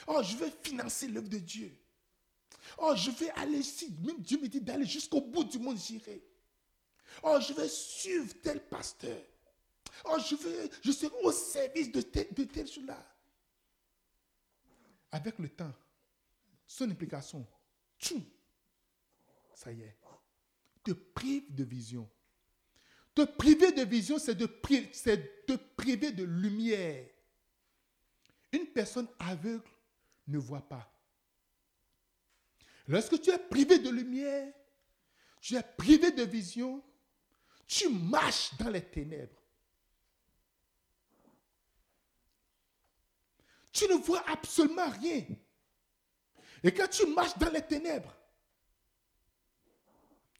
Oh, 0.07 0.23
je 0.23 0.37
vais 0.37 0.51
financer 0.63 1.09
l'œuvre 1.09 1.31
de 1.31 1.39
Dieu. 1.39 1.75
Oh, 2.77 2.93
je 2.95 3.11
vais 3.13 3.31
aller 3.31 3.61
ici. 3.61 3.95
Même 4.05 4.21
Dieu 4.21 4.39
me 4.39 4.47
dit 4.47 4.61
d'aller 4.61 4.85
jusqu'au 4.85 5.23
bout 5.23 5.45
du 5.45 5.59
monde, 5.59 5.79
j'irai. 5.79 6.23
Oh, 7.23 7.39
je 7.41 7.55
vais 7.55 7.69
suivre 7.69 8.35
tel 8.43 8.63
pasteur. 8.69 9.23
Oh, 10.05 10.19
je, 10.19 10.35
vais, 10.35 10.71
je 10.83 10.93
serai 10.93 11.17
au 11.23 11.33
service 11.33 11.91
de 11.91 12.03
tel, 12.03 12.29
de 12.31 12.45
tel 12.45 12.71
chose-là. 12.71 13.03
Avec 15.11 15.39
le 15.39 15.49
temps, 15.49 15.73
son 16.67 16.91
implication, 16.91 17.47
tchou, 17.99 18.23
ça 19.55 19.73
y 19.73 19.81
est, 19.81 19.97
te 20.85 20.93
prive 20.93 21.53
de 21.55 21.65
vision. 21.65 22.09
Te 23.15 23.23
priver 23.23 23.73
de 23.73 23.83
vision, 23.83 24.19
c'est 24.19 24.35
de, 24.35 24.47
de 24.47 25.57
priver 25.77 26.13
de 26.13 26.25
lumière. 26.25 27.09
Une 28.53 28.67
personne 28.67 29.09
aveugle 29.19 29.69
ne 30.27 30.39
voit 30.39 30.69
pas. 30.69 30.91
Lorsque 32.87 33.21
tu 33.21 33.31
es 33.31 33.39
privé 33.39 33.79
de 33.79 33.89
lumière, 33.89 34.53
tu 35.41 35.57
es 35.57 35.63
privé 35.63 36.11
de 36.11 36.23
vision, 36.23 36.83
tu 37.67 37.89
marches 37.89 38.57
dans 38.59 38.71
les 38.71 38.85
ténèbres. 38.85 39.41
Tu 43.73 43.87
ne 43.89 43.95
vois 43.95 44.23
absolument 44.29 44.89
rien. 44.91 45.25
Et 46.63 46.73
quand 46.73 46.89
tu 46.89 47.07
marches 47.07 47.37
dans 47.39 47.51
les 47.51 47.63
ténèbres, 47.63 48.15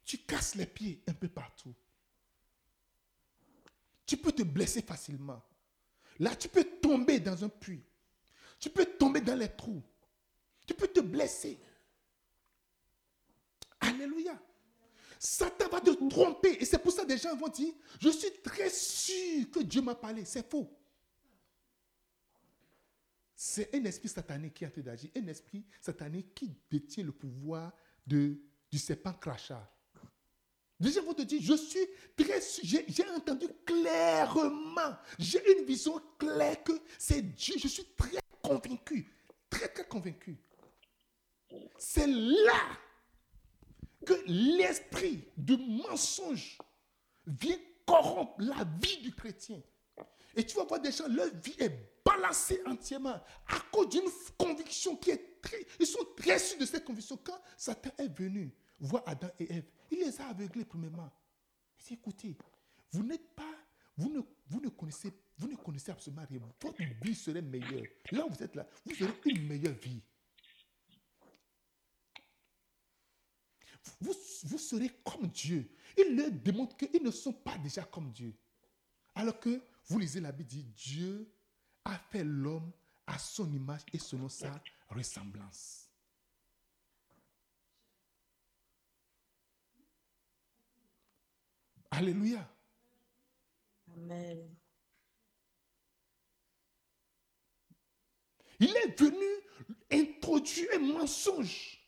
tu 0.05 0.19
casses 0.19 0.55
les 0.55 0.67
pieds 0.67 1.01
un 1.07 1.13
peu 1.13 1.27
partout. 1.27 1.73
Tu 4.05 4.17
peux 4.17 4.31
te 4.31 4.43
blesser 4.43 4.83
facilement. 4.83 5.43
Là, 6.19 6.35
tu 6.35 6.47
peux 6.47 6.63
tomber 6.63 7.19
dans 7.19 7.43
un 7.43 7.49
puits. 7.49 7.83
Tu 8.59 8.69
peux 8.69 8.85
tomber 8.85 9.19
dans 9.19 9.35
les 9.35 9.49
trous. 9.49 9.83
Tu 10.65 10.75
peux 10.75 10.87
te 10.87 10.99
blesser. 10.99 11.59
Alléluia. 13.79 14.39
Satan 15.19 15.67
va 15.69 15.81
te 15.81 15.91
tromper. 16.07 16.61
Et 16.61 16.65
c'est 16.65 16.77
pour 16.77 16.91
ça 16.91 17.03
que 17.03 17.07
des 17.07 17.17
gens 17.17 17.35
vont 17.35 17.47
dire, 17.47 17.73
je 17.99 18.09
suis 18.09 18.31
très 18.43 18.69
sûr 18.69 19.49
que 19.49 19.61
Dieu 19.61 19.81
m'a 19.81 19.95
parlé. 19.95 20.23
C'est 20.23 20.47
faux. 20.47 20.71
C'est 23.35 23.73
un 23.75 23.83
esprit 23.85 24.07
satanique 24.07 24.53
qui 24.53 24.65
en 24.65 24.69
train 24.69 24.81
d'agir. 24.81 25.09
Un 25.15 25.27
esprit 25.27 25.65
satanique 25.81 26.33
qui 26.35 26.55
détient 26.69 27.03
le 27.03 27.11
pouvoir 27.11 27.73
de, 28.05 28.39
du 28.71 28.77
serpent 28.77 29.13
crachat. 29.13 29.74
Gens 30.81 31.03
vont 31.03 31.13
te 31.13 31.21
dire, 31.21 31.39
je 31.41 31.55
suis 31.55 31.87
très 32.17 32.41
j'ai 32.63 33.09
entendu 33.09 33.47
clairement, 33.65 34.97
j'ai 35.17 35.57
une 35.57 35.65
vision 35.65 36.01
claire 36.17 36.61
que 36.63 36.73
c'est 36.97 37.21
Dieu. 37.21 37.55
Je 37.57 37.67
suis 37.67 37.85
très 37.97 38.19
convaincu, 38.41 39.09
très 39.49 39.67
très 39.69 39.85
convaincu. 39.87 40.37
C'est 41.77 42.07
là 42.07 42.59
que 44.05 44.13
l'esprit 44.27 45.23
de 45.37 45.55
mensonge 45.55 46.57
vient 47.25 47.57
corrompre 47.85 48.35
la 48.39 48.65
vie 48.81 48.97
du 48.97 49.13
chrétien. 49.13 49.61
Et 50.35 50.45
tu 50.45 50.57
vas 50.57 50.65
voir 50.65 50.81
des 50.81 50.91
gens, 50.91 51.07
leur 51.07 51.33
vie 51.35 51.55
est 51.57 51.71
balancée 52.03 52.61
entièrement 52.65 53.21
à 53.47 53.59
cause 53.71 53.89
d'une 53.89 54.09
conviction 54.37 54.95
qui 54.97 55.11
est 55.11 55.41
très... 55.41 55.65
Ils 55.79 55.87
sont 55.87 56.05
très 56.17 56.37
sûrs 56.37 56.59
de 56.59 56.65
cette 56.65 56.83
conviction. 56.83 57.17
Quand 57.23 57.39
Satan 57.55 57.91
est 57.97 58.13
venu 58.17 58.53
voir 58.79 59.03
Adam 59.05 59.29
et 59.39 59.53
Ève, 59.53 59.65
il 59.91 59.99
les 59.99 60.21
a 60.21 60.27
aveuglés 60.27 60.65
premièrement. 60.65 61.11
Il 61.79 61.85
dit, 61.85 61.93
écoutez, 61.93 62.37
vous 62.91 63.03
n'êtes 63.03 63.33
pas... 63.35 63.53
Vous 63.97 64.09
ne, 64.09 64.19
vous, 64.47 64.59
ne 64.59 64.67
connaissez, 64.67 65.13
vous 65.37 65.47
ne 65.47 65.55
connaissez 65.55 65.89
absolument 65.89 66.25
rien. 66.29 66.41
Votre 66.61 66.83
vie 67.01 67.15
serait 67.15 67.41
meilleure. 67.41 67.85
Là 68.11 68.25
où 68.25 68.29
vous 68.29 68.43
êtes 68.43 68.53
là, 68.53 68.67
vous 68.85 69.03
aurez 69.03 69.13
une 69.25 69.47
meilleure 69.47 69.75
vie. 69.75 70.01
Vous, 74.01 74.13
vous 74.43 74.57
serez 74.57 74.89
comme 75.03 75.27
Dieu. 75.27 75.71
Il 75.97 76.17
leur 76.17 76.29
démontre 76.31 76.75
qu'ils 76.75 77.01
ne 77.01 77.11
sont 77.11 77.31
pas 77.31 77.57
déjà 77.57 77.83
comme 77.83 78.11
Dieu. 78.11 78.35
Alors 79.13 79.39
que 79.39 79.61
vous 79.85 79.99
lisez 79.99 80.19
la 80.19 80.33
Bible, 80.33 80.49
dit 80.49 80.63
Dieu 80.63 81.31
a 81.85 81.97
fait 81.97 82.23
l'homme 82.23 82.71
à 83.07 83.17
son 83.17 83.49
image 83.53 83.85
et 83.93 83.99
selon 83.99 84.27
sa 84.27 84.61
ressemblance. 84.89 85.84
Alléluia. 91.95 92.45
Amen. 93.93 94.53
Il 98.59 98.75
est 98.75 98.99
venu 98.99 99.25
introduire 99.91 100.67
un 100.75 100.79
mensonge 100.79 101.79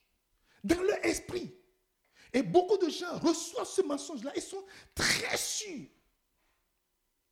dans 0.63 0.81
leur 0.81 1.03
esprit. 1.05 1.53
Et 2.31 2.41
beaucoup 2.41 2.77
de 2.77 2.89
gens 2.89 3.17
reçoivent 3.19 3.67
ce 3.67 3.81
mensonge-là 3.81 4.35
et 4.35 4.41
sont 4.41 4.65
très 4.95 5.37
sûrs. 5.37 5.87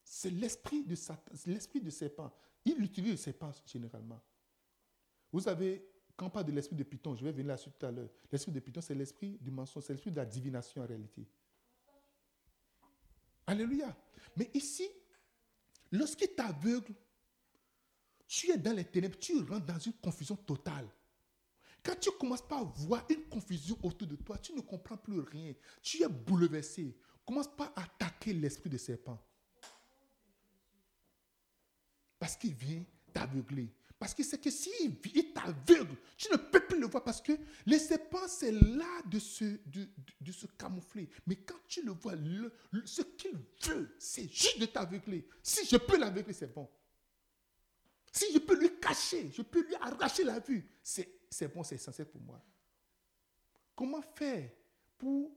C'est 0.03 0.31
l'esprit 0.31 0.83
de 0.83 0.95
Satan, 0.95 1.31
c'est 1.33 1.51
l'esprit 1.51 1.81
de 1.81 1.89
serpent. 1.89 2.33
Il 2.65 2.81
utilise 2.83 3.11
le 3.11 3.17
serpent 3.17 3.51
généralement. 3.65 4.21
Vous 5.31 5.41
savez, 5.41 5.85
quand 6.15 6.27
on 6.27 6.29
parle 6.29 6.45
de 6.45 6.51
l'esprit 6.51 6.75
de 6.75 6.83
Python, 6.83 7.15
je 7.15 7.23
vais 7.23 7.31
venir 7.31 7.47
là-dessus 7.47 7.69
tout 7.71 7.85
à 7.85 7.91
l'heure. 7.91 8.09
L'esprit 8.31 8.51
de 8.51 8.59
Python, 8.59 8.81
c'est 8.81 8.95
l'esprit 8.95 9.37
du 9.39 9.51
mensonge, 9.51 9.83
c'est 9.83 9.93
l'esprit 9.93 10.11
de 10.11 10.17
la 10.17 10.25
divination 10.25 10.81
en 10.81 10.85
réalité. 10.85 11.27
Alléluia. 13.47 13.95
Mais 14.37 14.49
ici, 14.53 14.89
lorsqu'il 15.91 16.33
t'aveugle, 16.33 16.93
tu 18.27 18.51
es 18.51 18.57
dans 18.57 18.73
les 18.75 18.85
ténèbres, 18.85 19.17
tu 19.19 19.37
rentres 19.43 19.65
dans 19.65 19.79
une 19.79 19.93
confusion 19.93 20.35
totale. 20.35 20.87
Quand 21.83 21.99
tu 21.99 22.09
commences 22.11 22.41
par 22.41 22.65
voir 22.65 23.05
une 23.09 23.23
confusion 23.25 23.77
autour 23.83 24.07
de 24.07 24.15
toi, 24.15 24.37
tu 24.39 24.53
ne 24.53 24.61
comprends 24.61 24.97
plus 24.97 25.19
rien. 25.19 25.53
Tu 25.83 26.01
es 26.01 26.07
bouleversé. 26.07 26.97
Commence 27.23 27.47
pas 27.47 27.71
à 27.75 27.83
attaquer 27.83 28.33
l'esprit 28.33 28.69
de 28.69 28.77
serpent. 28.77 29.19
Parce 32.17 32.35
qu'il 32.35 32.55
vient 32.55 32.83
t'aveugler. 33.13 33.71
Parce 33.97 34.13
qu'il 34.13 34.25
sait 34.25 34.37
que 34.37 34.49
s'il 34.51 34.97
il 35.15 35.33
t'aveugle, 35.33 35.95
tu 36.17 36.29
ne 36.31 36.35
peux 36.37 36.59
plus 36.59 36.79
le 36.79 36.87
voir. 36.87 37.03
Parce 37.03 37.21
que 37.21 37.31
le 37.65 37.77
serpent, 37.77 38.27
c'est 38.27 38.51
là 38.51 39.01
de 39.05 39.19
se, 39.19 39.45
de, 39.65 40.31
se 40.31 40.47
camoufler. 40.47 41.09
Mais 41.25 41.37
quand 41.37 41.55
tu 41.67 41.81
le 41.81 41.91
vois, 41.91 42.13
ce 42.85 43.01
qu'il 43.01 43.37
veut, 43.67 43.95
c'est 43.97 44.29
juste 44.31 44.59
de 44.59 44.65
t'aveugler. 44.65 45.25
Si 45.41 45.65
je 45.65 45.77
peux 45.77 45.97
l'aveugler, 45.97 46.33
c'est 46.33 46.53
bon. 46.53 46.69
Si 48.11 48.25
je 48.33 48.39
peux 48.39 48.59
lui 48.59 48.79
cacher, 48.79 49.31
je 49.31 49.41
peux 49.41 49.65
lui 49.65 49.75
arracher 49.75 50.23
la 50.23 50.39
vue, 50.39 50.65
c'est 50.83 51.53
bon, 51.53 51.63
c'est 51.63 51.75
essentiel 51.75 52.07
pour 52.07 52.21
moi. 52.21 52.41
Comment 53.75 54.01
faire 54.01 54.49
pour 54.97 55.31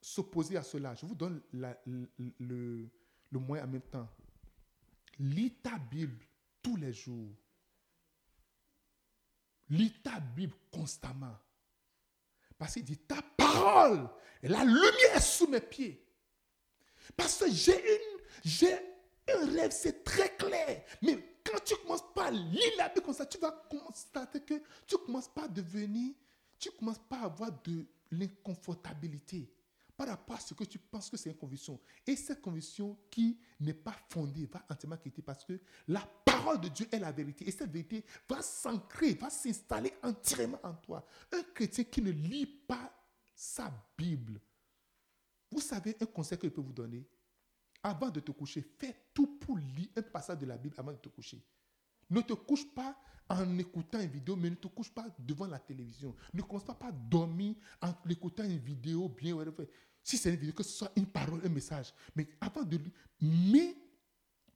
s'opposer 0.00 0.56
à 0.56 0.62
cela? 0.62 0.94
Je 0.94 1.06
vous 1.06 1.14
donne 1.14 1.40
le- 1.52 2.88
le 3.30 3.38
moyen 3.38 3.64
en 3.64 3.68
même 3.68 3.80
temps. 3.82 4.08
Lis 5.18 5.54
ta 5.62 5.78
Bible 5.78 6.24
tous 6.62 6.76
les 6.76 6.92
jours. 6.92 7.34
Lis 9.70 9.92
ta 10.02 10.20
Bible 10.20 10.54
constamment. 10.70 11.36
Parce 12.58 12.74
qu'il 12.74 12.84
dit, 12.84 12.96
ta 12.98 13.20
parole 13.36 14.08
est 14.42 14.48
la 14.48 14.64
lumière 14.64 15.22
sous 15.22 15.46
mes 15.46 15.60
pieds. 15.60 16.02
Parce 17.16 17.38
que 17.38 17.50
j'ai 17.50 18.72
un 19.28 19.46
rêve, 19.52 19.72
c'est 19.72 20.04
très 20.04 20.34
clair. 20.36 20.82
Mais 21.02 21.18
quand 21.44 21.62
tu 21.64 21.76
commences 21.76 22.12
pas 22.14 22.26
à 22.26 22.30
lire 22.30 22.72
la 22.78 22.88
Bible 22.88 23.02
comme 23.02 23.14
ça, 23.14 23.26
tu 23.26 23.38
vas 23.38 23.50
constater 23.68 24.40
que 24.40 24.54
tu 24.86 24.96
commences 24.98 25.28
pas 25.28 25.44
à 25.44 25.48
devenir, 25.48 26.14
tu 26.58 26.70
commences 26.70 26.98
pas 26.98 27.18
à 27.18 27.24
avoir 27.24 27.50
de 27.62 27.86
l'inconfortabilité 28.10 29.50
par 29.96 30.08
rapport 30.08 30.36
à 30.36 30.40
ce 30.40 30.54
que 30.54 30.64
tu 30.64 30.78
penses 30.78 31.08
que 31.08 31.16
c'est 31.16 31.30
une 31.30 31.36
conviction. 31.36 31.80
Et 32.06 32.16
cette 32.16 32.40
conviction 32.42 32.98
qui 33.10 33.38
n'est 33.60 33.74
pas 33.74 33.96
fondée 34.10 34.46
va 34.46 34.64
entièrement 34.68 34.98
quitter 34.98 35.22
parce 35.22 35.44
que 35.44 35.58
la 35.88 36.00
parole 36.24 36.60
de 36.60 36.68
Dieu 36.68 36.86
est 36.92 36.98
la 36.98 37.12
vérité. 37.12 37.48
Et 37.48 37.50
cette 37.50 37.70
vérité 37.70 38.04
va 38.28 38.42
s'ancrer, 38.42 39.14
va 39.14 39.30
s'installer 39.30 39.92
entièrement 40.02 40.60
en 40.62 40.74
toi. 40.74 41.06
Un 41.32 41.42
chrétien 41.54 41.84
qui 41.84 42.02
ne 42.02 42.10
lit 42.10 42.46
pas 42.46 42.92
sa 43.34 43.72
Bible, 43.96 44.40
vous 45.50 45.60
savez 45.60 45.96
un 46.00 46.06
conseil 46.06 46.38
que 46.38 46.46
je 46.46 46.52
peux 46.52 46.60
vous 46.60 46.72
donner 46.72 47.06
Avant 47.82 48.10
de 48.10 48.20
te 48.20 48.32
coucher, 48.32 48.62
fais 48.78 48.94
tout 49.14 49.38
pour 49.38 49.56
lire 49.56 49.88
un 49.96 50.02
passage 50.02 50.38
de 50.38 50.46
la 50.46 50.58
Bible 50.58 50.74
avant 50.78 50.92
de 50.92 50.98
te 50.98 51.08
coucher. 51.08 51.42
Ne 52.10 52.20
te 52.20 52.32
couche 52.34 52.66
pas 52.74 52.96
en 53.28 53.58
écoutant 53.58 54.00
une 54.00 54.10
vidéo, 54.10 54.36
mais 54.36 54.50
ne 54.50 54.54
te 54.54 54.68
couche 54.68 54.90
pas 54.90 55.06
devant 55.18 55.46
la 55.46 55.58
télévision. 55.58 56.14
Ne 56.32 56.42
commence 56.42 56.64
pas 56.64 56.78
à 56.82 56.92
dormir 56.92 57.54
en 57.80 57.92
écoutant 58.08 58.44
une 58.44 58.58
vidéo 58.58 59.08
bien. 59.08 59.36
Si 60.02 60.16
c'est 60.16 60.30
une 60.30 60.36
vidéo, 60.36 60.54
que 60.54 60.62
ce 60.62 60.72
soit 60.72 60.92
une 60.96 61.06
parole, 61.06 61.40
un 61.44 61.48
message. 61.48 61.92
Mais 62.14 62.28
avant 62.40 62.62
de 62.62 62.76
lire, 62.76 62.92
mets 63.20 63.74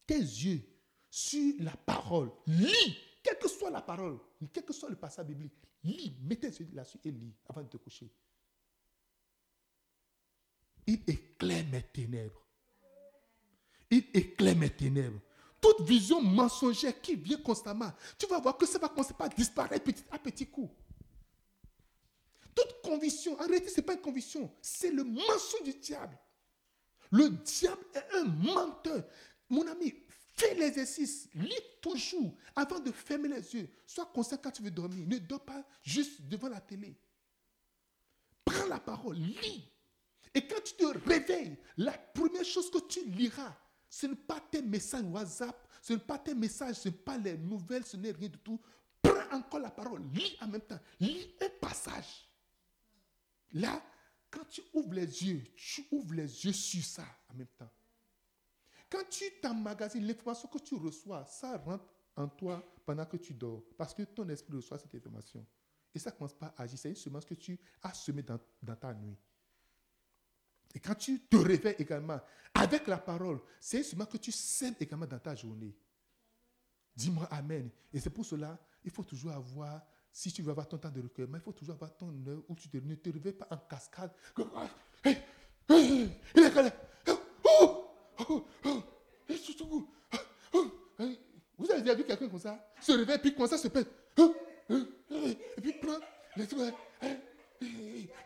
tes 0.06 0.20
yeux 0.20 0.62
sur 1.10 1.54
la 1.58 1.76
parole. 1.76 2.30
Lis, 2.46 2.96
quelle 3.22 3.38
que 3.38 3.48
soit 3.48 3.70
la 3.70 3.82
parole, 3.82 4.18
quel 4.52 4.64
que 4.64 4.72
soit 4.72 4.88
le 4.88 4.96
passage 4.96 5.26
biblique. 5.26 5.54
Lis, 5.82 6.16
mets 6.20 6.36
tes 6.36 6.48
yeux 6.48 6.68
là-dessus 6.72 6.98
et 7.04 7.10
lis 7.10 7.34
avant 7.48 7.62
de 7.62 7.68
te 7.68 7.76
coucher. 7.78 8.12
Il 10.86 11.02
éclaire 11.06 11.66
mes 11.70 11.82
ténèbres. 11.82 12.46
Il 13.90 14.04
éclaire 14.14 14.56
mes 14.56 14.70
ténèbres. 14.70 15.20
Toute 15.60 15.82
vision 15.82 16.22
mensongère 16.22 17.00
qui 17.00 17.16
vient 17.16 17.36
constamment, 17.38 17.92
tu 18.18 18.26
vas 18.26 18.38
voir 18.38 18.56
que 18.56 18.66
ça 18.66 18.78
va 18.78 18.88
commencer 18.88 19.14
par 19.14 19.28
disparaître 19.28 19.84
petit 19.84 20.04
à 20.10 20.18
petit 20.18 20.46
coup. 20.46 20.70
Toute 22.54 22.80
conviction, 22.82 23.34
en 23.40 23.46
réalité, 23.46 23.68
ce 23.68 23.76
n'est 23.76 23.86
pas 23.86 23.94
une 23.94 24.00
conviction, 24.00 24.50
c'est 24.62 24.90
le 24.90 25.04
mensonge 25.04 25.62
du 25.64 25.74
diable. 25.74 26.18
Le 27.10 27.28
diable 27.28 27.84
est 27.94 28.16
un 28.16 28.24
menteur. 28.24 29.04
Mon 29.48 29.66
ami, 29.66 29.94
fais 30.34 30.54
l'exercice, 30.54 31.28
lis 31.34 31.52
toujours 31.82 32.34
avant 32.54 32.78
de 32.78 32.92
fermer 32.92 33.28
les 33.28 33.54
yeux. 33.54 33.68
Sois 33.86 34.06
conscient 34.06 34.38
quand 34.42 34.52
tu 34.52 34.62
veux 34.62 34.70
dormir. 34.70 35.06
Ne 35.06 35.18
dors 35.18 35.44
pas 35.44 35.64
juste 35.82 36.22
devant 36.22 36.48
la 36.48 36.60
télé. 36.60 36.96
Prends 38.44 38.66
la 38.66 38.78
parole, 38.78 39.16
lis. 39.16 39.68
Et 40.34 40.46
quand 40.46 40.62
tu 40.62 40.74
te 40.74 40.84
réveilles, 41.08 41.58
la 41.76 41.92
première 41.92 42.44
chose 42.44 42.70
que 42.70 42.78
tu 42.86 43.04
liras, 43.06 43.56
ce 43.90 44.06
n'est 44.06 44.14
pas 44.14 44.40
tes 44.40 44.62
messages 44.62 45.04
WhatsApp, 45.04 45.68
ce 45.82 45.92
n'est 45.94 45.98
pas 45.98 46.16
tes 46.16 46.34
messages, 46.34 46.76
ce 46.76 46.88
n'est 46.88 46.94
pas 46.94 47.18
les 47.18 47.36
nouvelles, 47.36 47.84
ce 47.84 47.96
n'est 47.96 48.12
rien 48.12 48.28
du 48.28 48.38
tout. 48.38 48.60
Prends 49.02 49.36
encore 49.36 49.60
la 49.60 49.70
parole, 49.70 50.02
lis 50.12 50.36
en 50.40 50.46
même 50.46 50.60
temps, 50.60 50.78
lis 51.00 51.34
un 51.40 51.48
passage. 51.60 52.28
Là, 53.52 53.82
quand 54.30 54.44
tu 54.48 54.62
ouvres 54.72 54.94
les 54.94 55.24
yeux, 55.24 55.42
tu 55.56 55.84
ouvres 55.90 56.14
les 56.14 56.44
yeux 56.44 56.52
sur 56.52 56.84
ça 56.84 57.04
en 57.28 57.34
même 57.34 57.48
temps. 57.58 57.70
Quand 58.88 59.02
tu 59.10 59.24
t'emmagasines, 59.42 60.06
l'information 60.06 60.48
que 60.48 60.58
tu 60.58 60.76
reçois, 60.76 61.24
ça 61.26 61.56
rentre 61.58 61.84
en 62.14 62.28
toi 62.28 62.64
pendant 62.86 63.06
que 63.06 63.16
tu 63.16 63.34
dors. 63.34 63.62
Parce 63.76 63.92
que 63.92 64.02
ton 64.02 64.28
esprit 64.28 64.54
reçoit 64.54 64.78
cette 64.78 64.94
information. 64.94 65.44
Et 65.92 65.98
ça 65.98 66.12
commence 66.12 66.34
pas 66.34 66.54
à 66.56 66.62
agir. 66.62 66.78
C'est 66.78 66.90
une 66.90 66.96
semence 66.96 67.24
que 67.24 67.34
tu 67.34 67.58
as 67.82 67.94
semée 67.94 68.22
dans 68.22 68.76
ta 68.76 68.94
nuit. 68.94 69.16
Et 70.74 70.80
quand 70.80 70.94
tu 70.94 71.20
te 71.20 71.36
réveilles 71.36 71.76
également 71.78 72.20
avec 72.54 72.86
la 72.86 72.98
parole, 72.98 73.40
c'est 73.60 73.82
semence 73.82 74.08
que 74.08 74.16
tu 74.18 74.30
sèmes 74.32 74.74
également 74.80 75.06
dans 75.06 75.18
ta 75.18 75.34
journée. 75.34 75.74
Dis-moi 76.94 77.26
Amen. 77.30 77.70
Et 77.92 78.00
c'est 78.00 78.10
pour 78.10 78.24
cela, 78.24 78.58
il 78.84 78.90
faut 78.90 79.02
toujours 79.04 79.32
avoir, 79.32 79.82
si 80.12 80.32
tu 80.32 80.42
veux 80.42 80.50
avoir 80.50 80.68
ton 80.68 80.78
temps 80.78 80.90
de 80.90 81.00
recueillement, 81.00 81.36
il 81.38 81.42
faut 81.42 81.52
toujours 81.52 81.74
avoir 81.74 81.96
ton 81.96 82.08
heure 82.26 82.42
où 82.48 82.54
tu 82.54 82.68
te- 82.68 82.76
ne 82.78 82.94
te 82.94 83.10
réveilles 83.10 83.32
pas 83.34 83.48
en 83.50 83.56
cascade. 83.58 84.12
Hey, 85.04 85.16
il 85.68 86.42
est 86.44 86.52
calé. 86.52 86.70
Oh, 87.44 87.86
oh, 88.28 88.46
oh, 88.64 88.82
hey. 90.98 91.18
Vous 91.58 91.70
avez 91.70 91.82
déjà 91.82 91.94
vu 91.94 92.04
quelqu'un 92.04 92.28
comme 92.28 92.38
ça? 92.40 92.72
Se 92.80 92.92
réveille 92.92 93.18
puis 93.18 93.34
commence 93.34 93.52
à 93.52 93.58
se 93.58 93.68
pète. 93.68 93.88
Oh, 94.18 94.34
Et 94.70 95.60
puis 95.60 95.72
prend 95.74 95.98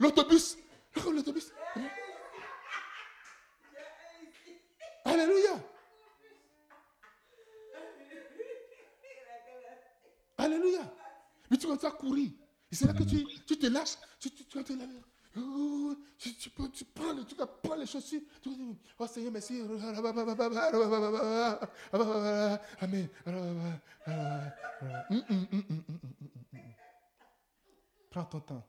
l'autobus. 0.00 0.56
L'autobus. 0.96 1.52
Alléluia. 5.14 5.64
Alléluia. 10.36 10.92
Mais 11.50 11.56
tu 11.56 11.66
commences 11.66 11.84
à 11.84 11.92
courir. 11.92 12.32
C'est 12.72 12.86
là 12.86 12.92
que 12.92 13.04
tu, 13.04 13.24
tu 13.46 13.56
te 13.56 13.66
lâches. 13.66 13.96
Tu, 14.18 14.30
tu, 14.32 14.44
tu, 14.44 14.58
oh, 15.38 15.94
tu, 16.18 16.34
tu 16.34 16.50
prends- 16.50 16.68
tu 16.68 16.84
les 17.78 17.86
chaussures. 17.86 18.22
Tu 18.42 18.50
oh 18.98 19.06
Seigneur, 19.06 19.30
merci. 19.32 19.60
Amen. 22.80 23.08
Hum, 25.10 25.22
hum, 25.30 25.46
hum. 25.52 25.82
Prends 28.10 28.24
ton 28.24 28.40
temps. 28.40 28.66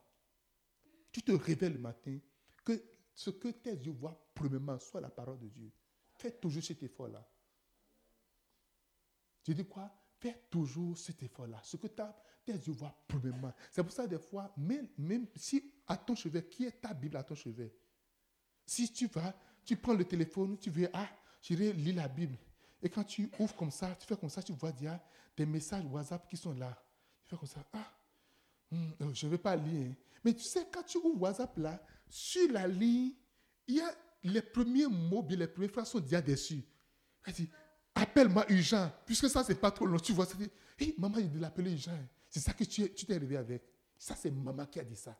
Tu 1.10 1.22
te 1.22 1.32
réveilles 1.32 1.72
le 1.72 1.78
matin, 1.78 2.18
que 2.64 2.80
ce 3.14 3.30
que 3.30 3.48
tes 3.48 3.74
yeux 3.74 3.92
voient 3.92 4.20
premièrement 4.34 4.78
soit 4.78 5.00
la 5.00 5.08
parole 5.08 5.38
de 5.40 5.48
Dieu. 5.48 5.70
Fais 6.18 6.32
toujours 6.32 6.62
cet 6.62 6.82
effort-là. 6.82 7.24
Je 9.46 9.52
dis 9.52 9.64
quoi? 9.66 9.90
Fais 10.18 10.46
toujours 10.50 10.96
cet 10.96 11.22
effort-là. 11.22 11.60
Ce 11.62 11.76
que 11.76 11.86
ta- 11.88 12.16
tes 12.44 12.52
yeux 12.52 12.72
voient 12.72 12.94
premièrement. 13.06 13.52
C'est 13.70 13.82
pour 13.82 13.92
ça, 13.92 14.06
des 14.06 14.18
fois, 14.18 14.52
même, 14.56 14.88
même 14.98 15.26
si 15.36 15.72
à 15.86 15.96
ton 15.96 16.14
chevet, 16.14 16.44
qui 16.48 16.64
est 16.64 16.80
ta 16.80 16.92
Bible 16.94 17.16
à 17.16 17.22
ton 17.22 17.34
chevet 17.34 17.72
Si 18.64 18.92
tu 18.92 19.06
vas, 19.08 19.34
tu 19.64 19.76
prends 19.76 19.94
le 19.94 20.04
téléphone, 20.04 20.58
tu 20.58 20.70
veux, 20.70 20.88
ah, 20.92 21.08
je 21.42 21.54
vais 21.54 21.72
lire 21.72 21.96
la 21.96 22.08
Bible. 22.08 22.36
Et 22.82 22.88
quand 22.88 23.04
tu 23.04 23.30
ouvres 23.38 23.54
comme 23.56 23.70
ça, 23.70 23.94
tu 23.96 24.06
fais 24.06 24.16
comme 24.16 24.28
ça, 24.30 24.42
tu 24.42 24.52
vois 24.52 24.72
déjà 24.72 25.00
des 25.36 25.46
messages 25.46 25.84
WhatsApp 25.86 26.28
qui 26.28 26.36
sont 26.36 26.52
là. 26.54 26.76
Tu 27.24 27.30
fais 27.30 27.36
comme 27.36 27.48
ça, 27.48 27.64
ah, 27.72 27.92
hum, 28.72 28.94
euh, 29.02 29.14
je 29.14 29.26
ne 29.26 29.30
vais 29.32 29.38
pas 29.38 29.54
lire. 29.56 29.90
hein. 29.90 29.94
Mais 30.24 30.34
tu 30.34 30.42
sais, 30.42 30.66
quand 30.72 30.82
tu 30.82 30.98
ouvres 30.98 31.20
WhatsApp 31.22 31.56
là, 31.58 31.84
sur 32.08 32.50
la 32.52 32.66
ligne, 32.66 33.12
il 33.68 33.76
y 33.76 33.80
a 33.80 33.94
les 34.26 34.42
premiers 34.42 34.86
mots, 34.86 35.26
les 35.28 35.46
premières 35.46 35.70
phrases 35.70 35.90
sont 35.90 36.00
déjà 36.00 36.20
dessus. 36.20 36.62
Elle 37.24 37.34
dit, 37.34 37.48
appelle-moi 37.94 38.44
urgent, 38.50 38.90
puisque 39.04 39.28
ça, 39.28 39.42
c'est 39.44 39.60
pas 39.60 39.70
trop 39.70 39.86
long. 39.86 39.98
Tu 39.98 40.12
vois, 40.12 40.26
c'est 40.26 40.36
Hé, 40.78 40.94
maman, 40.98 41.18
il 41.18 41.40
l'appeler 41.40 41.72
urgent. 41.72 41.92
hein. 41.92 42.06
C'est 42.28 42.40
ça 42.40 42.52
que 42.52 42.64
tu 42.64 42.82
es- 42.82 42.92
tu 42.92 43.06
t'es 43.06 43.14
arrivé 43.14 43.36
avec. 43.36 43.62
Ça, 43.98 44.14
c'est 44.14 44.30
maman 44.30 44.66
qui 44.66 44.78
a 44.78 44.84
dit 44.84 44.96
ça. 44.96 45.18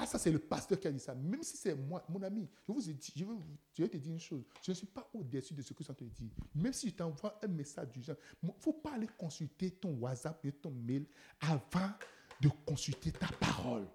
Ah, 0.00 0.06
ça, 0.06 0.16
c'est 0.16 0.30
le 0.30 0.38
pasteur 0.38 0.78
qui 0.78 0.86
a 0.86 0.92
dit 0.92 1.00
ça. 1.00 1.14
Même 1.14 1.42
si 1.42 1.56
c'est 1.56 1.74
moi, 1.74 2.04
mon 2.08 2.22
ami, 2.22 2.48
je 2.68 2.72
vais, 3.82 3.88
te 3.88 3.96
dire 3.96 4.12
une 4.12 4.20
chose. 4.20 4.44
Je 4.62 4.70
ne 4.70 4.74
suis 4.76 4.86
pas 4.86 5.10
au-dessus 5.12 5.54
de 5.54 5.60
ce 5.60 5.74
que 5.74 5.82
ça 5.82 5.92
te 5.92 6.04
dit. 6.04 6.30
Même 6.54 6.72
si 6.72 6.88
je 6.88 6.94
t'envoie 6.94 7.38
un 7.42 7.48
message 7.48 7.88
du 7.88 8.00
il 8.00 8.14
ne 8.44 8.52
faut 8.60 8.72
pas 8.74 8.94
aller 8.94 9.08
consulter 9.18 9.72
ton 9.72 9.94
WhatsApp 9.94 10.42
et 10.46 10.52
ton 10.52 10.70
mail 10.70 11.04
avant 11.40 11.90
de 12.40 12.48
consulter 12.64 13.10
ta 13.10 13.26
parole. 13.40 13.88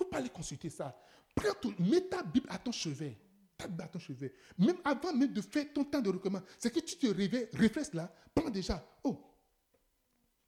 Ne 0.00 0.04
faut 0.04 0.10
pas 0.10 0.18
aller 0.18 0.30
consulter 0.30 0.70
ça. 0.70 0.98
Prends 1.34 1.52
ton- 1.60 1.74
mets 1.78 2.00
ta 2.00 2.22
Bible 2.22 2.46
à 2.50 2.58
ton 2.58 2.72
chevet. 2.72 3.18
Ta 3.58 3.68
Bible 3.68 3.82
à 3.82 3.88
ton 3.88 3.98
chevet. 3.98 4.32
Même 4.58 4.78
avant 4.84 5.12
même 5.12 5.32
de 5.32 5.40
faire 5.42 5.70
ton 5.72 5.84
temps 5.84 6.00
de 6.00 6.08
recommandement, 6.08 6.48
c'est 6.58 6.70
que 6.72 6.80
tu 6.80 6.96
te 6.96 7.06
réveilles, 7.06 7.48
réfléchis 7.52 7.90
là, 7.94 8.12
prends 8.34 8.48
déjà. 8.50 8.82
Oh, 9.04 9.22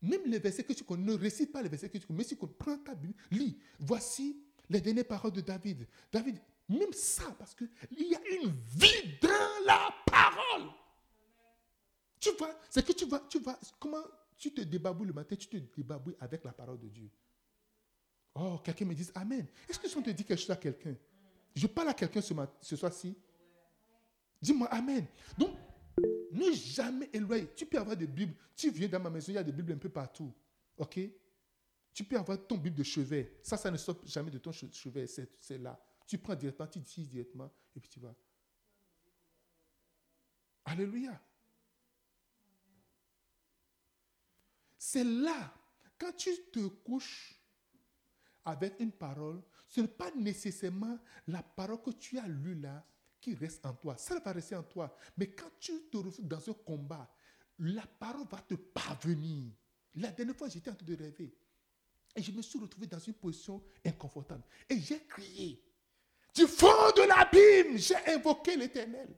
même 0.00 0.22
les 0.26 0.38
versets 0.38 0.64
que 0.64 0.72
tu 0.72 0.84
connais, 0.84 1.04
ne 1.12 1.18
récite 1.18 1.52
pas 1.52 1.60
les 1.62 1.68
versets 1.68 1.88
que 1.90 1.98
tu 1.98 2.06
connais, 2.06 2.18
mais 2.18 2.24
si 2.24 2.36
tu 2.36 2.46
prends 2.46 2.78
ta 2.78 2.94
Bible, 2.94 3.14
lis. 3.30 3.58
Voici 3.78 4.42
les 4.70 4.80
dernières 4.80 5.06
paroles 5.06 5.32
de 5.32 5.42
David. 5.42 5.86
David, 6.10 6.38
même 6.68 6.92
ça, 6.92 7.30
parce 7.38 7.54
qu'il 7.54 7.68
y 7.98 8.14
a 8.14 8.20
une 8.42 8.50
vie 8.50 9.18
dans 9.20 9.64
la 9.66 9.90
parole. 10.06 10.70
Tu 12.18 12.30
vois, 12.38 12.58
c'est 12.70 12.84
que 12.86 12.92
tu 12.92 13.04
vas, 13.04 13.20
tu 13.28 13.38
vas, 13.40 13.58
comment 13.78 14.02
tu 14.38 14.52
te 14.52 14.62
débabouilles 14.62 15.08
le 15.08 15.12
matin, 15.12 15.36
tu 15.36 15.46
te 15.46 15.56
débabouilles 15.56 16.16
avec 16.20 16.42
la 16.44 16.52
parole 16.52 16.78
de 16.80 16.88
Dieu. 16.88 17.10
Oh, 18.34 18.58
quelqu'un 18.64 18.84
me 18.86 18.94
dit 18.94 19.08
Amen. 19.14 19.46
Est-ce 19.68 19.78
que 19.78 19.88
si 19.88 19.96
on 19.96 20.02
te 20.02 20.10
dit 20.10 20.24
quelque 20.24 20.38
chose 20.40 20.50
à 20.50 20.56
quelqu'un, 20.56 20.94
je 21.54 21.66
parle 21.66 21.88
à 21.88 21.94
quelqu'un 21.94 22.20
ce, 22.20 22.32
ce 22.60 22.76
soir-ci, 22.76 23.16
dis-moi 24.40 24.68
Amen. 24.68 25.06
Donc, 25.36 25.56
ne 26.32 26.50
jamais 26.52 27.10
éloigner. 27.12 27.48
Tu 27.54 27.66
peux 27.66 27.78
avoir 27.78 27.96
des 27.96 28.06
Bibles. 28.06 28.34
Tu 28.56 28.70
viens 28.70 28.88
dans 28.88 29.00
ma 29.00 29.10
maison, 29.10 29.32
il 29.32 29.34
y 29.34 29.38
a 29.38 29.42
des 29.42 29.52
Bibles 29.52 29.72
un 29.72 29.78
peu 29.78 29.90
partout. 29.90 30.32
OK? 30.78 30.98
Tu 31.92 32.04
peux 32.04 32.16
avoir 32.16 32.38
ton 32.46 32.56
Bible 32.56 32.76
de 32.76 32.82
chevet. 32.82 33.38
Ça, 33.42 33.58
ça 33.58 33.70
ne 33.70 33.76
sort 33.76 34.00
jamais 34.06 34.30
de 34.30 34.38
ton 34.38 34.50
che- 34.50 34.72
chevet. 34.72 35.06
C'est 35.06 35.58
là. 35.58 35.78
Tu 36.06 36.16
prends 36.16 36.34
directement, 36.34 36.68
tu 36.68 36.78
dis 36.78 37.06
directement, 37.06 37.50
et 37.76 37.80
puis 37.80 37.90
tu 37.90 38.00
vas. 38.00 38.14
Alléluia. 40.64 41.20
C'est 44.78 45.04
là, 45.04 45.54
quand 45.98 46.12
tu 46.16 46.30
te 46.50 46.66
couches 46.66 47.38
avec 48.44 48.80
une 48.80 48.92
parole, 48.92 49.42
ce 49.68 49.80
n'est 49.80 49.88
pas 49.88 50.10
nécessairement 50.16 50.98
la 51.28 51.42
parole 51.42 51.80
que 51.82 51.90
tu 51.90 52.18
as 52.18 52.26
lue 52.26 52.60
là 52.60 52.84
qui 53.20 53.34
reste 53.34 53.64
en 53.64 53.72
toi. 53.74 53.96
Ça 53.96 54.18
va 54.18 54.32
rester 54.32 54.56
en 54.56 54.62
toi. 54.62 54.94
Mais 55.16 55.30
quand 55.30 55.50
tu 55.60 55.72
te 55.90 55.96
retrouves 55.96 56.26
dans 56.26 56.50
un 56.50 56.54
combat, 56.54 57.08
la 57.58 57.86
parole 57.86 58.26
va 58.30 58.38
te 58.38 58.54
parvenir. 58.54 59.52
La 59.94 60.10
dernière 60.10 60.36
fois, 60.36 60.48
j'étais 60.48 60.70
en 60.70 60.74
train 60.74 60.86
de 60.86 60.96
rêver. 60.96 61.34
Et 62.14 62.22
je 62.22 62.32
me 62.32 62.42
suis 62.42 62.58
retrouvé 62.58 62.86
dans 62.86 62.98
une 62.98 63.14
position 63.14 63.62
inconfortable. 63.84 64.42
Et 64.68 64.78
j'ai 64.80 65.00
crié. 65.04 65.62
Du 66.34 66.46
fond 66.46 66.90
de 66.96 67.02
l'abîme, 67.02 67.76
j'ai 67.76 67.96
invoqué 68.12 68.56
l'éternel. 68.56 69.08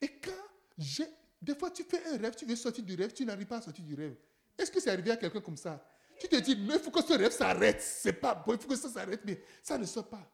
Et 0.00 0.08
quand. 0.08 0.32
Des 1.40 1.54
fois, 1.54 1.70
tu 1.70 1.84
fais 1.84 2.04
un 2.06 2.18
rêve, 2.18 2.34
tu 2.34 2.44
veux 2.44 2.56
sortir 2.56 2.84
du 2.84 2.94
rêve, 2.94 3.12
tu 3.12 3.24
n'arrives 3.24 3.46
pas 3.46 3.58
à 3.58 3.62
sortir 3.62 3.84
du 3.84 3.94
rêve. 3.94 4.16
Est-ce 4.58 4.70
que 4.70 4.80
c'est 4.80 4.90
arrivé 4.90 5.10
à 5.10 5.16
quelqu'un 5.16 5.40
comme 5.40 5.56
ça? 5.56 5.86
Tu 6.18 6.28
te 6.28 6.36
dis, 6.36 6.56
mais 6.56 6.74
il 6.74 6.80
faut 6.80 6.90
que 6.90 7.02
ce 7.02 7.12
rêve 7.12 7.32
s'arrête. 7.32 7.80
C'est 7.80 8.12
pas 8.12 8.34
bon, 8.34 8.54
il 8.54 8.58
faut 8.58 8.68
que 8.68 8.76
ça 8.76 8.88
s'arrête, 8.88 9.22
mais 9.24 9.42
ça 9.62 9.76
ne 9.76 9.84
sort 9.84 10.08
pas. 10.08 10.30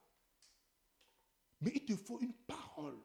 Mais 1.60 1.72
il 1.74 1.84
te 1.84 1.96
faut 1.96 2.20
une 2.20 2.32
parole. 2.32 2.98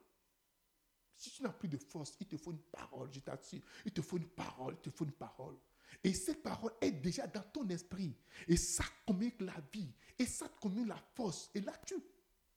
Si 1.15 1.31
tu 1.31 1.41
n'as 1.41 1.49
plus 1.49 1.67
de 1.67 1.77
force, 1.77 2.15
il 2.19 2.27
te 2.27 2.37
faut 2.37 2.51
une 2.51 2.61
parole, 2.61 3.09
je 3.11 3.19
t'assure. 3.19 3.61
Il 3.85 3.91
te 3.91 4.01
faut 4.01 4.17
une 4.17 4.27
parole, 4.27 4.75
il 4.75 4.91
te 4.91 4.95
faut 4.95 5.05
une 5.05 5.11
parole. 5.11 5.57
Et 6.03 6.13
cette 6.13 6.43
parole 6.43 6.73
est 6.79 6.91
déjà 6.91 7.25
dans 7.25 7.41
ton 7.41 7.67
esprit. 7.69 8.15
Et 8.47 8.57
ça 8.57 8.83
communique 9.05 9.41
la 9.41 9.55
vie. 9.73 9.91
Et 10.19 10.25
ça 10.25 10.47
communique 10.61 10.89
la 10.89 11.01
force. 11.15 11.49
Et 11.55 11.61
là, 11.61 11.73
tu 11.85 11.95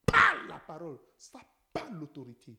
parles 0.05 0.47
la 0.47 0.59
parole. 0.59 1.01
Ça 1.17 1.41
parle 1.73 1.95
l'autorité. 1.95 2.59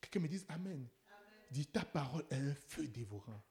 Quelqu'un 0.00 0.20
me 0.20 0.28
dise 0.28 0.44
Amen. 0.48 0.86
Dis 1.50 1.66
ta 1.66 1.84
parole 1.84 2.24
est 2.30 2.36
un 2.36 2.54
feu 2.54 2.86
dévorant. 2.88 3.42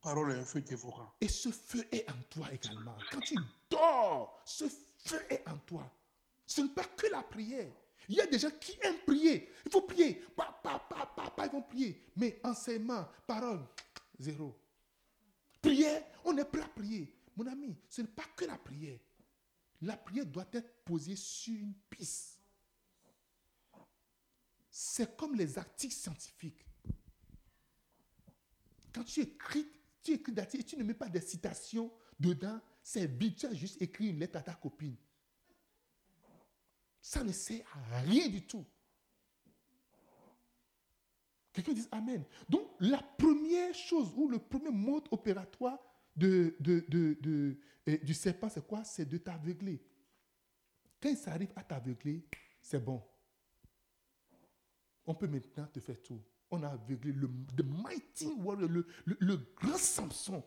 Parole 0.00 0.32
est 0.32 0.38
un 0.38 0.44
feu 0.44 0.60
dévorant. 0.60 1.12
Et 1.20 1.28
ce 1.28 1.50
feu 1.50 1.86
est 1.90 2.08
en 2.10 2.22
toi 2.30 2.52
également. 2.52 2.96
Quand 3.10 3.20
tu 3.20 3.36
dors, 3.68 4.40
ce 4.44 4.64
feu 4.98 5.20
est 5.30 5.46
en 5.48 5.58
toi. 5.58 5.90
Ce 6.46 6.60
n'est 6.60 6.68
pas 6.68 6.84
que 6.84 7.08
la 7.08 7.22
prière. 7.22 7.72
Il 8.08 8.14
y 8.14 8.20
a 8.20 8.26
des 8.26 8.38
gens 8.38 8.50
qui 8.60 8.78
aiment 8.82 9.00
prier. 9.04 9.52
Il 9.64 9.72
faut 9.72 9.82
prier. 9.82 10.14
Papa, 10.36 10.78
papa, 10.88 11.12
papa, 11.16 11.46
ils 11.46 11.52
vont 11.52 11.62
prier. 11.62 12.04
Mais 12.16 12.40
enseignement, 12.44 13.08
parole, 13.26 13.66
zéro. 14.18 14.56
Prière, 15.60 16.04
on 16.24 16.36
est 16.36 16.44
prêt 16.44 16.62
à 16.62 16.68
prier. 16.68 17.12
Mon 17.36 17.46
ami, 17.46 17.76
ce 17.88 18.02
n'est 18.02 18.08
pas 18.08 18.26
que 18.36 18.44
la 18.44 18.56
prière. 18.56 18.98
La 19.82 19.96
prière 19.96 20.26
doit 20.26 20.46
être 20.52 20.84
posée 20.84 21.16
sur 21.16 21.54
une 21.54 21.74
piste. 21.90 22.38
C'est 24.70 25.16
comme 25.16 25.34
les 25.34 25.58
articles 25.58 25.94
scientifiques. 25.94 26.64
Quand 28.96 29.04
tu 29.04 29.20
écris, 29.20 29.68
tu 30.02 30.12
écris 30.12 30.32
et 30.54 30.62
tu 30.62 30.74
ne 30.78 30.82
mets 30.82 30.94
pas 30.94 31.10
de 31.10 31.20
citations 31.20 31.92
dedans, 32.18 32.58
c'est 32.82 33.06
vide. 33.06 33.36
Tu 33.36 33.44
as 33.44 33.52
juste 33.52 33.82
écrit 33.82 34.08
une 34.08 34.18
lettre 34.18 34.38
à 34.38 34.42
ta 34.42 34.54
copine. 34.54 34.96
Ça 37.02 37.22
ne 37.22 37.30
sert 37.30 37.66
à 37.92 38.00
rien 38.00 38.26
du 38.28 38.46
tout. 38.46 38.64
Quelqu'un 41.52 41.74
dit 41.74 41.86
Amen. 41.92 42.24
Donc, 42.48 42.70
la 42.80 43.02
première 43.02 43.74
chose 43.74 44.14
ou 44.16 44.28
le 44.28 44.38
premier 44.38 44.70
mode 44.70 45.06
opératoire 45.10 45.78
de, 46.16 46.56
de, 46.58 46.86
de, 46.88 47.58
eh, 47.84 47.98
du 47.98 48.14
serpent, 48.14 48.48
c'est 48.48 48.66
quoi? 48.66 48.82
C'est 48.82 49.06
de 49.06 49.18
t'aveugler. 49.18 49.84
Quand 51.02 51.10
il 51.10 51.18
s'arrive 51.18 51.52
à 51.54 51.62
t'aveugler, 51.62 52.24
c'est 52.62 52.82
bon. 52.82 53.02
On 55.04 55.14
peut 55.14 55.28
maintenant 55.28 55.66
te 55.66 55.80
faire 55.80 56.02
tout. 56.02 56.22
On 56.50 56.62
a 56.62 56.68
aveuglé 56.68 57.12
le 57.12 57.28
the 57.56 57.64
mighty 57.64 58.26
warrior, 58.38 58.68
le, 58.68 58.86
le, 59.04 59.16
le 59.18 59.36
grand 59.60 59.76
Samson. 59.78 60.42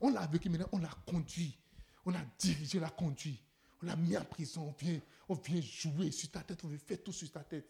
On 0.00 0.10
l'a 0.10 0.20
aveuglé 0.22 0.50
maintenant, 0.50 0.68
on 0.72 0.78
l'a 0.78 0.90
conduit. 1.06 1.58
On 2.04 2.14
a 2.14 2.20
dirigé, 2.38 2.78
on 2.78 2.82
l'a 2.82 2.90
conduit. 2.90 3.42
On 3.82 3.86
l'a 3.86 3.96
mis 3.96 4.16
en 4.16 4.24
prison, 4.24 4.68
on 4.68 4.84
vient, 4.84 5.00
on 5.28 5.34
vient 5.34 5.60
jouer 5.62 6.10
sur 6.10 6.30
ta 6.30 6.40
tête, 6.40 6.60
on 6.64 6.68
vient 6.68 6.78
faire 6.78 7.02
tout 7.02 7.12
sur 7.12 7.30
ta 7.30 7.40
tête. 7.40 7.66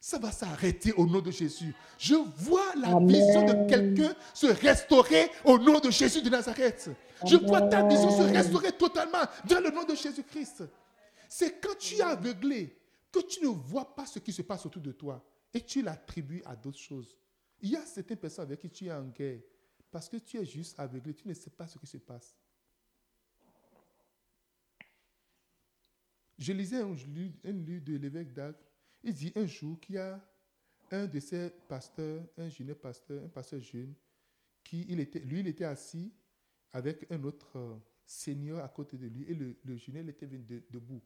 Ça 0.00 0.18
va 0.18 0.30
s'arrêter 0.30 0.92
au 0.92 1.06
nom 1.06 1.22
de 1.22 1.30
Jésus. 1.30 1.74
Je 1.98 2.14
vois 2.14 2.74
la 2.76 2.88
Amen. 2.88 3.08
vision 3.08 3.46
de 3.46 3.66
quelqu'un 3.66 4.14
se 4.34 4.46
restaurer 4.46 5.30
au 5.44 5.58
nom 5.58 5.78
de 5.80 5.90
Jésus 5.90 6.20
de 6.20 6.28
Nazareth. 6.28 6.90
Je 7.26 7.36
vois 7.36 7.62
ta 7.62 7.86
vision 7.88 8.10
se 8.10 8.22
restaurer 8.30 8.72
totalement 8.72 9.22
dans 9.48 9.60
le 9.60 9.70
nom 9.70 9.84
de 9.84 9.94
Jésus-Christ. 9.94 10.64
C'est 11.26 11.58
quand 11.58 11.78
tu 11.78 11.94
es 11.94 12.02
aveuglé 12.02 12.78
que 13.10 13.20
tu 13.20 13.40
ne 13.42 13.48
vois 13.48 13.94
pas 13.94 14.04
ce 14.04 14.18
qui 14.18 14.32
se 14.34 14.42
passe 14.42 14.66
autour 14.66 14.82
de 14.82 14.92
toi 14.92 15.24
et 15.54 15.64
tu 15.64 15.80
l'attribues 15.82 16.42
à 16.44 16.56
d'autres 16.56 16.78
choses. 16.78 17.16
Il 17.60 17.70
y 17.70 17.76
a 17.76 17.86
certaines 17.86 18.18
personnes 18.18 18.44
avec 18.44 18.60
qui 18.60 18.68
tu 18.70 18.86
es 18.86 18.92
en 18.92 19.06
guerre 19.08 19.40
parce 19.90 20.08
que 20.08 20.16
tu 20.16 20.36
es 20.38 20.44
juste 20.44 20.78
aveuglé, 20.78 21.14
tu 21.14 21.28
ne 21.28 21.34
sais 21.34 21.50
pas 21.50 21.68
ce 21.68 21.78
qui 21.78 21.86
se 21.86 21.98
passe. 21.98 22.36
Je 26.36 26.52
lisais 26.52 26.80
un, 26.80 26.92
livre- 26.94 27.38
de 27.84 27.96
l'évêque 27.96 28.32
d'Agde. 28.32 28.56
Il 29.04 29.14
dit 29.14 29.32
un 29.36 29.46
jour 29.46 29.78
qu'il 29.78 29.94
y 29.94 29.98
a 29.98 30.20
un 30.90 31.06
de 31.06 31.20
ses 31.20 31.50
pasteurs, 31.68 32.26
un 32.36 32.48
jeune 32.48 32.74
pasteur, 32.74 33.22
un 33.24 33.28
pasteur 33.28 33.60
jeune, 33.60 33.94
qui, 34.62 34.84
il 34.88 34.98
était, 34.98 35.20
lui, 35.20 35.40
il 35.40 35.46
était 35.46 35.64
assis 35.64 36.12
avec 36.72 37.10
un 37.10 37.22
autre 37.22 37.56
euh, 37.56 37.76
seigneur 38.04 38.64
à 38.64 38.68
côté 38.68 38.96
de 38.98 39.06
lui 39.06 39.22
et 39.24 39.34
le, 39.34 39.56
le 39.62 39.76
jeune, 39.76 39.96
il 39.96 40.08
était 40.08 40.26
debout. 40.26 41.00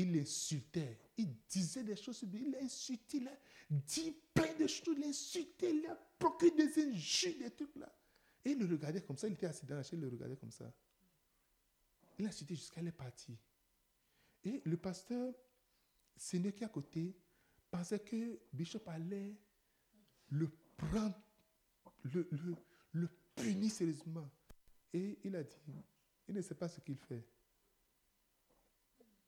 Il 0.00 0.12
l'insultait, 0.14 0.98
il 1.18 1.28
disait 1.46 1.84
des 1.84 1.94
choses 1.94 2.24
il 2.32 2.56
insulté, 2.62 3.18
il 3.18 3.28
a 3.28 3.36
dit 3.68 4.16
plein 4.32 4.54
de 4.54 4.66
choses, 4.66 4.96
il 4.96 5.04
insulté, 5.04 5.74
il 5.74 5.86
a 5.86 5.94
procuré 6.18 6.52
des 6.52 6.86
injures, 6.86 7.38
des 7.38 7.50
trucs 7.50 7.76
là. 7.76 7.94
Et 8.42 8.52
il 8.52 8.58
le 8.58 8.64
regardait 8.64 9.02
comme 9.02 9.18
ça, 9.18 9.28
il 9.28 9.34
était 9.34 9.44
assis 9.44 9.66
dans 9.66 9.76
la 9.76 9.82
chaise, 9.82 9.98
il 9.98 10.00
le 10.00 10.08
regardait 10.08 10.36
comme 10.36 10.50
ça. 10.50 10.72
Il 12.18 12.24
l'a 12.24 12.30
insulté 12.30 12.54
jusqu'à 12.54 12.80
est 12.80 12.92
parti. 12.92 13.36
Et 14.42 14.62
le 14.64 14.78
pasteur, 14.78 15.34
seigneur 16.16 16.54
qui 16.54 16.64
à 16.64 16.68
côté, 16.68 17.14
pensait 17.70 18.00
que 18.00 18.40
Bishop 18.54 18.80
allait 18.86 19.36
le 20.30 20.50
prendre, 20.78 21.20
le, 22.04 22.26
le, 22.30 22.56
le 22.92 23.08
punir 23.34 23.70
sérieusement. 23.70 24.30
Et 24.94 25.18
il 25.24 25.36
a 25.36 25.42
dit, 25.42 25.56
il 26.26 26.34
ne 26.34 26.40
sait 26.40 26.54
pas 26.54 26.70
ce 26.70 26.80
qu'il 26.80 26.96
fait. 26.96 27.22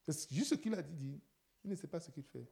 C'est 0.09 0.33
juste 0.33 0.51
ce 0.51 0.55
qu'il 0.57 0.74
a 0.74 0.83
dit, 0.83 1.20
il 1.65 1.70
ne 1.70 1.77
sait 1.77 1.87
pas 1.87 2.01
ce 2.01 2.11
qu'il 2.11 2.24
fait. 2.24 2.51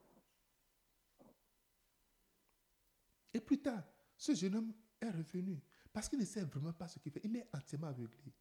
Et 3.33 3.41
plus 3.41 3.61
tard, 3.61 3.85
ce 4.17 4.35
jeune 4.35 4.57
homme 4.57 4.75
est 5.01 5.11
revenu 5.11 5.61
parce 5.93 6.09
qu'il 6.09 6.19
ne 6.19 6.25
sait 6.25 6.43
vraiment 6.43 6.73
pas 6.73 6.89
ce 6.89 6.99
qu'il 6.99 7.13
fait. 7.13 7.21
Il 7.25 7.37
est 7.37 7.49
entièrement 7.53 7.89
aveuglé. 7.89 8.33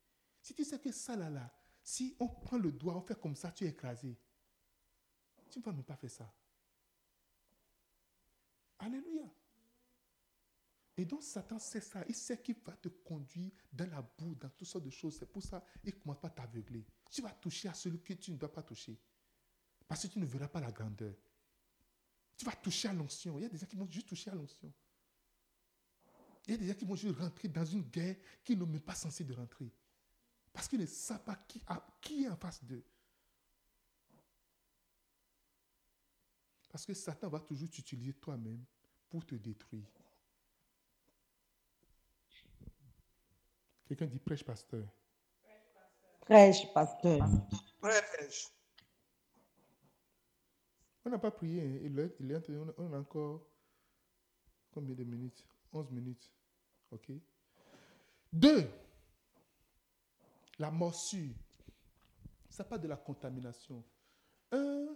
Si 0.41 0.53
tu 0.53 0.64
sais 0.64 0.80
que 0.80 0.91
ça 0.91 1.15
là, 1.15 1.30
là, 1.30 1.52
si 1.84 2.15
on 2.19 2.27
prend 2.27 2.57
le 2.57 2.72
doigt, 2.72 2.95
on 2.95 3.02
fait 3.02 3.19
comme 3.19 3.36
ça, 3.36 3.52
tu 3.52 3.65
es 3.65 3.69
écrasé. 3.69 4.18
Tu 5.49 5.60
ne 5.60 5.64
vas 5.64 5.72
même 5.72 5.84
pas 5.84 5.95
faire 5.95 6.11
ça. 6.11 6.34
Alléluia. 8.77 9.30
Et 10.95 11.06
donc 11.06 11.23
Satan 11.23 11.57
sait 11.60 11.81
ça. 11.81 12.03
Il 12.07 12.15
sait 12.15 12.41
qu'il 12.41 12.56
va 12.65 12.73
te 12.73 12.90
conduire 12.90 13.52
dans 13.72 13.90
la 13.90 14.02
boue, 14.02 14.36
dans 14.36 14.49
toutes 14.49 14.68
sortes 14.68 14.86
de 14.86 14.90
choses. 14.90 15.18
C'est 15.18 15.31
pour 15.31 15.41
ça 15.41 15.64
qu'il 15.81 15.95
ne 15.95 15.99
commence 15.99 16.19
pas 16.19 16.27
à 16.27 16.31
t'aveugler. 16.31 16.86
Tu 17.10 17.22
vas 17.22 17.31
toucher 17.31 17.69
à 17.69 17.73
celui 17.73 17.99
que 18.02 18.14
tu 18.14 18.31
ne 18.31 18.38
dois 18.38 18.52
pas 18.52 18.64
toucher. 18.64 18.98
Parce 19.88 20.03
que 20.03 20.07
tu 20.07 20.19
ne 20.19 20.26
verras 20.26 20.48
pas 20.48 20.60
la 20.60 20.72
grandeur. 20.72 21.15
Tu 22.38 22.45
vas 22.45 22.53
toucher 22.53 22.88
à 22.88 22.94
l'onction. 22.94 23.38
Il 23.38 23.44
y 23.44 23.45
a 23.45 23.49
des 23.49 23.57
gens 23.57 23.65
qui 23.65 23.76
vont 23.76 23.90
juste 23.90 24.07
toucher 24.07 24.30
à 24.30 24.36
l'onction. 24.36 24.72
Il 26.48 26.52
y 26.52 26.53
a 26.53 26.57
des 26.57 26.68
gens 26.68 26.73
qui 26.76 26.86
vont 26.86 26.95
juste 26.95 27.18
rentrer 27.18 27.48
dans 27.48 27.65
une 27.65 27.84
guerre 27.84 28.15
qu'ils 28.44 28.57
n'ont 28.57 28.65
même 28.65 28.81
pas 28.81 28.95
censé 28.95 29.23
de 29.23 29.34
rentrer. 29.34 29.72
Parce 30.53 30.68
qu'ils 30.68 30.80
ne 30.80 30.86
savent 30.86 31.23
pas 31.23 31.36
qui, 31.36 31.61
qui 32.02 32.23
est 32.23 32.30
en 32.30 32.36
face 32.36 32.64
d'eux. 32.64 32.84
Parce 36.69 36.86
que 36.86 36.94
Satan 36.94 37.30
va 37.30 37.40
toujours 37.40 37.69
t'utiliser 37.69 38.14
toi-même 38.14 38.64
pour 39.10 39.26
te 39.26 39.36
détruire. 39.36 39.90
Quelqu'un 43.88 44.06
dit 44.06 44.19
prêche, 44.19 44.44
pasteur. 44.44 44.88
Prêche, 46.30 46.72
pasteur. 46.73 47.27
Prêche. 47.81 48.49
On 51.03 51.10
n'a 51.10 51.18
pas 51.18 51.31
prié. 51.31 51.61
hein. 51.64 51.80
Il 51.84 51.97
est, 51.97 52.15
il 52.19 52.31
est 52.31 52.35
entre- 52.35 52.51
on 52.53 52.69
a- 52.69 52.73
on 52.77 52.93
a 52.93 52.99
encore 52.99 53.47
combien 54.72 54.93
de 54.93 55.03
minutes? 55.03 55.43
11 55.73 55.89
minutes. 55.89 56.31
OK 56.91 57.11
Deux, 58.31 58.69
la 60.60 60.69
morsure. 60.69 61.34
Ça 62.47 62.64
pas 62.64 62.77
de 62.77 62.88
la 62.88 62.97
contamination. 62.97 63.84
Un, 64.51 64.95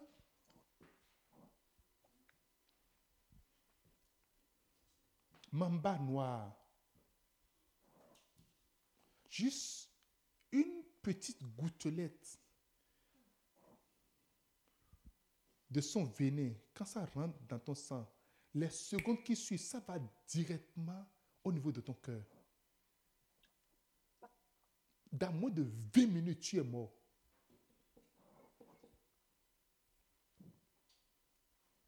mamba 5.51 5.97
noir. 5.97 6.55
Juste 9.29 9.89
une 10.51 10.83
petite 11.03 11.43
gouttelette 11.55 12.39
de 15.69 15.81
son 15.81 16.05
venin, 16.05 16.53
quand 16.73 16.85
ça 16.85 17.05
rentre 17.05 17.37
dans 17.47 17.59
ton 17.59 17.75
sang, 17.75 18.09
les 18.55 18.69
secondes 18.69 19.23
qui 19.23 19.35
suivent, 19.35 19.59
ça 19.59 19.79
va 19.79 19.99
directement 20.27 21.05
au 21.43 21.51
niveau 21.51 21.71
de 21.71 21.81
ton 21.81 21.93
cœur. 21.93 22.23
dans 25.13 25.31
moins 25.31 25.51
de 25.51 25.61
20 25.95 26.07
minutes, 26.07 26.39
tu 26.39 26.57
es 26.57 26.63
mort. 26.63 26.91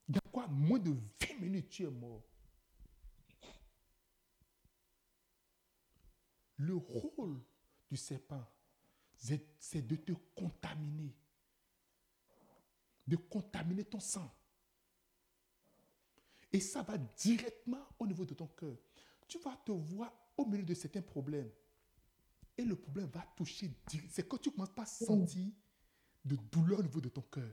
Dans 0.08 0.20
quoi? 0.32 0.48
Moins 0.48 0.78
de 0.78 0.92
20 0.92 1.40
minutes, 1.40 1.70
tu 1.70 1.84
es 1.84 1.90
mort. 1.90 2.24
Le 6.58 6.76
rôle 6.76 7.42
du 7.90 7.98
serpent, 7.98 8.46
c'est 9.18 9.86
de 9.86 9.96
te 9.96 10.12
contaminer. 10.36 11.16
De 13.08 13.16
contaminer 13.16 13.84
ton 13.86 14.00
sang. 14.00 14.32
Et 16.52 16.60
ça 16.60 16.82
va 16.84 16.98
directement 16.98 17.86
au 18.00 18.08
niveau 18.08 18.26
de 18.26 18.34
ton 18.34 18.48
cœur. 18.48 18.78
Tu 19.28 19.40
vas 19.40 19.56
te 19.58 19.72
voir 19.72 20.12
au 20.38 20.46
milieu 20.46 20.64
de 20.64 20.74
certains 20.74 21.02
problèmes. 21.02 21.52
Et 22.58 22.64
le 22.64 22.76
problème 22.76 23.08
va 23.08 23.26
toucher. 23.36 23.72
C'est 24.10 24.28
quand 24.28 24.38
tu 24.38 24.52
commences 24.52 24.74
pas 24.74 24.84
à 24.84 24.86
sentir 24.86 25.52
de 26.24 26.36
douleur 26.36 26.80
au 26.80 26.84
niveau 26.84 27.02
de 27.02 27.10
ton 27.10 27.22
cœur. 27.22 27.52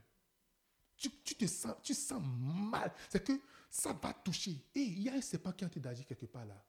Tu, 0.97 1.11
tu 1.25 1.35
te 1.35 1.47
sens, 1.47 1.75
tu 1.83 1.95
sens 1.95 2.23
mal. 2.23 2.93
C'est 3.09 3.25
que 3.25 3.41
ça 3.69 3.93
va 3.93 4.13
toucher. 4.15 4.65
Et 4.75 4.81
il 4.81 5.03
y 5.03 5.09
a 5.09 5.15
un 5.15 5.21
serpent 5.21 5.53
qui 5.53 5.65
est 5.65 5.67
en 5.67 5.71
train 5.71 5.81
d'agir 5.81 6.07
quelque 6.07 6.27
part 6.27 6.47
là. 6.47 6.65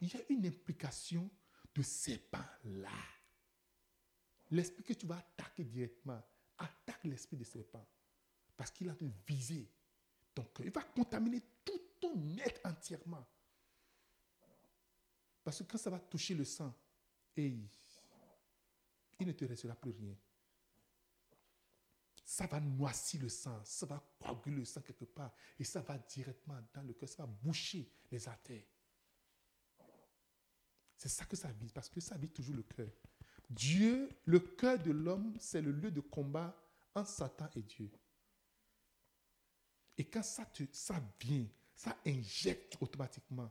Il 0.00 0.12
y 0.12 0.16
a 0.16 0.20
une 0.28 0.44
implication 0.46 1.30
de 1.74 1.82
serpent 1.82 2.44
là. 2.64 2.90
L'esprit 4.50 4.82
que 4.82 4.92
tu 4.94 5.06
vas 5.06 5.18
attaquer 5.18 5.64
directement, 5.64 6.20
attaque 6.58 7.04
l'esprit 7.04 7.36
de 7.36 7.44
serpent. 7.44 7.86
Parce 8.56 8.70
qu'il 8.70 8.88
de 8.88 9.10
viser 9.26 9.70
ton 10.34 10.44
cœur. 10.44 10.66
Il 10.66 10.72
va 10.72 10.82
contaminer 10.82 11.40
tout 11.64 11.80
ton 12.00 12.36
être 12.38 12.60
entièrement. 12.64 13.26
Parce 15.42 15.58
que 15.58 15.64
quand 15.64 15.78
ça 15.78 15.90
va 15.90 15.98
toucher 15.98 16.34
le 16.34 16.44
sang, 16.44 16.74
il 17.36 17.66
ne 19.20 19.32
te 19.32 19.44
restera 19.44 19.74
plus 19.74 19.92
rien. 19.92 20.14
Ça 22.24 22.46
va 22.46 22.60
noircir 22.60 23.22
le 23.22 23.28
sang, 23.28 23.60
ça 23.64 23.86
va 23.86 24.02
coaguler 24.20 24.58
le 24.58 24.64
sang 24.64 24.80
quelque 24.82 25.04
part, 25.04 25.34
et 25.58 25.64
ça 25.64 25.80
va 25.80 25.98
directement 25.98 26.60
dans 26.72 26.82
le 26.82 26.92
cœur, 26.92 27.08
ça 27.08 27.24
va 27.24 27.26
boucher 27.26 27.90
les 28.10 28.28
artères. 28.28 28.62
C'est 30.96 31.08
ça 31.08 31.24
que 31.24 31.34
ça 31.34 31.50
vise, 31.50 31.72
parce 31.72 31.88
que 31.88 32.00
ça 32.00 32.16
vise 32.16 32.32
toujours 32.32 32.54
le 32.54 32.62
cœur. 32.62 32.90
Dieu, 33.50 34.08
le 34.24 34.38
cœur 34.38 34.78
de 34.78 34.92
l'homme, 34.92 35.34
c'est 35.40 35.60
le 35.60 35.72
lieu 35.72 35.90
de 35.90 36.00
combat 36.00 36.56
entre 36.94 37.10
Satan 37.10 37.48
et 37.56 37.62
Dieu. 37.62 37.90
Et 39.98 40.04
quand 40.04 40.22
ça, 40.22 40.46
te, 40.46 40.62
ça 40.72 40.94
vient, 41.20 41.46
ça 41.74 41.96
injecte 42.06 42.76
automatiquement. 42.80 43.50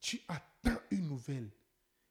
Tu 0.00 0.20
attends 0.26 0.80
une 0.90 1.06
nouvelle. 1.06 1.50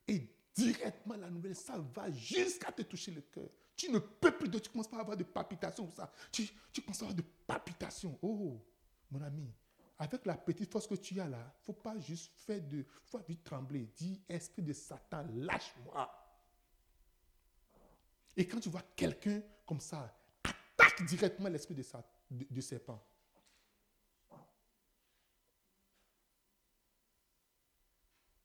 Et 0.08 0.30
directement, 0.54 1.18
la 1.18 1.30
nouvelle, 1.30 1.56
ça 1.56 1.78
va 1.78 2.12
jusqu'à 2.12 2.72
te 2.72 2.84
toucher 2.84 3.12
le 3.12 3.22
cœur. 3.22 3.50
Tu 3.76 3.92
ne 3.92 4.00
peux 4.00 4.32
plus, 4.32 4.50
de, 4.50 4.60
tu 4.60 4.70
commences 4.70 4.88
pas 4.88 4.98
à 4.98 5.02
avoir 5.02 5.18
de 5.18 5.24
palpitations. 5.24 5.90
Ça. 5.92 6.12
Tu, 6.32 6.48
tu 6.72 6.82
commences 6.82 7.02
à 7.02 7.06
avoir 7.06 7.16
de 7.16 7.24
palpitations. 7.46 8.18
Oh, 8.22 8.64
mon 9.10 9.22
ami, 9.22 9.52
avec 10.00 10.26
la 10.26 10.36
petite 10.36 10.72
force 10.72 10.88
que 10.88 10.96
tu 10.96 11.20
as 11.20 11.28
là, 11.28 11.40
il 11.40 11.60
ne 11.62 11.66
faut 11.66 11.74
pas 11.74 11.98
juste 12.00 12.32
faire 12.36 12.62
de... 12.62 12.86
Faut 13.06 13.20
vite 13.28 13.44
trembler. 13.44 13.90
Dis, 13.96 14.22
esprit 14.30 14.62
de 14.62 14.74
Satan, 14.74 15.26
lâche-moi. 15.34 16.10
Et 18.36 18.48
quand 18.48 18.60
tu 18.60 18.70
vois 18.70 18.84
quelqu'un 18.96 19.42
comme 19.66 19.80
ça, 19.80 20.16
attaque 20.44 21.04
directement 21.08 21.50
l'esprit 21.50 21.74
de, 21.74 22.62
serpent. 22.62 23.04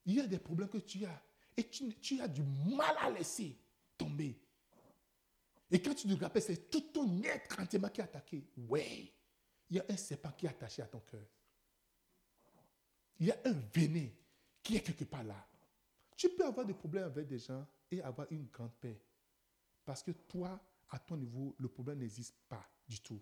Il 0.05 0.15
y 0.15 0.19
a 0.19 0.27
des 0.27 0.39
problèmes 0.39 0.69
que 0.69 0.79
tu 0.79 1.05
as 1.05 1.21
et 1.55 1.69
tu, 1.69 2.19
as 2.19 2.27
du 2.27 2.41
mal 2.41 2.95
à 2.99 3.11
laisser 3.11 3.55
tomber. 3.95 4.35
Et 5.69 5.79
quand 5.79 5.93
tu 5.93 6.07
te 6.07 6.23
rappelles, 6.23 6.41
c'est 6.41 6.69
tout 6.69 6.81
ton 6.81 7.21
être 7.23 7.59
entièrement 7.59 7.89
qui 7.89 8.01
est 8.01 8.03
attaqué. 8.03 8.43
Ouais, 8.57 9.13
il 9.69 9.77
y 9.77 9.79
a 9.79 9.85
un 9.87 9.97
serpent 9.97 10.31
qui 10.31 10.47
est 10.47 10.49
attaché 10.49 10.81
à 10.81 10.87
ton 10.87 10.99
cœur. 10.99 11.25
Il 13.19 13.27
y 13.27 13.31
a 13.31 13.37
un 13.45 13.53
venin 13.73 14.07
qui 14.61 14.75
est 14.75 14.81
quelque 14.81 15.05
part 15.05 15.23
là. 15.23 15.47
Tu 16.15 16.29
peux 16.29 16.45
avoir 16.45 16.65
des 16.65 16.73
problèmes 16.73 17.05
avec 17.05 17.27
des 17.27 17.39
gens 17.39 17.65
et 17.91 18.01
avoir 18.01 18.27
une 18.31 18.47
grande 18.47 18.73
paix. 18.79 19.01
Parce 19.85 20.01
que 20.01 20.11
toi, 20.11 20.59
à 20.89 20.99
ton 20.99 21.17
niveau, 21.17 21.55
le 21.59 21.67
problème 21.67 21.99
n'existe 21.99 22.35
pas 22.47 22.65
du 22.87 23.01
tout. 23.01 23.21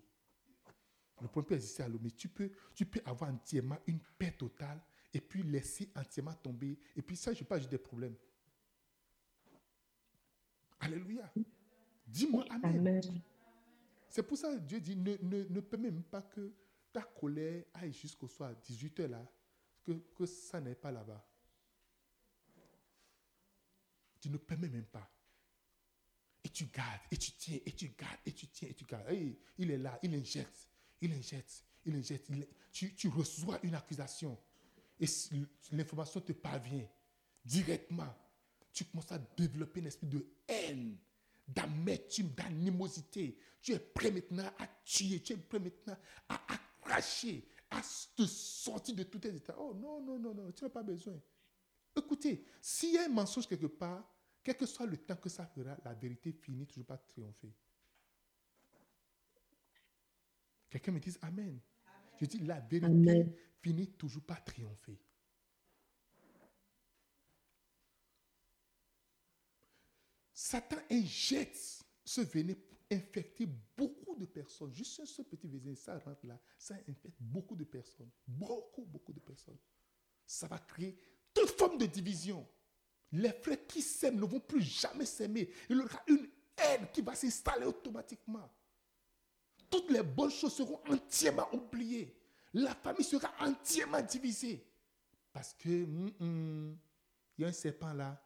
Le 1.20 1.28
problème 1.28 1.48
peut 1.48 1.54
exister 1.54 1.82
à 1.82 1.88
l'homme, 1.88 2.02
mais 2.02 2.10
tu 2.10 2.28
peux, 2.28 2.50
tu 2.74 2.84
peux 2.84 3.00
avoir 3.04 3.30
entièrement 3.30 3.78
une 3.86 4.00
paix 4.18 4.32
totale 4.32 4.80
et 5.14 5.20
puis 5.20 5.42
laisser 5.42 5.90
entièrement 5.94 6.34
tomber. 6.34 6.78
Et 6.96 7.02
puis 7.02 7.16
ça, 7.16 7.32
je 7.32 7.44
parle 7.44 7.60
juste 7.60 7.70
des 7.70 7.78
problèmes. 7.78 8.16
Alléluia. 10.80 11.32
Dis-moi 12.06 12.44
Amen. 12.50 12.78
Amen. 12.78 13.22
C'est 14.08 14.22
pour 14.22 14.36
ça 14.36 14.52
que 14.54 14.58
Dieu 14.60 14.80
dit 14.80 14.96
ne, 14.96 15.16
ne, 15.22 15.44
ne 15.44 15.60
permets 15.60 15.90
même 15.90 16.02
pas 16.02 16.22
que 16.22 16.52
ta 16.92 17.02
colère 17.02 17.64
aille 17.72 17.92
jusqu'au 17.92 18.28
soir, 18.28 18.52
18h 18.62 19.06
là, 19.06 19.24
que, 19.84 20.26
ça 20.26 20.60
n'est 20.60 20.74
pas 20.74 20.90
là-bas. 20.90 21.26
Tu 24.20 24.28
ne 24.28 24.36
permets 24.36 24.68
même 24.68 24.86
pas. 24.86 25.08
Et 26.44 26.48
tu 26.48 26.66
gardes, 26.66 27.00
et 27.10 27.16
tu 27.16 27.32
tiens, 27.32 27.58
et 27.64 27.72
tu 27.72 27.88
gardes, 27.88 28.18
et 28.26 28.32
tu 28.32 28.46
tiens, 28.48 28.68
et 28.68 28.74
tu 28.74 28.84
gardes. 28.84 29.06
Il 29.58 29.70
est 29.70 29.78
là, 29.78 29.98
il 30.02 30.14
injecte, 30.14 30.68
il 31.00 31.12
injecte, 31.12 31.64
il 31.84 31.94
injecte. 31.94 32.30
tu, 32.72 33.08
reçois 33.08 33.58
une 33.62 33.74
accusation. 33.74 34.38
Et 34.98 35.06
l'information 35.72 36.20
te 36.20 36.32
parvient 36.32 36.86
directement. 37.44 38.14
Tu 38.72 38.84
commences 38.84 39.12
à 39.12 39.18
développer 39.18 39.80
un 39.80 39.86
esprit 39.86 40.06
de 40.06 40.24
haine, 40.48 40.96
d'amertume, 41.46 42.28
d'animosité. 42.30 43.36
Tu 43.60 43.72
es 43.72 43.78
prêt 43.78 44.10
maintenant 44.10 44.50
à 44.58 44.66
tuer, 44.84 45.20
tu 45.20 45.34
es 45.34 45.36
prêt 45.36 45.58
maintenant 45.58 45.96
à, 46.28 46.54
à 46.54 46.58
cracher, 46.80 47.46
à 47.72 47.80
te 48.16 48.26
sortir 48.26 48.94
de 48.94 49.02
tous 49.04 49.18
tes 49.18 49.34
états. 49.34 49.58
Oh 49.58 49.74
non, 49.74 50.00
non, 50.00 50.18
non, 50.18 50.34
non, 50.34 50.52
tu 50.52 50.64
n'as 50.64 50.70
pas 50.70 50.82
besoin. 50.82 51.18
Écoutez, 51.96 52.44
s'il 52.60 52.94
y 52.94 52.98
a 52.98 53.04
un 53.04 53.08
mensonge 53.08 53.46
quelque 53.46 53.66
part, 53.66 54.04
quel 54.42 54.56
que 54.56 54.66
soit 54.66 54.86
le 54.86 54.96
temps 54.96 55.16
que 55.16 55.28
ça 55.28 55.46
fera, 55.46 55.76
la 55.84 55.94
vérité 55.94 56.32
finit 56.32 56.66
toujours 56.66 56.86
par 56.86 57.02
triompher. 57.06 57.52
Quelqu'un 60.68 60.92
me 60.92 61.00
dise 61.00 61.18
Amen. 61.22 61.60
Je 62.20 62.26
dis, 62.26 62.38
la 62.38 62.60
vérité 62.60 62.86
Amen. 62.86 63.34
finit 63.60 63.90
toujours 63.92 64.22
par 64.22 64.42
triompher. 64.44 64.98
Satan 70.32 70.76
injecte 70.90 71.84
ce 72.04 72.20
venin 72.20 72.54
pour 72.54 72.71
infecter 72.92 73.46
beaucoup 73.76 74.14
de 74.16 74.26
personnes. 74.26 74.72
Juste 74.72 75.04
ce 75.04 75.22
petit 75.22 75.48
venin, 75.48 75.74
ça 75.74 75.98
rentre 75.98 76.26
là, 76.26 76.38
ça 76.58 76.74
infecte 76.88 77.16
beaucoup 77.20 77.56
de 77.56 77.64
personnes. 77.64 78.10
Beaucoup, 78.26 78.84
beaucoup 78.84 79.12
de 79.12 79.20
personnes. 79.20 79.58
Ça 80.26 80.46
va 80.46 80.58
créer 80.58 80.96
toute 81.34 81.50
forme 81.50 81.78
de 81.78 81.86
division. 81.86 82.46
Les 83.12 83.32
frères 83.32 83.66
qui 83.66 83.82
s'aiment 83.82 84.20
ne 84.20 84.24
vont 84.24 84.40
plus 84.40 84.62
jamais 84.62 85.04
s'aimer. 85.04 85.50
Il 85.68 85.76
y 85.76 85.80
aura 85.80 86.02
une 86.06 86.28
haine 86.56 86.86
qui 86.92 87.02
va 87.02 87.14
s'installer 87.14 87.66
automatiquement. 87.66 88.50
Toutes 89.70 89.90
les 89.90 90.02
bonnes 90.02 90.30
choses 90.30 90.54
seront 90.54 90.80
entièrement 90.88 91.48
oubliées. 91.54 92.14
La 92.54 92.74
famille 92.74 93.04
sera 93.04 93.32
entièrement 93.40 94.02
divisée. 94.02 94.66
Parce 95.32 95.54
que, 95.54 95.84
hum, 95.84 96.12
hum, 96.20 96.78
il 97.36 97.42
y 97.42 97.44
a 97.44 97.48
un 97.48 97.52
serpent 97.52 97.92
là. 97.94 98.22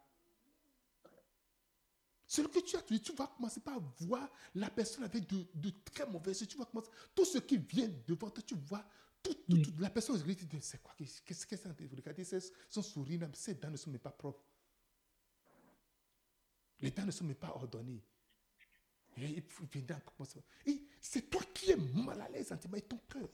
Celui 2.27 2.49
que 2.49 2.59
tu 2.59 2.75
as, 2.75 2.81
tu 2.81 2.99
tu 2.99 3.13
vas 3.13 3.27
commencer 3.27 3.61
par 3.61 3.79
voir 3.99 4.29
la 4.53 4.69
personne 4.69 5.05
avec 5.05 5.27
de, 5.29 5.45
de 5.53 5.71
très 5.85 6.05
mauvaises 6.05 6.41
yeux. 6.41 6.47
Tu 6.47 6.57
vas 6.57 6.65
commencer, 6.65 6.91
tout 7.15 7.23
ce 7.25 7.37
qui 7.37 7.57
vient 7.57 7.89
devant 8.05 8.29
toi, 8.29 8.43
tu 8.45 8.55
vois, 8.55 8.85
tout, 9.23 9.33
tout, 9.33 9.41
Oui. 9.49 9.61
tout, 9.61 9.73
la 9.79 9.89
personne 9.89 10.21
c'est 10.61 10.83
quoi, 10.83 10.93
qu'est-ce 10.97 11.21
qu'est-ce 11.21 11.47
que 11.47 11.55
c'est, 11.55 11.69
regardez 11.95 12.23
ses- 12.25 12.51
son 12.69 12.81
sourire, 12.81 13.27
ses 13.33 13.53
dents 13.55 13.71
ne 13.71 13.77
sont 13.77 13.89
même 13.89 13.99
pas 14.01 14.11
propres. 14.11 14.43
Les 16.81 16.91
dents 16.91 17.05
ne 17.05 17.11
sont 17.11 17.23
même 17.23 17.35
pas 17.35 17.49
ordonnées. 17.55 18.03
Et 19.15 19.43
Et 20.65 20.87
c'est 21.01 21.29
toi 21.29 21.41
qui 21.53 21.71
es 21.71 21.75
mal 21.77 22.21
à 22.21 22.29
l'aise, 22.29 22.51
et 22.75 22.81
ton 22.81 22.97
cœur. 23.09 23.27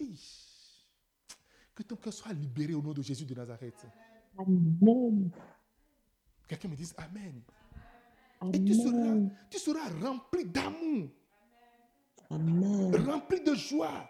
Que 1.75 1.83
ton 1.83 1.95
cœur 1.95 2.13
soit 2.13 2.31
libéré 2.33 2.73
au 2.75 2.81
nom 2.81 2.93
de 2.93 3.01
Jésus 3.01 3.25
de 3.25 3.33
Nazareth. 3.33 3.85
Amen. 4.37 5.31
Quelqu'un 6.47 6.67
me 6.69 6.75
dise 6.75 6.93
Amen. 6.97 7.41
Et 8.51 8.63
tu 8.63 8.73
seras, 8.73 9.15
tu 9.49 9.59
seras 9.59 9.89
rempli 10.01 10.45
d'amour, 10.45 11.09
rempli 12.29 13.41
de 13.41 13.55
joie, 13.55 14.09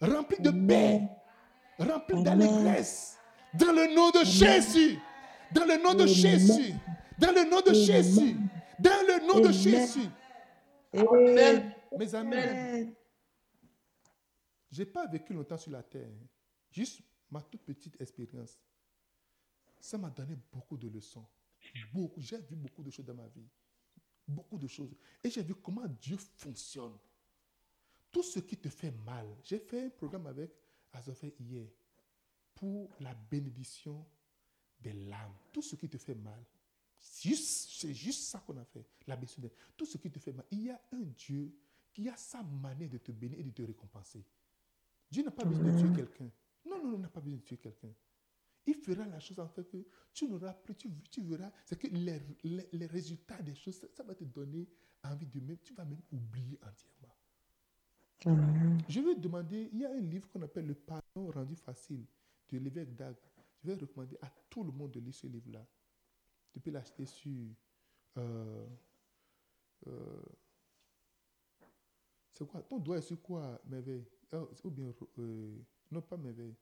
rempli 0.00 0.38
de 0.40 0.50
Amen. 0.50 1.08
paix, 1.78 1.84
rempli 1.86 2.22
d'allégresse. 2.22 3.18
Dans 3.54 3.72
le 3.72 3.94
nom 3.94 4.10
de 4.10 4.24
Jésus. 4.24 4.98
Dans 5.52 5.64
le 5.64 5.82
nom 5.82 5.94
de. 5.94 6.06
Jésus. 6.06 6.74
Dans 7.18 7.32
le 7.32 7.48
nom 7.50 7.60
de 7.60 7.70
Amen. 7.70 7.84
Jésus. 7.84 8.36
Dans 8.78 9.06
le 9.06 9.26
nom 9.26 9.40
de. 9.40 9.52
Jésus. 9.52 10.08
Amen. 10.92 11.72
Mes 11.98 12.14
amis, 12.14 12.94
je 14.70 14.78
n'ai 14.82 14.86
pas 14.86 15.06
vécu 15.06 15.32
longtemps 15.32 15.56
sur 15.56 15.70
la 15.70 15.82
terre. 15.82 16.10
Juste 16.70 17.00
ma 17.30 17.40
toute 17.40 17.62
petite 17.62 17.98
expérience. 18.00 18.58
Ça 19.80 19.96
m'a 19.96 20.10
donné 20.10 20.36
beaucoup 20.52 20.76
de 20.76 20.88
leçons. 20.88 21.24
Beaucoup, 21.92 22.20
j'ai 22.20 22.38
vu 22.38 22.56
beaucoup 22.56 22.82
de 22.82 22.90
choses 22.90 23.04
dans 23.06 23.14
ma 23.14 23.26
vie. 23.28 23.46
Beaucoup 24.26 24.58
de 24.58 24.66
choses. 24.66 24.94
Et 25.22 25.30
j'ai 25.30 25.42
vu 25.42 25.54
comment 25.54 25.86
Dieu 25.86 26.16
fonctionne. 26.36 26.96
Tout 28.10 28.22
ce 28.22 28.40
qui 28.40 28.56
te 28.56 28.68
fait 28.68 28.90
mal. 28.90 29.26
J'ai 29.42 29.58
fait 29.58 29.86
un 29.86 29.90
programme 29.90 30.26
avec 30.26 30.50
Azofé 30.92 31.34
hier 31.40 31.66
pour 32.54 32.94
la 33.00 33.14
bénédiction 33.14 34.06
des 34.80 34.92
larmes. 34.92 35.34
Tout 35.52 35.62
ce 35.62 35.76
qui 35.76 35.88
te 35.88 35.98
fait 35.98 36.14
mal. 36.14 36.42
C'est 36.98 37.34
juste, 37.94 38.22
ça 38.22 38.40
qu'on 38.40 38.56
a 38.56 38.64
fait. 38.64 38.84
La 39.06 39.14
bénédiction 39.16 39.42
des- 39.42 39.52
Tout 39.76 39.86
ce 39.86 39.98
qui 39.98 40.10
te 40.10 40.18
fait 40.18 40.32
mal. 40.32 40.46
Il 40.50 40.62
y 40.64 40.70
a 40.70 40.80
un 40.92 41.02
Dieu 41.02 41.54
qui 41.92 42.08
a 42.08 42.16
sa 42.16 42.42
manière 42.42 42.88
de 42.88 42.98
te 42.98 43.12
bénir 43.12 43.38
et 43.38 43.42
de 43.44 43.50
te 43.50 43.62
récompenser. 43.62 44.24
Dieu 45.10 45.22
n'a 45.22 45.30
pas 45.30 45.44
besoin 45.44 45.64
de 45.72 45.78
tuer 45.78 45.92
quelqu'un. 45.92 46.30
Non, 46.66 46.78
non, 46.82 46.90
non, 46.90 46.96
il 46.96 47.00
n'a 47.00 47.08
pas 47.08 47.20
besoin 47.20 47.38
de 47.38 47.44
tuer 47.44 47.56
quelqu'un. 47.56 47.92
Il 48.68 48.74
fera 48.74 49.06
la 49.06 49.18
chose 49.18 49.38
en 49.40 49.48
fait 49.48 49.64
que 49.68 49.78
tu 50.12 50.28
n'auras 50.28 50.52
plus, 50.52 50.74
tu, 50.74 50.90
tu 51.10 51.22
verras, 51.22 51.50
c'est 51.64 51.78
que 51.78 51.86
les, 51.88 52.20
les- 52.44 52.68
les 52.72 52.86
résultats 52.86 53.40
des 53.42 53.54
choses, 53.54 53.76
ça, 53.80 53.86
ça 53.94 54.02
va 54.04 54.14
te 54.14 54.24
donner 54.24 54.68
envie 55.04 55.26
de 55.26 55.40
même, 55.40 55.58
tu 55.58 55.72
vas 55.74 55.84
même 55.86 56.02
oublier 56.12 56.58
entièrement. 56.62 57.14
Je 58.88 59.00
vais 59.00 59.14
demander, 59.14 59.70
il 59.72 59.80
y 59.80 59.84
a 59.86 59.90
un 59.92 60.00
livre 60.00 60.28
qu'on 60.30 60.42
appelle 60.42 60.66
Le 60.66 60.74
pardon 60.74 61.30
rendu 61.30 61.54
facile 61.56 62.04
de 62.50 62.58
l'évêque 62.58 62.94
Dag. 62.94 63.16
Je 63.62 63.68
vais 63.70 63.74
recommander 63.74 64.16
à 64.22 64.30
tout 64.50 64.64
le 64.64 64.72
monde 64.72 64.92
de 64.92 65.00
lire 65.00 65.14
ce 65.14 65.26
livre-là. 65.26 65.66
Tu 66.52 66.60
peux 66.60 66.70
l'acheter 66.70 67.06
sur. 67.06 67.32
euh, 68.18 68.66
euh, 69.86 70.22
c'est 72.32 72.46
quoi? 72.46 72.62
Ton 72.62 72.78
doigt 72.78 72.98
est 72.98 73.02
sur 73.02 73.20
quoi, 73.20 73.60
merveille? 73.66 74.04
Oh, 74.32 74.48
Ou 74.64 74.70
bien. 74.70 74.92
euh, 75.18 75.56
non, 75.90 76.02
pas 76.02 76.16
merveille. 76.16 76.54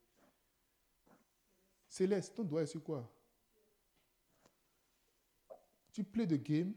Céleste, 1.89 2.35
ton 2.35 2.45
doigt 2.45 2.63
est 2.63 2.67
sur 2.67 2.83
quoi? 2.83 3.11
Tu 5.93 6.05
plais 6.05 6.27
de 6.27 6.37
game? 6.37 6.75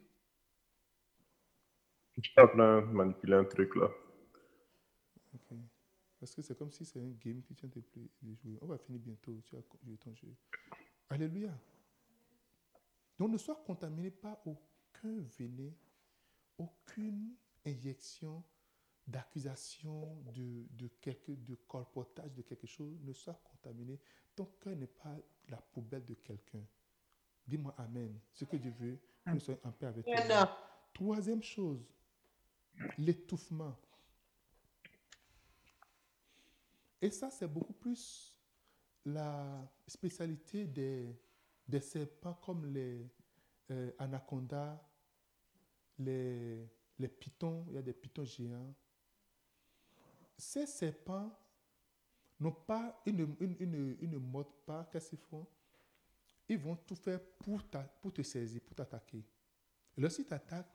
Je 2.18 2.30
suis 2.30 2.40
en 2.40 2.48
train 2.48 2.82
de 2.82 2.86
manipuler 2.88 3.36
un 3.36 3.46
truc 3.46 3.76
là. 3.76 3.90
Ok. 5.34 5.58
Parce 6.20 6.36
que 6.36 6.42
c'est 6.42 6.58
comme 6.58 6.72
si 6.72 6.86
c'est 6.86 7.00
un 7.00 7.12
game 7.12 7.42
que 7.42 7.54
tu 7.54 7.56
train 7.56 7.70
de 7.70 8.36
jouer. 8.36 8.58
On 8.62 8.68
va 8.68 8.78
finir 8.78 9.00
bientôt. 9.00 9.42
Tu 9.46 9.56
as 9.56 9.62
joué 9.86 9.98
ton 9.98 10.14
jeu. 10.16 10.36
Alléluia. 11.10 11.58
Donc 13.18 13.32
ne 13.32 13.38
sois 13.38 13.62
contaminé 13.66 14.12
par 14.12 14.38
aucun 14.46 15.20
venin, 15.38 15.72
aucune 16.58 17.36
injection 17.66 18.44
d'accusation 19.08 20.22
de, 20.34 20.66
de, 20.72 20.88
quelque, 21.02 21.32
de 21.32 21.56
colportage 21.56 22.34
de 22.34 22.42
quelque 22.42 22.68
chose. 22.68 23.00
Ne 23.02 23.14
sois 23.14 23.42
contaminé. 23.44 24.00
Ton 24.40 24.48
cœur 24.62 24.74
n'est 24.78 24.88
pas 24.88 25.18
la 25.50 25.58
poubelle 25.58 26.06
de 26.06 26.14
quelqu'un. 26.14 26.64
Dis-moi 27.46 27.76
Amen. 27.78 28.18
Ce 28.32 28.46
que 28.46 28.56
Dieu 28.56 28.72
veut, 28.80 28.98
que 29.26 29.32
nous 29.32 29.40
soyons 29.42 29.60
en 29.66 29.72
paix 29.74 29.88
avec 29.88 30.06
toi. 30.06 30.58
Troisième 30.94 31.44
chose, 31.44 31.86
l'étouffement. 32.98 33.78
Et 37.02 37.10
ça, 37.12 37.30
c'est 37.30 37.50
beaucoup 37.50 37.74
plus 37.74 38.34
la 39.04 39.70
spécialité 39.86 40.66
des, 40.68 41.14
des 41.68 41.82
serpents 41.82 42.36
comme 42.36 42.66
les 42.66 43.10
euh, 43.72 43.92
anacondas, 44.00 44.82
les, 45.98 46.66
les 46.98 47.10
pitons, 47.10 47.66
il 47.68 47.74
y 47.74 47.78
a 47.78 47.82
des 47.82 47.92
pitons 47.92 48.24
géants. 48.24 48.74
Ces 50.38 50.66
serpents 50.66 51.38
n'ont 52.40 52.52
pas, 52.52 53.02
ils 53.06 53.16
ne, 53.16 53.26
ils- 53.42 53.70
ne- 53.70 53.96
ils 54.02 54.10
ne 54.10 54.18
mordent 54.18 54.54
pas, 54.66 54.86
qu'est-ce 54.92 55.10
qu'ils 55.10 55.20
font 55.20 55.46
Ils 56.48 56.58
vont 56.58 56.76
tout 56.76 56.96
faire 56.96 57.20
pour, 57.40 57.68
t'a- 57.70 57.84
pour 58.02 58.14
te 58.14 58.22
saisir, 58.24 58.62
pour 58.62 58.76
t'attaquer. 58.76 59.24
Lorsqu'ils 59.98 60.26
t'attaquent, 60.26 60.74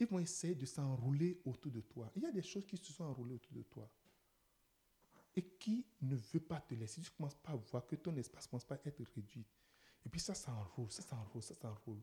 ils 0.00 0.06
vont 0.06 0.18
essayer 0.18 0.54
de 0.54 0.66
s'enrouler 0.66 1.40
autour 1.44 1.70
de 1.70 1.80
toi. 1.80 2.10
Il 2.16 2.22
y 2.22 2.26
a 2.26 2.32
des 2.32 2.42
choses 2.42 2.66
qui 2.66 2.76
se 2.76 2.92
sont 2.92 3.04
enroulées 3.04 3.34
autour 3.34 3.52
de 3.52 3.62
toi 3.62 3.88
et 5.36 5.42
qui 5.42 5.86
ne 6.02 6.16
veut 6.16 6.40
pas 6.40 6.60
te 6.60 6.74
laisser. 6.74 7.00
Tu 7.00 7.10
commences 7.10 7.34
pas 7.36 7.52
à 7.52 7.56
voir 7.56 7.86
que 7.86 7.96
ton 7.96 8.14
espace 8.16 8.46
commence 8.46 8.64
pas 8.64 8.74
à 8.76 8.88
être 8.88 9.02
réduit. 9.14 9.46
Et 10.04 10.08
puis 10.08 10.20
ça 10.20 10.34
s'enroule, 10.34 10.90
ça 10.90 11.02
s'enroule, 11.02 11.42
ça 11.42 11.54
s'enroule. 11.54 12.00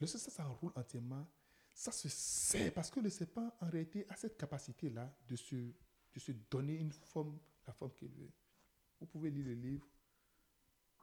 Lorsque 0.00 0.18
ça 0.18 0.30
s'enroule 0.30 0.72
entièrement, 0.74 1.26
ça 1.74 1.92
se 1.92 2.08
sert 2.08 2.72
parce 2.74 2.90
que 2.90 2.98
le 3.00 3.08
serpent, 3.10 3.52
en 3.60 3.68
réalité, 3.70 4.04
a 4.08 4.16
cette 4.16 4.36
capacité-là 4.36 5.14
de 5.28 5.36
se, 5.36 5.54
de 5.54 6.18
se 6.18 6.32
donner 6.50 6.74
une 6.74 6.90
forme, 6.92 7.38
la 7.68 7.74
forme 7.74 7.92
qu'il 7.94 8.08
veut. 8.08 8.32
Vous 8.98 9.06
pouvez 9.06 9.30
lire 9.30 9.44
le 9.44 9.54
livre, 9.54 9.86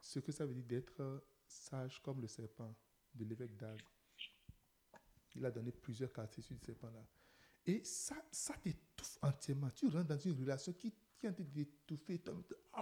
ce 0.01 0.19
que 0.19 0.31
ça 0.31 0.45
veut 0.45 0.53
dire 0.53 0.65
d'être 0.65 1.23
sage 1.47 2.01
comme 2.01 2.19
le 2.19 2.27
serpent 2.27 2.75
de 3.13 3.23
l'évêque 3.23 3.55
d'Agde. 3.55 3.81
Il 5.35 5.45
a 5.45 5.51
donné 5.51 5.71
plusieurs 5.71 6.11
caractéristiques 6.11 6.59
du 6.59 6.65
serpent-là. 6.65 7.05
Et 7.65 7.83
ça, 7.83 8.15
ça 8.31 8.55
t'étouffe 8.55 9.17
entièrement. 9.21 9.69
Tu 9.71 9.87
rentres 9.87 10.07
dans 10.07 10.17
une 10.17 10.39
relation 10.39 10.73
qui, 10.73 10.93
train 11.19 11.31
de 11.31 11.43
t'étouffer. 11.43 12.21
Au, 12.27 12.79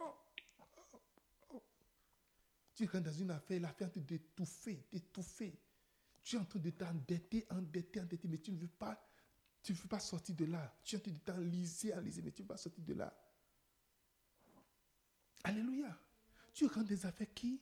au, 0.00 0.14
au. 1.50 1.62
Tu 2.74 2.84
rentres 2.86 3.04
dans 3.04 3.12
une 3.12 3.30
affaire, 3.30 3.60
l'affaire 3.60 3.90
de 3.90 4.00
t'étouffer, 4.00 4.86
t'étouffer. 4.90 5.58
Tu 6.22 6.36
es 6.36 6.38
en 6.38 6.44
train 6.44 6.58
de 6.58 6.70
t'endetter, 6.70 7.46
endetter, 7.50 8.00
endetter, 8.00 8.28
mais 8.28 8.38
tu 8.38 8.52
ne 8.52 8.58
veux 8.58 8.68
pas, 8.68 9.07
tu 9.68 9.74
ne 9.74 9.78
veux 9.82 9.88
pas 9.88 10.00
sortir 10.00 10.34
de 10.34 10.46
là. 10.46 10.74
Tu 10.82 10.96
en 10.96 11.00
train 11.00 11.10
de 11.10 11.18
t'enliser, 11.18 11.92
enliser, 11.92 12.22
mais 12.22 12.32
tu 12.32 12.40
ne 12.40 12.44
veux 12.46 12.54
pas 12.54 12.56
sortir 12.56 12.82
de 12.82 12.94
là. 12.94 13.14
Alléluia. 15.44 15.94
Tu 16.54 16.66
dans 16.66 16.82
des 16.82 17.04
affaires 17.04 17.34
qui, 17.34 17.60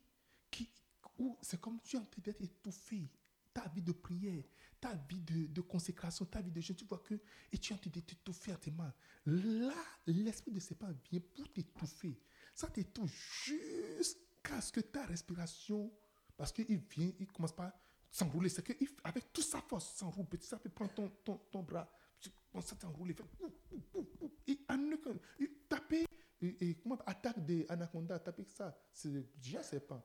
qui, 0.48 0.70
où 1.18 1.36
c'est 1.42 1.60
comme 1.60 1.80
tu 1.82 1.96
es 1.96 1.98
en 1.98 2.04
train 2.04 2.22
d'être 2.22 2.40
étouffé. 2.40 3.10
Ta 3.52 3.66
vie 3.70 3.82
de 3.82 3.90
prière, 3.90 4.44
ta 4.80 4.94
vie 4.94 5.20
de, 5.20 5.60
consécration, 5.62 6.26
ta 6.26 6.40
vie 6.42 6.52
de 6.52 6.60
jeûne, 6.60 6.76
tu 6.76 6.84
vois 6.84 6.98
que, 6.98 7.14
et 7.50 7.58
tu 7.58 7.72
es 7.72 7.74
en 7.74 7.78
train 7.80 7.90
de 7.90 8.00
t'étouffer 8.00 8.52
entièrement. 8.52 8.92
Là, 9.24 9.74
l'esprit 10.06 10.52
de 10.52 10.60
serpent 10.60 10.92
vient 11.10 11.20
pour 11.34 11.52
t'étouffer. 11.52 12.20
Ça 12.54 12.68
t'étouffe 12.68 13.10
jusqu'à 13.44 14.60
ce 14.60 14.70
que 14.70 14.80
ta 14.80 15.06
respiration, 15.06 15.92
parce 16.36 16.52
qu'il 16.52 16.78
vient, 16.78 17.10
il 17.18 17.26
commence 17.26 17.56
pas 17.56 17.74
s'enrouler. 18.16 18.48
C'est 18.48 18.62
qu'avec 18.62 19.32
toute 19.32 19.44
sa 19.44 19.60
force, 19.60 19.94
s'enroule. 19.94 20.26
Petit 20.26 20.46
ça 20.46 20.58
peut 20.58 20.70
prendre 20.70 20.92
ton, 20.94 21.08
ton, 21.24 21.36
ton 21.50 21.62
bras, 21.62 21.90
tu 22.18 22.30
commences 22.50 22.72
à 22.72 22.76
t'enrouler. 22.76 23.14
fait 23.14 23.24
ouf, 23.40 23.52
ouf, 23.94 24.06
ouf. 24.20 24.32
Et 24.46 24.58
en 24.68 24.90
il 25.38 25.48
tapait, 25.68 26.06
et, 26.40 26.70
et 26.70 26.74
comment 26.76 26.98
attaque 27.06 27.44
des 27.44 27.66
anacondas, 27.68 28.18
tapez 28.18 28.44
ça. 28.44 28.76
C'est 28.92 29.10
déjà 29.38 29.62
serpent. 29.62 30.02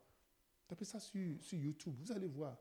Tapez 0.68 0.86
ça 0.86 1.00
sur, 1.00 1.42
sur 1.42 1.58
YouTube, 1.58 1.94
vous 1.98 2.12
allez 2.12 2.28
voir. 2.28 2.58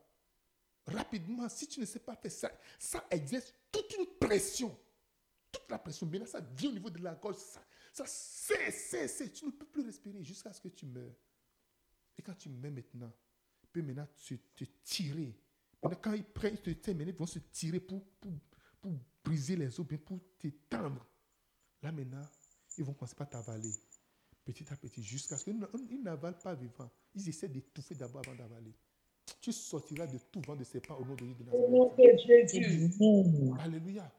Rapidement, 0.85 1.47
si 1.47 1.67
tu 1.67 1.79
ne 1.79 1.85
sais 1.85 1.99
pas 1.99 2.15
faire 2.15 2.31
ça, 2.31 2.51
ça 2.79 3.05
exerce 3.11 3.53
toute 3.71 3.93
une 3.97 4.05
pression. 4.19 4.75
Toute 5.51 5.69
la 5.69 5.77
pression. 5.77 6.07
Maintenant, 6.07 6.25
ça 6.25 6.39
vient 6.39 6.69
au 6.69 6.73
niveau 6.73 6.89
de 6.89 7.03
la 7.03 7.13
gorge. 7.13 7.35
Ça, 7.35 7.61
ça 7.93 8.05
c'est, 8.07 8.71
c'est, 8.71 9.07
c'est. 9.07 9.31
Tu 9.31 9.45
ne 9.45 9.51
peux 9.51 9.65
plus 9.65 9.83
respirer 9.83 10.23
jusqu'à 10.23 10.51
ce 10.53 10.61
que 10.61 10.69
tu 10.69 10.85
meurs. 10.85 11.13
Et 12.17 12.21
quand 12.21 12.33
tu 12.33 12.49
meurs 12.49 12.71
maintenant, 12.71 13.11
peut 13.71 13.81
maintenant 13.81 14.07
te, 14.27 14.35
te 14.55 14.65
tirer. 14.83 15.35
Maintenant, 15.83 15.99
quand 16.01 16.13
ils 16.13 16.23
prennent, 16.23 16.57
ils 16.65 16.77
te 16.77 16.91
ils 16.91 17.13
vont 17.13 17.25
se 17.25 17.39
tirer 17.39 17.79
pour, 17.79 18.03
pour, 18.19 18.31
pour 18.81 18.93
briser 19.23 19.55
les 19.55 19.79
os, 19.79 19.87
bien 19.87 19.97
pour 19.97 20.19
t'étendre. 20.37 21.05
Là 21.81 21.91
maintenant, 21.91 22.25
ils 22.77 22.83
vont 22.83 22.93
commencer 22.93 23.15
par 23.15 23.29
t'avaler. 23.29 23.71
Petit 24.43 24.65
à 24.71 24.75
petit, 24.75 25.03
jusqu'à 25.03 25.37
ce 25.37 25.45
qu'ils 25.45 26.03
n'avalent 26.03 26.37
pas 26.37 26.55
vivant. 26.55 26.89
Ils 27.13 27.29
essaient 27.29 27.47
d'étouffer 27.47 27.95
d'abord 27.95 28.21
avant 28.25 28.35
d'avaler. 28.35 28.73
Tu 29.39 29.51
sortiras 29.51 30.07
de 30.07 30.17
tout 30.31 30.41
vent 30.41 30.55
de 30.55 30.63
serpent 30.63 30.95
au 30.97 31.05
nom 31.05 31.15
de 31.15 31.19
Jésus 31.25 31.35
de 31.35 31.43
Nazareth. 31.43 31.71
Alléluia. 33.59 34.11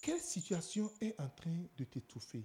Quelle 0.00 0.20
situation 0.20 0.90
est 1.00 1.20
en 1.20 1.28
train 1.28 1.66
de 1.76 1.84
t'étouffer? 1.84 2.44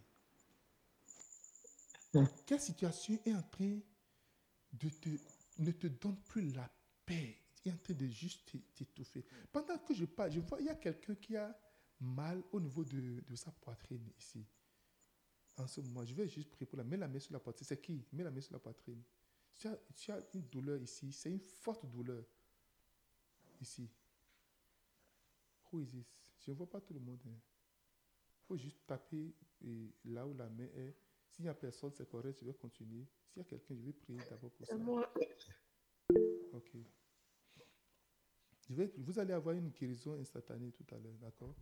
Hmm. 2.14 2.26
Quelle 2.46 2.60
situation 2.60 3.18
est 3.26 3.34
en 3.34 3.44
train 3.44 3.80
de 4.74 4.90
te... 4.90 5.10
ne 5.60 5.72
te 5.72 5.88
donne 5.88 6.18
plus 6.18 6.52
la 6.54 6.70
paix 7.06 7.38
Il 7.66 7.70
est 7.72 7.76
en 7.76 7.78
train 7.78 7.94
de 7.94 8.08
juste 8.08 8.50
t'é- 8.52 8.62
t'étouffer. 8.76 9.24
Pendant 9.52 9.78
que 9.78 9.94
je 9.94 10.06
parle, 10.06 10.32
je 10.32 10.40
vois, 10.40 10.60
il 10.60 10.66
y 10.66 10.70
a 10.70 10.76
quelqu'un 10.76 11.16
qui 11.16 11.36
a 11.36 11.56
mal 12.00 12.42
au 12.52 12.60
niveau 12.60 12.84
de, 12.84 13.22
de 13.22 13.36
sa 13.36 13.52
poitrine 13.52 14.10
ici. 14.18 14.44
En 15.58 15.68
ce 15.68 15.82
moment, 15.82 16.04
je 16.06 16.14
vais 16.14 16.28
juste 16.28 16.50
prier 16.50 16.66
pour 16.66 16.78
la. 16.78 16.84
Mets 16.84 16.98
la 16.98 17.08
main 17.08 17.20
sur 17.20 17.34
la 17.34 17.40
poitrine. 17.40 17.68
C'est 17.68 17.80
qui? 17.82 18.04
Mets 18.14 18.24
la 18.24 18.32
main 18.32 18.42
sur 18.42 18.54
la 18.54 18.60
poitrine. 18.60 19.02
Tu 19.58 19.68
as, 19.68 19.78
tu 19.96 20.12
as 20.12 20.20
une 20.34 20.48
douleur 20.48 20.82
ici. 20.82 21.12
C'est 21.12 21.30
une 21.30 21.40
forte 21.40 21.86
douleur. 21.86 22.24
Ici. 23.60 23.88
Who 25.72 25.82
is 25.82 25.88
this? 25.92 26.06
Je 26.46 26.52
ne 26.52 26.56
vois 26.56 26.70
pas 26.70 26.82
tout 26.82 26.94
le 26.94 27.00
monde. 27.00 27.20
Il 27.26 28.46
faut 28.48 28.58
juste 28.58 28.80
taper 28.88 29.34
là 30.06 30.26
où 30.26 30.34
la 30.34 30.50
main 30.50 30.68
est. 30.76 30.96
S'il 31.42 31.46
n'y 31.48 31.50
a 31.50 31.56
personne, 31.56 31.92
c'est 31.92 32.08
correct, 32.08 32.38
je 32.40 32.46
vais 32.46 32.54
continuer. 32.54 33.04
S'il 33.34 33.40
y 33.40 33.42
a 33.42 33.46
quelqu'un, 33.46 33.74
je 33.76 33.82
vais 33.82 33.94
prier 33.94 34.20
d'abord 34.30 34.52
pour 34.52 34.68
ça. 34.68 34.76
Ok. 36.54 36.70
Je 38.70 38.76
vais, 38.76 38.94
vous 38.96 39.18
allez 39.18 39.34
avoir 39.34 39.56
une 39.56 39.70
guérison 39.70 40.14
instantanée 40.22 40.72
tout 40.72 40.86
à 40.94 41.00
l'heure, 41.00 41.18
d'accord? 41.20 41.56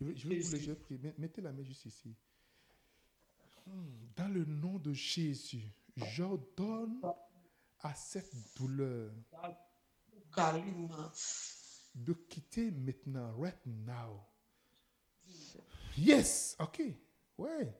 Je 0.00 0.04
vais, 0.06 0.16
je 0.16 0.28
vais 0.28 0.38
vous 0.38 0.52
le 0.52 0.58
je 0.60 0.70
vais 0.70 0.76
prier. 0.76 1.00
Met- 1.00 1.14
Mettez 1.18 1.40
la 1.40 1.50
main 1.52 1.64
juste 1.64 1.86
ici. 1.86 2.14
Hmm, 3.66 3.96
Dans 4.14 4.28
le 4.32 4.44
nom 4.44 4.78
de 4.78 4.92
Jésus, 4.92 5.72
j'ordonne 5.96 7.00
à 7.80 7.94
cette 7.96 8.32
douleur 8.56 9.10
de 11.96 12.12
quitter 12.12 12.70
maintenant, 12.70 13.36
right 13.40 13.58
now. 13.66 14.20
Yes, 15.98 16.54
ok, 16.60 16.80
ouais. 17.38 17.74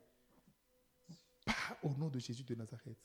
Au 1.83 1.91
nom 1.91 2.09
de 2.09 2.19
Jésus 2.19 2.45
de 2.45 2.55
Nazareth. 2.55 2.99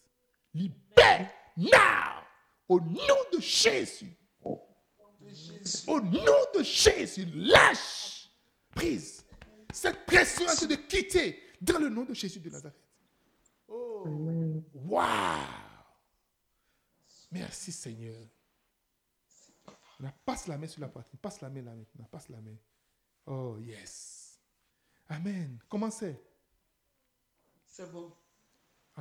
Libère 0.54 1.32
now, 1.58 2.24
au 2.68 2.80
nom 2.80 3.18
de 3.34 3.40
Jésus. 3.40 4.18
Au 4.44 6.02
nom 6.02 6.46
de 6.56 6.64
Jésus, 6.64 7.26
lâche 7.26 8.30
prise. 8.72 9.26
Cette 9.72 10.06
pression 10.06 10.68
de 10.68 10.76
quitter 10.76 11.42
dans 11.62 11.80
le 11.80 11.90
nom 11.90 12.04
de 12.04 12.14
Jésus 12.14 12.40
de 12.40 12.50
Nazareth. 12.50 12.76
Oh, 13.68 14.04
wow. 14.74 15.04
Merci 17.32 17.72
Seigneur. 17.72 18.28
Là, 20.00 20.14
passe 20.26 20.48
la 20.48 20.58
main 20.58 20.68
sur 20.68 20.82
la 20.82 20.90
poitrine. 20.90 21.20
Passe 21.20 21.42
la 21.42 21.50
main 21.50 21.62
là 21.62 21.74
maintenant. 21.76 22.06
Passe 22.06 22.28
la 22.30 22.42
main. 22.42 22.56
Oh, 23.26 23.58
yes. 23.60 24.40
Amen. 25.08 25.60
Comment 25.70 25.92
c'est? 25.92 26.20
C'est 27.68 27.90
bon. 27.92 28.12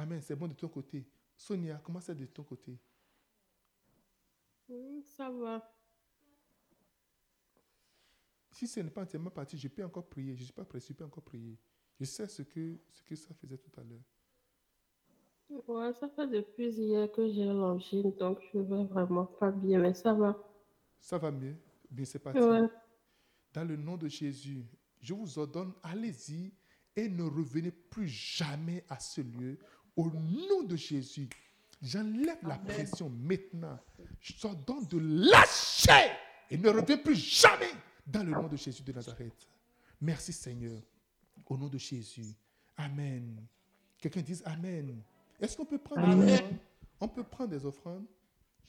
Amen. 0.01 0.23
C'est 0.23 0.35
bon 0.35 0.49
de 0.49 0.55
ton 0.55 0.69
côté. 0.69 1.07
Sonia, 1.37 1.79
comment 1.85 2.01
c'est 2.01 2.15
de 2.15 2.25
ton 2.25 2.43
côté? 2.43 2.79
Ça 5.05 5.29
va. 5.31 5.71
Si 8.51 8.67
ce 8.67 8.81
n'est 8.81 8.91
pas 8.91 9.03
entièrement 9.03 9.31
parti, 9.31 9.59
je 9.59 9.69
peux 9.69 9.85
encore 9.85 10.09
prier. 10.09 10.35
Je 10.35 10.41
ne 10.41 10.45
suis 10.45 10.55
pas 10.55 10.65
pressé, 10.65 10.89
je 10.89 10.95
peux 10.95 11.05
encore 11.05 11.23
prier. 11.23 11.59
Je 11.99 12.05
sais 12.07 12.27
ce 12.29 12.43
que, 12.43 12.79
ce 12.89 13.03
que 13.03 13.15
ça 13.15 13.35
faisait 13.35 13.59
tout 13.59 13.71
à 13.79 13.83
l'heure. 13.85 14.01
Ouais, 15.67 15.93
ça 15.93 16.09
fait 16.09 16.29
depuis 16.29 16.71
hier 16.71 17.11
que 17.13 17.31
j'ai 17.31 17.45
l'angine, 17.45 18.13
donc 18.17 18.41
je 18.55 18.59
vais 18.59 18.85
vraiment 18.85 19.27
pas 19.27 19.51
bien, 19.51 19.81
mais 19.81 19.93
ça 19.93 20.15
va. 20.15 20.39
Ça 20.99 21.19
va 21.19 21.31
mieux? 21.31 21.57
Bien, 21.91 22.05
c'est 22.07 22.21
parti. 22.21 22.39
Ouais. 22.39 22.69
Dans 23.53 23.65
le 23.65 23.77
nom 23.77 23.97
de 23.97 24.09
Jésus, 24.09 24.65
je 25.01 25.13
vous 25.13 25.39
ordonne, 25.39 25.75
allez-y 25.83 26.55
et 26.97 27.09
ne 27.09 27.23
revenez 27.23 27.71
plus 27.71 28.07
jamais 28.07 28.85
à 28.89 28.99
ce 28.99 29.21
lieu. 29.21 29.59
Au 29.97 30.11
nom 30.11 30.63
de 30.63 30.77
Jésus, 30.77 31.29
j'enlève 31.83 32.39
la 32.43 32.59
pression 32.59 33.11
maintenant. 33.11 33.79
Je 34.21 34.35
t'ordonne 34.35 34.87
de 34.87 34.99
lâcher 35.31 36.13
et 36.51 36.57
ne 36.57 36.69
reviens 36.69 36.99
plus 36.99 37.17
jamais 37.17 37.73
dans 38.07 38.23
le 38.23 38.33
nom 38.33 38.49
de 38.49 38.57
Jésus 38.57 38.83
de 38.83 38.93
Nazareth. 38.93 39.49
Merci 40.01 40.33
Seigneur. 40.33 40.81
Au 41.47 41.57
nom 41.57 41.69
de 41.69 41.79
Jésus. 41.79 42.35
Amen. 42.77 43.45
Quelqu'un 43.99 44.23
dise 44.23 44.43
Amen. 44.47 45.03
Est-ce 45.41 45.57
qu'on 45.57 45.65
peut 45.65 45.79
prendre 45.79 46.17
des 46.17 46.35
offrandes? 46.35 46.59
On 47.01 47.09
peut 47.09 47.25
prendre 47.25 47.51
des 47.51 47.65
offrandes. 47.65 48.07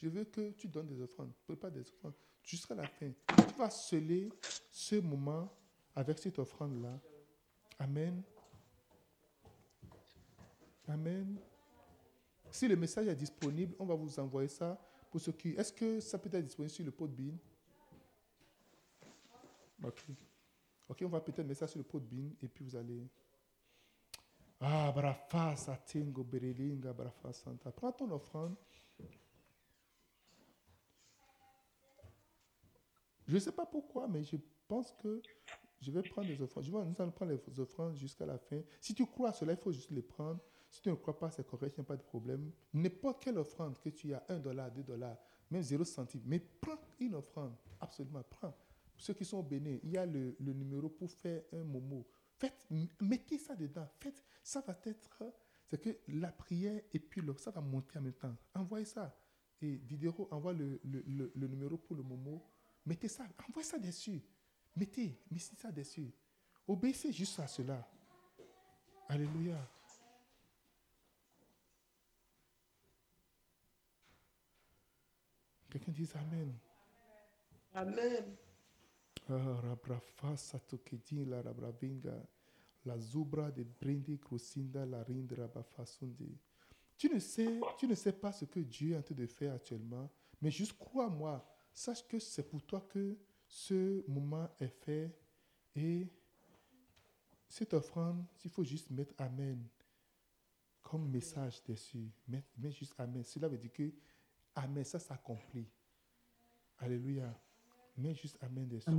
Je 0.00 0.08
veux 0.08 0.24
que 0.24 0.50
tu 0.52 0.68
donnes 0.68 0.88
des 0.88 1.00
offrandes. 1.00 1.32
Prépare 1.46 1.70
des 1.70 1.80
offrandes 1.80 2.14
jusqu'à 2.42 2.74
la 2.74 2.86
fin. 2.86 3.10
Tu 3.28 3.54
vas 3.56 3.70
sceller 3.70 4.28
ce 4.70 4.96
moment 4.96 5.52
avec 5.94 6.18
cette 6.18 6.38
offrande-là. 6.38 6.98
Amen. 7.78 8.22
Amen. 10.88 11.38
Si 12.50 12.68
le 12.68 12.76
message 12.76 13.08
est 13.08 13.16
disponible, 13.16 13.74
on 13.78 13.86
va 13.86 13.94
vous 13.94 14.18
envoyer 14.18 14.48
ça 14.48 14.78
pour 15.10 15.20
ceux 15.20 15.32
qui. 15.32 15.50
Est-ce 15.50 15.72
que 15.72 16.00
ça 16.00 16.18
peut 16.18 16.30
être 16.32 16.44
disponible 16.44 16.70
sur 16.70 16.84
le 16.84 16.90
pot 16.90 17.06
de 17.08 17.14
bin 17.14 17.36
Ok. 19.82 20.04
Ok, 20.88 21.02
on 21.04 21.08
va 21.08 21.20
peut-être 21.20 21.46
mettre 21.46 21.60
ça 21.60 21.66
sur 21.66 21.78
le 21.78 21.84
pot 21.84 22.00
de 22.00 22.06
bin 22.06 22.30
et 22.42 22.48
puis 22.48 22.64
vous 22.64 22.76
allez. 22.76 23.08
Ah, 24.60 24.92
brafa, 24.92 25.56
satingo, 25.56 26.22
berelinga, 26.22 26.94
santa. 27.32 27.72
Prends 27.72 27.92
ton 27.92 28.10
offrande. 28.12 28.54
Je 33.26 33.34
ne 33.34 33.40
sais 33.40 33.52
pas 33.52 33.66
pourquoi, 33.66 34.06
mais 34.08 34.22
je 34.22 34.36
pense 34.68 34.92
que 34.92 35.22
je 35.80 35.90
vais 35.90 36.02
prendre 36.02 36.28
les 36.28 36.40
offrandes. 36.40 36.64
Je 36.64 36.70
vais, 36.70 36.84
nous 36.84 36.94
allons 36.98 37.10
prendre 37.10 37.32
les 37.32 37.60
offrandes 37.60 37.96
jusqu'à 37.96 38.26
la 38.26 38.38
fin. 38.38 38.60
Si 38.80 38.94
tu 38.94 39.06
crois 39.06 39.30
à 39.30 39.32
cela, 39.32 39.52
il 39.52 39.58
faut 39.58 39.72
juste 39.72 39.90
les 39.90 40.02
prendre. 40.02 40.38
Si 40.72 40.80
tu 40.80 40.88
ne 40.88 40.94
crois 40.94 41.18
pas, 41.18 41.30
c'est 41.30 41.46
correct, 41.46 41.74
il 41.76 41.80
n'y 41.80 41.84
a 41.84 41.86
pas 41.86 41.96
de 41.98 42.02
problème. 42.02 42.50
N'importe 42.72 43.22
quelle 43.22 43.36
offrande 43.36 43.78
que 43.78 43.90
tu 43.90 44.14
as, 44.14 44.24
1 44.30 44.38
dollar, 44.38 44.70
2 44.72 44.82
dollars, 44.82 45.18
même 45.50 45.62
0 45.62 45.84
centime, 45.84 46.22
mais 46.24 46.38
prends 46.38 46.78
une 46.98 47.14
offrande. 47.14 47.54
Absolument, 47.78 48.22
prends. 48.30 48.56
Ceux 48.96 49.12
qui 49.12 49.26
sont 49.26 49.36
au 49.36 49.42
Bénin, 49.42 49.76
il 49.82 49.90
y 49.90 49.98
a 49.98 50.06
le, 50.06 50.34
numéro 50.40 50.88
pour 50.88 51.10
faire 51.10 51.42
un 51.52 51.62
momo. 51.62 52.06
Faites, 52.38 52.66
mettez 53.02 53.36
ça 53.36 53.54
dedans. 53.54 53.86
Faites, 54.00 54.24
ça 54.42 54.62
va 54.62 54.74
être, 54.86 55.22
c'est 55.68 55.78
que 55.78 55.98
la 56.08 56.32
prière 56.32 56.80
et 56.90 56.98
puis 56.98 57.20
le, 57.20 57.36
ça 57.36 57.50
va 57.50 57.60
monter 57.60 57.98
en 57.98 58.02
même 58.02 58.14
temps. 58.14 58.34
Envoyez 58.54 58.86
ça. 58.86 59.14
Et 59.60 59.76
Diderot 59.76 60.26
envoie 60.30 60.54
le, 60.54 60.80
le- 60.84 61.32
le 61.34 61.48
numéro 61.48 61.76
pour 61.76 61.96
le 61.96 62.02
momo. 62.02 62.42
Mettez 62.86 63.08
ça, 63.08 63.26
envoyez 63.46 63.68
ça 63.68 63.78
dessus. 63.78 64.22
Mettez, 64.74 65.20
mettez 65.30 65.54
ça 65.54 65.70
dessus. 65.70 66.10
Obéissez 66.66 67.12
juste 67.12 67.38
à 67.40 67.46
cela. 67.46 67.86
Alléluia. 69.08 69.58
Quelqu'un 75.72 75.92
dit 75.92 76.08
Amen? 76.16 76.54
Amen. 77.72 78.36
Ah, 79.26 79.62
la 81.26 81.42
rabravinga, 81.42 82.28
la 82.84 82.98
zubra 82.98 83.50
de 83.50 83.62
brindi 83.62 84.18
crucinda 84.18 84.84
la 84.84 85.02
rinde 85.02 85.32
rabafasundi. 85.32 86.36
Tu 86.98 87.08
ne 87.08 87.18
sais, 87.18 87.58
tu 87.78 87.86
ne 87.86 87.94
sais 87.94 88.12
pas 88.12 88.32
ce 88.32 88.44
que 88.44 88.60
Dieu 88.60 88.92
est 88.92 88.98
en 88.98 89.02
train 89.02 89.14
de 89.14 89.24
faire 89.26 89.54
actuellement, 89.54 90.10
mais 90.42 90.50
juste 90.50 90.74
crois-moi, 90.78 91.42
sache 91.72 92.06
que 92.06 92.18
c'est 92.18 92.46
pour 92.46 92.62
toi 92.64 92.86
que 92.92 93.16
ce 93.46 94.04
moment 94.10 94.50
est 94.60 94.68
fait 94.68 95.16
et 95.74 96.06
cette 97.48 97.72
offrande, 97.72 98.26
il 98.44 98.50
faut 98.50 98.64
juste 98.64 98.90
mettre 98.90 99.14
Amen 99.16 99.66
comme 100.82 101.08
message 101.08 101.64
dessus. 101.64 102.10
Mets, 102.28 102.44
mets 102.58 102.72
juste 102.72 102.92
Amen. 102.98 103.24
Cela 103.24 103.48
veut 103.48 103.56
dire 103.56 103.72
que 103.72 103.90
Amen, 104.54 104.84
ça 104.84 104.98
s'accomplit. 104.98 105.66
Alléluia. 106.78 107.32
Mets 107.96 108.14
juste 108.14 108.38
Amen 108.42 108.68
dessus. 108.68 108.90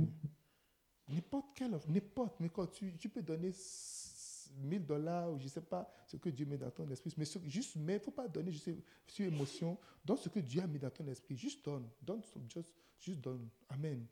N'importe 1.08 1.54
quelle 1.54 1.74
offre, 1.74 1.88
n'importe, 1.90 2.40
mais 2.40 2.48
quand 2.48 2.66
tu, 2.66 2.96
tu 2.96 3.08
peux 3.10 3.20
donner 3.22 3.48
s- 3.48 4.50
1000 4.56 4.86
dollars 4.86 5.30
ou 5.32 5.38
je 5.38 5.44
ne 5.44 5.48
sais 5.48 5.60
pas 5.60 5.90
ce 6.06 6.16
que 6.16 6.30
Dieu 6.30 6.46
met 6.46 6.56
dans 6.56 6.70
ton 6.70 6.88
esprit, 6.90 7.12
mais 7.18 7.24
ce- 7.26 7.38
juste, 7.46 7.76
mais 7.76 7.94
il 7.94 7.96
ne 7.96 8.02
faut 8.02 8.10
pas 8.10 8.26
donner 8.28 8.50
juste 8.52 8.70
sur 9.06 9.26
émotion. 9.26 9.76
Donne 10.04 10.16
ce 10.16 10.28
que 10.30 10.38
Dieu 10.40 10.62
a 10.62 10.66
mis 10.66 10.78
dans 10.78 10.90
ton 10.90 11.06
esprit. 11.08 11.36
Juste 11.36 11.62
donne. 11.64 11.90
Donne, 12.00 12.22
some- 12.22 12.48
just, 12.48 12.72
juste 12.98 13.20
donne. 13.20 13.48
Amen. 13.68 14.06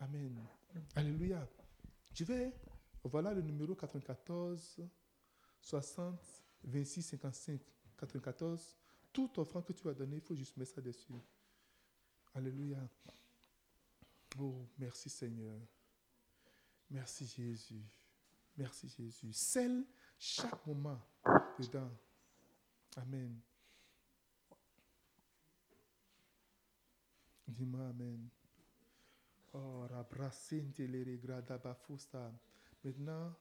Amen. 0.00 0.36
Alléluia. 0.94 1.48
Je 2.12 2.24
vais, 2.24 2.52
voilà 3.04 3.32
le 3.32 3.40
numéro 3.42 3.74
94 3.74 4.80
60 5.62 6.20
26 6.64 7.02
55 7.02 7.60
94. 7.96 8.76
Toute 9.12 9.38
offrande 9.38 9.64
que 9.64 9.72
tu 9.72 9.82
vas 9.84 9.94
donner, 9.94 10.16
il 10.16 10.22
faut 10.22 10.34
juste 10.34 10.56
mettre 10.56 10.72
ça 10.74 10.80
dessus. 10.80 11.12
Alléluia. 12.34 12.88
Oh, 14.38 14.66
merci 14.78 15.10
Seigneur. 15.10 15.58
Merci 16.90 17.26
Jésus. 17.26 17.82
Merci 18.56 18.88
Jésus. 18.88 19.32
Scelle 19.32 19.84
chaque 20.18 20.66
moment 20.66 21.00
dedans. 21.58 21.90
Amen. 22.96 23.40
Dis-moi 27.46 27.88
Amen. 27.88 28.28
Oh. 29.52 29.86
Maintenant, 32.84 33.34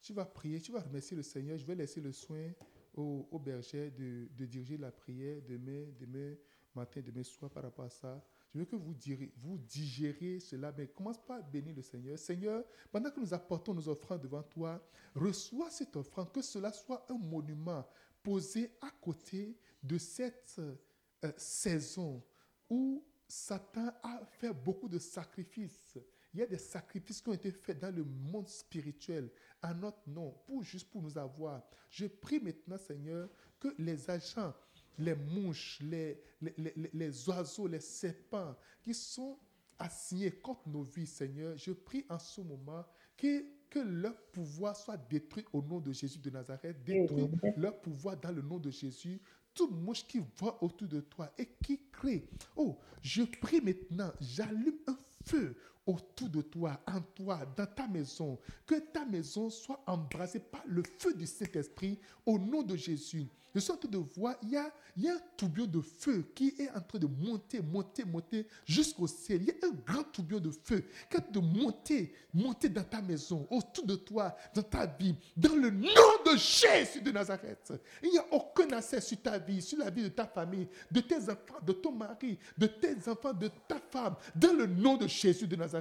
tu 0.00 0.12
vas 0.12 0.24
prier, 0.26 0.60
tu 0.60 0.72
vas 0.72 0.80
remercier 0.80 1.16
le 1.16 1.22
Seigneur. 1.22 1.56
Je 1.56 1.64
vais 1.64 1.74
laisser 1.74 2.00
le 2.00 2.12
soin 2.12 2.50
au, 2.98 3.28
au 3.30 3.38
berger 3.38 3.90
de, 3.90 4.28
de 4.36 4.46
diriger 4.46 4.76
la 4.76 4.90
prière 4.90 5.40
demain, 5.48 5.86
demain 5.98 6.34
matin, 6.74 7.00
demain 7.04 7.22
soir 7.22 7.50
par 7.50 7.62
rapport 7.62 7.84
à 7.84 7.90
ça. 7.90 8.24
Je 8.54 8.58
veux 8.58 8.64
que 8.64 8.76
vous, 8.76 8.94
direz, 8.94 9.32
digérez 9.68 10.40
cela, 10.40 10.72
mais 10.76 10.88
commence 10.88 11.18
pas 11.18 11.36
à 11.36 11.42
bénir 11.42 11.74
le 11.74 11.82
Seigneur. 11.82 12.18
Seigneur, 12.18 12.64
pendant 12.90 13.10
que 13.10 13.20
nous 13.20 13.34
apportons 13.34 13.74
nos 13.74 13.88
offrandes 13.88 14.22
devant 14.22 14.42
toi, 14.42 14.82
reçois 15.14 15.70
cette 15.70 15.94
offrande, 15.96 16.32
que 16.32 16.42
cela 16.42 16.72
soit 16.72 17.04
un 17.10 17.18
monument 17.18 17.86
posé 18.22 18.72
à 18.80 18.90
côté 18.90 19.56
de 19.82 19.98
cette 19.98 20.56
euh, 20.58 21.32
saison 21.36 22.22
où 22.70 23.04
Satan 23.26 23.92
a 24.02 24.24
fait 24.24 24.52
beaucoup 24.52 24.88
de 24.88 24.98
sacrifices. 24.98 25.98
Il 26.38 26.42
y 26.42 26.44
a 26.44 26.46
des 26.46 26.56
sacrifices 26.58 27.20
qui 27.20 27.30
ont 27.30 27.32
été 27.32 27.50
faits 27.50 27.80
dans 27.80 27.92
le 27.92 28.04
monde 28.04 28.46
spirituel 28.48 29.28
à 29.60 29.74
notre 29.74 30.08
nom, 30.08 30.32
pour 30.46 30.62
juste 30.62 30.88
pour 30.88 31.02
nous 31.02 31.18
avoir. 31.18 31.64
Je 31.90 32.06
prie 32.06 32.38
maintenant, 32.38 32.78
Seigneur, 32.78 33.28
que 33.58 33.74
les 33.76 34.08
agents, 34.08 34.54
les 34.98 35.16
mouches, 35.16 35.80
les, 35.82 36.22
les, 36.40 36.54
les- 36.76 36.90
les- 36.94 37.28
oiseaux, 37.28 37.66
les 37.66 37.80
serpents 37.80 38.54
qui 38.84 38.94
sont 38.94 39.36
assignés 39.80 40.30
contre 40.30 40.68
nos 40.68 40.84
vies, 40.84 41.08
Seigneur, 41.08 41.56
je 41.56 41.72
prie 41.72 42.06
en 42.08 42.20
ce 42.20 42.40
moment 42.40 42.86
que, 43.16 43.44
que 43.68 43.80
leur 43.80 44.16
pouvoir 44.30 44.76
soit 44.76 44.96
détruit 44.96 45.44
au 45.52 45.60
nom 45.60 45.80
de 45.80 45.90
Jésus 45.90 46.20
de 46.20 46.30
Nazareth, 46.30 46.84
détruit 46.84 47.28
leur 47.56 47.80
pouvoir 47.80 48.16
dans 48.16 48.30
le 48.30 48.42
nom 48.42 48.58
de 48.60 48.70
Jésus. 48.70 49.20
toute 49.54 49.72
mouche 49.72 50.06
qui 50.06 50.20
vole 50.36 50.52
autour 50.60 50.86
de 50.86 51.00
toi 51.00 51.32
et 51.36 51.46
qui 51.64 51.80
crée. 51.90 52.28
Oh, 52.54 52.78
je 53.02 53.24
prie 53.24 53.60
maintenant, 53.60 54.12
j'allume 54.20 54.78
un 54.86 54.96
feu 55.24 55.56
autour 55.88 56.28
de 56.28 56.42
toi, 56.42 56.78
en 56.86 57.00
toi, 57.00 57.40
dans 57.56 57.66
ta 57.66 57.88
maison. 57.88 58.38
Que 58.66 58.78
ta 58.78 59.04
maison 59.06 59.48
soit 59.48 59.82
embrasée 59.86 60.38
par 60.38 60.62
le 60.66 60.82
feu 60.98 61.14
du 61.14 61.26
Saint-Esprit 61.26 61.98
au 62.26 62.38
nom 62.38 62.62
de 62.62 62.76
Jésus. 62.76 63.26
Je 63.54 63.60
suis 63.60 63.72
en 63.72 63.76
train 63.76 63.88
de 63.88 63.98
voir, 63.98 64.36
il 64.42 64.50
y 64.50 64.56
a, 64.56 64.70
il 64.96 65.04
y 65.04 65.08
a 65.08 65.14
un 65.14 65.20
tourbillon 65.36 65.66
de 65.66 65.80
feu 65.80 66.30
qui 66.34 66.54
est 66.58 66.70
en 66.70 66.80
train 66.80 66.98
de 66.98 67.06
monter, 67.06 67.62
monter, 67.62 68.04
monter 68.04 68.46
jusqu'au 68.66 69.06
ciel. 69.06 69.42
Il 69.42 69.48
y 69.48 69.50
a 69.50 69.66
un 69.66 69.74
grand 69.86 70.04
tourbillon 70.04 70.40
de 70.40 70.50
feu 70.50 70.84
qui 71.10 71.16
est 71.16 71.20
en 71.20 71.22
train 71.22 71.32
de 71.32 71.40
monter, 71.40 72.12
monter 72.34 72.68
dans 72.68 72.84
ta 72.84 73.00
maison, 73.00 73.46
autour 73.50 73.86
de 73.86 73.96
toi, 73.96 74.36
dans 74.54 74.62
ta 74.62 74.86
vie, 74.86 75.14
dans 75.36 75.54
le 75.54 75.70
nom 75.70 75.88
de 75.88 76.36
Jésus 76.36 77.00
de 77.00 77.10
Nazareth. 77.10 77.72
Il 78.02 78.10
n'y 78.10 78.18
a 78.18 78.26
aucun 78.32 78.70
accès 78.76 79.00
sur 79.00 79.20
ta 79.22 79.38
vie, 79.38 79.62
sur 79.62 79.78
la 79.78 79.88
vie 79.90 80.02
de 80.02 80.08
ta 80.08 80.26
famille, 80.26 80.68
de 80.90 81.00
tes 81.00 81.16
enfants, 81.30 81.60
de 81.66 81.72
ton 81.72 81.92
mari, 81.92 82.38
de 82.56 82.66
tes 82.66 83.08
enfants, 83.08 83.32
de 83.32 83.50
ta 83.66 83.80
femme, 83.90 84.14
dans 84.36 84.52
le 84.52 84.66
nom 84.66 84.96
de 84.96 85.06
Jésus 85.06 85.46
de 85.46 85.56
Nazareth. 85.56 85.77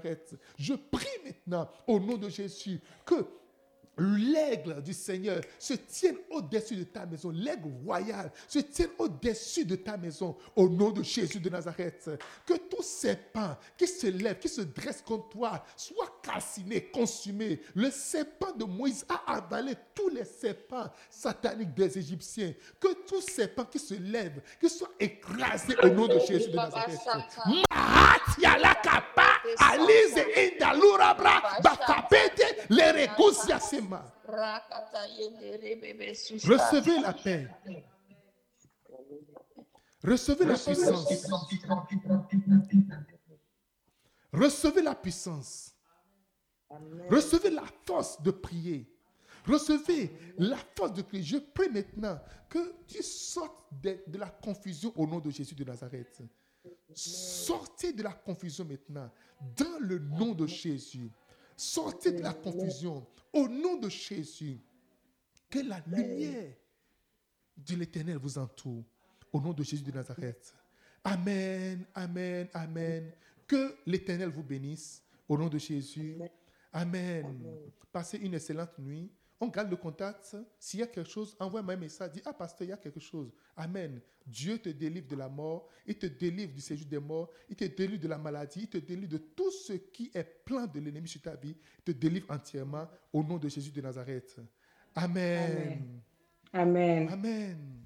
Je 0.58 0.74
prie 0.74 1.08
maintenant 1.26 1.70
au 1.88 2.00
nom 2.00 2.18
de 2.18 2.30
Jésus 2.30 2.80
que 3.06 3.26
l'aigle 3.98 4.82
du 4.84 4.94
Seigneur 4.94 5.42
se 5.58 5.74
tienne 5.74 6.18
au-dessus 6.30 6.76
de 6.76 6.84
ta 6.84 7.06
maison, 7.06 7.32
l'aigle 7.32 7.70
royal 7.84 8.32
se 8.48 8.60
tienne 8.60 8.90
au-dessus 8.98 9.66
de 9.66 9.76
ta 9.76 9.98
maison, 9.98 10.36
au 10.56 10.70
nom 10.70 10.92
de 10.92 11.04
Jésus 11.04 11.40
de 11.40 11.50
Nazareth. 11.50 12.10
Que 12.46 12.54
tout 12.54 12.84
serpent 12.84 13.58
qui 13.78 13.88
se 13.88 14.08
lève, 14.08 14.38
qui 14.40 14.50
se 14.50 14.62
dresse 14.62 15.02
contre 15.02 15.30
toi, 15.30 15.64
soit 15.76 16.20
calciné, 16.22 16.84
consumé. 16.86 17.62
Le 17.74 17.90
serpent 17.90 18.52
de 18.54 18.66
Moïse 18.66 19.06
a 19.10 19.36
avalé 19.36 19.74
tous 19.96 20.10
les 20.10 20.26
serpents 20.26 20.90
sataniques 21.10 21.74
des 21.74 21.98
Égyptiens. 21.98 22.54
Que 22.80 22.94
tout 23.08 23.22
serpent 23.22 23.66
qui 23.66 23.80
se 23.80 23.96
lève, 23.96 24.42
qui 24.60 24.70
soit 24.70 24.92
écrasé 25.00 25.76
au 25.84 25.90
nom 25.90 26.08
de 26.08 26.20
Jésus 26.20 26.50
de 26.50 26.56
Nazareth. 26.56 27.00
Alize 29.60 30.26
indalurabra, 30.36 31.42
bakapete, 31.64 32.68
les 32.70 32.92
réconciliations. 32.92 33.90
Recevez 36.46 37.00
la 37.00 37.14
paix. 37.14 37.48
Recevez 40.04 40.46
la 40.46 40.56
puissance. 40.56 41.28
Recevez 44.34 44.82
la 44.82 44.96
puissance. 44.96 45.74
Recevez 47.10 47.50
la 47.50 47.64
force 47.86 48.22
de 48.22 48.32
prier. 48.32 48.94
Recevez 49.46 50.12
la 50.38 50.58
force 50.76 50.94
de 50.94 51.02
prier. 51.02 51.24
Je 51.24 51.38
prie 51.38 51.70
maintenant 51.70 52.20
que 52.50 52.60
tu 52.88 53.02
sortes 53.02 53.66
de, 53.82 54.04
de 54.08 54.18
la 54.18 54.30
confusion 54.30 54.92
au 54.96 55.08
nom 55.08 55.20
de 55.20 55.30
Jésus 55.32 55.56
de 55.56 55.64
Nazareth. 55.64 56.22
Sortez 56.94 57.94
de 57.94 58.04
la 58.04 58.14
confusion 58.14 58.66
maintenant 58.66 59.12
dans 59.56 59.80
le 59.80 60.00
nom 60.00 60.34
de 60.34 60.48
Jésus. 60.48 61.12
Sortez 61.56 62.12
de 62.12 62.22
la 62.22 62.34
confusion 62.34 63.06
au 63.34 63.48
nom 63.48 63.78
de 63.78 63.90
Jésus. 63.90 64.60
Que 65.50 65.60
la 65.60 65.80
lumière 65.88 66.54
de 67.56 67.76
l'Éternel 67.76 68.18
vous 68.18 68.38
entoure 68.38 68.84
au 69.32 69.40
nom 69.40 69.54
de 69.54 69.64
Jésus 69.64 69.84
de 69.84 69.92
Nazareth. 69.92 70.54
Amen, 71.04 71.86
amen, 71.96 72.50
amen. 72.54 73.12
Que 73.48 73.78
l'Éternel 73.86 74.30
vous 74.30 74.44
bénisse 74.44 75.02
au 75.28 75.38
nom 75.38 75.48
de 75.48 75.58
Jésus. 75.58 76.18
Amen. 76.74 77.44
Passez 77.92 78.18
une 78.18 78.34
excellente 78.34 78.78
nuit. 78.78 79.10
On 79.40 79.48
garde 79.48 79.70
le 79.70 79.76
contact. 79.76 80.36
S'il 80.60 80.80
y 80.80 80.84
a 80.84 80.88
quelque 80.88 81.10
chose, 81.10 81.36
envoie-moi 81.40 81.74
un 81.74 81.78
message. 81.78 82.12
Dis, 82.14 82.22
ah, 82.26 82.34
pasteur, 82.34 82.68
il 82.68 82.70
y 82.72 82.74
a 82.74 82.78
quelque 82.78 83.00
chose. 83.00 83.32
Amen. 83.56 84.02
Dieu 84.26 84.58
te 84.58 84.70
délivre 84.70 85.08
de 85.08 85.16
la 85.16 85.30
mort. 85.30 85.68
Il 85.86 85.98
te 85.98 86.08
délivre 86.08 86.54
du 86.54 86.62
séjour 86.62 86.88
des 86.88 87.00
morts. 87.00 87.32
Il 87.50 87.56
te 87.56 87.66
délivre 87.66 88.02
de 88.02 88.08
la 88.08 88.18
maladie. 88.18 88.62
Il 88.62 88.70
te 88.70 88.78
délivre 88.78 89.12
de 89.12 89.18
tout 89.18 89.52
ce 89.52 89.74
qui 89.74 90.12
est 90.14 90.24
plein 90.24 90.66
de 90.66 90.80
l'ennemi 90.80 91.08
sur 91.08 91.22
ta 91.22 91.36
vie. 91.36 91.56
Il 91.80 91.84
te 91.84 91.92
délivre 91.92 92.32
entièrement 92.32 92.88
au 93.14 93.24
nom 93.24 93.38
de 93.38 93.48
Jésus 93.48 93.72
de 93.72 93.82
Nazareth. 93.82 94.38
Amen. 94.96 96.02
Amen. 96.52 97.10
Amen. 97.10 97.84